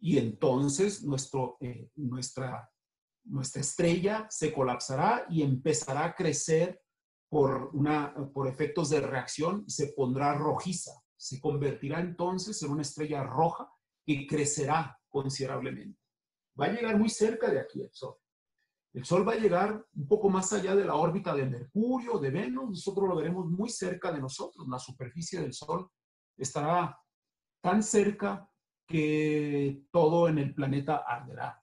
y 0.00 0.18
entonces 0.18 1.02
nuestro, 1.04 1.58
eh, 1.60 1.90
nuestra, 1.96 2.70
nuestra 3.24 3.60
estrella 3.60 4.26
se 4.30 4.52
colapsará 4.52 5.26
y 5.28 5.42
empezará 5.42 6.06
a 6.06 6.14
crecer 6.14 6.80
por, 7.30 7.70
una, 7.72 8.12
por 8.34 8.48
efectos 8.48 8.90
de 8.90 9.00
reacción 9.00 9.64
y 9.66 9.70
se 9.70 9.92
pondrá 9.92 10.34
rojiza. 10.34 10.92
Se 11.16 11.40
convertirá 11.40 12.00
entonces 12.00 12.60
en 12.62 12.72
una 12.72 12.82
estrella 12.82 13.22
roja 13.22 13.70
que 14.04 14.26
crecerá 14.26 14.98
considerablemente. 15.08 15.98
Va 16.60 16.66
a 16.66 16.72
llegar 16.72 16.98
muy 16.98 17.08
cerca 17.08 17.48
de 17.48 17.60
aquí 17.60 17.80
el 17.80 17.90
Sol. 17.92 18.16
El 18.92 19.04
Sol 19.04 19.26
va 19.26 19.32
a 19.32 19.38
llegar 19.38 19.86
un 19.94 20.08
poco 20.08 20.28
más 20.28 20.52
allá 20.52 20.74
de 20.74 20.84
la 20.84 20.96
órbita 20.96 21.34
de 21.34 21.46
Mercurio, 21.46 22.18
de 22.18 22.30
Venus. 22.30 22.70
Nosotros 22.70 23.08
lo 23.08 23.16
veremos 23.16 23.46
muy 23.46 23.70
cerca 23.70 24.10
de 24.10 24.20
nosotros. 24.20 24.66
La 24.68 24.80
superficie 24.80 25.40
del 25.40 25.52
Sol 25.52 25.88
estará 26.36 26.98
tan 27.62 27.82
cerca 27.82 28.50
que 28.86 29.84
todo 29.92 30.28
en 30.28 30.38
el 30.38 30.52
planeta 30.52 31.04
arderá 31.06 31.62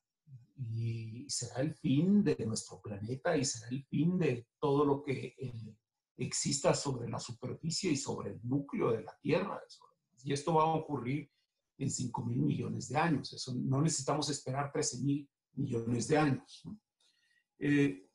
y 0.57 1.25
será 1.29 1.61
el 1.61 1.73
fin 1.75 2.23
de 2.23 2.35
nuestro 2.45 2.81
planeta 2.81 3.37
y 3.37 3.45
será 3.45 3.69
el 3.69 3.83
fin 3.85 4.17
de 4.17 4.47
todo 4.59 4.85
lo 4.85 5.03
que 5.03 5.35
eh, 5.37 5.75
exista 6.17 6.73
sobre 6.73 7.07
la 7.09 7.19
superficie 7.19 7.91
y 7.91 7.97
sobre 7.97 8.31
el 8.31 8.39
núcleo 8.43 8.91
de 8.91 9.03
la 9.03 9.15
Tierra. 9.21 9.61
Y 10.23 10.33
esto 10.33 10.55
va 10.55 10.63
a 10.63 10.75
ocurrir 10.75 11.29
en 11.77 11.91
5 11.91 12.25
mil 12.25 12.39
millones 12.39 12.89
de 12.89 12.97
años. 12.97 13.31
Eso 13.33 13.53
no 13.55 13.81
necesitamos 13.81 14.29
esperar 14.29 14.71
13 14.71 15.03
mil 15.03 15.29
millones 15.53 16.07
de 16.07 16.17
años. 16.17 16.63
Eh, 17.59 18.09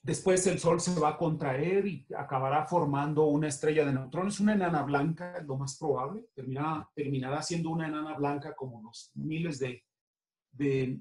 después 0.00 0.46
el 0.46 0.60
Sol 0.60 0.80
se 0.80 0.98
va 0.98 1.10
a 1.10 1.18
contraer 1.18 1.86
y 1.86 2.06
acabará 2.16 2.66
formando 2.66 3.26
una 3.26 3.48
estrella 3.48 3.84
de 3.84 3.92
neutrones, 3.92 4.38
una 4.38 4.54
enana 4.54 4.84
blanca, 4.84 5.42
lo 5.42 5.56
más 5.56 5.76
probable. 5.76 6.24
terminará 6.94 7.42
siendo 7.42 7.70
una 7.70 7.88
enana 7.88 8.16
blanca 8.16 8.54
como 8.54 8.80
los 8.80 9.10
miles 9.14 9.58
de 9.58 9.82
de, 10.52 11.00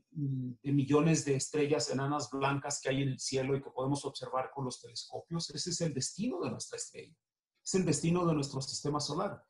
millones 0.63 1.25
de 1.25 1.35
estrellas 1.35 1.89
enanas 1.89 2.29
blancas 2.31 2.79
que 2.81 2.89
hay 2.89 3.03
en 3.03 3.09
el 3.09 3.19
cielo 3.19 3.55
y 3.55 3.61
que 3.61 3.69
podemos 3.69 4.03
observar 4.05 4.49
con 4.53 4.65
los 4.65 4.81
telescopios. 4.81 5.49
Ese 5.49 5.69
es 5.69 5.81
el 5.81 5.93
destino 5.93 6.39
de 6.41 6.51
nuestra 6.51 6.77
estrella. 6.77 7.15
Es 7.63 7.75
el 7.75 7.85
destino 7.85 8.25
de 8.25 8.33
nuestro 8.33 8.61
sistema 8.61 8.99
solar. 8.99 9.43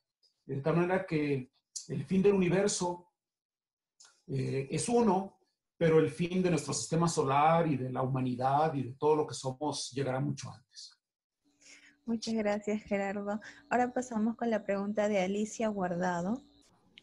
De 0.45 0.61
tal 0.61 0.76
manera 0.76 1.06
que 1.06 1.52
el 1.88 2.06
fin 2.06 2.22
del 2.22 2.34
universo 2.34 3.11
eh, 4.28 4.68
es 4.72 4.90
uno, 4.90 5.40
pero 5.78 5.99
el 5.99 6.10
fin 6.10 6.41
de 6.41 6.49
nuestro 6.49 6.73
sistema 6.73 7.07
solar 7.07 7.68
y 7.68 7.78
de 7.78 7.91
la 7.91 8.02
humanidad 8.02 8.73
y 8.73 8.84
de 8.84 8.94
todo 8.94 9.15
lo 9.15 9.28
que 9.28 9.34
somos 9.34 9.91
llegará 9.91 10.19
mucho 10.19 10.52
antes. 10.52 10.98
Muchas 12.06 12.34
gracias, 12.34 12.84
Gerardo. 12.84 13.40
Ahora 13.69 13.94
pasamos 13.94 14.36
con 14.36 14.49
la 14.49 14.64
pregunta 14.64 15.07
de 15.07 15.22
Alicia 15.22 15.69
Guardado. 15.69 16.41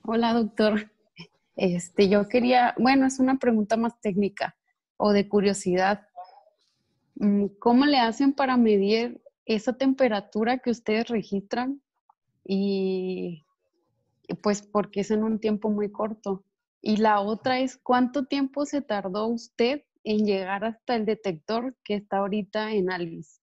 Hola, 0.02 0.34
doctor. 0.34 0.90
Este, 1.58 2.08
yo 2.08 2.28
quería, 2.28 2.72
bueno, 2.78 3.04
es 3.04 3.18
una 3.18 3.36
pregunta 3.36 3.76
más 3.76 4.00
técnica 4.00 4.56
o 4.96 5.10
de 5.10 5.28
curiosidad. 5.28 6.06
Mm, 7.16 7.46
¿Cómo 7.58 7.84
le 7.84 7.98
hacen 7.98 8.32
para 8.32 8.56
medir 8.56 9.20
esa 9.44 9.72
temperatura 9.72 10.58
que 10.58 10.70
ustedes 10.70 11.08
registran? 11.08 11.82
Y 12.44 13.44
pues 14.40 14.62
porque 14.62 15.00
es 15.00 15.10
en 15.10 15.24
un 15.24 15.40
tiempo 15.40 15.68
muy 15.68 15.90
corto. 15.90 16.44
Y 16.80 16.98
la 16.98 17.20
otra 17.20 17.58
es, 17.58 17.76
¿cuánto 17.76 18.26
tiempo 18.26 18.64
se 18.64 18.80
tardó 18.80 19.26
usted 19.26 19.82
en 20.04 20.26
llegar 20.26 20.64
hasta 20.64 20.94
el 20.94 21.06
detector 21.06 21.76
que 21.82 21.96
está 21.96 22.18
ahorita 22.18 22.70
en 22.70 22.92
Alice? 22.92 23.40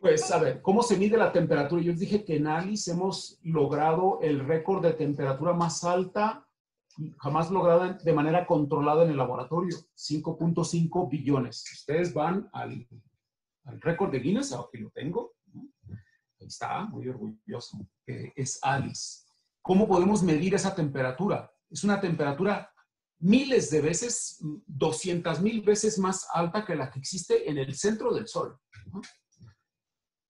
Pues 0.00 0.30
a 0.30 0.38
ver, 0.38 0.62
¿cómo 0.62 0.82
se 0.82 0.96
mide 0.96 1.16
la 1.16 1.32
temperatura? 1.32 1.82
Yo 1.82 1.90
les 1.90 2.00
dije 2.00 2.24
que 2.24 2.36
en 2.36 2.46
Alice 2.46 2.90
hemos 2.90 3.38
logrado 3.42 4.20
el 4.22 4.46
récord 4.46 4.82
de 4.82 4.92
temperatura 4.92 5.52
más 5.52 5.84
alta 5.84 6.48
jamás 7.18 7.50
lograda 7.50 7.92
de 7.92 8.12
manera 8.12 8.46
controlada 8.46 9.04
en 9.04 9.10
el 9.10 9.16
laboratorio, 9.16 9.76
5.5 9.96 11.08
billones. 11.08 11.64
Ustedes 11.72 12.12
van 12.12 12.48
al, 12.52 12.86
récord 13.80 14.10
de 14.10 14.20
Guinness, 14.20 14.52
aquí 14.52 14.78
lo 14.78 14.90
tengo, 14.90 15.34
ahí 16.40 16.46
está, 16.46 16.84
muy 16.86 17.08
orgulloso, 17.08 17.78
es 18.06 18.58
Alice. 18.62 19.26
¿Cómo 19.62 19.86
podemos 19.86 20.22
medir 20.22 20.54
esa 20.54 20.74
temperatura? 20.74 21.52
Es 21.70 21.84
una 21.84 22.00
temperatura 22.00 22.72
miles 23.20 23.70
de 23.70 23.80
veces, 23.80 24.38
200 24.66 25.40
mil 25.42 25.62
veces 25.62 25.98
más 25.98 26.26
alta 26.32 26.64
que 26.64 26.74
la 26.74 26.90
que 26.90 27.00
existe 27.00 27.48
en 27.48 27.58
el 27.58 27.74
centro 27.74 28.14
del 28.14 28.26
Sol. 28.26 28.58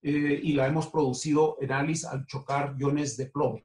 Eh, 0.01 0.39
y 0.43 0.53
la 0.53 0.67
hemos 0.67 0.87
producido 0.87 1.57
en 1.59 1.71
Alice 1.73 2.07
al 2.07 2.25
chocar 2.25 2.75
iones 2.79 3.17
de 3.17 3.25
plomo. 3.25 3.61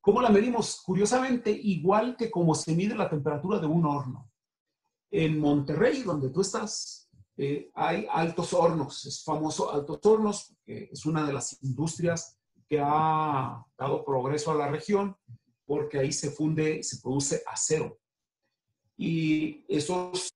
¿Cómo 0.00 0.22
la 0.22 0.30
medimos? 0.30 0.80
Curiosamente, 0.80 1.50
igual 1.50 2.16
que 2.16 2.30
como 2.30 2.54
se 2.54 2.74
mide 2.74 2.94
la 2.94 3.10
temperatura 3.10 3.58
de 3.58 3.66
un 3.66 3.84
horno. 3.84 4.30
En 5.10 5.38
Monterrey, 5.38 6.02
donde 6.02 6.30
tú 6.30 6.40
estás, 6.40 7.10
eh, 7.36 7.70
hay 7.74 8.06
altos 8.10 8.54
hornos, 8.54 9.04
es 9.04 9.22
famoso 9.22 9.72
altos 9.72 10.00
hornos, 10.04 10.56
que 10.64 10.88
es 10.90 11.04
una 11.04 11.26
de 11.26 11.32
las 11.34 11.62
industrias 11.62 12.38
que 12.66 12.80
ha 12.82 13.64
dado 13.76 14.04
progreso 14.04 14.50
a 14.50 14.54
la 14.54 14.68
región, 14.68 15.16
porque 15.66 15.98
ahí 15.98 16.12
se 16.12 16.30
funde, 16.30 16.82
se 16.82 17.00
produce 17.00 17.42
acero. 17.46 17.98
Y 18.96 19.64
esos 19.68 20.30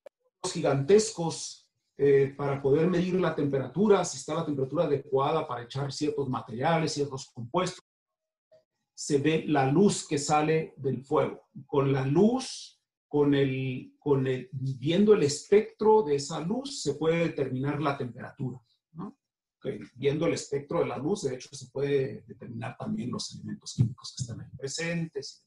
gigantescos 0.45 1.62
eh, 2.05 2.35
para 2.37 2.61
poder 2.61 2.91
medir 2.91 3.15
la 3.21 3.33
temperatura, 3.33 4.05
si 4.05 4.17
está 4.17 4.35
la 4.35 4.45
temperatura 4.45 4.87
adecuada 4.87 5.47
para 5.47 5.63
echar 5.63 5.93
ciertos 5.93 6.29
materiales, 6.29 6.95
ciertos 6.95 7.31
compuestos. 7.33 7.85
Se 8.93 9.19
ve 9.19 9.45
la 9.47 9.71
luz 9.71 10.09
que 10.09 10.19
sale 10.19 10.75
del 10.79 11.05
fuego. 11.05 11.45
Con 11.65 11.93
la 11.93 12.05
luz, 12.05 12.83
con 13.07 13.35
el, 13.35 13.95
con 14.01 14.27
el, 14.27 14.49
viendo 14.51 15.15
el 15.15 15.23
espectro 15.23 16.03
de 16.03 16.17
esa 16.17 16.41
luz, 16.41 16.83
se 16.83 16.95
puede 16.95 17.29
determinar 17.29 17.81
la 17.81 17.97
temperatura. 17.97 18.61
Viendo 19.95 20.27
el 20.27 20.33
espectro 20.33 20.81
de 20.81 20.87
la 20.87 20.99
luz, 20.99 21.23
de 21.23 21.37
hecho, 21.37 21.51
se 21.53 21.71
puede 21.71 22.25
determinar 22.27 22.77
también 22.77 23.13
los 23.13 23.33
elementos 23.33 23.75
químicos 23.75 24.13
que 24.17 24.25
están 24.25 24.41
ahí 24.41 24.51
presentes 24.59 25.47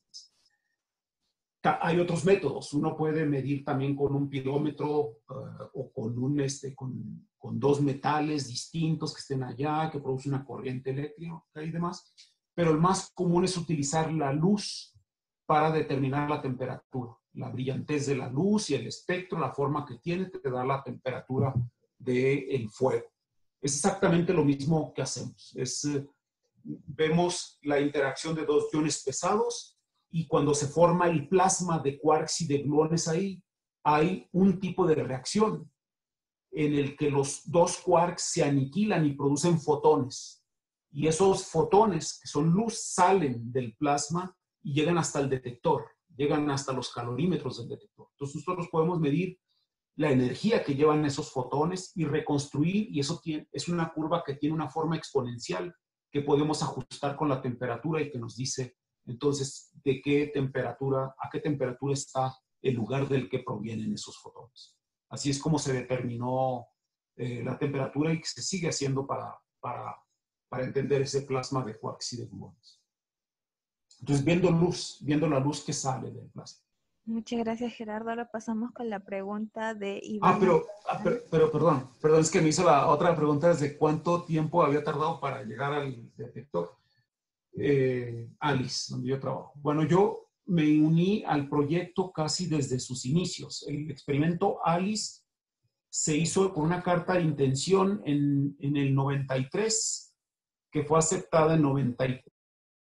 hay 1.67 1.99
otros 1.99 2.25
métodos. 2.25 2.73
Uno 2.73 2.95
puede 2.95 3.25
medir 3.25 3.63
también 3.63 3.95
con 3.95 4.15
un 4.15 4.29
pirómetro 4.29 5.19
eh, 5.29 5.65
o 5.73 5.91
con, 5.91 6.17
un, 6.17 6.39
este, 6.39 6.75
con, 6.75 7.27
con, 7.37 7.59
dos 7.59 7.81
metales 7.81 8.47
distintos 8.47 9.13
que 9.13 9.21
estén 9.21 9.43
allá, 9.43 9.89
que 9.91 9.99
producen 9.99 10.33
una 10.33 10.45
corriente 10.45 10.91
eléctrica 10.91 11.41
y 11.63 11.71
demás. 11.71 12.13
Pero 12.53 12.71
el 12.71 12.77
más 12.77 13.11
común 13.13 13.45
es 13.45 13.57
utilizar 13.57 14.11
la 14.11 14.31
luz 14.31 14.93
para 15.45 15.71
determinar 15.71 16.29
la 16.29 16.41
temperatura. 16.41 17.13
La 17.33 17.49
brillantez 17.49 18.07
de 18.07 18.15
la 18.15 18.29
luz 18.29 18.69
y 18.69 18.75
el 18.75 18.87
espectro, 18.87 19.39
la 19.39 19.51
forma 19.51 19.85
que 19.85 19.95
tiene, 19.95 20.25
te 20.25 20.49
da 20.49 20.63
la 20.63 20.81
temperatura 20.83 21.53
del 21.97 22.69
fuego. 22.69 23.07
Es 23.61 23.75
exactamente 23.75 24.33
lo 24.33 24.45
mismo 24.45 24.93
que 24.93 25.01
hacemos. 25.01 25.53
Es, 25.55 25.83
eh, 25.85 26.07
vemos 26.63 27.59
la 27.63 27.79
interacción 27.79 28.35
de 28.35 28.45
dos 28.45 28.73
iones 28.73 29.03
pesados 29.03 29.74
y 30.15 30.27
cuando 30.27 30.53
se 30.53 30.67
forma 30.67 31.09
el 31.09 31.27
plasma 31.27 31.79
de 31.79 31.99
quarks 31.99 32.39
y 32.39 32.47
de 32.47 32.59
gluones 32.59 33.09
ahí, 33.09 33.43
hay 33.83 34.29
un 34.31 34.61
tipo 34.61 34.87
de 34.87 34.95
reacción 34.95 35.69
en 36.51 36.73
el 36.73 36.95
que 36.95 37.11
los 37.11 37.41
dos 37.51 37.79
quarks 37.79 38.23
se 38.31 38.41
aniquilan 38.41 39.05
y 39.05 39.11
producen 39.11 39.59
fotones. 39.59 40.41
Y 40.89 41.07
esos 41.07 41.47
fotones, 41.47 42.17
que 42.21 42.29
son 42.29 42.49
luz, 42.49 42.79
salen 42.79 43.51
del 43.51 43.75
plasma 43.75 44.33
y 44.63 44.73
llegan 44.73 44.97
hasta 44.97 45.19
el 45.19 45.29
detector, 45.29 45.83
llegan 46.15 46.49
hasta 46.49 46.71
los 46.71 46.93
calorímetros 46.93 47.57
del 47.57 47.77
detector. 47.77 48.07
Entonces 48.11 48.37
nosotros 48.37 48.69
podemos 48.71 49.01
medir 49.01 49.37
la 49.97 50.11
energía 50.11 50.63
que 50.63 50.75
llevan 50.75 51.03
esos 51.03 51.29
fotones 51.29 51.91
y 51.93 52.05
reconstruir, 52.05 52.87
y 52.89 53.01
eso 53.01 53.21
es 53.51 53.67
una 53.67 53.91
curva 53.91 54.23
que 54.25 54.35
tiene 54.35 54.55
una 54.55 54.69
forma 54.69 54.95
exponencial 54.95 55.75
que 56.09 56.21
podemos 56.21 56.63
ajustar 56.63 57.17
con 57.17 57.27
la 57.27 57.41
temperatura 57.41 58.01
y 58.01 58.09
que 58.09 58.17
nos 58.17 58.37
dice 58.37 58.77
entonces 59.06 59.72
de 59.84 60.02
qué 60.02 60.27
temperatura, 60.27 61.15
a 61.19 61.30
qué 61.30 61.40
temperatura 61.40 61.94
está 61.94 62.36
el 62.61 62.76
lugar 62.76 63.07
del 63.07 63.30
que 63.30 63.40
provienen 63.40 63.94
esos 63.94 64.18
fotones. 64.18 64.76
Así 65.10 65.30
es 65.30 65.40
como 65.40 65.60
se 65.60 65.73
determinó 65.73 66.68
eh, 67.15 67.44
la 67.44 67.57
temperatura 67.57 68.11
y 68.11 68.19
que 68.19 68.27
se 68.27 68.41
sigue 68.41 68.69
haciendo 68.69 69.06
para, 69.06 69.40
para, 69.60 69.95
para 70.49 70.65
entender 70.65 71.02
ese 71.02 71.22
plasma 71.22 71.64
de 71.64 71.77
quarks 71.77 72.14
y 72.14 72.18
de 72.18 72.26
gluones. 72.26 72.82
Entonces, 73.99 74.26
viendo 74.26 74.52
luz, 74.52 74.98
viendo 75.02 75.27
la 75.27 75.40
luz 75.40 75.64
que 75.64 75.73
sale 75.73 76.11
del 76.11 76.30
plasma. 76.30 76.65
Muchas 77.06 77.40
gracias, 77.40 77.73
Gerardo. 77.73 78.10
Ahora 78.10 78.32
pasamos 78.32 78.72
con 78.72 78.90
la 78.90 78.99
pregunta 78.99 79.76
de 79.76 79.99
Iván. 80.03 80.34
Ah, 80.34 80.38
pero, 80.40 80.65
ah, 80.90 81.03
pero, 81.30 81.52
perdón, 81.52 81.91
perdón, 82.02 82.22
es 82.22 82.32
que 82.32 82.41
me 82.41 82.49
hizo 82.49 82.65
la 82.65 82.88
otra 82.88 83.15
pregunta 83.15 83.49
desde 83.49 83.77
cuánto 83.77 84.23
tiempo 84.23 84.64
había 84.64 84.84
tardado 84.84 85.19
para 85.19 85.44
llegar 85.44 85.72
al 85.72 86.11
detector. 86.15 86.76
Eh, 87.57 88.30
Alice, 88.40 88.91
donde 88.91 89.10
yo 89.10 89.19
trabajo. 89.19 89.53
Bueno, 89.56 89.88
yo 89.88 90.27
me 90.45 90.80
uní 90.80 91.23
al 91.26 91.49
proyecto 91.49 92.11
casi 92.11 92.48
desde 92.48 92.80
sus 92.80 93.06
inicios. 93.06 93.65
El 93.68 93.90
experimento 93.90 94.64
Alice 94.64 95.22
se 95.90 96.18
hizo 96.18 96.53
con 96.53 96.65
una 96.65 96.84
carta 96.84 97.14
de 97.14 97.22
intención 97.22 98.02
en, 98.06 98.56
en 98.60 98.77
el 98.77 98.94
93, 98.94 100.14
que 100.72 100.84
fue 100.84 100.99
aceptada 100.99 101.56
en 101.56 101.61
94. 101.61 102.32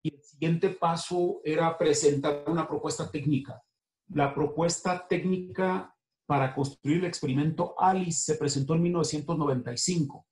Y 0.03 0.15
el 0.15 0.21
siguiente 0.21 0.69
paso 0.69 1.41
era 1.43 1.77
presentar 1.77 2.43
una 2.47 2.67
propuesta 2.67 3.09
técnica 3.09 3.61
la 4.09 4.33
propuesta 4.33 5.07
técnica 5.07 5.93
para 6.27 6.53
construir 6.53 6.99
el 6.99 7.05
experimento 7.05 7.75
ALICE 7.77 8.33
se 8.33 8.35
presentó 8.35 8.75
en 8.75 8.83
1995. 8.83 10.25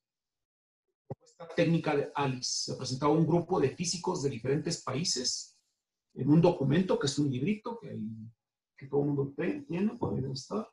Técnica 1.55 1.95
de 1.95 2.11
ALICE 2.13 2.71
se 2.71 2.75
presentaba 2.75 3.13
un 3.13 3.25
grupo 3.25 3.59
de 3.59 3.75
físicos 3.75 4.23
de 4.23 4.29
diferentes 4.29 4.83
países 4.83 5.57
en 6.13 6.29
un 6.29 6.41
documento 6.41 6.99
que 6.99 7.07
es 7.07 7.17
un 7.19 7.31
librito 7.31 7.79
que, 7.79 7.97
que 8.77 8.87
todo 8.87 9.01
el 9.01 9.07
mundo 9.07 9.33
tiene, 9.67 9.95
puede 9.95 10.31
estar. 10.31 10.67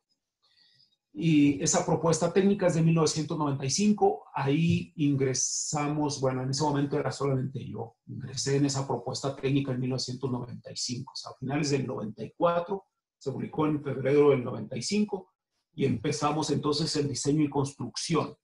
Y 1.12 1.60
esa 1.60 1.84
propuesta 1.84 2.32
técnica 2.32 2.68
es 2.68 2.74
de 2.74 2.82
1995. 2.82 4.24
Ahí 4.32 4.92
ingresamos, 4.96 6.20
bueno, 6.20 6.42
en 6.42 6.50
ese 6.50 6.62
momento 6.62 6.98
era 6.98 7.10
solamente 7.10 7.66
yo. 7.66 7.96
Ingresé 8.06 8.56
en 8.56 8.66
esa 8.66 8.86
propuesta 8.86 9.34
técnica 9.34 9.72
en 9.72 9.80
1995. 9.80 11.12
O 11.12 11.16
sea, 11.16 11.32
a 11.32 11.38
finales 11.38 11.70
del 11.70 11.86
94 11.86 12.84
se 13.18 13.32
publicó 13.32 13.66
en 13.66 13.82
febrero 13.82 14.30
del 14.30 14.44
95 14.44 15.32
y 15.74 15.84
empezamos 15.84 16.50
entonces 16.50 16.94
el 16.96 17.08
diseño 17.08 17.44
y 17.44 17.50
construcción, 17.50 18.36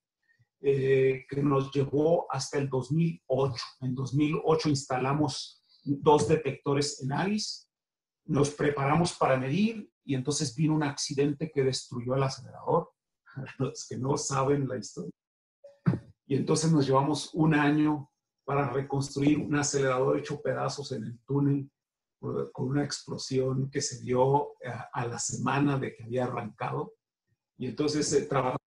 eh, 0.68 1.26
que 1.28 1.40
nos 1.44 1.70
llevó 1.70 2.26
hasta 2.28 2.58
el 2.58 2.68
2008. 2.68 3.54
En 3.82 3.94
2008 3.94 4.68
instalamos 4.68 5.62
dos 5.84 6.26
detectores 6.26 7.00
en 7.04 7.12
ALICE, 7.12 7.68
nos 8.24 8.50
preparamos 8.50 9.12
para 9.12 9.36
medir 9.36 9.88
y 10.04 10.16
entonces 10.16 10.56
vino 10.56 10.74
un 10.74 10.82
accidente 10.82 11.52
que 11.54 11.62
destruyó 11.62 12.16
el 12.16 12.24
acelerador. 12.24 12.90
Los 13.58 13.86
que 13.88 13.96
no 13.96 14.16
saben 14.16 14.66
la 14.66 14.76
historia. 14.76 15.12
Y 16.26 16.34
entonces 16.34 16.72
nos 16.72 16.84
llevamos 16.84 17.32
un 17.34 17.54
año 17.54 18.10
para 18.44 18.68
reconstruir 18.68 19.38
un 19.38 19.54
acelerador 19.54 20.18
hecho 20.18 20.42
pedazos 20.42 20.90
en 20.90 21.04
el 21.04 21.20
túnel 21.24 21.70
con 22.52 22.66
una 22.70 22.82
explosión 22.82 23.70
que 23.70 23.80
se 23.80 24.02
dio 24.02 24.54
eh, 24.60 24.72
a, 24.92 25.06
la 25.06 25.20
semana 25.20 25.78
de 25.78 25.94
que 25.94 26.02
había 26.02 26.24
arrancado. 26.24 26.94
Y 27.56 27.66
entonces 27.66 28.12
eh, 28.14 28.22
trabajamos 28.22 28.65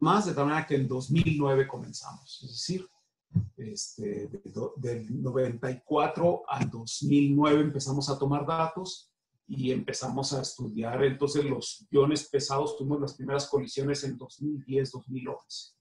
más 0.00 0.26
de 0.26 0.34
tal 0.34 0.46
manera 0.46 0.66
que 0.66 0.76
en 0.76 0.88
2009 0.88 1.66
comenzamos. 1.66 2.40
Es 2.42 2.50
decir, 2.50 2.86
este, 3.56 4.30
del 4.76 5.22
94 5.22 6.42
al 6.48 6.70
2009 6.70 7.60
empezamos 7.60 8.08
a 8.08 8.18
tomar 8.18 8.46
datos 8.46 9.10
y 9.46 9.70
empezamos 9.70 10.32
a 10.32 10.42
estudiar. 10.42 11.02
Entonces 11.04 11.44
los 11.44 11.86
iones 11.90 12.28
pesados 12.28 12.76
tuvimos 12.76 13.00
las 13.00 13.14
primeras 13.14 13.48
colisiones 13.48 14.04
en 14.04 14.18
2010-2011. 14.18 15.36
Ese 15.48 15.74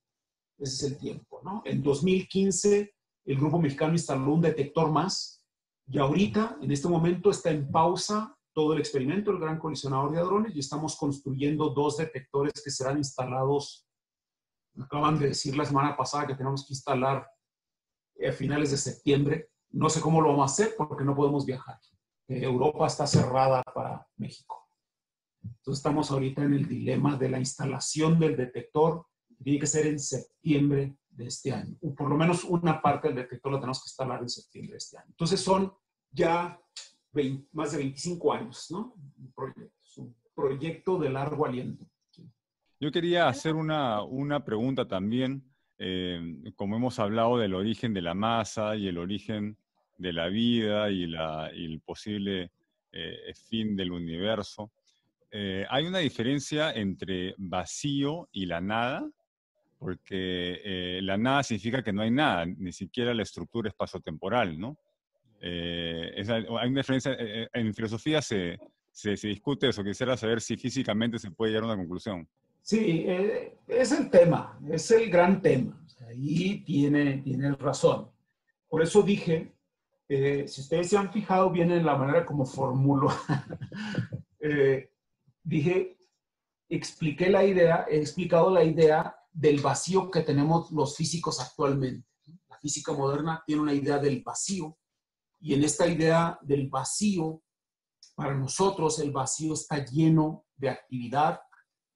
es 0.60 0.84
el 0.84 0.98
tiempo, 0.98 1.41
¿no? 1.44 1.61
En 1.65 1.84
2015 1.84 2.94
el 3.26 3.38
grupo 3.38 3.60
mexicano 3.60 3.94
instaló 3.94 4.34
un 4.34 4.41
detector 4.41 4.89
más 4.89 5.38
y 5.89 5.99
ahorita, 5.99 6.57
en 6.61 6.72
este 6.72 6.89
momento, 6.89 7.30
está 7.30 7.49
en 7.49 7.72
pausa 7.72 8.35
todo 8.53 8.73
el 8.73 8.80
experimento, 8.80 9.31
el 9.31 9.39
gran 9.39 9.57
colisionador 9.57 10.11
de 10.11 10.19
hadrones, 10.19 10.56
y 10.56 10.60
estamos 10.60 10.98
construyendo 10.98 11.69
dos 11.69 11.98
detectores 11.98 12.53
que 12.61 12.72
serán 12.72 12.98
instalados. 12.98 13.87
Acaban 14.82 15.18
de 15.20 15.28
decir 15.28 15.56
la 15.56 15.66
semana 15.66 15.95
pasada 15.95 16.28
que 16.28 16.36
tenemos 16.36 16.66
que 16.66 16.74
instalar 16.74 17.28
a 18.28 18.32
finales 18.32 18.72
de 18.72 18.78
septiembre. 18.78 19.49
No 19.72 19.90
sé 19.90 20.02
cómo 20.02 20.22
lo 20.22 20.30
vamos 20.30 20.52
a 20.52 20.54
hacer 20.54 20.76
porque 20.78 21.04
no 21.04 21.16
podemos 21.16 21.45
viajar. 21.45 21.80
Eh, 22.28 22.44
Europa 22.44 22.88
está 22.88 23.08
cerrada 23.08 23.64
para 23.64 24.08
México. 24.18 24.68
Entonces 25.44 25.80
estamos 25.80 26.12
ahorita 26.12 26.44
en 26.44 26.54
el 26.54 26.68
dilema 26.68 27.18
de 27.18 27.30
la 27.30 27.40
instalación 27.40 28.20
del 28.20 28.36
detector. 28.36 29.06
Tiene 29.44 29.60
que 29.60 29.68
ser 29.68 29.88
en 29.88 29.99
septiembre 29.99 30.98
de 31.10 31.28
este 31.28 31.52
año. 31.52 31.76
O 31.82 31.94
por 31.94 32.10
lo 32.10 32.16
menos 32.16 32.44
una 32.44 32.82
parte 32.82 33.08
del 33.08 33.18
detector 33.18 33.52
lo 33.52 33.60
tenemos 33.60 33.80
que 33.80 33.90
instalar 33.90 34.22
en 34.22 34.30
septiembre 34.30 34.74
de 34.74 34.78
este 34.78 34.98
año. 34.98 35.08
Entonces 35.10 35.40
son 35.40 35.74
ya 36.12 36.60
más 37.52 37.72
de 37.72 37.78
25 37.78 38.34
años, 38.34 38.68
¿no? 38.70 38.94
Un 39.18 39.32
proyecto, 39.34 39.74
un 39.98 40.16
proyecto 40.36 40.99
de 40.99 41.10
largo 41.10 41.45
aliento. 41.45 41.88
Yo 42.80 42.91
quería 42.91 43.28
hacer 43.28 43.56
una, 43.56 44.04
una 44.04 44.44
pregunta 44.44 44.88
también, 44.88 45.44
eh, 45.80 46.22
como 46.56 46.76
hemos 46.76 46.99
hablado 46.99 47.40
del 47.40 47.56
origen 47.56 47.91
de 47.91 48.04
la 48.04 48.14
masa 48.14 48.76
y 48.76 48.88
el 48.88 48.99
origen 48.99 49.58
de 49.98 50.14
la 50.14 50.28
vida 50.28 50.91
y, 50.91 51.04
el 51.04 51.82
posible 51.84 52.52
eh, 52.91 53.34
fin 53.49 53.76
del 53.76 53.91
universo. 53.91 54.72
Eh, 55.32 55.66
¿Hay 55.72 55.86
una 55.88 55.98
diferencia 55.99 56.72
entre 56.72 57.34
vacío 57.38 58.30
y 58.32 58.45
la 58.45 58.62
nada? 58.62 59.08
porque 59.80 60.99
la 61.04 61.18
nada 61.20 61.44
significa 61.44 61.84
que 61.84 61.94
no 61.94 62.02
hay 62.02 62.10
nada, 62.10 62.48
ni 62.48 62.72
siquiera 62.72 63.14
la 63.14 63.22
estructura 63.22 63.70
espacio-temporal, 63.70 64.60
¿no? 64.60 64.76
Hay 65.40 66.68
una 66.68 66.80
diferencia, 66.80 67.16
en 67.54 67.76
filosofía 67.76 68.20
se, 68.20 68.58
se, 68.91 69.28
discute 69.28 69.70
eso, 69.70 69.84
quisiera 69.84 70.18
saber 70.18 70.41
si 70.41 70.58
físicamente 70.58 71.20
se 71.20 71.30
puede 71.30 71.52
llegar 71.52 71.66
a 71.66 71.68
una 71.68 71.76
conclusión. 71.76 72.28
Sí, 72.68 73.06
es 73.65 73.94
el 73.94 74.10
tema, 74.10 74.60
es 74.69 74.91
el 74.91 75.10
gran 75.10 75.41
tema, 75.41 75.81
ahí 76.06 76.65
tiene, 76.65 77.19
tiene 77.19 77.53
razón. 77.56 78.11
Por 78.68 78.81
eso 78.81 79.02
dije, 79.02 79.56
si 80.10 80.60
ustedes 80.60 80.89
se 80.89 80.98
han 80.98 81.10
fijado 81.10 81.49
bien 81.49 81.72
en 81.72 81.85
la 81.85 81.95
manera 81.95 82.26
como 82.26 82.45
formulo, 82.45 83.07
dije, 85.44 85.98
expliqué 86.68 87.30
la 87.30 87.45
idea, 87.45 87.85
he 87.89 87.99
explicado 87.99 88.52
la 88.52 88.65
idea 88.65 89.15
del 89.31 89.61
vacío 89.61 90.11
que 90.11 90.23
tenemos 90.23 90.69
los 90.72 90.98
físicos 90.98 91.39
actualmente. 91.39 92.06
La 92.49 92.57
física 92.57 92.91
moderna 92.91 93.41
tiene 93.48 93.61
una 93.61 93.73
idea 93.73 93.98
del 93.98 94.22
vacío 94.23 94.77
y 95.39 95.53
en 95.53 95.64
esta 95.64 95.88
idea 95.88 96.38
del 96.41 96.68
vacío, 96.68 97.41
para 98.14 98.34
nosotros 98.34 98.99
el 98.99 99.11
vacío 99.11 99.53
está 99.53 99.85
lleno 99.85 100.44
de 100.57 100.68
actividad, 100.68 101.39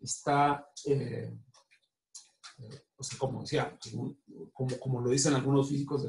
está, 0.01 0.67
eh, 0.85 1.33
como 3.17 3.41
decía, 3.41 3.77
como, 4.53 4.79
como, 4.79 5.01
lo 5.01 5.09
dicen 5.09 5.33
algunos 5.33 5.69
físicos 5.69 6.05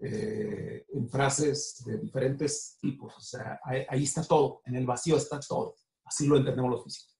eh, 0.00 0.86
en 0.92 1.08
frases 1.08 1.82
de 1.86 1.98
diferentes 1.98 2.76
tipos, 2.80 3.16
o 3.16 3.20
sea, 3.20 3.60
ahí 3.64 4.04
está 4.04 4.24
todo, 4.24 4.62
en 4.64 4.76
el 4.76 4.86
vacío 4.86 5.16
está 5.16 5.38
todo, 5.40 5.76
así 6.04 6.26
lo 6.26 6.36
entendemos 6.36 6.70
los 6.70 6.84
físicos. 6.84 7.14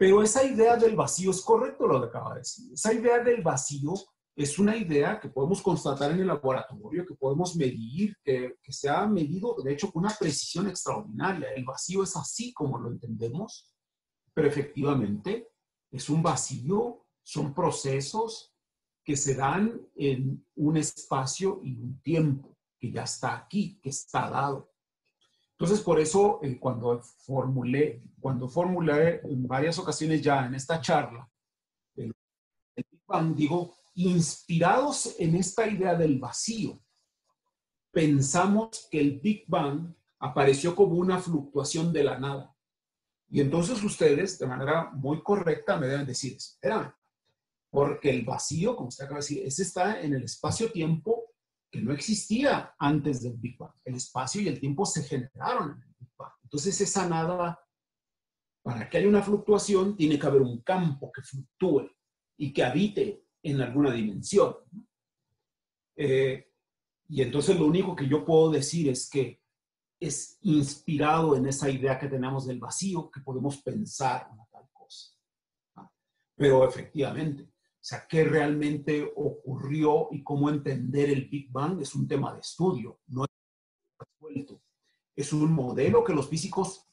Pero 0.00 0.22
esa 0.22 0.42
idea 0.42 0.76
del 0.76 0.96
vacío 0.96 1.30
es 1.30 1.42
correcto 1.42 1.86
lo 1.86 2.00
que 2.00 2.06
acaba 2.06 2.32
de 2.32 2.40
decir. 2.40 2.72
Esa 2.72 2.90
idea 2.94 3.22
del 3.22 3.42
vacío 3.42 3.92
es 4.34 4.58
una 4.58 4.74
idea 4.74 5.20
que 5.20 5.28
podemos 5.28 5.60
constatar 5.60 6.12
en 6.12 6.20
el 6.20 6.28
laboratorio, 6.28 7.04
que 7.04 7.14
podemos 7.14 7.54
medir, 7.54 8.16
que, 8.24 8.56
se 8.70 8.88
ha 8.88 9.06
medido, 9.06 9.54
de 9.62 9.74
hecho, 9.74 9.92
con 9.92 10.04
una 10.06 10.16
precisión 10.18 10.68
extraordinaria. 10.68 11.52
El 11.54 11.66
vacío 11.66 12.02
es 12.02 12.16
así 12.16 12.50
como 12.54 12.78
lo 12.78 12.88
entendemos, 12.88 13.70
pero 14.34 14.48
efectivamente 14.48 15.50
es 15.90 16.08
un 16.08 16.22
vacío, 16.22 17.04
son 17.22 17.52
procesos 17.54 18.54
que 19.04 19.16
se 19.16 19.34
dan 19.34 19.80
en 19.96 20.44
un 20.56 20.76
espacio 20.76 21.60
y 21.62 21.74
un 21.74 22.00
tiempo 22.00 22.56
que 22.78 22.90
ya 22.90 23.02
está 23.02 23.36
aquí, 23.36 23.78
que 23.82 23.90
está 23.90 24.30
dado. 24.30 24.72
Entonces, 25.52 25.80
por 25.80 26.00
eso, 26.00 26.40
eh, 26.42 26.58
cuando 26.58 27.02
formulé, 27.02 28.02
cuando 28.18 28.48
formulé 28.48 29.20
en 29.20 29.46
varias 29.46 29.78
ocasiones 29.78 30.22
ya 30.22 30.46
en 30.46 30.54
esta 30.54 30.80
charla, 30.80 31.30
el, 31.96 32.14
digo, 33.34 33.76
inspirados 33.94 35.16
en 35.18 35.34
esta 35.34 35.68
idea 35.68 35.94
del 35.94 36.18
vacío, 36.18 36.82
pensamos 37.90 38.88
que 38.90 39.00
el 39.00 39.20
Big 39.20 39.44
Bang 39.48 39.94
apareció 40.18 40.74
como 40.74 40.94
una 40.94 41.18
fluctuación 41.18 41.92
de 41.92 42.04
la 42.04 42.18
nada. 42.18 42.56
Y 43.30 43.40
entonces 43.40 43.82
ustedes, 43.84 44.38
de 44.38 44.46
manera 44.46 44.90
muy 44.90 45.22
correcta, 45.22 45.76
me 45.76 45.86
deben 45.86 46.06
decir, 46.06 46.36
espera, 46.36 46.96
porque 47.70 48.10
el 48.10 48.24
vacío, 48.24 48.74
como 48.74 48.88
usted 48.88 49.04
acaba 49.04 49.20
de 49.20 49.24
decir, 49.24 49.46
ese 49.46 49.62
está 49.62 50.00
en 50.00 50.14
el 50.14 50.24
espacio-tiempo 50.24 51.32
que 51.70 51.80
no 51.80 51.92
existía 51.92 52.74
antes 52.78 53.22
del 53.22 53.34
Big 53.36 53.56
Bang. 53.56 53.72
El 53.84 53.94
espacio 53.94 54.40
y 54.40 54.48
el 54.48 54.58
tiempo 54.58 54.84
se 54.84 55.04
generaron 55.04 55.70
en 55.70 55.82
el 55.82 55.94
Big 56.00 56.10
Bang. 56.18 56.32
Entonces 56.42 56.80
esa 56.80 57.08
nada, 57.08 57.60
para 58.62 58.90
que 58.90 58.98
haya 58.98 59.08
una 59.08 59.22
fluctuación, 59.22 59.96
tiene 59.96 60.18
que 60.18 60.26
haber 60.26 60.42
un 60.42 60.62
campo 60.62 61.12
que 61.12 61.22
fluctúe 61.22 61.88
y 62.36 62.52
que 62.52 62.64
habite 62.64 63.24
en 63.44 63.60
alguna 63.60 63.92
dimensión. 63.92 64.56
Eh, 65.94 66.50
y 67.08 67.22
entonces 67.22 67.56
lo 67.56 67.66
único 67.66 67.94
que 67.94 68.08
yo 68.08 68.24
puedo 68.24 68.50
decir 68.50 68.88
es 68.88 69.08
que 69.08 69.40
es 70.00 70.38
inspirado 70.42 71.36
en 71.36 71.46
esa 71.46 71.68
idea 71.68 71.98
que 71.98 72.08
tenemos 72.08 72.46
del 72.46 72.58
vacío, 72.58 73.10
que 73.10 73.20
podemos 73.20 73.58
pensar 73.58 74.28
una 74.32 74.46
tal 74.46 74.66
cosa. 74.72 75.10
Pero 76.34 76.66
efectivamente, 76.66 77.42
o 77.42 77.82
sea, 77.82 78.06
qué 78.08 78.24
realmente 78.24 79.12
ocurrió 79.14 80.08
y 80.10 80.22
cómo 80.22 80.48
entender 80.48 81.10
el 81.10 81.28
Big 81.28 81.52
Bang 81.52 81.80
es 81.82 81.94
un 81.94 82.08
tema 82.08 82.32
de 82.32 82.40
estudio, 82.40 83.00
no 83.08 83.24
es 83.24 83.30
resuelto. 83.98 84.62
Es 85.14 85.32
un 85.34 85.52
modelo 85.52 86.02
que 86.02 86.14
los 86.14 86.28
físicos 86.28 86.86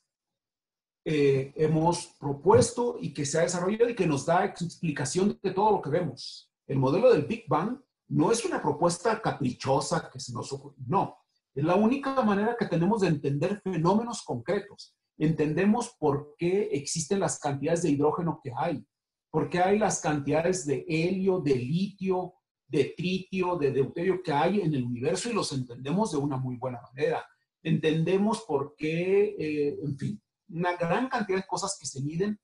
eh, 1.06 1.54
hemos 1.56 2.08
propuesto 2.20 2.98
y 3.00 3.14
que 3.14 3.26
se 3.26 3.40
ha 3.40 3.44
desarrollado 3.44 3.90
y 3.90 3.96
que 3.96 4.06
nos 4.06 4.26
da 4.26 4.44
explicación 4.44 5.40
de 5.42 5.52
todo 5.52 5.72
lo 5.72 5.82
que 5.82 5.90
vemos. 5.90 6.52
El 6.66 6.80
modelo 6.80 7.10
del 7.14 7.24
Big 7.24 7.46
Bang 7.48 7.80
no 8.10 8.32
es 8.32 8.44
una 8.44 8.62
propuesta 8.62 9.22
caprichosa 9.22 10.10
que 10.12 10.20
se 10.20 10.34
nos 10.34 10.52
ocurre, 10.52 10.76
no. 10.86 11.18
Es 11.58 11.64
la 11.64 11.74
única 11.74 12.22
manera 12.22 12.56
que 12.56 12.68
tenemos 12.68 13.02
de 13.02 13.08
entender 13.08 13.60
fenómenos 13.64 14.22
concretos. 14.22 14.96
Entendemos 15.18 15.96
por 15.98 16.36
qué 16.38 16.70
existen 16.72 17.20
las 17.20 17.40
cantidades 17.40 17.82
de 17.82 17.90
hidrógeno 17.90 18.40
que 18.44 18.52
hay, 18.56 18.86
por 19.32 19.50
qué 19.50 19.58
hay 19.62 19.80
las 19.80 20.00
cantidades 20.00 20.68
de 20.68 20.86
helio, 20.88 21.40
de 21.40 21.56
litio, 21.56 22.36
de 22.68 22.94
tritio, 22.96 23.56
de 23.56 23.72
deuterio 23.72 24.22
que 24.22 24.32
hay 24.32 24.62
en 24.62 24.76
el 24.76 24.84
universo 24.84 25.32
y 25.32 25.34
los 25.34 25.52
entendemos 25.52 26.12
de 26.12 26.20
una 26.20 26.38
muy 26.38 26.58
buena 26.58 26.80
manera. 26.80 27.26
Entendemos 27.64 28.44
por 28.48 28.76
qué, 28.78 29.36
eh, 29.40 29.80
en 29.84 29.98
fin, 29.98 30.22
una 30.50 30.76
gran 30.76 31.10
cantidad 31.10 31.40
de 31.40 31.48
cosas 31.48 31.76
que 31.80 31.88
se 31.88 32.04
miden 32.04 32.40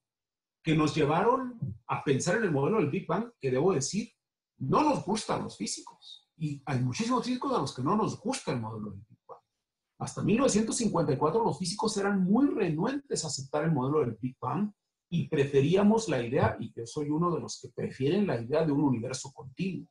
que 0.64 0.76
nos 0.76 0.96
llevaron 0.96 1.60
a 1.86 2.04
pensar 2.04 2.38
en 2.38 2.46
el 2.46 2.52
modelo 2.52 2.78
del 2.78 2.90
Big 2.90 3.06
Bang, 3.06 3.32
que 3.40 3.52
debo 3.52 3.74
decir, 3.74 4.10
no 4.58 4.82
nos 4.82 5.06
gustan 5.06 5.44
los 5.44 5.56
físicos. 5.56 6.23
Y 6.44 6.62
hay 6.66 6.80
muchísimos 6.80 7.26
físicos 7.26 7.54
a 7.54 7.60
los 7.60 7.74
que 7.74 7.82
no 7.82 7.96
nos 7.96 8.20
gusta 8.20 8.52
el 8.52 8.60
modelo 8.60 8.90
del 8.92 9.00
Big 9.08 9.20
Bang. 9.26 9.40
Hasta 10.00 10.22
1954 10.22 11.42
los 11.42 11.58
físicos 11.58 11.96
eran 11.96 12.22
muy 12.22 12.48
renuentes 12.48 13.24
a 13.24 13.28
aceptar 13.28 13.64
el 13.64 13.72
modelo 13.72 14.02
del 14.02 14.18
Big 14.22 14.36
Bang 14.42 14.70
y 15.10 15.30
preferíamos 15.30 16.10
la 16.10 16.22
idea, 16.22 16.58
y 16.60 16.74
yo 16.74 16.86
soy 16.86 17.10
uno 17.10 17.34
de 17.34 17.40
los 17.40 17.62
que 17.62 17.70
prefieren 17.70 18.28
la 18.28 18.42
idea 18.42 18.66
de 18.66 18.74
un 18.74 18.82
universo 18.82 19.32
continuo. 19.32 19.88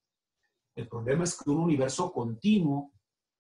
El 0.75 0.89
problema 0.89 1.25
es 1.25 1.43
que 1.43 1.49
un 1.49 1.57
universo 1.57 2.13
continuo 2.13 2.93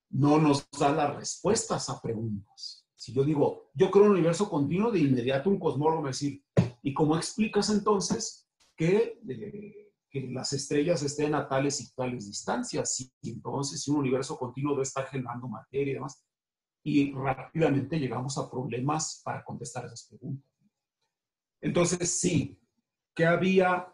no 0.09 0.39
nos 0.39 0.67
da 0.71 0.91
las 0.95 1.15
respuestas 1.15 1.91
a 1.91 2.01
preguntas. 2.01 2.87
Si 2.95 3.13
yo 3.13 3.25
digo, 3.25 3.73
yo 3.75 3.91
creo 3.91 4.07
un 4.07 4.13
universo 4.13 4.49
continuo, 4.49 4.91
de 4.91 5.01
inmediato 5.01 5.51
un 5.51 5.59
cosmólogo 5.59 5.99
me 5.99 6.05
va 6.05 6.09
a 6.09 6.13
decir, 6.13 6.43
¿y 6.83 6.95
cómo 6.95 7.15
explicas 7.19 7.69
entonces 7.69 8.49
que, 8.75 9.21
eh, 9.29 9.82
que 10.13 10.29
las 10.31 10.53
estrellas 10.53 11.03
estén 11.03 11.35
a 11.35 11.49
tales 11.49 11.81
y 11.81 11.93
tales 11.95 12.27
distancias? 12.27 13.01
Y 13.23 13.31
entonces, 13.31 13.83
si 13.83 13.91
un 13.91 13.99
universo 13.99 14.39
continuo 14.39 14.73
debe 14.73 14.83
estar 14.83 15.07
generando 15.07 15.49
materia 15.49 15.91
y 15.91 15.95
demás. 15.95 16.25
Y 16.85 17.13
rápidamente 17.13 17.99
llegamos 17.99 18.37
a 18.39 18.51
problemas 18.51 19.23
para 19.25 19.43
contestar 19.45 19.87
esas 19.87 20.07
preguntas. 20.09 20.49
Entonces, 21.61 22.21
sí, 22.21 22.61
¿qué 23.15 23.25
había 23.25 23.87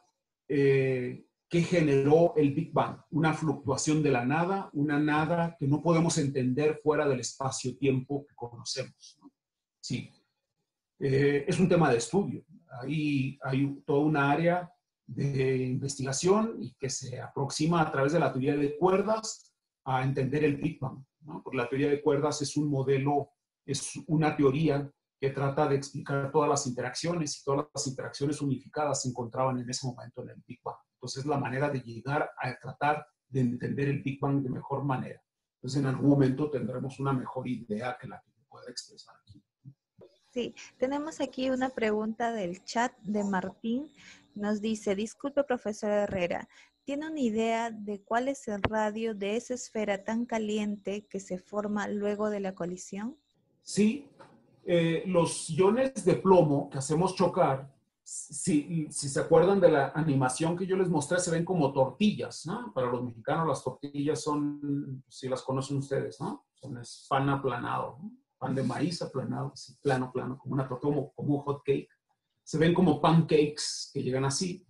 eh, 0.48 1.28
¿Qué 1.48 1.62
generó 1.62 2.34
el 2.36 2.52
Big 2.52 2.72
Bang? 2.74 3.00
Una 3.10 3.32
fluctuación 3.32 4.02
de 4.02 4.10
la 4.10 4.24
nada, 4.24 4.68
una 4.74 4.98
nada 4.98 5.56
que 5.58 5.66
no 5.66 5.80
podemos 5.80 6.18
entender 6.18 6.78
fuera 6.82 7.08
del 7.08 7.20
espacio-tiempo 7.20 8.26
que 8.26 8.34
conocemos. 8.34 9.18
Sí, 9.80 10.12
eh, 10.98 11.46
es 11.48 11.58
un 11.58 11.68
tema 11.68 11.90
de 11.90 11.98
estudio. 11.98 12.44
Ahí 12.82 13.38
hay 13.42 13.80
toda 13.86 14.00
una 14.00 14.30
área 14.30 14.70
de 15.08 15.56
investigación 15.56 16.56
y 16.60 16.74
que 16.74 16.90
se 16.90 17.20
aproxima 17.20 17.80
a 17.80 17.90
través 17.90 18.12
de 18.12 18.20
la 18.20 18.30
teoría 18.30 18.56
de 18.56 18.76
cuerdas 18.76 19.52
a 19.84 20.04
entender 20.04 20.44
el 20.44 20.58
Big 20.58 20.78
Bang. 20.78 21.02
Porque 21.42 21.56
la 21.56 21.68
teoría 21.68 21.88
de 21.88 22.02
cuerdas 22.02 22.42
es 22.42 22.56
un 22.56 22.68
modelo, 22.68 23.30
es 23.64 23.98
una 24.06 24.36
teoría 24.36 24.90
que 25.18 25.30
trata 25.30 25.66
de 25.66 25.76
explicar 25.76 26.30
todas 26.30 26.48
las 26.48 26.66
interacciones 26.66 27.40
y 27.40 27.44
todas 27.44 27.66
las 27.74 27.86
interacciones 27.86 28.40
unificadas 28.40 29.02
se 29.02 29.08
encontraban 29.08 29.58
en 29.58 29.68
ese 29.68 29.86
momento 29.86 30.22
en 30.22 30.30
el 30.30 30.42
Big 30.46 30.60
Bang. 30.62 30.76
Entonces, 30.94 31.24
es 31.24 31.26
la 31.26 31.38
manera 31.38 31.70
de 31.70 31.80
llegar 31.80 32.30
a 32.38 32.54
tratar 32.58 33.06
de 33.28 33.40
entender 33.40 33.88
el 33.88 34.02
Big 34.02 34.20
Bang 34.20 34.42
de 34.42 34.50
mejor 34.50 34.84
manera. 34.84 35.20
Entonces, 35.56 35.80
en 35.80 35.86
algún 35.86 36.10
momento 36.10 36.50
tendremos 36.50 37.00
una 37.00 37.12
mejor 37.12 37.48
idea 37.48 37.96
que 37.98 38.06
la 38.06 38.20
que 38.20 38.30
pueda 38.48 38.70
expresar 38.70 39.16
aquí. 39.22 39.42
Sí, 40.30 40.54
tenemos 40.76 41.20
aquí 41.20 41.50
una 41.50 41.70
pregunta 41.70 42.32
del 42.32 42.62
chat 42.62 42.92
de 42.98 43.24
Martín. 43.24 43.88
Nos 44.38 44.60
dice, 44.60 44.94
disculpe, 44.94 45.42
profesor 45.42 45.90
Herrera, 45.90 46.48
¿tiene 46.84 47.10
una 47.10 47.20
idea 47.20 47.70
de 47.72 48.00
cuál 48.02 48.28
es 48.28 48.46
el 48.46 48.62
radio 48.62 49.12
de 49.12 49.36
esa 49.36 49.54
esfera 49.54 50.04
tan 50.04 50.26
caliente 50.26 51.06
que 51.06 51.18
se 51.18 51.38
forma 51.38 51.88
luego 51.88 52.30
de 52.30 52.38
la 52.38 52.54
colisión? 52.54 53.16
Sí, 53.62 54.08
eh, 54.64 55.02
los 55.06 55.50
iones 55.50 56.04
de 56.04 56.14
plomo 56.14 56.70
que 56.70 56.78
hacemos 56.78 57.16
chocar 57.16 57.68
si, 58.04 58.86
si, 58.90 59.08
se 59.08 59.20
acuerdan 59.20 59.60
de 59.60 59.70
la 59.70 59.88
animación 59.88 60.56
que 60.56 60.66
yo 60.66 60.76
les 60.76 60.88
mostré, 60.88 61.18
se 61.18 61.30
ven 61.30 61.44
como 61.44 61.72
tortillas, 61.72 62.46
¿no? 62.46 62.72
Para 62.72 62.86
los 62.86 63.02
mexicanos 63.02 63.46
las 63.46 63.62
tortillas 63.62 64.22
son, 64.22 65.02
si 65.08 65.28
las 65.28 65.42
conocen 65.42 65.76
ustedes, 65.76 66.18
¿no? 66.18 66.46
Son 66.54 66.80
pan 67.10 67.28
aplanado, 67.28 67.98
pan 68.38 68.54
de 68.54 68.62
maíz 68.62 69.02
aplanado, 69.02 69.50
así, 69.52 69.74
plano, 69.82 70.10
plano, 70.10 70.38
como 70.38 70.54
una 70.54 70.66
tortilla, 70.66 70.94
como, 70.94 71.12
como 71.12 71.34
un 71.34 71.42
hot 71.42 71.62
cake. 71.62 71.90
Se 72.48 72.56
ven 72.56 72.72
como 72.72 72.98
pancakes 72.98 73.90
que 73.92 74.02
llegan 74.02 74.24
así, 74.24 74.64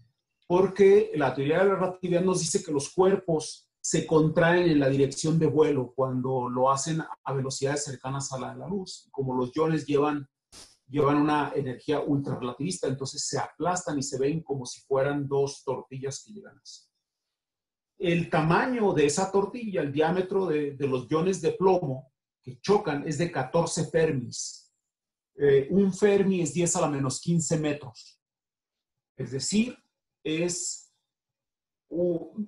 porque 0.48 1.12
la 1.14 1.32
teoría 1.32 1.60
de 1.60 1.68
la 1.68 1.76
relatividad 1.76 2.22
nos 2.22 2.40
dice 2.40 2.64
que 2.64 2.72
los 2.72 2.90
cuerpos 2.90 3.70
se 3.80 4.04
contraen 4.04 4.68
en 4.68 4.80
la 4.80 4.88
dirección 4.88 5.38
de 5.38 5.46
vuelo 5.46 5.92
cuando 5.94 6.48
lo 6.50 6.72
hacen 6.72 7.00
a 7.00 7.32
velocidades 7.32 7.84
cercanas 7.84 8.32
a 8.32 8.40
la 8.40 8.52
de 8.52 8.58
la 8.58 8.66
luz. 8.66 9.06
Como 9.12 9.32
los 9.36 9.54
iones 9.54 9.86
llevan 9.86 10.28
llevan 10.88 11.18
una 11.18 11.52
energía 11.54 12.00
ultra 12.00 12.36
relativista, 12.36 12.88
entonces 12.88 13.24
se 13.24 13.38
aplastan 13.38 13.96
y 13.96 14.02
se 14.02 14.18
ven 14.18 14.42
como 14.42 14.66
si 14.66 14.80
fueran 14.80 15.28
dos 15.28 15.62
tortillas 15.62 16.24
que 16.24 16.32
llegan 16.32 16.58
así. 16.60 16.82
El 17.96 18.28
tamaño 18.28 18.92
de 18.92 19.06
esa 19.06 19.30
tortilla, 19.30 19.82
el 19.82 19.92
diámetro 19.92 20.46
de, 20.46 20.74
los 20.80 21.08
iones 21.08 21.40
de 21.40 21.52
plomo 21.52 22.12
que 22.42 22.58
chocan 22.60 23.06
es 23.06 23.18
de 23.18 23.30
14 23.30 23.86
fermis. 23.86 24.67
Eh, 25.40 25.68
un 25.70 25.92
fermi 25.92 26.40
es 26.40 26.52
10 26.52 26.76
a 26.76 26.80
la 26.82 26.88
menos 26.88 27.20
15 27.20 27.58
metros. 27.58 28.20
Es 29.16 29.30
decir, 29.30 29.76
es 30.22 30.92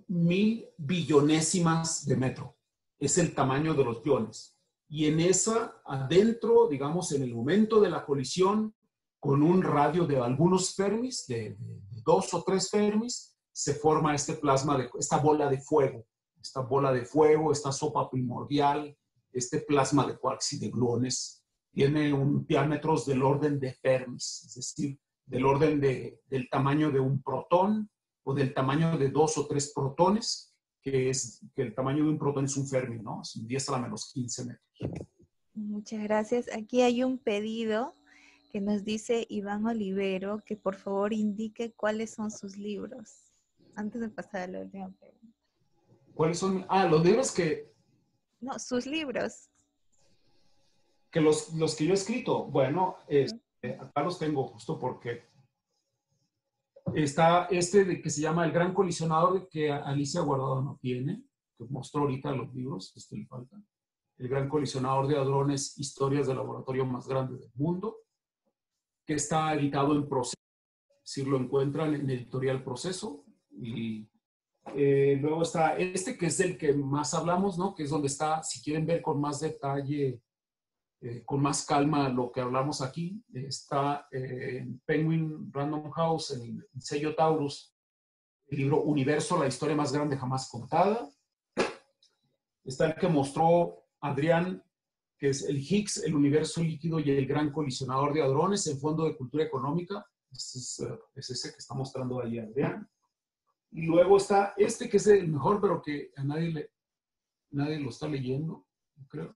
mil 0.09 0.69
billonésimas 0.77 2.07
de 2.07 2.17
metro. 2.17 2.57
Es 2.99 3.17
el 3.17 3.35
tamaño 3.35 3.75
de 3.75 3.85
los 3.85 4.05
iones 4.05 4.61
y 4.91 5.07
en 5.07 5.21
esa, 5.21 5.81
adentro, 5.85 6.67
digamos, 6.69 7.13
en 7.13 7.23
el 7.23 7.33
momento 7.33 7.81
de 7.81 7.91
la 7.91 8.05
colisión, 8.05 8.75
con 9.21 9.41
un 9.45 9.63
radio 9.63 10.05
de 10.05 10.19
algunos 10.19 10.75
fermis, 10.75 11.27
de, 11.29 11.57
dos 12.03 12.35
o 12.35 12.43
tres 12.43 12.71
fermis, 12.71 13.37
se 13.53 13.75
forma 13.75 14.17
este 14.17 14.35
plasma, 14.35 14.77
de, 14.77 14.91
esta 14.99 15.19
bola 15.19 15.49
de 15.49 15.61
fuego, 15.61 16.05
esta 16.43 16.63
bola 16.63 16.93
de 16.93 17.05
fuego, 17.05 17.53
esta 17.53 17.71
sopa 17.71 18.11
primordial, 18.11 18.97
este 19.33 19.61
plasma 19.61 20.05
de 20.09 20.19
quarks 20.19 20.55
y 20.55 20.59
de 20.59 20.71
gluones, 20.71 21.40
tiene 21.73 22.13
un 22.13 22.47
diámetros 22.47 23.07
del 23.07 23.23
orden 23.23 23.61
de 23.61 23.73
fermis, 23.75 24.45
es 24.47 24.55
decir, 24.55 24.99
del 25.27 25.45
orden 25.45 25.81
de, 25.81 26.21
del 26.27 26.49
tamaño 26.51 26.91
de 26.91 27.01
un 27.01 27.23
protón 27.23 27.89
o 28.25 28.35
del 28.35 28.53
tamaño 28.53 28.99
de 28.99 29.11
dos 29.11 29.39
o 29.39 29.47
tres 29.47 29.73
protones, 29.75 30.55
que 30.83 31.11
es 31.11 31.41
que 31.55 31.63
el 31.63 31.75
tamaño 31.75 32.05
de 32.05 32.11
un 32.11 32.19
protón 32.19 32.47
es 32.47 32.57
un 32.57 32.67
Fermi, 32.67 32.99
¿no? 33.01 33.23
Es 33.23 33.37
un 33.37 33.47
10 33.47 33.69
a 33.69 33.73
la 33.73 33.79
menos 33.79 34.11
15 34.13 34.45
metros. 34.45 34.95
Muchas 35.55 36.03
gracias. 36.03 36.47
Aquí 36.55 36.83
hay 36.83 37.05
un 37.05 37.19
pedido 37.19 37.95
que 38.51 38.61
nos 38.61 38.85
dice 38.85 39.27
Iván 39.29 39.67
Olivero 39.67 40.43
que 40.45 40.57
por 40.57 40.77
favor 40.77 41.13
indique 41.13 41.73
cuáles 41.73 42.15
son 42.15 42.31
sus 42.31 42.57
libros. 42.57 43.31
Antes 43.75 44.01
de 44.01 44.09
pasar 44.09 44.43
a 44.43 44.47
la 44.49 44.61
última 44.61 44.91
pregunta. 44.91 45.37
¿Cuáles 46.15 46.39
son? 46.39 46.67
Ah, 46.69 46.87
los 46.87 47.05
libros 47.05 47.31
que... 47.33 47.71
No, 48.41 48.59
sus 48.59 48.87
libros. 48.87 49.50
Que 51.11 51.21
los, 51.21 51.53
los 51.55 51.75
que 51.75 51.87
yo 51.87 51.93
he 51.93 51.95
escrito. 51.95 52.45
Bueno, 52.45 52.97
este, 53.09 53.41
acá 53.79 54.03
los 54.03 54.19
tengo 54.19 54.45
justo 54.45 54.79
porque 54.79 55.31
Está 56.95 57.47
este 57.51 57.85
de 57.85 58.03
que 58.03 58.11
se 58.11 58.21
llama 58.21 58.45
El 58.45 58.53
Gran 58.53 58.75
Colisionador, 58.75 59.49
que 59.49 59.71
Alicia 59.71 60.23
Guardado 60.23 60.63
no 60.63 60.79
tiene, 60.81 61.23
que 61.57 61.65
mostró 61.65 62.03
ahorita 62.03 62.33
los 62.33 62.53
libros, 62.55 62.93
este 62.97 63.17
le 63.17 63.27
falta. 63.27 63.63
El 64.19 64.29
Gran 64.29 64.49
Colisionador 64.49 65.07
de 65.07 65.17
Hadrones, 65.17 65.79
Historias 65.79 66.27
del 66.27 66.37
Laboratorio 66.37 66.85
Más 66.85 67.07
Grande 67.07 67.39
del 67.39 67.51
Mundo, 67.55 67.97
que 69.07 69.15
está 69.15 69.55
editado 69.55 69.95
en 69.95 70.09
proceso. 70.09 70.37
Si 71.03 71.25
lo 71.25 71.39
encuentran 71.39 71.95
en 71.95 72.11
editorial 72.11 72.63
proceso. 72.63 73.25
Y 73.51 74.09
eh, 74.75 75.19
luego 75.21 75.43
está 75.43 75.77
este, 75.77 76.17
que 76.17 76.27
es 76.27 76.39
el 76.41 76.59
que 76.59 76.73
más 76.73 77.15
hablamos, 77.15 77.59
¿no? 77.59 77.75
Que 77.75 77.85
es 77.85 77.91
donde 77.91 78.09
está, 78.09 78.43
si 78.43 78.63
quieren 78.63 78.87
ver 78.87 79.01
con 79.03 79.21
más 79.21 79.41
detalle 79.41 80.21
eh, 81.03 81.23
con 81.25 81.41
más 81.41 81.65
calma 81.65 82.11
lo 82.11 82.31
que 82.31 82.43
hablamos 82.43 82.83
aquí. 82.83 83.25
Está 83.33 84.07
eh, 84.11 84.59
en 84.59 84.81
Penguin 84.81 85.51
Random 85.51 85.91
House, 85.93 86.33
en 86.33 86.43
el 86.43 86.83
sello 86.83 87.15
Taurus, 87.15 87.75
el 88.49 88.59
libro 88.59 88.83
Universo, 88.83 89.39
la 89.39 89.47
historia 89.47 89.75
más 89.75 89.93
grande 89.93 90.19
jamás 90.19 90.51
contada. 90.51 91.09
Está 92.65 92.87
el 92.87 92.95
que 92.97 93.09
mostró 93.09 93.87
Adrián, 94.01 94.63
que 95.17 95.31
es 95.31 95.43
el 95.43 95.57
Higgs, 95.57 96.05
el 96.05 96.15
universo 96.15 96.63
líquido 96.63 97.01
y 97.01 97.11
el 97.11 97.27
gran 97.27 97.51
colisionador 97.51 98.13
de 98.13 98.23
hadrones 98.23 98.67
en 98.67 98.79
Fondo 98.79 99.07
de 99.07 99.17
Cultura 99.17 99.45
Económica. 99.45 100.05
Este 100.31 100.59
es, 100.59 100.81
eh, 100.81 100.99
es 101.15 101.31
ese 101.31 101.51
que 101.51 101.59
está 101.59 101.75
mostrando 101.75 102.21
ahí 102.21 102.39
Adrián. 102.39 102.87
Y 103.73 103.87
luego 103.87 104.19
está 104.19 104.53
este 104.59 104.91
que 104.91 104.99
es 104.99 105.07
el 105.07 105.29
mejor, 105.29 105.63
pero 105.63 105.81
que 105.81 106.11
a 106.17 106.25
nadie, 106.25 106.51
le, 106.51 106.71
nadie 107.53 107.79
lo 107.79 107.89
está 107.89 108.07
leyendo, 108.07 108.67
creo 109.09 109.35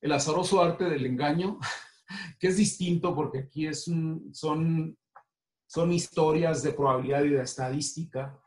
el 0.00 0.12
azaroso 0.12 0.62
arte 0.62 0.84
del 0.84 1.06
engaño, 1.06 1.58
que 2.38 2.48
es 2.48 2.56
distinto 2.56 3.14
porque 3.14 3.40
aquí 3.40 3.66
es 3.66 3.84
son, 4.32 4.96
son 5.66 5.92
historias 5.92 6.62
de 6.62 6.72
probabilidad 6.72 7.24
y 7.24 7.30
de 7.30 7.42
estadística. 7.42 8.40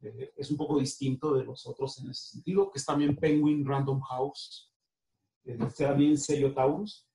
Eh, 0.00 0.32
es 0.36 0.50
un 0.50 0.56
poco 0.56 0.78
distinto 0.78 1.34
de 1.34 1.44
los 1.44 1.66
otros 1.66 1.98
en 2.00 2.10
ese 2.10 2.32
sentido, 2.32 2.70
que 2.70 2.78
es 2.78 2.84
también 2.84 3.16
Penguin 3.16 3.66
Random 3.66 4.00
House, 4.00 4.72
eh, 5.44 5.58
también 5.76 6.18
sello 6.18 6.54
Taurus. 6.54 7.06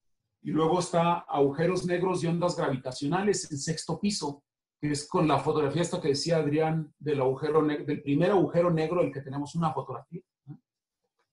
Y 0.43 0.51
luego 0.51 0.79
está 0.79 1.19
Agujeros 1.19 1.85
Negros 1.85 2.23
y 2.23 2.27
Ondas 2.27 2.55
Gravitacionales 2.55 3.51
en 3.51 3.59
sexto 3.59 3.99
piso, 3.99 4.43
que 4.79 4.91
es 4.91 5.07
con 5.07 5.27
la 5.27 5.37
fotografía 5.37 5.83
esta 5.83 6.01
que 6.01 6.09
decía 6.09 6.37
Adrián 6.37 6.91
del 6.97 7.21
agujero 7.21 7.61
del 7.61 8.01
primer 8.01 8.31
agujero 8.31 8.71
negro 8.71 9.03
del 9.03 9.13
que 9.13 9.21
tenemos 9.21 9.53
una 9.53 9.71
fotografía. 9.71 10.21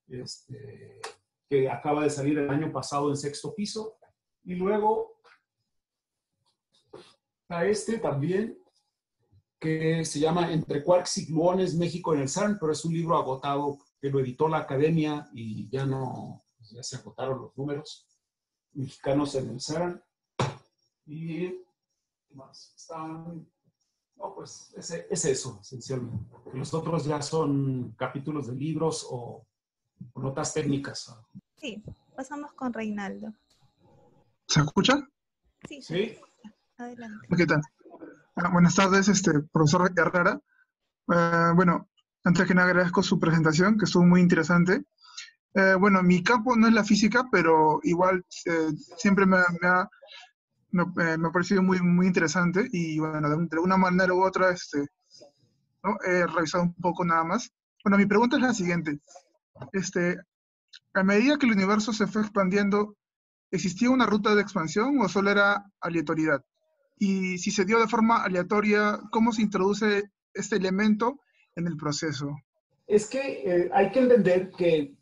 Este, 0.09 1.01
que 1.49 1.69
acaba 1.69 2.05
de 2.05 2.11
salir 2.11 2.39
el 2.39 2.51
año 2.51 2.71
pasado 2.71 3.11
en 3.11 3.17
sexto 3.17 3.55
piso. 3.55 3.97
Y 4.45 4.55
luego 4.55 5.19
a 7.49 7.65
este 7.65 7.99
también, 7.99 8.59
que 9.59 10.05
se 10.05 10.21
llama 10.21 10.53
Entre 10.53 10.85
Quarks 10.85 11.19
y 11.19 11.27
Gluones, 11.27 11.75
México 11.75 12.15
en 12.15 12.21
el 12.21 12.29
CERN, 12.29 12.59
pero 12.61 12.73
es 12.73 12.85
un 12.85 12.93
libro 12.93 13.17
agotado 13.17 13.79
que 14.01 14.11
lo 14.11 14.21
editó 14.21 14.49
la 14.49 14.59
academia 14.59 15.29
y 15.33 15.69
ya 15.69 15.85
no, 15.85 16.45
ya 16.61 16.83
se 16.83 16.97
agotaron 16.97 17.41
los 17.41 17.57
números 17.57 18.07
mexicanos 18.73 19.35
en 19.35 19.51
el 19.51 19.61
CERN. 19.61 20.03
Y 21.07 21.65
más 22.35 22.75
están, 22.77 23.51
no, 24.17 24.35
pues 24.35 24.73
es, 24.77 24.91
es 24.91 25.25
eso, 25.25 25.59
esencialmente. 25.63 26.37
Los 26.53 26.75
otros 26.75 27.07
ya 27.07 27.23
son 27.23 27.95
capítulos 27.97 28.47
de 28.47 28.55
libros 28.55 29.07
o 29.11 29.48
notas 30.15 30.55
técnicas. 30.55 31.15
Sí, 31.57 31.83
pasamos 32.17 32.53
con 32.53 32.73
Reinaldo. 32.73 33.33
¿Se 34.47 34.61
escucha? 34.61 34.99
Sí. 35.69 35.83
sí. 35.83 36.19
Adelante. 36.79 37.27
¿Qué 37.37 37.47
tal? 37.47 37.61
Ah, 38.37 38.51
buenas 38.53 38.75
tardes, 38.75 39.09
este, 39.09 39.33
profesor 39.53 39.91
Herrera. 39.97 40.41
Eh, 41.13 41.53
bueno, 41.55 41.89
antes 42.25 42.47
que 42.47 42.55
nada 42.55 42.69
agradezco 42.69 43.03
su 43.03 43.19
presentación, 43.19 43.77
que 43.77 43.85
estuvo 43.85 44.05
muy 44.05 44.21
interesante. 44.21 44.85
Eh, 45.55 45.75
bueno, 45.79 46.03
mi 46.03 46.23
campo 46.23 46.55
no 46.57 46.69
es 46.69 46.73
la 46.73 46.85
física, 46.85 47.27
pero 47.33 47.81
igual 47.83 48.25
eh, 48.45 48.71
siempre 48.97 49.27
me, 49.27 49.39
ha, 49.39 49.89
me, 50.71 50.83
ha 50.83 51.33
parecido 51.33 51.63
muy, 51.63 51.81
muy 51.81 52.07
interesante 52.07 52.69
y 52.71 52.99
bueno, 53.01 53.29
de, 53.29 53.49
alguna 53.53 53.77
manera 53.77 54.15
u 54.15 54.23
otra 54.23 54.51
este, 54.51 54.87
¿no? 55.83 55.97
he 56.07 56.27
revisado 56.27 56.65
un 56.65 56.75
poco 56.75 57.05
nada 57.05 57.25
más. 57.25 57.51
Bueno, 57.83 57.99
mi 57.99 58.07
pregunta 58.07 58.37
es 58.37 58.43
la 58.43 58.55
siguiente 58.55 59.01
este, 59.73 60.17
a 60.95 61.03
medida 61.03 61.39
que 61.39 61.47
el 61.47 61.53
universo 61.53 61.93
se 61.93 62.07
fue 62.07 62.23
expandiendo, 62.23 62.97
¿existía 63.51 63.91
una 63.91 64.07
ruta 64.07 64.35
de 64.35 64.43
expansión 64.43 65.01
o 65.01 65.09
solo 65.09 65.31
era 65.31 65.65
aleatoriedad? 65.81 66.45
Y 66.99 67.39
si 67.39 67.51
se 67.51 67.65
dio 67.65 67.79
de 67.79 67.89
forma 67.89 68.25
aleatoria, 68.25 69.01
¿cómo 69.11 69.33
se 69.33 69.43
introduce 69.43 70.11
este 70.35 70.57
elemento 70.57 71.21
en 71.55 71.67
el 71.67 71.77
proceso? 71.77 72.37
Es 72.87 73.09
que 73.09 73.43
eh, 73.45 73.71
hay 73.73 73.91
que 73.91 74.01
entender 74.01 74.51
que 74.51 74.95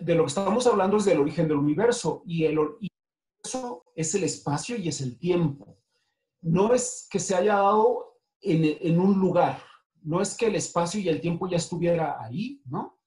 de 0.00 0.14
lo 0.14 0.24
que 0.24 0.28
estamos 0.28 0.66
hablando 0.66 0.96
es 0.96 1.04
del 1.04 1.20
origen 1.20 1.48
del 1.48 1.58
universo 1.58 2.22
y 2.24 2.44
el 2.44 2.58
universo 2.58 3.84
es 3.94 4.14
el 4.14 4.24
espacio 4.24 4.76
y 4.76 4.88
es 4.88 5.00
el 5.00 5.18
tiempo. 5.18 5.78
No 6.40 6.72
es 6.72 7.06
que 7.10 7.18
se 7.18 7.34
haya 7.34 7.56
dado 7.56 8.18
en, 8.40 8.76
en 8.80 8.98
un 8.98 9.20
lugar, 9.20 9.62
no 10.02 10.20
es 10.20 10.34
que 10.34 10.46
el 10.46 10.56
espacio 10.56 11.00
y 11.00 11.08
el 11.08 11.20
tiempo 11.20 11.48
ya 11.48 11.56
estuviera 11.56 12.16
ahí, 12.20 12.60
¿no? 12.64 12.98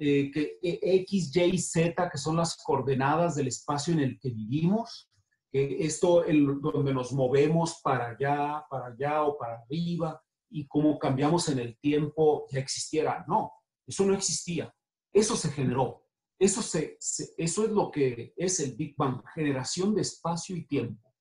Eh, 0.00 0.30
que 0.30 0.58
e, 0.62 0.78
X, 1.02 1.34
Y, 1.34 1.58
Z, 1.58 2.08
que 2.10 2.18
son 2.18 2.36
las 2.36 2.56
coordenadas 2.62 3.34
del 3.34 3.48
espacio 3.48 3.92
en 3.92 4.00
el 4.00 4.18
que 4.20 4.30
vivimos, 4.30 5.10
que 5.50 5.84
esto 5.84 6.24
el, 6.24 6.60
donde 6.60 6.94
nos 6.94 7.12
movemos 7.12 7.80
para 7.82 8.10
allá, 8.10 8.64
para 8.70 8.86
allá 8.86 9.24
o 9.24 9.36
para 9.36 9.58
arriba, 9.58 10.22
y 10.50 10.66
cómo 10.68 10.98
cambiamos 10.98 11.48
en 11.48 11.58
el 11.58 11.78
tiempo, 11.78 12.46
ya 12.50 12.60
existiera. 12.60 13.24
No, 13.26 13.52
eso 13.86 14.04
no 14.04 14.14
existía. 14.14 14.72
Eso 15.12 15.36
se 15.36 15.50
generó. 15.50 16.04
Eso, 16.38 16.62
se, 16.62 16.96
eso 17.36 17.64
es 17.64 17.70
lo 17.70 17.90
que 17.90 18.32
es 18.36 18.60
el 18.60 18.76
Big 18.76 18.94
Bang, 18.96 19.22
generación 19.34 19.94
de 19.94 20.02
espacio 20.02 20.54
y 20.56 20.66
tiempo. 20.66 21.12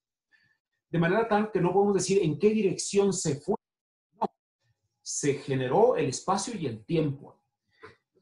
De 0.90 1.00
manera 1.00 1.28
tal 1.28 1.52
que 1.52 1.60
no 1.60 1.74
podemos 1.74 1.96
decir 1.96 2.22
en 2.22 2.38
qué 2.38 2.52
dirección 2.52 3.12
se 3.12 3.40
fue. 3.40 3.56
Se 5.02 5.36
generó 5.36 5.96
el 5.96 6.10
espacio 6.10 6.54
y 6.56 6.68
el 6.68 6.86
tiempo. 6.86 7.42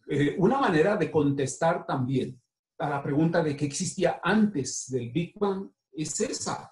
Eh, 0.07 0.35
una 0.37 0.59
manera 0.59 0.97
de 0.97 1.09
contestar 1.09 1.85
también 1.85 2.39
a 2.77 2.89
la 2.89 3.01
pregunta 3.01 3.41
de 3.41 3.55
qué 3.55 3.65
existía 3.65 4.19
antes 4.23 4.85
del 4.89 5.11
Big 5.11 5.37
Bang 5.37 5.69
es 5.91 6.19
esa. 6.21 6.71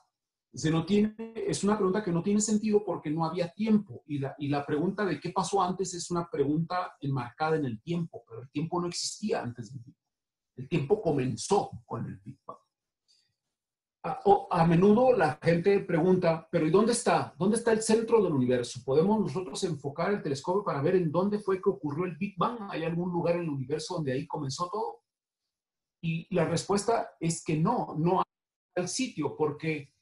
Se 0.54 0.70
no 0.70 0.86
tiene, 0.86 1.16
es 1.36 1.64
una 1.64 1.76
pregunta 1.76 2.04
que 2.04 2.12
no 2.12 2.22
tiene 2.22 2.40
sentido 2.40 2.84
porque 2.86 3.10
no 3.10 3.26
había 3.26 3.52
tiempo. 3.52 4.04
Y 4.08 4.20
la, 4.20 4.36
y 4.38 4.50
la 4.50 4.66
pregunta 4.66 5.04
de 5.04 5.20
qué 5.20 5.32
pasó 5.32 5.64
antes 5.64 5.94
es 5.94 6.12
una 6.12 6.30
pregunta 6.30 6.96
enmarcada 7.00 7.56
en 7.56 7.66
el 7.66 7.82
tiempo, 7.82 8.24
pero 8.28 8.44
el 8.44 8.52
tiempo 8.52 8.80
no 8.80 8.88
existía 8.88 9.42
antes 9.42 9.72
del 9.72 9.82
Big 9.82 9.96
Bang. 9.96 10.04
El 10.56 10.70
tiempo 10.70 11.02
comenzó 11.02 11.72
con 11.86 12.06
el 12.06 12.18
Big 12.18 12.40
Bang 12.46 12.62
a, 14.04 14.68
menudo 14.68 15.16
la 15.16 15.40
gente 15.42 15.80
pregunta, 15.80 16.48
pero 16.52 16.68
¿y 16.68 16.72
dónde 16.72 16.92
está? 16.92 17.34
¿Dónde 17.38 17.56
está 17.56 17.72
el 17.72 17.82
centro 17.82 18.22
del 18.22 18.34
universo? 18.34 18.82
¿Podemos 18.84 19.20
nosotros 19.20 19.64
enfocar 19.64 20.12
el 20.12 20.22
telescopio 20.22 20.64
para 20.64 20.82
ver 20.82 20.96
en 20.96 21.12
dónde 21.12 21.40
fue 21.40 21.62
que 21.62 21.70
ocurrió 21.70 22.06
el 22.06 22.18
Big 22.18 22.36
Bang? 22.38 22.68
¿Hay 22.70 22.84
algún 22.84 23.12
lugar 23.12 23.36
en 23.36 23.44
el 23.44 23.50
universo 23.50 23.96
donde 23.96 24.12
ahí 24.12 24.28
comenzó 24.28 24.70
todo? 24.70 25.04
Y 26.02 26.28
la 26.36 26.46
respuesta 26.46 27.12
es 27.20 27.44
que 27.44 27.58
no, 27.58 27.96
no 27.98 28.20
hay 28.20 28.26
el 28.76 28.90
sitio, 28.90 29.38
porque 29.38 29.94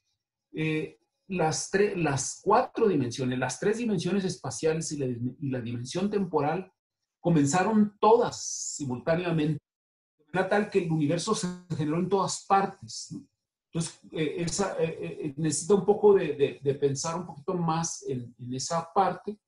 eh, 0.52 0.98
las, 1.28 1.70
las 1.94 2.40
cuatro 2.42 2.88
dimensiones, 2.88 3.38
las 3.38 3.60
tres 3.60 3.78
dimensiones 3.78 4.24
espaciales 4.24 4.90
y 4.90 5.48
la, 5.48 5.60
dimensión 5.60 6.10
temporal 6.10 6.72
comenzaron 7.20 7.96
todas 8.00 8.74
simultáneamente, 8.74 9.62
de 10.18 10.24
manera 10.32 10.48
tal 10.48 10.70
que 10.70 10.80
el 10.80 10.90
universo 10.90 11.36
se 11.36 11.46
generó 11.76 12.00
en 12.00 12.08
todas 12.08 12.44
partes. 12.46 13.14
Entonces, 13.72 14.00
eh, 14.12 14.34
esa, 14.38 14.76
eh, 14.78 14.98
eh, 15.00 15.34
necesita 15.38 15.74
un 15.74 15.86
poco 15.86 16.12
de, 16.12 16.60
de, 16.62 16.74
pensar 16.74 17.16
un 17.16 17.24
poquito 17.24 17.54
más 17.54 18.04
en, 18.06 18.34
en, 18.38 18.54
esa 18.54 18.92
parte 18.92 19.38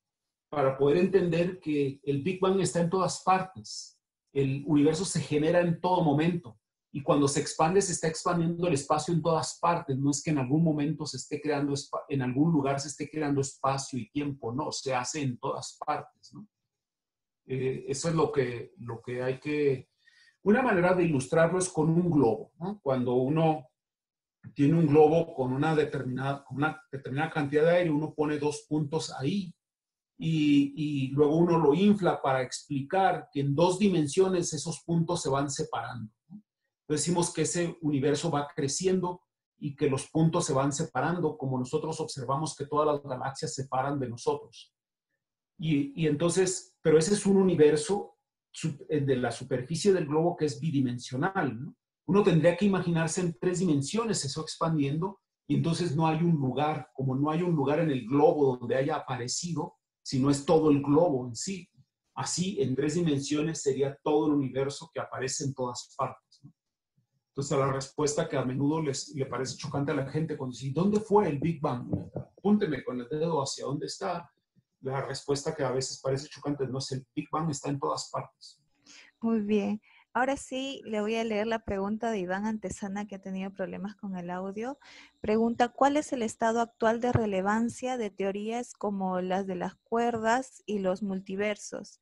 para 0.49 0.75
poder 0.75 0.97
entender 0.97 1.59
que 1.59 1.99
el 2.03 2.23
Big 2.23 2.39
Bang 2.39 2.59
está 2.59 2.81
en 2.81 2.89
todas 2.89 3.21
partes. 3.21 3.99
El 4.33 4.63
universo 4.65 5.05
se 5.05 5.21
genera 5.21 5.61
en 5.61 5.79
todo 5.79 6.03
momento. 6.03 6.57
Y 6.91 7.03
cuando 7.03 7.27
se 7.27 7.39
expande, 7.39 7.83
se 7.83 7.91
está 7.91 8.07
expandiendo 8.07 8.67
el 8.67 8.73
espacio 8.73 9.13
en 9.13 9.21
todas 9.21 9.59
partes. 9.61 9.95
No 9.95 10.09
es 10.09 10.23
que 10.23 10.31
en 10.31 10.39
algún 10.39 10.63
momento 10.63 11.05
se 11.05 11.17
esté 11.17 11.39
creando, 11.39 11.75
en 12.09 12.21
algún 12.23 12.51
lugar 12.51 12.79
se 12.79 12.87
esté 12.87 13.07
creando 13.07 13.41
espacio 13.41 13.99
y 13.99 14.09
tiempo. 14.09 14.51
No, 14.51 14.71
se 14.71 14.95
hace 14.95 15.21
en 15.21 15.37
todas 15.37 15.77
partes. 15.85 16.33
¿no? 16.33 16.47
eso 17.45 18.09
es 18.09 18.15
lo 18.15 18.31
que, 18.31 18.73
lo 18.79 19.03
que 19.03 19.21
hay 19.21 19.39
que... 19.39 19.89
Una 20.41 20.63
manera 20.63 20.95
de 20.95 21.03
ilustrarlo 21.03 21.59
es 21.59 21.69
con 21.69 21.89
un 21.89 22.09
globo. 22.09 22.53
¿no? 22.57 22.79
Cuando 22.81 23.13
uno 23.15 23.67
tiene 24.53 24.77
un 24.77 24.87
globo 24.87 25.33
con 25.33 25.53
una 25.53 25.75
determinada, 25.75 26.45
una 26.49 26.81
determinada 26.91 27.31
cantidad 27.31 27.63
de 27.63 27.77
aire, 27.77 27.89
uno 27.89 28.13
pone 28.13 28.37
dos 28.37 28.65
puntos 28.67 29.13
ahí 29.19 29.53
y, 30.17 30.73
y, 30.75 31.07
luego 31.09 31.37
uno 31.37 31.57
lo 31.57 31.73
infla 31.73 32.21
para 32.21 32.41
explicar 32.41 33.27
que 33.31 33.41
en 33.41 33.53
dos 33.53 33.79
dimensiones 33.79 34.53
esos 34.53 34.81
puntos 34.85 35.21
se 35.21 35.29
van 35.29 35.49
separando. 35.49 36.11
Decimos 36.87 37.33
que 37.33 37.41
ese 37.41 37.77
universo 37.81 38.31
va 38.31 38.47
creciendo 38.55 39.21
y 39.57 39.75
que 39.75 39.89
los 39.89 40.09
puntos 40.09 40.45
se 40.45 40.53
van 40.53 40.71
separando, 40.71 41.37
como 41.37 41.57
nosotros 41.57 41.99
observamos 41.99 42.55
que 42.55 42.67
todas 42.67 42.87
las 42.87 43.03
galaxias 43.03 43.53
se 43.53 43.63
separan 43.63 43.99
de 43.99 44.09
nosotros. 44.09 44.73
Y, 45.57 46.01
y 46.01 46.07
entonces, 46.07 46.75
pero 46.81 46.97
ese 46.97 47.13
es 47.13 47.25
un 47.25 47.37
universo 47.37 48.15
de 48.89 49.15
la 49.17 49.31
superficie 49.31 49.91
del 49.91 50.05
globo 50.05 50.35
que 50.35 50.45
es 50.45 50.59
bidimensional. 50.59 51.59
¿no? 51.59 51.75
Uno 52.07 52.23
tendría 52.23 52.55
que 52.55 52.65
imaginarse 52.65 53.21
en 53.21 53.37
tres 53.39 53.59
dimensiones 53.59 54.23
eso 54.25 54.41
expandiendo 54.41 55.19
y 55.47 55.55
entonces 55.55 55.95
no 55.95 56.07
hay 56.07 56.17
un 56.23 56.35
lugar, 56.35 56.89
como 56.93 57.15
no 57.15 57.29
hay 57.29 57.41
un 57.41 57.55
lugar 57.55 57.79
en 57.79 57.91
el 57.91 58.05
globo 58.05 58.57
donde 58.57 58.75
haya 58.75 58.95
aparecido, 58.95 59.75
sino 60.03 60.29
es 60.29 60.45
todo 60.45 60.71
el 60.71 60.81
globo 60.81 61.27
en 61.27 61.35
sí. 61.35 61.69
Así, 62.15 62.61
en 62.61 62.75
tres 62.75 62.95
dimensiones 62.95 63.61
sería 63.61 63.97
todo 64.03 64.27
el 64.27 64.33
universo 64.33 64.89
que 64.93 64.99
aparece 65.01 65.43
en 65.43 65.53
todas 65.53 65.93
partes. 65.97 66.41
Entonces, 67.29 67.57
la 67.57 67.71
respuesta 67.71 68.29
que 68.29 68.37
a 68.37 68.45
menudo 68.45 68.81
les, 68.81 69.09
le 69.09 69.25
parece 69.25 69.57
chocante 69.57 69.91
a 69.91 69.95
la 69.95 70.09
gente 70.09 70.37
cuando 70.37 70.55
dice, 70.55 70.71
¿dónde 70.73 71.01
fue 71.01 71.27
el 71.27 71.39
Big 71.39 71.59
Bang? 71.59 71.93
Apúnteme 72.37 72.81
con 72.83 73.01
el 73.01 73.09
dedo 73.09 73.41
hacia 73.41 73.65
dónde 73.65 73.87
está. 73.87 74.31
La 74.79 75.01
respuesta 75.05 75.53
que 75.53 75.63
a 75.63 75.71
veces 75.71 75.99
parece 76.01 76.29
chocante 76.29 76.65
no 76.65 76.77
es 76.77 76.91
el 76.93 77.05
Big 77.13 77.27
Bang, 77.29 77.49
está 77.51 77.69
en 77.69 77.79
todas 77.79 78.09
partes. 78.09 78.61
Muy 79.19 79.41
bien. 79.41 79.81
Ahora 80.15 80.37
sí, 80.37 80.81
le 80.85 81.01
voy 81.01 81.15
a 81.15 81.25
leer 81.25 81.45
la 81.45 81.59
pregunta 81.59 82.09
de 82.09 82.19
Iván 82.19 82.45
Antesana, 82.45 83.05
que 83.05 83.15
ha 83.15 83.21
tenido 83.21 83.51
problemas 83.51 83.97
con 83.97 84.15
el 84.15 84.29
audio. 84.29 84.79
Pregunta, 85.19 85.67
¿cuál 85.67 85.97
es 85.97 86.13
el 86.13 86.21
estado 86.21 86.61
actual 86.61 87.01
de 87.01 87.11
relevancia 87.11 87.97
de 87.97 88.11
teorías 88.11 88.71
como 88.71 89.19
las 89.19 89.45
de 89.45 89.55
las 89.55 89.75
cuerdas 89.75 90.63
y 90.65 90.79
los 90.79 91.03
multiversos? 91.03 91.99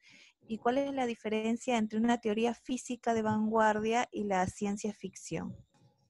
¿Y 0.47 0.59
cuál 0.59 0.77
es 0.77 0.93
la 0.93 1.07
diferencia 1.07 1.75
entre 1.79 1.97
una 1.97 2.21
teoría 2.21 2.53
física 2.53 3.15
de 3.15 3.23
vanguardia 3.23 4.07
y 4.11 4.25
la 4.25 4.45
ciencia 4.45 4.93
ficción? 4.93 5.57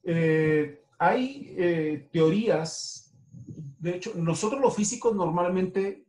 Eh, 0.04 0.84
hay 1.00 1.56
eh, 1.58 2.10
teorías, 2.12 3.16
de 3.80 3.96
hecho, 3.96 4.12
nosotros 4.16 4.60
los 4.60 4.76
físicos 4.76 5.16
normalmente 5.16 6.06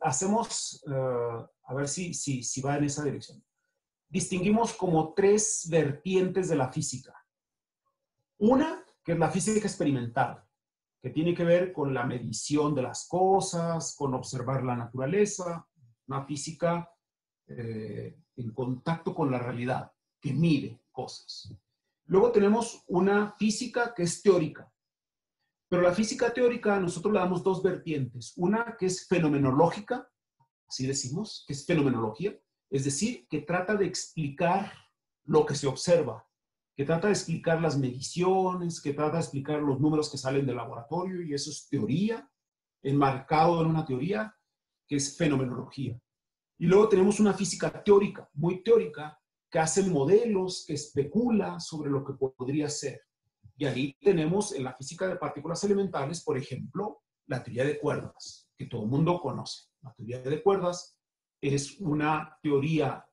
hacemos, 0.00 0.82
eh, 0.90 1.46
a 1.64 1.74
ver 1.74 1.86
si, 1.86 2.14
si, 2.14 2.42
si 2.42 2.62
va 2.62 2.78
en 2.78 2.84
esa 2.84 3.04
dirección 3.04 3.42
distinguimos 4.12 4.74
como 4.74 5.14
tres 5.14 5.66
vertientes 5.70 6.50
de 6.50 6.56
la 6.56 6.70
física. 6.70 7.14
Una, 8.36 8.84
que 9.02 9.12
es 9.12 9.18
la 9.18 9.30
física 9.30 9.66
experimental, 9.66 10.44
que 11.00 11.08
tiene 11.08 11.34
que 11.34 11.44
ver 11.44 11.72
con 11.72 11.94
la 11.94 12.04
medición 12.04 12.74
de 12.74 12.82
las 12.82 13.08
cosas, 13.08 13.96
con 13.96 14.12
observar 14.12 14.64
la 14.64 14.76
naturaleza, 14.76 15.66
una 16.08 16.26
física 16.26 16.90
eh, 17.46 18.18
en 18.36 18.50
contacto 18.52 19.14
con 19.14 19.30
la 19.30 19.38
realidad, 19.38 19.90
que 20.20 20.34
mide 20.34 20.82
cosas. 20.92 21.50
Luego 22.04 22.32
tenemos 22.32 22.84
una 22.88 23.32
física 23.38 23.94
que 23.94 24.02
es 24.02 24.20
teórica, 24.20 24.70
pero 25.70 25.80
la 25.80 25.92
física 25.92 26.30
teórica 26.34 26.78
nosotros 26.78 27.14
le 27.14 27.20
damos 27.20 27.42
dos 27.42 27.62
vertientes. 27.62 28.34
Una 28.36 28.76
que 28.78 28.86
es 28.86 29.08
fenomenológica, 29.08 30.06
así 30.68 30.86
decimos, 30.86 31.44
que 31.46 31.54
es 31.54 31.64
fenomenología, 31.64 32.38
es 32.72 32.84
decir, 32.84 33.26
que 33.28 33.42
trata 33.42 33.76
de 33.76 33.84
explicar 33.84 34.72
lo 35.24 35.44
que 35.44 35.54
se 35.54 35.66
observa, 35.66 36.26
que 36.74 36.86
trata 36.86 37.08
de 37.08 37.12
explicar 37.12 37.60
las 37.60 37.76
mediciones, 37.76 38.80
que 38.80 38.94
trata 38.94 39.18
de 39.18 39.22
explicar 39.22 39.60
los 39.60 39.78
números 39.78 40.10
que 40.10 40.16
salen 40.16 40.46
del 40.46 40.56
laboratorio, 40.56 41.20
y 41.20 41.34
eso 41.34 41.50
es 41.50 41.68
teoría, 41.68 42.26
enmarcado 42.82 43.60
en 43.60 43.66
una 43.66 43.84
teoría 43.84 44.34
que 44.88 44.96
es 44.96 45.18
fenomenología. 45.18 46.00
Y 46.58 46.64
luego 46.64 46.88
tenemos 46.88 47.20
una 47.20 47.34
física 47.34 47.84
teórica, 47.84 48.30
muy 48.32 48.62
teórica, 48.62 49.20
que 49.50 49.58
hace 49.58 49.82
modelos, 49.82 50.64
que 50.66 50.72
especula 50.72 51.60
sobre 51.60 51.90
lo 51.90 52.02
que 52.02 52.14
podría 52.14 52.70
ser. 52.70 53.02
Y 53.54 53.66
ahí 53.66 53.94
tenemos 54.00 54.54
en 54.54 54.64
la 54.64 54.74
física 54.74 55.06
de 55.06 55.16
partículas 55.16 55.62
elementales, 55.64 56.24
por 56.24 56.38
ejemplo, 56.38 57.02
la 57.26 57.42
teoría 57.42 57.66
de 57.66 57.78
cuerdas, 57.78 58.48
que 58.56 58.64
todo 58.64 58.84
el 58.84 58.88
mundo 58.88 59.20
conoce. 59.20 59.68
La 59.82 59.92
teoría 59.92 60.22
de 60.22 60.42
cuerdas 60.42 60.98
es 61.42 61.80
una 61.80 62.38
teoría 62.40 63.04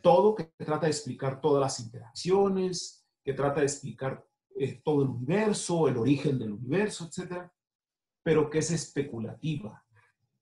todo 0.00 0.34
que 0.34 0.44
trata 0.56 0.86
de 0.86 0.92
explicar 0.92 1.40
todas 1.40 1.60
las 1.60 1.80
interacciones, 1.80 3.04
que 3.24 3.34
trata 3.34 3.60
de 3.60 3.66
explicar 3.66 4.24
eh, 4.56 4.80
todo 4.84 5.02
el 5.02 5.08
universo, 5.08 5.88
el 5.88 5.96
origen 5.96 6.38
del 6.38 6.52
universo, 6.52 7.06
etcétera, 7.06 7.52
pero 8.22 8.48
que 8.48 8.58
es 8.58 8.70
especulativa. 8.70 9.84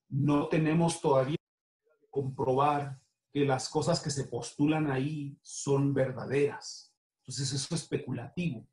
No 0.08 0.48
tenemos 0.48 1.00
todavía 1.00 1.36
que 1.36 2.06
comprobar 2.10 3.00
que 3.32 3.44
las 3.44 3.68
cosas 3.68 4.00
que 4.00 4.10
se 4.10 4.24
postulan 4.24 4.90
ahí 4.90 5.38
son 5.42 5.94
verdaderas. 5.94 6.94
Entonces 7.20 7.52
eso 7.52 7.74
es 7.74 7.82
especulativo. 7.82 8.66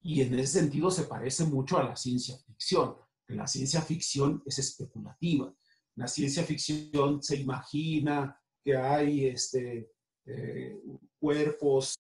Y 0.00 0.22
en 0.22 0.34
ese 0.38 0.60
sentido 0.60 0.90
se 0.90 1.04
parece 1.04 1.44
mucho 1.44 1.78
a 1.78 1.84
la 1.84 1.96
ciencia 1.96 2.36
ficción, 2.38 2.96
que 3.26 3.34
la 3.34 3.46
ciencia 3.46 3.82
ficción 3.82 4.42
es 4.46 4.58
especulativa 4.58 5.52
la 5.98 6.06
ciencia 6.06 6.44
ficción 6.44 7.20
se 7.20 7.36
imagina 7.36 8.40
que 8.64 8.76
hay 8.76 9.26
este, 9.26 9.90
eh, 10.24 10.80
cuerpos 11.18 11.96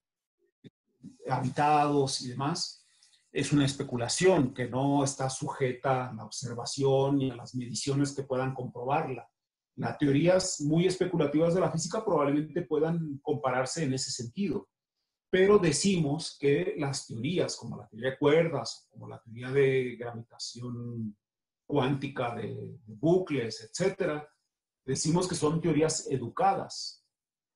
habitados 1.27 2.21
y 2.21 2.29
demás, 2.29 2.85
es 3.33 3.53
una 3.53 3.65
especulación 3.65 4.53
que 4.53 4.69
no 4.69 5.03
está 5.03 5.31
sujeta 5.31 6.11
a 6.11 6.13
la 6.13 6.25
observación 6.27 7.19
ni 7.19 7.31
a 7.31 7.37
las 7.37 7.55
mediciones 7.55 8.15
que 8.15 8.25
puedan 8.25 8.55
comprobarla. 8.55 9.31
Las 9.77 9.97
teorías 9.97 10.61
muy 10.61 10.87
especulativas 10.87 11.55
de 11.55 11.61
la 11.61 11.73
física 11.73 12.05
probablemente 12.05 12.63
puedan 12.63 13.19
compararse 13.23 13.85
en 13.85 13.95
ese 13.95 14.11
sentido, 14.11 14.69
pero 15.31 15.59
decimos 15.59 16.37
que 16.39 16.75
las 16.77 17.07
teorías 17.07 17.57
como 17.57 17.79
la 17.79 17.89
teoría 17.89 18.11
de 18.11 18.19
cuerdas, 18.19 18.89
como 18.91 19.09
la 19.09 19.23
teoría 19.23 19.51
de 19.51 19.97
gravitación 19.97 21.17
cuántica 21.67 22.35
de, 22.35 22.79
bucles, 22.87 23.69
etcétera, 23.69 24.29
decimos 24.85 25.29
que 25.29 25.35
son 25.35 25.61
teorías 25.61 26.07
educadas. 26.11 27.05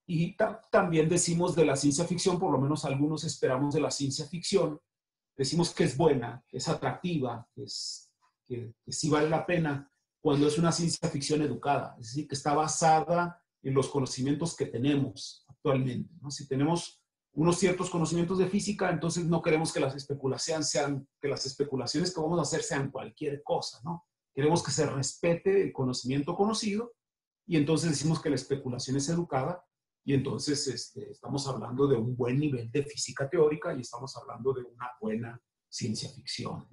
Y 0.07 0.37
también 0.71 1.09
decimos 1.09 1.55
de 1.55 1.65
la 1.65 1.77
ciencia 1.77 2.05
ficción, 2.05 2.39
por 2.39 2.51
lo 2.51 2.59
menos 2.59 2.85
algunos 2.85 3.23
esperamos 3.25 3.75
de 3.75 3.81
la 3.81 3.93
ciencia 3.93 4.27
ficción, 4.27 4.81
decimos 5.37 5.73
que 5.73 5.85
es 5.85 5.97
buena, 5.97 6.45
que 6.49 6.57
es 6.57 6.69
atractiva, 6.69 7.49
que, 7.55 7.63
es, 7.63 8.13
que, 8.45 8.75
sí 8.89 9.09
vale 9.09 9.29
la 9.29 9.47
pena 9.47 9.89
cuando 10.21 10.49
es 10.49 10.59
una 10.59 10.73
ciencia 10.73 11.09
ficción 11.09 11.43
educada, 11.43 11.97
es 12.01 12.09
decir, 12.09 12.27
que 12.29 12.35
está 12.35 12.55
basada 12.55 13.41
en 13.63 13.73
los 13.73 13.89
conocimientos 13.89 14.57
que 14.57 14.67
tenemos 14.67 15.45
actualmente. 15.49 16.13
Si 16.29 16.49
tenemos 16.49 17.00
unos 17.33 17.59
ciertos 17.59 17.91
conocimientos 17.91 18.39
de 18.39 18.49
física, 18.49 18.91
entonces 18.91 19.25
no 19.25 19.41
queremos 19.41 19.73
que 19.73 19.81
las 19.81 19.95
especulaciones 19.95 20.69
sean, 20.69 21.07
que 21.21 21.29
las 21.29 21.47
especulaciones 21.47 22.13
que 22.13 22.21
vamos 22.21 22.39
a 22.39 22.43
hacer 22.43 22.63
sean 22.63 22.91
cualquier 22.91 23.43
cosa, 23.43 23.81
¿no? 23.85 24.05
Queremos 24.35 24.63
que 24.63 24.71
se 24.71 24.87
respete 24.87 25.63
el 25.63 25.73
conocimiento 25.73 26.35
conocido 26.35 26.93
y 27.47 27.57
entonces 27.57 27.91
decimos 27.91 28.21
que 28.21 28.31
la 28.31 28.37
especulación 28.37 28.97
es 28.97 29.09
educada 29.09 29.65
y 30.05 30.15
entonces 30.15 30.67
este, 30.69 31.11
estamos 31.11 31.47
hablando 31.47 31.87
de 31.87 31.97
un 31.97 32.17
buen 32.17 32.39
nivel 32.39 32.71
de 32.71 32.85
física 32.85 33.29
teórica 33.29 33.75
y 33.75 33.81
estamos 33.81 34.17
hablando 34.17 34.53
de 34.53 34.63
una 34.63 34.91
buena 35.01 35.41
ciencia 35.69 36.09
ficción. 36.11 36.67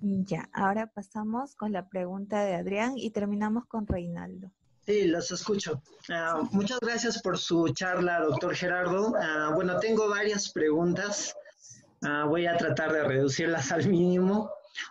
Ya, 0.00 0.48
ahora 0.52 0.86
pasamos 0.86 1.54
con 1.56 1.72
la 1.72 1.88
pregunta 1.88 2.44
de 2.44 2.54
Adrián 2.54 2.94
y 2.96 3.10
terminamos 3.10 3.66
con 3.66 3.86
Reinaldo. 3.86 4.52
Sí, 4.86 5.04
los 5.04 5.30
escucho. 5.30 5.82
Ah, 6.08 6.42
muchas 6.52 6.80
gracias 6.80 7.20
por 7.22 7.38
su 7.38 7.68
charla, 7.68 8.20
doctor 8.20 8.54
Gerardo. 8.54 9.14
Ah, 9.16 9.52
bueno, 9.54 9.78
tengo 9.78 10.08
varias 10.08 10.50
preguntas. 10.50 11.34
Ah, 12.02 12.24
voy 12.26 12.46
a 12.46 12.56
tratar 12.56 12.92
de 12.92 13.04
reducirlas 13.04 13.70
al 13.72 13.86
mínimo. 13.86 14.50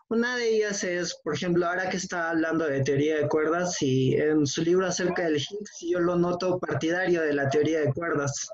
Una 0.09 0.35
de 0.35 0.55
ellas 0.55 0.83
es, 0.83 1.15
por 1.23 1.33
ejemplo, 1.33 1.65
ahora 1.65 1.89
que 1.89 1.97
está 1.97 2.29
hablando 2.29 2.65
de 2.65 2.83
teoría 2.83 3.17
de 3.17 3.27
cuerdas 3.27 3.81
y 3.81 4.15
en 4.15 4.45
su 4.45 4.61
libro 4.61 4.85
acerca 4.85 5.23
del 5.23 5.37
Higgs, 5.37 5.79
yo 5.81 5.99
lo 5.99 6.15
noto 6.15 6.59
partidario 6.59 7.21
de 7.21 7.33
la 7.33 7.49
teoría 7.49 7.79
de 7.79 7.93
cuerdas. 7.93 8.49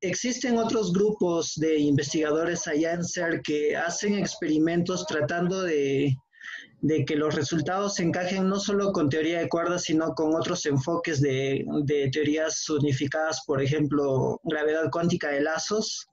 existen 0.00 0.58
otros 0.58 0.92
grupos 0.92 1.54
de 1.56 1.78
investigadores 1.78 2.66
allá 2.66 2.92
en 2.92 3.04
CER 3.04 3.42
que 3.42 3.76
hacen 3.76 4.14
experimentos 4.14 5.06
tratando 5.06 5.62
de 5.62 6.16
de 6.84 7.06
que 7.06 7.16
los 7.16 7.34
resultados 7.34 7.98
encajen 7.98 8.46
no 8.46 8.60
solo 8.60 8.92
con 8.92 9.08
teoría 9.08 9.38
de 9.38 9.48
cuerdas, 9.48 9.84
sino 9.84 10.14
con 10.14 10.34
otros 10.34 10.66
enfoques 10.66 11.18
de, 11.18 11.64
teorías 12.12 12.68
unificadas, 12.68 13.42
por 13.46 13.62
ejemplo, 13.62 14.38
gravedad 14.44 14.90
cuántica 14.92 15.30
de 15.30 15.40
lazos. 15.40 16.06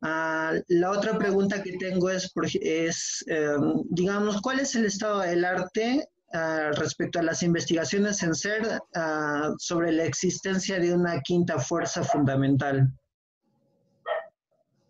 Ah, 0.00 0.54
la 0.68 0.90
otra 0.90 1.18
pregunta 1.18 1.62
que 1.62 1.76
tengo 1.76 2.08
es, 2.08 2.32
es 2.62 3.22
em, 3.26 3.82
digamos, 3.90 4.40
¿cuál 4.40 4.60
es 4.60 4.74
el 4.74 4.86
estado 4.86 5.20
del 5.20 5.44
arte 5.44 6.08
ah, 6.32 6.70
respecto 6.74 7.18
a 7.18 7.22
las 7.22 7.42
investigaciones 7.42 8.22
en 8.22 8.34
SER 8.34 8.80
ah, 8.94 9.52
sobre 9.58 9.92
la 9.92 10.04
existencia 10.04 10.80
de 10.80 10.94
una 10.94 11.20
quinta 11.20 11.58
fuerza 11.58 12.02
fundamental? 12.02 12.90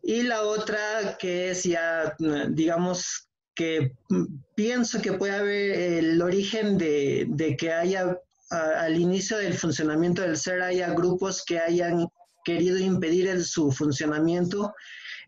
Y 0.04 0.22
la 0.22 0.42
otra 0.42 1.18
que 1.18 1.50
es 1.50 1.64
ya, 1.64 2.14
digamos, 2.50 3.27
que 3.58 3.90
mm, 4.08 4.24
pienso 4.54 5.02
que 5.02 5.14
puede 5.14 5.34
haber 5.34 5.70
el 5.72 6.22
origen 6.22 6.78
de, 6.78 7.56
que 7.58 7.72
haya 7.72 8.16
al 8.50 8.96
inicio 8.96 9.36
del 9.36 9.52
funcionamiento 9.52 10.22
del 10.22 10.38
ser 10.38 10.62
haya 10.62 10.94
grupos 10.94 11.44
que 11.44 11.58
hayan 11.58 12.06
querido 12.44 12.78
impedir 12.78 13.44
su 13.44 13.70
funcionamiento 13.72 14.72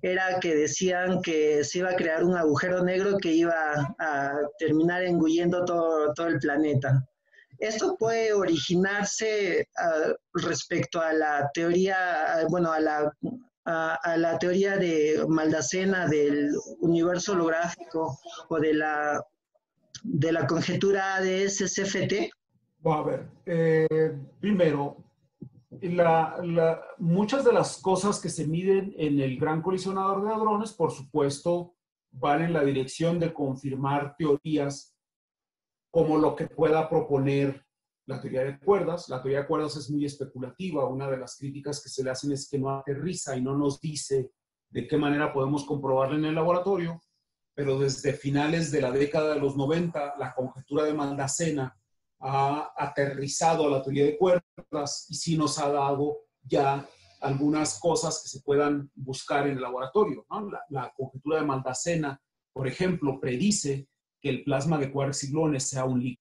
era 0.01 0.41
que 0.41 0.55
decían 0.55 1.21
que 1.21 1.63
se 1.65 1.81
iba 1.81 1.91
a 1.91 1.97
crear 1.97 2.25
un 2.25 2.35
agujero 2.37 2.83
negro 2.83 3.19
que 3.19 3.33
iba 3.33 3.95
a 3.99 4.33
terminar 4.59 5.03
engullendo 5.03 5.65
todo, 5.67 6.15
todo 6.15 6.29
el 6.29 6.39
planeta. 6.39 7.05
Esto 7.59 7.97
puede 7.99 8.33
originarse 8.33 9.69
ah, 9.77 10.15
respecto 10.33 10.99
a 11.01 11.13
la 11.13 11.51
teoría, 11.53 12.47
bueno, 12.49 12.73
a 12.73 12.81
la, 12.81 13.13
a, 13.71 14.17
la 14.17 14.39
teoría 14.39 14.77
de 14.77 15.25
Maldacena 15.29 16.07
del 16.09 16.51
universo 16.81 17.33
holográfico 17.33 18.19
o 18.49 18.59
de 18.59 18.75
la, 18.75 19.25
de 20.03 20.33
la 20.33 20.47
conjetura 20.47 21.21
de 21.21 21.49
SCFT. 21.49 22.31
a 22.85 23.03
ver, 23.03 23.27
eh, 23.47 24.17
primero, 24.41 24.97
muchas 26.99 27.45
de 27.45 27.53
las 27.53 27.79
cosas 27.79 28.21
que 28.21 28.29
se 28.29 28.47
miden 28.47 28.95
en 28.99 29.21
el 29.21 29.39
gran 29.39 29.63
colisionador 29.63 30.25
de 30.25 30.35
hadrones, 30.35 30.73
por 30.73 30.91
supuesto, 30.91 31.75
van 32.13 32.43
en 32.43 32.53
la 32.53 32.65
dirección 32.65 33.21
de 33.21 33.33
confirmar 33.33 34.17
teorías 34.17 34.97
como 35.91 36.19
lo 36.19 36.35
que 36.35 36.47
pueda 36.47 36.89
proponer 36.89 37.65
la 38.11 38.21
teoría 38.21 38.43
de 38.43 38.59
cuerdas. 38.59 39.09
La 39.09 39.23
teoría 39.23 39.43
de 39.43 39.47
cuerdas 39.47 39.77
es 39.77 39.89
muy 39.89 40.05
especulativa. 40.05 40.87
Una 40.89 41.09
de 41.09 41.17
las 41.17 41.37
críticas 41.37 41.81
que 41.81 41.89
se 41.89 42.03
le 42.03 42.11
hacen 42.11 42.33
es 42.33 42.49
que 42.49 42.59
no 42.59 42.71
aterriza 42.71 43.37
y 43.37 43.41
no 43.41 43.57
nos 43.57 43.81
dice 43.81 44.33
de 44.69 44.87
qué 44.87 44.97
manera 44.97 45.33
podemos 45.33 45.65
comprobarla 45.65 46.17
en 46.17 46.25
el 46.25 46.35
laboratorio. 46.35 47.01
Pero 47.55 47.79
desde 47.79 48.13
finales 48.13 48.73
de 48.73 48.81
la 48.81 48.91
década 48.91 49.35
de 49.35 49.41
los 49.41 49.57
90, 49.57 50.17
la 50.19 50.35
conjetura 50.35 50.85
de 50.85 50.95
Maldacena 50.95 51.77
ha 52.21 52.73
aterrizado 52.77 53.67
a 53.67 53.71
la 53.71 53.83
teoría 53.83 54.05
de 54.05 54.19
cuerdas 54.19 55.07
y 55.09 55.15
sí 55.15 55.39
nos 55.39 55.59
ha 55.59 55.71
dado 55.71 56.19
ya 56.43 56.87
algunas 57.21 57.79
cosas 57.79 58.23
que 58.23 58.29
se 58.29 58.41
puedan 58.41 58.91
buscar 58.95 59.47
en 59.47 59.55
el 59.55 59.63
laboratorio. 59.63 60.27
La, 60.69 60.93
conjetura 60.97 61.41
de 61.41 61.47
Maldacena, 61.47 62.21
por 62.53 62.67
ejemplo, 62.67 63.21
predice 63.21 63.87
que 64.21 64.31
el 64.31 64.43
plasma 64.43 64.79
de 64.79 64.89
gluones 64.89 65.69
sea 65.69 65.85
un 65.85 66.01
líquido. 66.01 66.20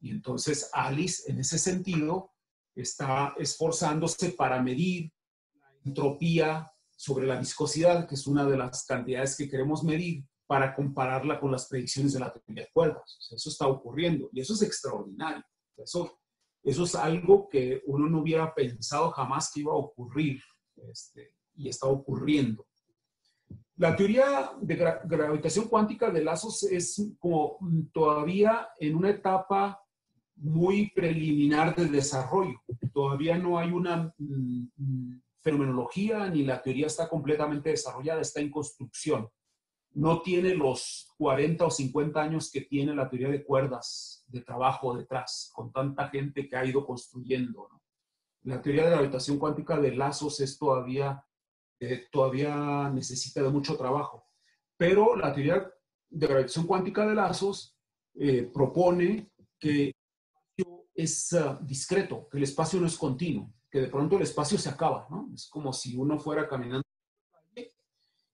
Y 0.00 0.10
entonces 0.10 0.70
Alice, 0.72 1.30
en 1.30 1.40
ese 1.40 1.58
sentido, 1.58 2.32
está 2.74 3.34
esforzándose 3.38 4.30
para 4.30 4.62
medir 4.62 5.10
la 5.54 5.68
entropía 5.84 6.70
sobre 6.96 7.26
la 7.26 7.38
viscosidad, 7.38 8.06
que 8.06 8.14
es 8.14 8.26
una 8.26 8.44
de 8.44 8.56
las 8.56 8.84
cantidades 8.84 9.36
que 9.36 9.48
queremos 9.48 9.82
medir, 9.82 10.24
para 10.46 10.74
compararla 10.74 11.40
con 11.40 11.50
las 11.50 11.66
predicciones 11.66 12.12
de 12.12 12.20
la 12.20 12.32
teoría 12.32 12.64
de 12.64 12.70
cuerdas. 12.72 13.18
eso 13.34 13.48
está 13.50 13.66
ocurriendo 13.66 14.28
y 14.32 14.40
eso 14.40 14.54
es 14.54 14.62
extraordinario. 14.62 15.44
Eso, 15.76 16.20
eso 16.62 16.84
es 16.84 16.94
algo 16.94 17.48
que 17.48 17.82
uno 17.86 18.08
no 18.08 18.20
hubiera 18.20 18.54
pensado 18.54 19.10
jamás 19.10 19.50
que 19.52 19.60
iba 19.60 19.72
a 19.72 19.76
ocurrir 19.76 20.40
este, 20.88 21.34
y 21.56 21.68
está 21.68 21.86
ocurriendo. 21.88 22.66
La 23.76 23.94
teoría 23.94 24.52
de 24.60 24.76
gravitación 25.04 25.68
cuántica 25.68 26.10
de 26.10 26.24
lazos 26.24 26.62
es 26.62 27.02
como 27.18 27.58
todavía 27.92 28.68
en 28.78 28.96
una 28.96 29.10
etapa 29.10 29.82
muy 30.36 30.90
preliminar 30.90 31.74
de 31.74 31.86
desarrollo. 31.86 32.62
Todavía 32.92 33.38
no 33.38 33.58
hay 33.58 33.70
una 33.70 34.14
mm, 34.18 34.68
mm, 34.76 35.22
fenomenología 35.40 36.28
ni 36.28 36.44
la 36.44 36.62
teoría 36.62 36.86
está 36.86 37.08
completamente 37.08 37.70
desarrollada, 37.70 38.20
está 38.20 38.40
en 38.40 38.50
construcción 38.50 39.28
no 39.96 40.20
tiene 40.20 40.54
los 40.54 41.08
40 41.16 41.64
o 41.64 41.70
50 41.70 42.20
años 42.20 42.50
que 42.50 42.60
tiene 42.60 42.94
la 42.94 43.08
teoría 43.08 43.30
de 43.30 43.42
cuerdas 43.42 44.24
de 44.26 44.42
trabajo 44.42 44.94
detrás, 44.94 45.50
con 45.54 45.72
tanta 45.72 46.08
gente 46.10 46.46
que 46.46 46.54
ha 46.54 46.66
ido 46.66 46.84
construyendo. 46.84 47.70
La 48.42 48.60
teoría 48.60 48.84
de 48.84 48.90
la 48.90 48.96
gravitación 48.96 49.38
cuántica 49.38 49.80
de 49.80 49.96
lazos 49.96 50.38
es 50.40 50.58
todavía, 50.58 51.24
eh, 51.80 52.08
todavía 52.12 52.90
necesita 52.90 53.42
de 53.42 53.48
mucho 53.48 53.74
trabajo, 53.78 54.26
pero 54.76 55.16
la 55.16 55.32
teoría 55.32 55.66
de 56.10 56.26
gravitación 56.26 56.66
cuántica 56.66 57.06
de 57.06 57.14
lazos 57.14 57.74
eh, 58.16 58.50
propone 58.52 59.30
que 59.58 59.94
es 60.96 61.32
ah, 61.34 61.58
discreto, 61.62 62.28
que 62.30 62.38
el 62.38 62.44
espacio 62.44 62.80
no 62.80 62.86
es 62.86 62.96
continuo, 62.96 63.52
que 63.70 63.80
de 63.80 63.88
pronto 63.88 64.16
el 64.16 64.22
espacio 64.22 64.58
se 64.58 64.70
acaba, 64.70 65.06
¿no? 65.10 65.30
Es 65.34 65.48
como 65.48 65.72
si 65.72 65.96
uno 65.96 66.18
fuera 66.18 66.48
caminando 66.48 66.82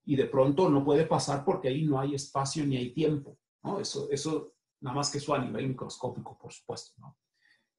y 0.05 0.16
de 0.16 0.26
pronto 0.26 0.68
no 0.68 0.84
puede 0.84 1.06
pasar 1.06 1.44
porque 1.44 1.68
ahí 1.68 1.84
no 1.84 2.01
hay 2.01 2.14
espacio 2.14 2.66
ni 2.66 2.76
hay 2.76 2.93
tiempo, 2.93 3.39
¿no? 3.62 3.80
Eso, 3.80 4.09
eso 4.10 4.55
nada 4.80 4.97
más 4.97 5.10
que 5.10 5.18
eso 5.18 5.34
a 5.34 5.39
nivel 5.39 5.68
microscópico, 5.68 6.36
por 6.36 6.52
supuesto, 6.52 6.93
¿no? 6.98 7.16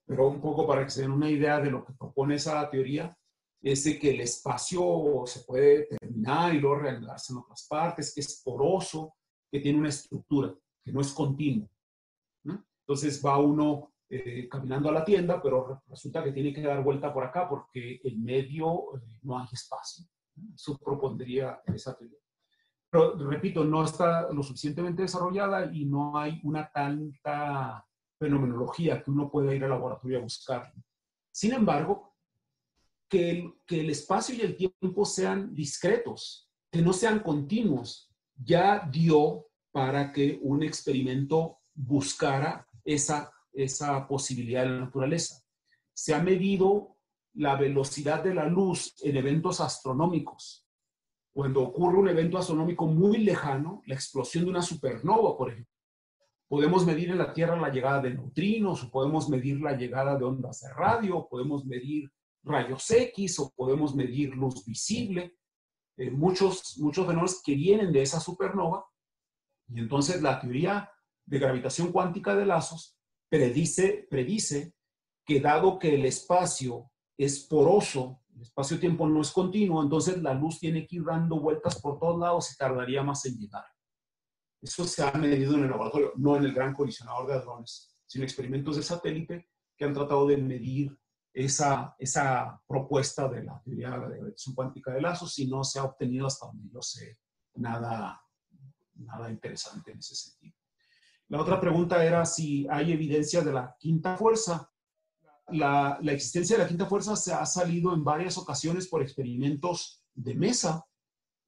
Pero 0.06 0.28
un 0.28 0.42
poco 0.42 0.68
para 0.68 0.84
que 0.84 0.90
se 0.90 1.02
den 1.02 1.12
una 1.12 1.30
idea 1.30 1.60
de 1.60 1.72
lo 1.72 1.86
que 1.86 1.94
propone 1.94 2.36
esa 2.36 2.70
teoría, 2.70 3.18
es 3.62 3.84
que 3.98 4.12
el 4.12 4.20
espacio 4.20 5.24
se 5.26 5.42
puede 5.42 5.86
terminar 5.86 6.54
y 6.54 6.60
luego 6.60 6.80
reanudarse 6.80 7.32
en 7.32 7.40
otras 7.40 7.66
partes, 7.70 8.14
que 8.14 8.20
es 8.20 8.42
poroso, 8.44 9.16
que 9.50 9.62
tiene 9.62 9.80
una 9.80 9.90
estructura, 9.90 10.54
que 10.84 10.92
no 10.92 11.00
es 11.00 11.14
continuo. 11.14 11.70
¿no? 12.44 12.66
Entonces 12.82 13.24
va 13.26 13.38
uno 13.38 13.93
eh, 14.10 14.48
caminando 14.50 14.90
a 14.90 14.94
la 14.94 15.06
tienda, 15.06 15.42
pero 15.42 15.82
resulta 15.88 16.24
que 16.24 16.32
tiene 16.32 16.54
que 16.54 16.62
dar 16.62 16.84
vuelta 16.84 17.14
por 17.14 17.24
acá 17.24 17.48
porque 17.48 18.00
en 18.04 18.24
medio 18.24 18.96
eh, 18.96 19.20
no 19.24 19.40
hay 19.40 19.48
espacio. 19.52 20.06
Eso 20.54 20.78
propondría 20.78 21.62
esa 21.66 21.98
teoría. 21.98 22.20
Pero, 22.90 23.16
repito, 23.18 23.64
no 23.64 23.84
está 23.84 24.32
lo 24.32 24.44
suficientemente 24.44 25.02
desarrollada 25.02 25.72
y 25.74 25.86
no 25.86 26.18
hay 26.18 26.40
una 26.44 26.70
tanta 26.72 27.86
fenomenología 28.20 29.02
que 29.02 29.10
uno 29.10 29.32
pueda 29.32 29.54
ir 29.54 29.64
al 29.64 29.72
laboratorio 29.72 30.20
a 30.20 30.22
buscar. 30.22 30.72
Sin 31.32 31.54
embargo, 31.54 32.16
que 33.10 33.32
el, 33.32 33.54
que 33.66 33.82
el 33.82 33.90
espacio 33.90 34.36
y 34.36 34.42
el 34.42 34.56
tiempo 34.56 35.06
sean 35.06 35.54
discretos, 35.54 36.52
que 36.72 36.82
no 36.82 36.94
sean 36.94 37.20
continuos, 37.20 38.12
ya 38.36 38.88
dio 38.92 39.48
para 39.72 40.12
que 40.12 40.40
un 40.42 40.62
experimento 40.64 41.60
buscara 41.74 42.68
esa, 42.86 43.32
esa 43.54 44.08
posibilidad 44.08 44.64
de 44.64 44.70
la 44.70 44.80
naturaleza. 44.86 45.44
Se 45.94 46.14
ha 46.14 46.22
medido 46.22 46.98
la 47.34 47.56
velocidad 47.56 48.24
de 48.24 48.34
la 48.34 48.46
luz 48.46 48.96
en 49.04 49.18
eventos 49.18 49.60
astronómicos. 49.60 50.68
Cuando 51.34 51.62
ocurre 51.64 51.98
un 51.98 52.10
evento 52.10 52.38
astronómico 52.38 52.86
muy 52.86 53.18
lejano, 53.18 53.82
la 53.88 53.96
explosión 53.96 54.46
de 54.46 54.52
una 54.52 54.62
supernova, 54.62 55.36
por 55.36 55.52
ejemplo, 55.52 55.74
podemos 56.48 56.86
medir 56.86 57.10
en 57.10 57.18
la 57.18 57.34
Tierra 57.34 57.60
la 57.60 57.70
llegada 57.70 58.02
de 58.02 58.14
neutrinos, 58.14 58.86
podemos 58.86 59.30
medir 59.30 59.60
la 59.60 59.76
llegada 59.76 60.16
de 60.16 60.26
ondas 60.26 60.62
de 60.62 60.72
radio, 60.74 61.28
podemos 61.28 61.66
medir 61.66 62.12
rayos 62.44 62.90
X, 62.92 63.40
o 63.40 63.52
podemos 63.56 63.96
medir 63.96 64.36
luz 64.36 64.64
visible, 64.64 65.38
eh, 65.98 66.12
muchos, 66.12 66.78
muchos 66.78 67.08
fenómenos 67.08 67.42
que 67.42 67.56
vienen 67.56 67.92
de 67.92 68.04
esa 68.04 68.20
supernova. 68.20 68.86
Y 69.70 69.80
entonces 69.80 70.22
la 70.22 70.40
teoría 70.40 70.92
de 71.26 71.40
gravitación 71.40 71.92
cuántica 71.92 72.36
de 72.36 72.46
lazos 72.46 73.00
predice, 73.34 74.06
predice 74.12 74.76
que 75.26 75.40
dado 75.40 75.80
que 75.80 75.96
el 75.96 76.06
espacio 76.06 76.92
es 77.18 77.40
poroso, 77.40 78.22
el 78.36 78.44
espacio-tiempo 78.44 79.08
no 79.08 79.22
es 79.22 79.32
continuo, 79.32 79.82
entonces 79.82 80.22
la 80.22 80.36
luz 80.36 80.60
tiene 80.60 80.86
que 80.86 80.98
ir 80.98 81.04
dando 81.04 81.40
vueltas 81.40 81.82
por 81.82 81.98
todos 81.98 82.20
lados 82.20 82.54
y 82.54 82.58
tardaría 82.58 83.02
más 83.02 83.26
en 83.26 83.40
llegar. 83.40 83.66
Eso 84.62 84.86
se 84.86 85.02
ha 85.02 85.12
medido 85.14 85.56
en 85.56 85.64
el 85.64 85.72
laboratorio, 85.72 86.14
no 86.16 86.38
en 86.38 86.44
el 86.44 86.54
gran 86.54 86.76
colisionador 86.76 87.26
de 87.26 87.34
hadrones, 87.34 87.98
sino 88.06 88.24
experimentos 88.24 88.76
de 88.76 88.84
satélite 88.84 89.50
que 89.76 89.84
han 89.84 89.96
tratado 89.96 90.28
de 90.28 90.38
medir 90.38 90.96
esa, 91.34 91.96
esa 91.98 92.62
propuesta 92.68 93.28
de 93.30 93.46
la 93.46 93.60
teoría 93.64 93.90
de 93.90 93.98
la 93.98 94.10
gravitación 94.10 94.54
cuántica 94.54 94.92
de 94.94 95.02
lazos 95.02 95.40
y 95.40 95.48
no 95.48 95.64
se 95.64 95.80
ha 95.80 95.86
obtenido 95.86 96.28
hasta 96.28 96.46
donde 96.46 96.70
yo 96.72 96.84
sé 96.84 97.18
nada, 97.56 98.22
nada 98.94 99.32
interesante 99.32 99.92
en 99.92 99.98
ese 99.98 100.14
sentido. 100.14 100.63
La 101.30 101.42
otra 101.42 101.60
pregunta 101.60 102.04
era 102.04 102.26
si 102.26 102.68
hay 102.70 102.92
evidencia 102.92 103.42
de 103.42 103.54
la 103.54 103.76
quinta 103.80 104.18
fuerza 104.18 104.70
la, 105.50 106.00
existencia 106.12 106.58
de 106.58 106.64
la 106.64 106.70
quinta 106.70 106.86
fuerza 106.86 107.16
se 107.16 107.34
ha 107.34 107.46
salido 107.46 107.94
en 107.94 108.04
varias 108.04 108.38
ocasiones 108.38 108.88
por 108.88 109.02
experimentos 109.02 110.04
de 110.14 110.36
mesa, 110.36 110.86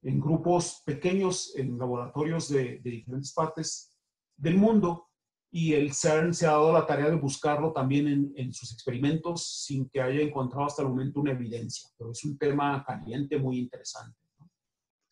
en 0.02 0.20
grupos 0.20 0.82
pequeños, 0.84 1.54
en 1.56 1.78
laboratorios 1.78 2.48
de, 2.48 2.80
diferentes 2.82 3.32
partes 3.32 3.96
del 4.36 4.56
mundo, 4.56 5.08
y 5.50 5.72
el 5.72 5.94
CERN 5.94 6.34
se 6.34 6.46
ha 6.46 6.50
dado 6.50 6.72
la 6.72 6.86
tarea 6.86 7.08
de 7.08 7.16
buscarlo 7.16 7.72
también 7.72 8.32
en, 8.36 8.52
sus 8.52 8.72
experimentos 8.72 9.64
sin 9.64 9.88
que 9.88 10.02
haya 10.02 10.20
encontrado 10.20 10.66
hasta 10.66 10.82
el 10.82 10.88
momento 10.88 11.20
una 11.20 11.32
evidencia, 11.32 11.88
pero 11.96 12.10
es 12.10 12.24
un 12.24 12.36
tema 12.36 12.84
caliente 12.84 13.38
muy 13.38 13.58
interesante. 13.58 14.18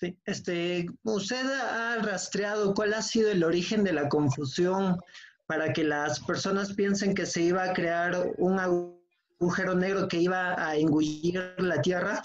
Sí, 0.04 0.18
este, 0.26 0.86
usted 1.04 1.46
ha 1.46 1.96
rastreado 2.02 2.74
cuál 2.74 2.92
ha 2.92 3.00
sido 3.00 3.30
el 3.30 3.42
origen 3.42 3.84
de 3.84 3.94
la 3.94 4.10
confusión 4.10 4.98
para 5.46 5.72
que 5.72 5.82
las 5.82 6.20
personas 6.20 6.74
piensen 6.74 7.14
que 7.14 7.24
se 7.24 7.40
iba 7.40 7.64
a 7.64 7.72
crear 7.72 8.14
un 8.36 8.58
agujero 8.58 9.74
negro 9.74 10.06
que 10.06 10.18
iba 10.18 10.62
a 10.62 10.76
engullir 10.76 11.54
la 11.56 11.80
Tierra? 11.80 12.22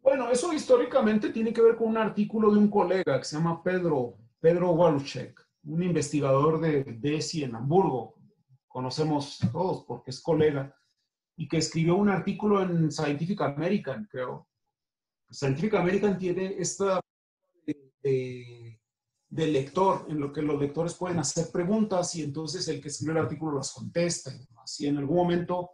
Bueno, 0.00 0.30
eso 0.30 0.52
históricamente 0.52 1.30
tiene 1.30 1.52
que 1.52 1.60
ver 1.60 1.74
con 1.74 1.88
un 1.88 1.96
artículo 1.96 2.52
de 2.52 2.58
un 2.58 2.70
colega 2.70 3.18
que 3.18 3.24
se 3.24 3.36
llama 3.36 3.60
Pedro, 3.60 4.16
Pedro 4.38 4.70
Waluchek, 4.70 5.44
un 5.64 5.82
investigador 5.82 6.60
de 6.60 6.84
DESI 6.84 7.44
en 7.44 7.56
Hamburgo. 7.56 8.14
Conocemos 8.68 9.40
todos 9.50 9.84
porque 9.88 10.12
es 10.12 10.20
colega. 10.20 10.72
y 11.36 11.48
que 11.48 11.56
escribió 11.56 11.96
un 11.96 12.10
artículo 12.10 12.62
en 12.62 12.92
Scientific 12.92 13.40
American, 13.40 14.06
creo. 14.08 14.46
Scientific 15.34 15.74
American 15.74 16.16
tiene 16.16 16.54
esta 16.58 17.00
de, 18.02 18.78
lector, 19.30 20.06
en 20.08 20.20
lo 20.20 20.32
que 20.32 20.42
los 20.42 20.60
lectores 20.60 20.94
pueden 20.94 21.18
hacer 21.18 21.50
preguntas 21.50 22.14
y 22.14 22.22
entonces 22.22 22.68
el 22.68 22.80
que 22.80 22.88
escribe 22.88 23.12
el 23.12 23.24
artículo 23.24 23.56
las 23.56 23.72
contesta 23.72 24.30
y 24.78 24.86
en 24.86 24.98
algún 24.98 25.16
momento 25.16 25.70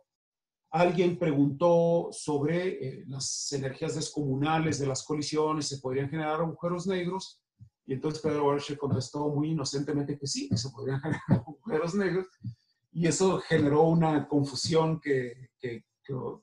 alguien 0.70 1.18
preguntó 1.18 2.08
sobre 2.12 2.68
eh, 2.68 3.04
las 3.08 3.52
energías 3.52 3.96
descomunales 3.96 4.78
de 4.78 4.86
las 4.86 5.02
colisiones, 5.02 5.66
¿se 5.66 5.78
podrían 5.78 6.08
generar 6.08 6.40
agujeros 6.40 6.86
negros? 6.86 7.42
Y 7.86 7.94
entonces 7.94 8.22
Pedro 8.22 8.46
Walsh 8.46 8.76
contestó 8.76 9.28
muy 9.28 9.50
inocentemente 9.50 10.16
que 10.16 10.26
sí, 10.26 10.48
que 10.48 10.56
se 10.56 10.70
podrían 10.70 11.00
generar 11.02 11.22
agujeros 11.28 11.94
negros. 11.94 12.26
Y 12.92 13.06
eso 13.06 13.40
generó 13.40 13.82
una 13.82 14.26
confusión 14.28 15.00
que, 15.00 15.50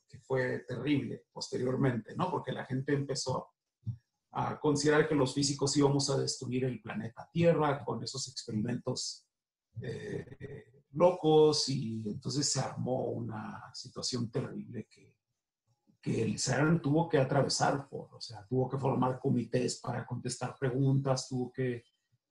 que, 0.07 0.19
fue 0.19 0.59
terrible 0.67 1.25
posteriormente, 1.31 2.15
¿no? 2.15 2.29
Porque 2.29 2.51
la 2.51 2.65
gente 2.65 2.93
empezó 2.93 3.49
a 4.31 4.59
considerar 4.59 5.07
que 5.07 5.15
los 5.15 5.33
físicos 5.33 5.75
íbamos 5.77 6.09
a 6.09 6.17
destruir 6.17 6.65
el 6.65 6.81
planeta 6.81 7.29
Tierra 7.31 7.83
con 7.83 8.03
esos 8.03 8.27
experimentos 8.27 9.25
eh, 9.81 10.83
locos 10.91 11.69
y 11.69 12.03
entonces 12.09 12.51
se 12.51 12.59
armó 12.59 13.05
una 13.11 13.63
situación 13.73 14.29
terrible 14.29 14.87
que, 14.89 15.15
que 16.01 16.23
el 16.23 16.39
CERN 16.39 16.81
tuvo 16.81 17.07
que 17.07 17.19
atravesar 17.19 17.87
por, 17.87 18.13
o 18.13 18.21
sea, 18.21 18.45
tuvo 18.47 18.69
que 18.69 18.77
formar 18.77 19.19
comités 19.19 19.79
para 19.79 20.05
contestar 20.05 20.55
preguntas, 20.59 21.27
tuvo 21.27 21.51
que 21.51 21.83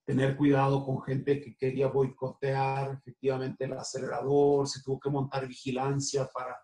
tener 0.07 0.37
cuidado 0.37 0.85
con 0.85 1.03
gente 1.03 1.41
que 1.41 1.57
quería 1.57 1.89
boicotear 1.89 2.93
efectivamente 2.93 3.65
el 3.65 3.73
acelerador, 3.73 4.69
se 4.69 4.81
tuvo 4.83 5.01
que 5.01 5.11
montar 5.11 5.49
vigilancia 5.49 6.31
para... 6.33 6.57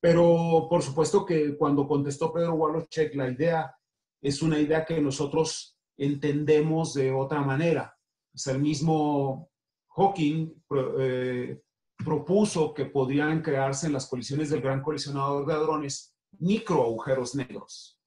Pero 0.00 0.66
por 0.68 0.82
supuesto 0.82 1.24
que 1.24 1.56
cuando 1.56 1.88
contestó 1.88 2.32
Pedro 2.32 2.54
Wallachek, 2.54 3.14
la 3.14 3.30
idea 3.30 3.74
es 4.20 4.42
una 4.42 4.60
idea 4.60 4.84
que 4.84 5.00
nosotros 5.00 5.78
entendemos 5.96 6.92
de 6.92 7.10
otra 7.10 7.40
manera. 7.40 7.96
O 8.34 8.38
sea, 8.38 8.52
el 8.52 8.60
mismo 8.60 9.50
Hawking 9.96 10.62
eh, 10.98 11.60
propuso 11.96 12.74
que 12.74 12.84
podrían 12.84 13.40
crearse 13.40 13.86
en 13.86 13.94
las 13.94 14.06
colisiones 14.06 14.50
del 14.50 14.60
gran 14.60 14.82
colisionador 14.82 15.46
de 15.46 15.54
hadrones 15.54 16.14
micro 16.38 16.84
agujeros 16.84 17.34
negros 17.34 17.97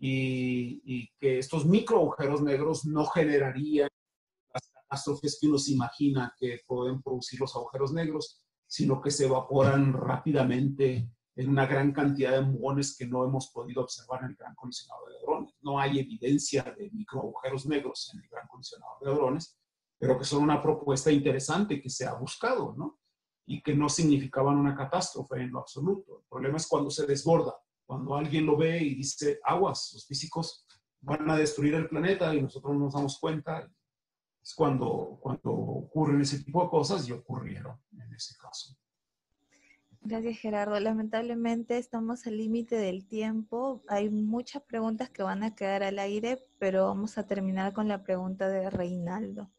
y, 0.00 1.08
que 1.18 1.38
estos 1.38 1.66
micro 1.66 1.98
agujeros 1.98 2.42
negros 2.42 2.84
no 2.84 3.06
generarían 3.06 3.88
las 4.52 4.68
catástrofes 4.68 5.38
que 5.40 5.48
uno 5.48 5.58
se 5.58 5.72
imagina 5.72 6.34
que 6.38 6.60
pueden 6.66 7.02
producir 7.02 7.40
los 7.40 7.54
agujeros 7.56 7.92
negros, 7.92 8.42
sino 8.66 9.00
que 9.00 9.10
se 9.10 9.26
evaporan 9.26 9.92
rápidamente 9.92 11.10
en 11.36 11.50
una 11.50 11.66
gran 11.66 11.92
cantidad 11.92 12.32
de 12.32 12.40
muones 12.42 12.96
que 12.96 13.06
no 13.06 13.24
hemos 13.24 13.50
podido 13.50 13.82
observar 13.82 14.24
en 14.24 14.30
el 14.30 14.36
gran 14.36 14.54
colisionador 14.54 15.10
de 15.10 15.18
hadrones. 15.18 15.54
No 15.60 15.78
hay 15.78 15.98
evidencia 15.98 16.62
de 16.62 16.90
micro 16.90 17.20
agujeros 17.20 17.66
negros 17.66 18.10
en 18.14 18.22
el 18.22 18.28
gran 18.28 18.46
colisionador 18.48 18.98
de 19.00 19.10
hadrones, 19.10 19.58
pero 19.98 20.18
que 20.18 20.24
son 20.24 20.42
una 20.42 20.62
propuesta 20.62 21.10
interesante 21.10 21.80
que 21.80 21.90
se 21.90 22.06
ha 22.06 22.14
buscado, 22.14 22.74
¿no? 22.76 22.98
Y 23.46 23.62
que 23.62 23.74
no 23.74 23.88
significaban 23.88 24.56
una 24.56 24.74
catástrofe 24.74 25.40
en 25.42 25.52
lo 25.52 25.60
absoluto. 25.60 26.20
El 26.20 26.24
problema 26.28 26.56
es 26.56 26.66
cuando 26.66 26.90
se 26.90 27.06
desborda 27.06 27.54
cuando 27.86 28.16
alguien 28.16 28.44
lo 28.44 28.56
ve 28.56 28.82
y 28.82 28.96
dice, 28.96 29.38
aguas, 29.44 29.92
los 29.94 30.06
físicos 30.06 30.66
van 31.00 31.30
a 31.30 31.36
destruir 31.36 31.74
el 31.74 31.88
planeta 31.88 32.34
y 32.34 32.42
nosotros 32.42 32.74
no 32.74 32.80
nos 32.80 32.94
damos 32.94 33.18
cuenta, 33.18 33.70
es 34.42 34.54
cuando, 34.54 35.18
cuando 35.20 35.50
ocurren 35.52 36.20
ese 36.20 36.42
tipo 36.42 36.62
de 36.62 36.68
cosas 36.70 37.08
y 37.08 37.12
ocurrieron 37.12 37.80
en 37.92 38.12
ese 38.12 38.34
caso. 38.36 38.76
Gracias 40.02 40.38
Gerardo. 40.38 40.78
Lamentablemente 40.78 41.78
estamos 41.78 42.26
al 42.26 42.36
límite 42.36 42.76
del 42.76 43.06
tiempo. 43.06 43.82
Hay 43.88 44.08
muchas 44.08 44.62
preguntas 44.62 45.10
que 45.10 45.24
van 45.24 45.42
a 45.42 45.54
quedar 45.54 45.82
al 45.82 45.98
aire, 45.98 46.38
pero 46.58 46.86
vamos 46.86 47.18
a 47.18 47.26
terminar 47.26 47.72
con 47.72 47.88
la 47.88 48.04
pregunta 48.04 48.48
de 48.48 48.70
Reinaldo. 48.70 49.50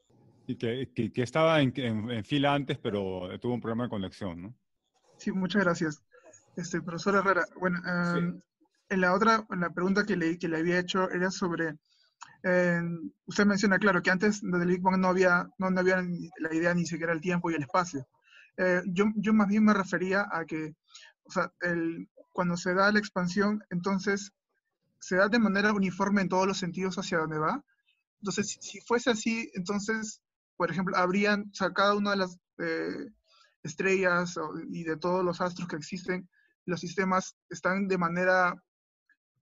Y 0.48 0.56
que, 0.56 0.90
que, 0.94 1.22
estaba 1.22 1.62
en, 1.62 1.74
en, 1.76 2.24
fila 2.24 2.54
antes, 2.54 2.78
pero 2.78 3.38
tuvo 3.42 3.56
un 3.56 3.60
problema 3.60 3.84
de 3.84 3.90
conexión, 3.90 4.42
¿no? 4.42 4.56
Sí, 5.18 5.34
muchas 5.34 5.66
gracias. 5.66 6.02
Este, 6.58 6.82
profesor 6.82 7.16
Herrera, 7.16 7.46
bueno, 7.60 7.80
em, 7.86 8.42
en 8.90 9.02
la 9.02 9.14
otra, 9.14 9.46
en 9.52 9.60
la 9.60 9.70
pregunta 9.70 10.06
que 10.06 10.18
le, 10.18 10.40
que 10.40 10.48
le 10.48 10.58
había 10.58 10.80
hecho 10.80 11.08
era 11.12 11.30
sobre, 11.30 11.78
em, 12.42 13.12
usted 13.28 13.46
menciona, 13.46 13.78
claro, 13.78 14.02
que 14.02 14.10
antes 14.10 14.42
del 14.42 14.68
Big 14.68 14.82
Bang 14.82 14.98
no 14.98 15.10
había, 15.10 15.48
no, 15.60 15.68
había 15.68 16.02
la 16.40 16.54
idea 16.56 16.74
ni 16.74 16.88
siquiera 16.88 17.14
el 17.14 17.22
tiempo 17.22 17.52
y 17.52 17.54
el 17.54 17.62
espacio. 17.62 18.08
Eh, 18.58 18.82
yo, 18.88 19.06
yo 19.18 19.36
más 19.36 19.48
bien 19.48 19.66
me 19.66 19.74
refería 19.76 20.28
a 20.32 20.46
que, 20.46 20.76
o 21.26 21.32
sea, 21.32 21.54
el, 21.62 22.10
cuando 22.34 22.58
se 22.58 22.74
da 22.74 22.92
la 22.92 22.98
expansión, 22.98 23.64
entonces 23.70 24.34
se 25.00 25.16
da 25.16 25.30
de 25.30 25.38
manera 25.38 25.74
uniforme 25.74 26.22
en 26.24 26.30
todos 26.30 26.48
los 26.48 26.58
sentidos 26.58 26.98
hacia 26.98 27.20
donde 27.20 27.38
va. 27.38 27.64
Entonces, 28.22 28.58
si, 28.60 28.82
fuese 28.82 29.12
así, 29.12 29.52
entonces, 29.54 30.24
por 30.56 30.72
ejemplo, 30.72 30.98
habrían, 30.98 31.52
o 31.52 31.54
sea, 31.54 31.72
cada 31.72 31.94
una 31.94 32.12
de 32.12 32.18
las 32.18 32.40
eh, 32.58 33.12
estrellas 33.62 34.40
y 34.72 34.84
de 34.86 34.98
todos 34.98 35.24
los 35.24 35.40
astros 35.40 35.68
que 35.68 35.76
existen, 35.76 36.28
los 36.68 36.80
sistemas 36.80 37.36
están 37.50 37.88
de 37.88 37.98
manera, 37.98 38.62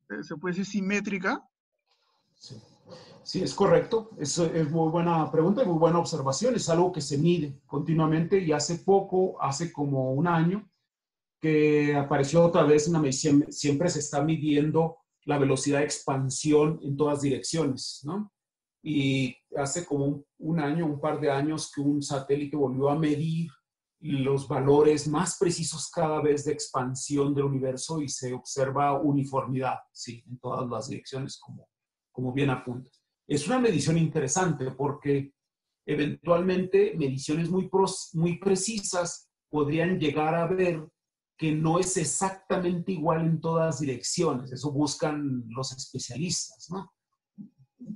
eh, 0.09 0.23
se 0.23 0.37
puede 0.37 0.53
decir, 0.53 0.65
simétrica. 0.65 1.43
Sí. 3.23 3.41
es 3.41 3.53
correcto. 3.53 4.11
Es, 4.17 4.37
es 4.37 4.69
muy 4.69 4.89
buena 4.91 5.29
pregunta 5.31 5.63
y 5.63 5.65
muy 5.65 5.79
buena 5.79 5.99
observación. 5.99 6.55
Es 6.55 6.69
algo 6.69 6.91
que 6.91 7.01
se 7.01 7.17
mide 7.17 7.59
continuamente 7.65 8.39
y 8.39 8.51
hace 8.51 8.75
poco, 8.75 9.41
hace 9.41 9.73
como 9.73 10.13
un 10.13 10.27
año, 10.27 10.69
que 11.41 11.95
apareció 11.95 12.43
otra 12.43 12.63
vez 12.63 12.87
una 12.87 12.99
medición, 12.99 13.45
siempre 13.51 13.89
se 13.89 13.99
está 13.99 14.21
midiendo 14.23 14.97
la 15.25 15.39
velocidad 15.39 15.79
de 15.79 15.85
expansión 15.85 16.79
en 16.83 16.95
todas 16.95 17.21
direcciones, 17.21 18.01
¿no? 18.03 18.31
Y 18.83 19.35
hace 19.57 19.83
como 19.83 20.05
un, 20.05 20.25
un 20.37 20.59
año, 20.59 20.85
un 20.85 20.99
par 20.99 21.19
de 21.19 21.31
años, 21.31 21.71
que 21.73 21.81
un 21.81 22.03
satélite 22.03 22.55
volvió 22.55 22.89
a 22.89 22.95
medir 22.95 23.49
los 24.11 24.47
valores 24.47 25.07
más 25.07 25.37
precisos 25.37 25.89
cada 25.89 26.21
vez 26.21 26.45
de 26.45 26.53
expansión 26.53 27.33
del 27.33 27.45
universo 27.45 28.01
y 28.01 28.09
se 28.09 28.33
observa 28.33 28.99
uniformidad, 28.99 29.79
sí, 29.91 30.23
en 30.27 30.37
todas 30.39 30.69
las 30.69 30.89
direcciones, 30.89 31.39
como, 31.39 31.67
como 32.11 32.31
bien 32.33 32.49
apunta. 32.49 32.89
Es 33.27 33.47
una 33.47 33.59
medición 33.59 33.97
interesante 33.97 34.71
porque 34.71 35.33
eventualmente 35.85 36.93
mediciones 36.95 37.49
muy, 37.49 37.69
muy 38.13 38.37
precisas 38.37 39.29
podrían 39.49 39.99
llegar 39.99 40.35
a 40.35 40.47
ver 40.47 40.87
que 41.37 41.51
no 41.51 41.79
es 41.79 41.97
exactamente 41.97 42.93
igual 42.93 43.21
en 43.21 43.41
todas 43.41 43.79
direcciones. 43.79 44.51
Eso 44.51 44.71
buscan 44.71 45.43
los 45.49 45.71
especialistas, 45.71 46.69
¿no? 46.69 46.91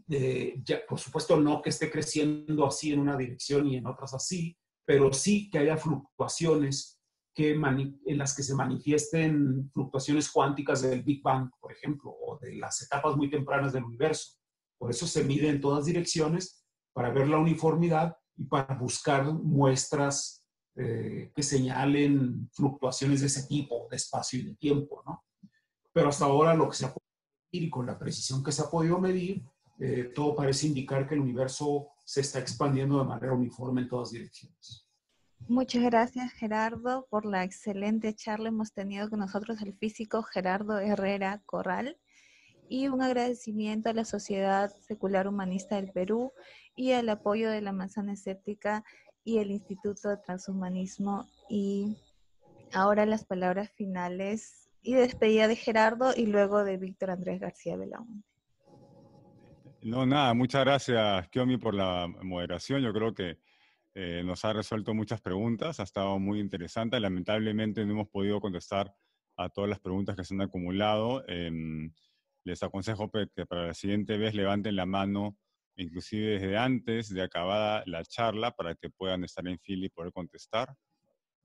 ya, 0.07 0.85
por 0.87 0.99
supuesto, 0.99 1.39
no 1.39 1.61
que 1.61 1.69
esté 1.69 1.89
creciendo 1.89 2.65
así 2.65 2.91
en 2.91 2.99
una 2.99 3.17
dirección 3.17 3.67
y 3.67 3.77
en 3.77 3.87
otras 3.87 4.13
así, 4.13 4.57
pero 4.89 5.13
sí 5.13 5.51
que 5.51 5.59
haya 5.59 5.77
fluctuaciones 5.77 6.99
que 7.35 7.51
en 7.51 8.17
las 8.17 8.35
que 8.35 8.41
se 8.41 8.55
manifiesten 8.55 9.69
fluctuaciones 9.71 10.31
cuánticas 10.31 10.81
del 10.81 11.03
Big 11.03 11.21
Bang, 11.21 11.51
por 11.61 11.71
ejemplo, 11.71 12.09
o 12.09 12.39
de 12.39 12.55
las 12.55 12.81
etapas 12.81 13.15
muy 13.15 13.29
tempranas 13.29 13.71
del 13.71 13.83
universo. 13.83 14.39
Por 14.79 14.89
eso 14.89 15.05
se 15.05 15.23
mide 15.23 15.49
en 15.49 15.61
todas 15.61 15.85
direcciones 15.85 16.65
para 16.91 17.11
ver 17.11 17.27
la 17.27 17.37
uniformidad 17.37 18.17
y 18.35 18.45
para 18.45 18.73
buscar 18.73 19.31
muestras 19.31 20.43
eh, 20.75 21.31
que 21.35 21.43
señalen 21.43 22.49
fluctuaciones 22.51 23.21
de 23.21 23.27
ese 23.27 23.43
tipo, 23.43 23.87
de 23.91 23.97
espacio 23.97 24.39
y 24.39 24.43
de 24.45 24.55
tiempo, 24.55 25.03
¿no? 25.05 25.23
Pero 25.93 26.09
hasta 26.09 26.25
ahora 26.25 26.55
lo 26.55 26.67
que 26.67 26.77
se 26.77 26.85
ha 26.85 26.93
podido 26.95 27.11
medir 27.51 27.63
y 27.63 27.69
con 27.69 27.85
la 27.85 27.99
precisión 27.99 28.43
que 28.43 28.51
se 28.51 28.63
ha 28.63 28.71
podido 28.71 28.99
medir, 28.99 29.43
eh, 29.79 30.11
todo 30.15 30.35
parece 30.35 30.65
indicar 30.65 31.07
que 31.07 31.13
el 31.13 31.21
universo 31.21 31.89
se 32.09 32.21
está 32.21 32.39
expandiendo 32.39 32.97
de 32.97 33.05
manera 33.05 33.33
uniforme 33.33 33.81
en 33.81 33.87
todas 33.87 34.09
direcciones. 34.09 34.83
Muchas 35.47 35.83
gracias 35.83 36.31
Gerardo 36.31 37.05
por 37.07 37.23
la 37.23 37.43
excelente 37.43 38.15
charla. 38.15 38.49
Hemos 38.49 38.73
tenido 38.73 39.11
con 39.11 39.19
nosotros 39.19 39.61
al 39.61 39.75
físico 39.75 40.23
Gerardo 40.23 40.79
Herrera 40.79 41.43
Corral 41.45 41.99
y 42.67 42.87
un 42.87 43.03
agradecimiento 43.03 43.89
a 43.89 43.93
la 43.93 44.05
Sociedad 44.05 44.71
Secular 44.87 45.27
Humanista 45.27 45.75
del 45.75 45.91
Perú 45.91 46.33
y 46.75 46.93
al 46.93 47.09
apoyo 47.09 47.51
de 47.51 47.61
la 47.61 47.73
Manzana 47.73 48.13
Escéptica 48.13 48.83
y 49.23 49.37
el 49.37 49.51
Instituto 49.51 50.09
de 50.09 50.17
Transhumanismo. 50.17 51.27
Y 51.47 51.95
ahora 52.73 53.05
las 53.05 53.23
palabras 53.23 53.69
finales 53.69 54.67
y 54.81 54.95
despedida 54.95 55.47
de 55.47 55.55
Gerardo 55.55 56.15
y 56.17 56.25
luego 56.25 56.63
de 56.63 56.77
Víctor 56.77 57.11
Andrés 57.11 57.39
García 57.39 57.77
Belaúnde. 57.77 58.28
No, 59.81 60.05
nada, 60.05 60.33
muchas 60.33 60.65
gracias, 60.65 61.29
Kiomi, 61.29 61.57
por 61.57 61.73
la 61.73 62.05
moderación. 62.21 62.81
Yo 62.81 62.91
creo 62.91 63.13
que 63.13 63.39
eh, 63.95 64.21
nos 64.25 64.43
ha 64.43 64.51
resuelto 64.51 64.93
muchas 64.93 65.21
preguntas, 65.21 65.79
ha 65.79 65.83
estado 65.83 66.19
muy 66.19 66.41
interesante. 66.41 66.99
Lamentablemente 66.99 67.85
no 67.85 67.93
hemos 67.93 68.09
podido 68.09 68.41
contestar 68.41 68.93
a 69.37 69.47
todas 69.47 69.69
las 69.69 69.79
preguntas 69.79 70.17
que 70.17 70.25
se 70.25 70.33
han 70.33 70.41
acumulado. 70.41 71.23
Em, 71.29 71.93
les 72.43 72.61
aconsejo 72.61 73.09
que 73.09 73.45
para 73.45 73.67
la 73.67 73.73
siguiente 73.73 74.17
vez 74.17 74.33
levanten 74.35 74.75
la 74.75 74.85
mano, 74.85 75.37
inclusive 75.77 76.39
desde 76.39 76.57
antes 76.57 77.13
de 77.13 77.21
acabada 77.21 77.83
la 77.85 78.03
charla, 78.03 78.51
para 78.51 78.75
que 78.75 78.89
puedan 78.89 79.23
estar 79.23 79.47
en 79.47 79.59
fila 79.59 79.85
y 79.85 79.89
poder 79.89 80.11
contestar. 80.11 80.75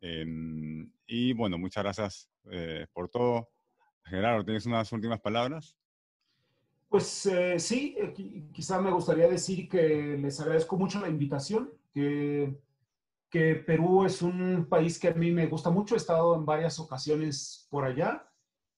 Em, 0.00 0.90
y 1.06 1.32
bueno, 1.34 1.56
muchas 1.56 1.84
gracias 1.84 2.28
eh, 2.50 2.86
por 2.92 3.08
todo. 3.08 3.50
Gerardo, 4.04 4.44
¿tienes 4.44 4.66
unas 4.66 4.90
últimas 4.92 5.20
palabras? 5.20 5.76
Pues 6.94 7.26
eh, 7.26 7.58
sí, 7.58 7.96
quizá 8.52 8.80
me 8.80 8.92
gustaría 8.92 9.26
decir 9.26 9.68
que 9.68 10.16
les 10.16 10.38
agradezco 10.38 10.76
mucho 10.76 11.00
la 11.00 11.08
invitación, 11.08 11.72
que, 11.92 12.56
que 13.28 13.56
Perú 13.56 14.04
es 14.04 14.22
un 14.22 14.68
país 14.68 14.96
que 15.00 15.08
a 15.08 15.14
mí 15.14 15.32
me 15.32 15.48
gusta 15.48 15.70
mucho, 15.70 15.96
he 15.96 15.98
estado 15.98 16.36
en 16.36 16.46
varias 16.46 16.78
ocasiones 16.78 17.66
por 17.68 17.84
allá 17.84 18.24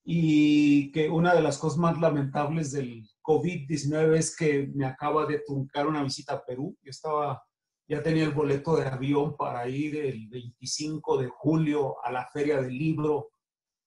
y 0.02 0.90
que 0.92 1.10
una 1.10 1.34
de 1.34 1.42
las 1.42 1.58
cosas 1.58 1.76
más 1.76 2.00
lamentables 2.00 2.72
del 2.72 3.06
COVID-19 3.22 4.16
es 4.16 4.34
que 4.34 4.70
me 4.74 4.86
acaba 4.86 5.26
de 5.26 5.40
truncar 5.40 5.86
una 5.86 6.02
visita 6.02 6.36
a 6.36 6.44
Perú. 6.46 6.74
Yo 6.80 6.88
estaba, 6.88 7.44
ya 7.86 8.02
tenía 8.02 8.24
el 8.24 8.32
boleto 8.32 8.76
de 8.76 8.86
avión 8.86 9.36
para 9.36 9.68
ir 9.68 9.94
el 9.94 10.26
25 10.28 11.18
de 11.18 11.28
julio 11.28 12.02
a 12.02 12.10
la 12.10 12.26
Feria 12.28 12.62
del 12.62 12.78
Libro 12.78 13.28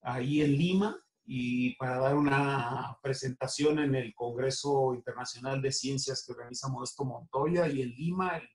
ahí 0.02 0.40
en 0.40 0.52
Lima 0.52 0.96
y 1.32 1.76
para 1.76 1.98
dar 1.98 2.16
una 2.16 2.98
presentación 3.00 3.78
en 3.78 3.94
el 3.94 4.12
Congreso 4.14 4.94
Internacional 4.94 5.62
de 5.62 5.70
Ciencias 5.70 6.24
que 6.26 6.32
organiza 6.32 6.68
Modesto 6.68 7.04
Montoya 7.04 7.68
y 7.68 7.82
en 7.82 7.90
Lima 7.90 8.36
el 8.36 8.48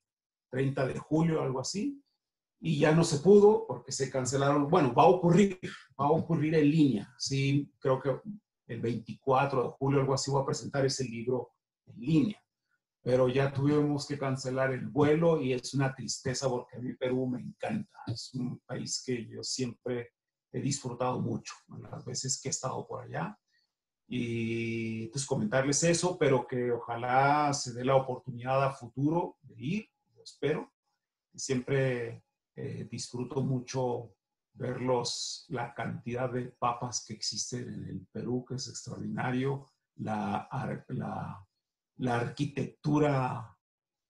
30 0.50 0.88
de 0.88 1.00
julio, 1.00 1.42
algo 1.42 1.62
así 1.62 2.02
y 2.60 2.80
ya 2.80 2.94
no 2.94 3.04
se 3.04 3.20
pudo 3.20 3.66
porque 3.68 3.92
se 3.92 4.10
cancelaron. 4.10 4.68
Bueno, 4.68 4.94
va 4.94 5.04
a 5.04 5.08
ocurrir, 5.08 5.60
va 6.00 6.08
a 6.08 6.12
ocurrir 6.12 6.56
en 6.56 6.70
línea. 6.70 7.14
Sí, 7.18 7.72
creo 7.80 8.02
que 8.02 8.20
el 8.68 8.82
24 8.82 9.64
de 9.64 9.70
julio, 9.78 10.00
algo 10.00 10.16
así, 10.16 10.32
voy 10.32 10.42
a 10.42 10.46
presentar 10.46 10.86
ese 10.86 11.04
libro 11.04 11.52
en 11.86 12.00
línea. 12.00 12.42
Pero 13.04 13.30
ya 13.30 13.54
tuvimos 13.54 14.08
que 14.08 14.18
cancelar 14.18 14.72
el 14.72 14.88
vuelo 14.88 15.40
y 15.40 15.54
es 15.54 15.76
una 15.76 15.94
tristeza 15.94 16.50
porque 16.50 16.78
a 16.78 16.80
mí 16.80 16.94
Perú 16.94 17.28
me 17.28 17.40
encanta. 17.40 18.00
Es 18.08 18.34
un 18.34 18.60
país 18.66 19.04
que 19.06 19.28
yo 19.28 19.44
siempre 19.44 20.15
he 20.56 20.62
disfrutado 20.62 21.20
mucho 21.20 21.54
las 21.92 22.06
veces 22.06 22.40
que 22.42 22.48
he 22.48 22.52
estado 22.52 22.88
por 22.88 23.04
allá. 23.04 23.38
Y 24.08 25.08
pues 25.08 25.26
comentarles 25.26 25.84
eso, 25.84 26.18
pero 26.18 26.48
que 26.48 26.72
ojalá 26.72 27.52
se 27.54 27.74
dé 27.74 27.84
la 27.84 27.96
oportunidad 27.96 28.64
a 28.64 28.72
futuro 28.72 29.38
de 29.42 29.56
ir, 29.58 29.90
yo 30.16 30.24
espero. 30.24 30.72
Siempre 31.34 32.24
eh, 32.56 32.88
disfruto 32.90 33.42
mucho 33.42 34.14
ver 34.54 34.80
la 35.50 35.74
cantidad 35.74 36.32
de 36.32 36.46
papas 36.46 37.04
que 37.06 37.16
existen 37.16 37.74
en 37.74 37.90
el 37.90 38.08
Perú, 38.10 38.46
que 38.48 38.56
es 38.56 38.70
extraordinario, 38.70 39.68
la, 39.96 40.48
la, 40.88 41.46
la 41.98 42.16
arquitectura 42.16 43.58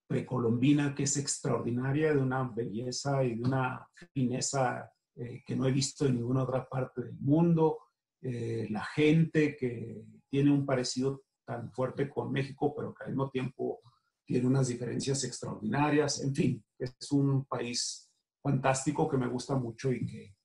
precolombina, 0.08 0.94
que 0.94 1.04
es 1.04 1.18
extraordinaria, 1.18 2.14
de 2.14 2.20
una 2.20 2.44
belleza 2.44 3.24
y 3.24 3.36
de 3.36 3.44
una 3.44 3.90
fineza 4.14 4.92
eh, 5.16 5.44
que 5.46 5.56
no 5.56 5.66
he 5.66 5.72
visto 5.72 6.06
en 6.06 6.16
ninguna 6.16 6.44
otra 6.44 6.68
parte 6.68 7.02
del 7.02 7.18
mundo, 7.20 7.80
eh, 8.22 8.68
la 8.70 8.84
gente 8.84 9.56
que 9.56 10.04
tiene 10.30 10.52
un 10.52 10.66
parecido 10.66 11.24
tan 11.46 11.72
fuerte 11.72 12.10
con 12.10 12.32
México, 12.32 12.74
pero 12.76 12.94
que 12.94 13.04
al 13.04 13.12
mismo 13.12 13.30
tiempo 13.30 13.82
tiene 14.26 14.48
unas 14.48 14.68
diferencias 14.68 15.24
extraordinarias, 15.24 16.22
en 16.22 16.34
fin, 16.34 16.66
es 16.80 17.12
un 17.12 17.46
país 17.46 18.12
fantástico 18.42 19.08
que 19.08 19.18
me 19.18 19.28
gusta 19.28 19.56
mucho 19.56 19.92
y 19.92 20.06
que, 20.06 20.36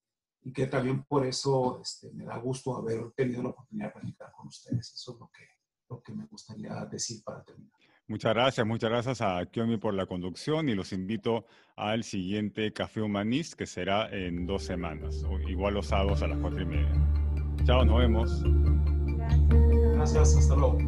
y 0.42 0.52
que 0.52 0.66
también 0.66 1.04
por 1.04 1.26
eso 1.26 1.80
este, 1.80 2.12
me 2.12 2.24
da 2.24 2.38
gusto 2.38 2.76
haber 2.76 3.10
tenido 3.12 3.42
la 3.42 3.50
oportunidad 3.50 3.86
de 3.86 4.00
platicar 4.00 4.32
con 4.32 4.46
ustedes. 4.48 4.92
Eso 4.94 5.14
es 5.14 5.18
lo 5.18 5.30
que, 5.30 5.46
lo 5.88 6.02
que 6.02 6.12
me 6.12 6.26
gustaría 6.26 6.84
decir 6.86 7.22
para 7.24 7.42
terminar. 7.42 7.79
Muchas 8.10 8.34
gracias, 8.34 8.66
muchas 8.66 8.90
gracias 8.90 9.20
a 9.20 9.46
Kiomi 9.46 9.76
por 9.76 9.94
la 9.94 10.04
conducción 10.04 10.68
y 10.68 10.74
los 10.74 10.92
invito 10.92 11.46
al 11.76 12.02
siguiente 12.02 12.72
Café 12.72 13.02
Humanist 13.02 13.54
que 13.54 13.66
será 13.66 14.08
en 14.10 14.46
dos 14.46 14.64
semanas, 14.64 15.24
igual 15.46 15.74
los 15.74 15.86
sábados 15.86 16.20
a 16.20 16.26
las 16.26 16.38
cuatro 16.40 16.60
y 16.60 16.64
media. 16.64 16.92
Chao, 17.62 17.84
nos 17.84 17.98
vemos. 18.00 18.42
Gracias, 19.94 20.36
hasta 20.36 20.56
luego. 20.56 20.78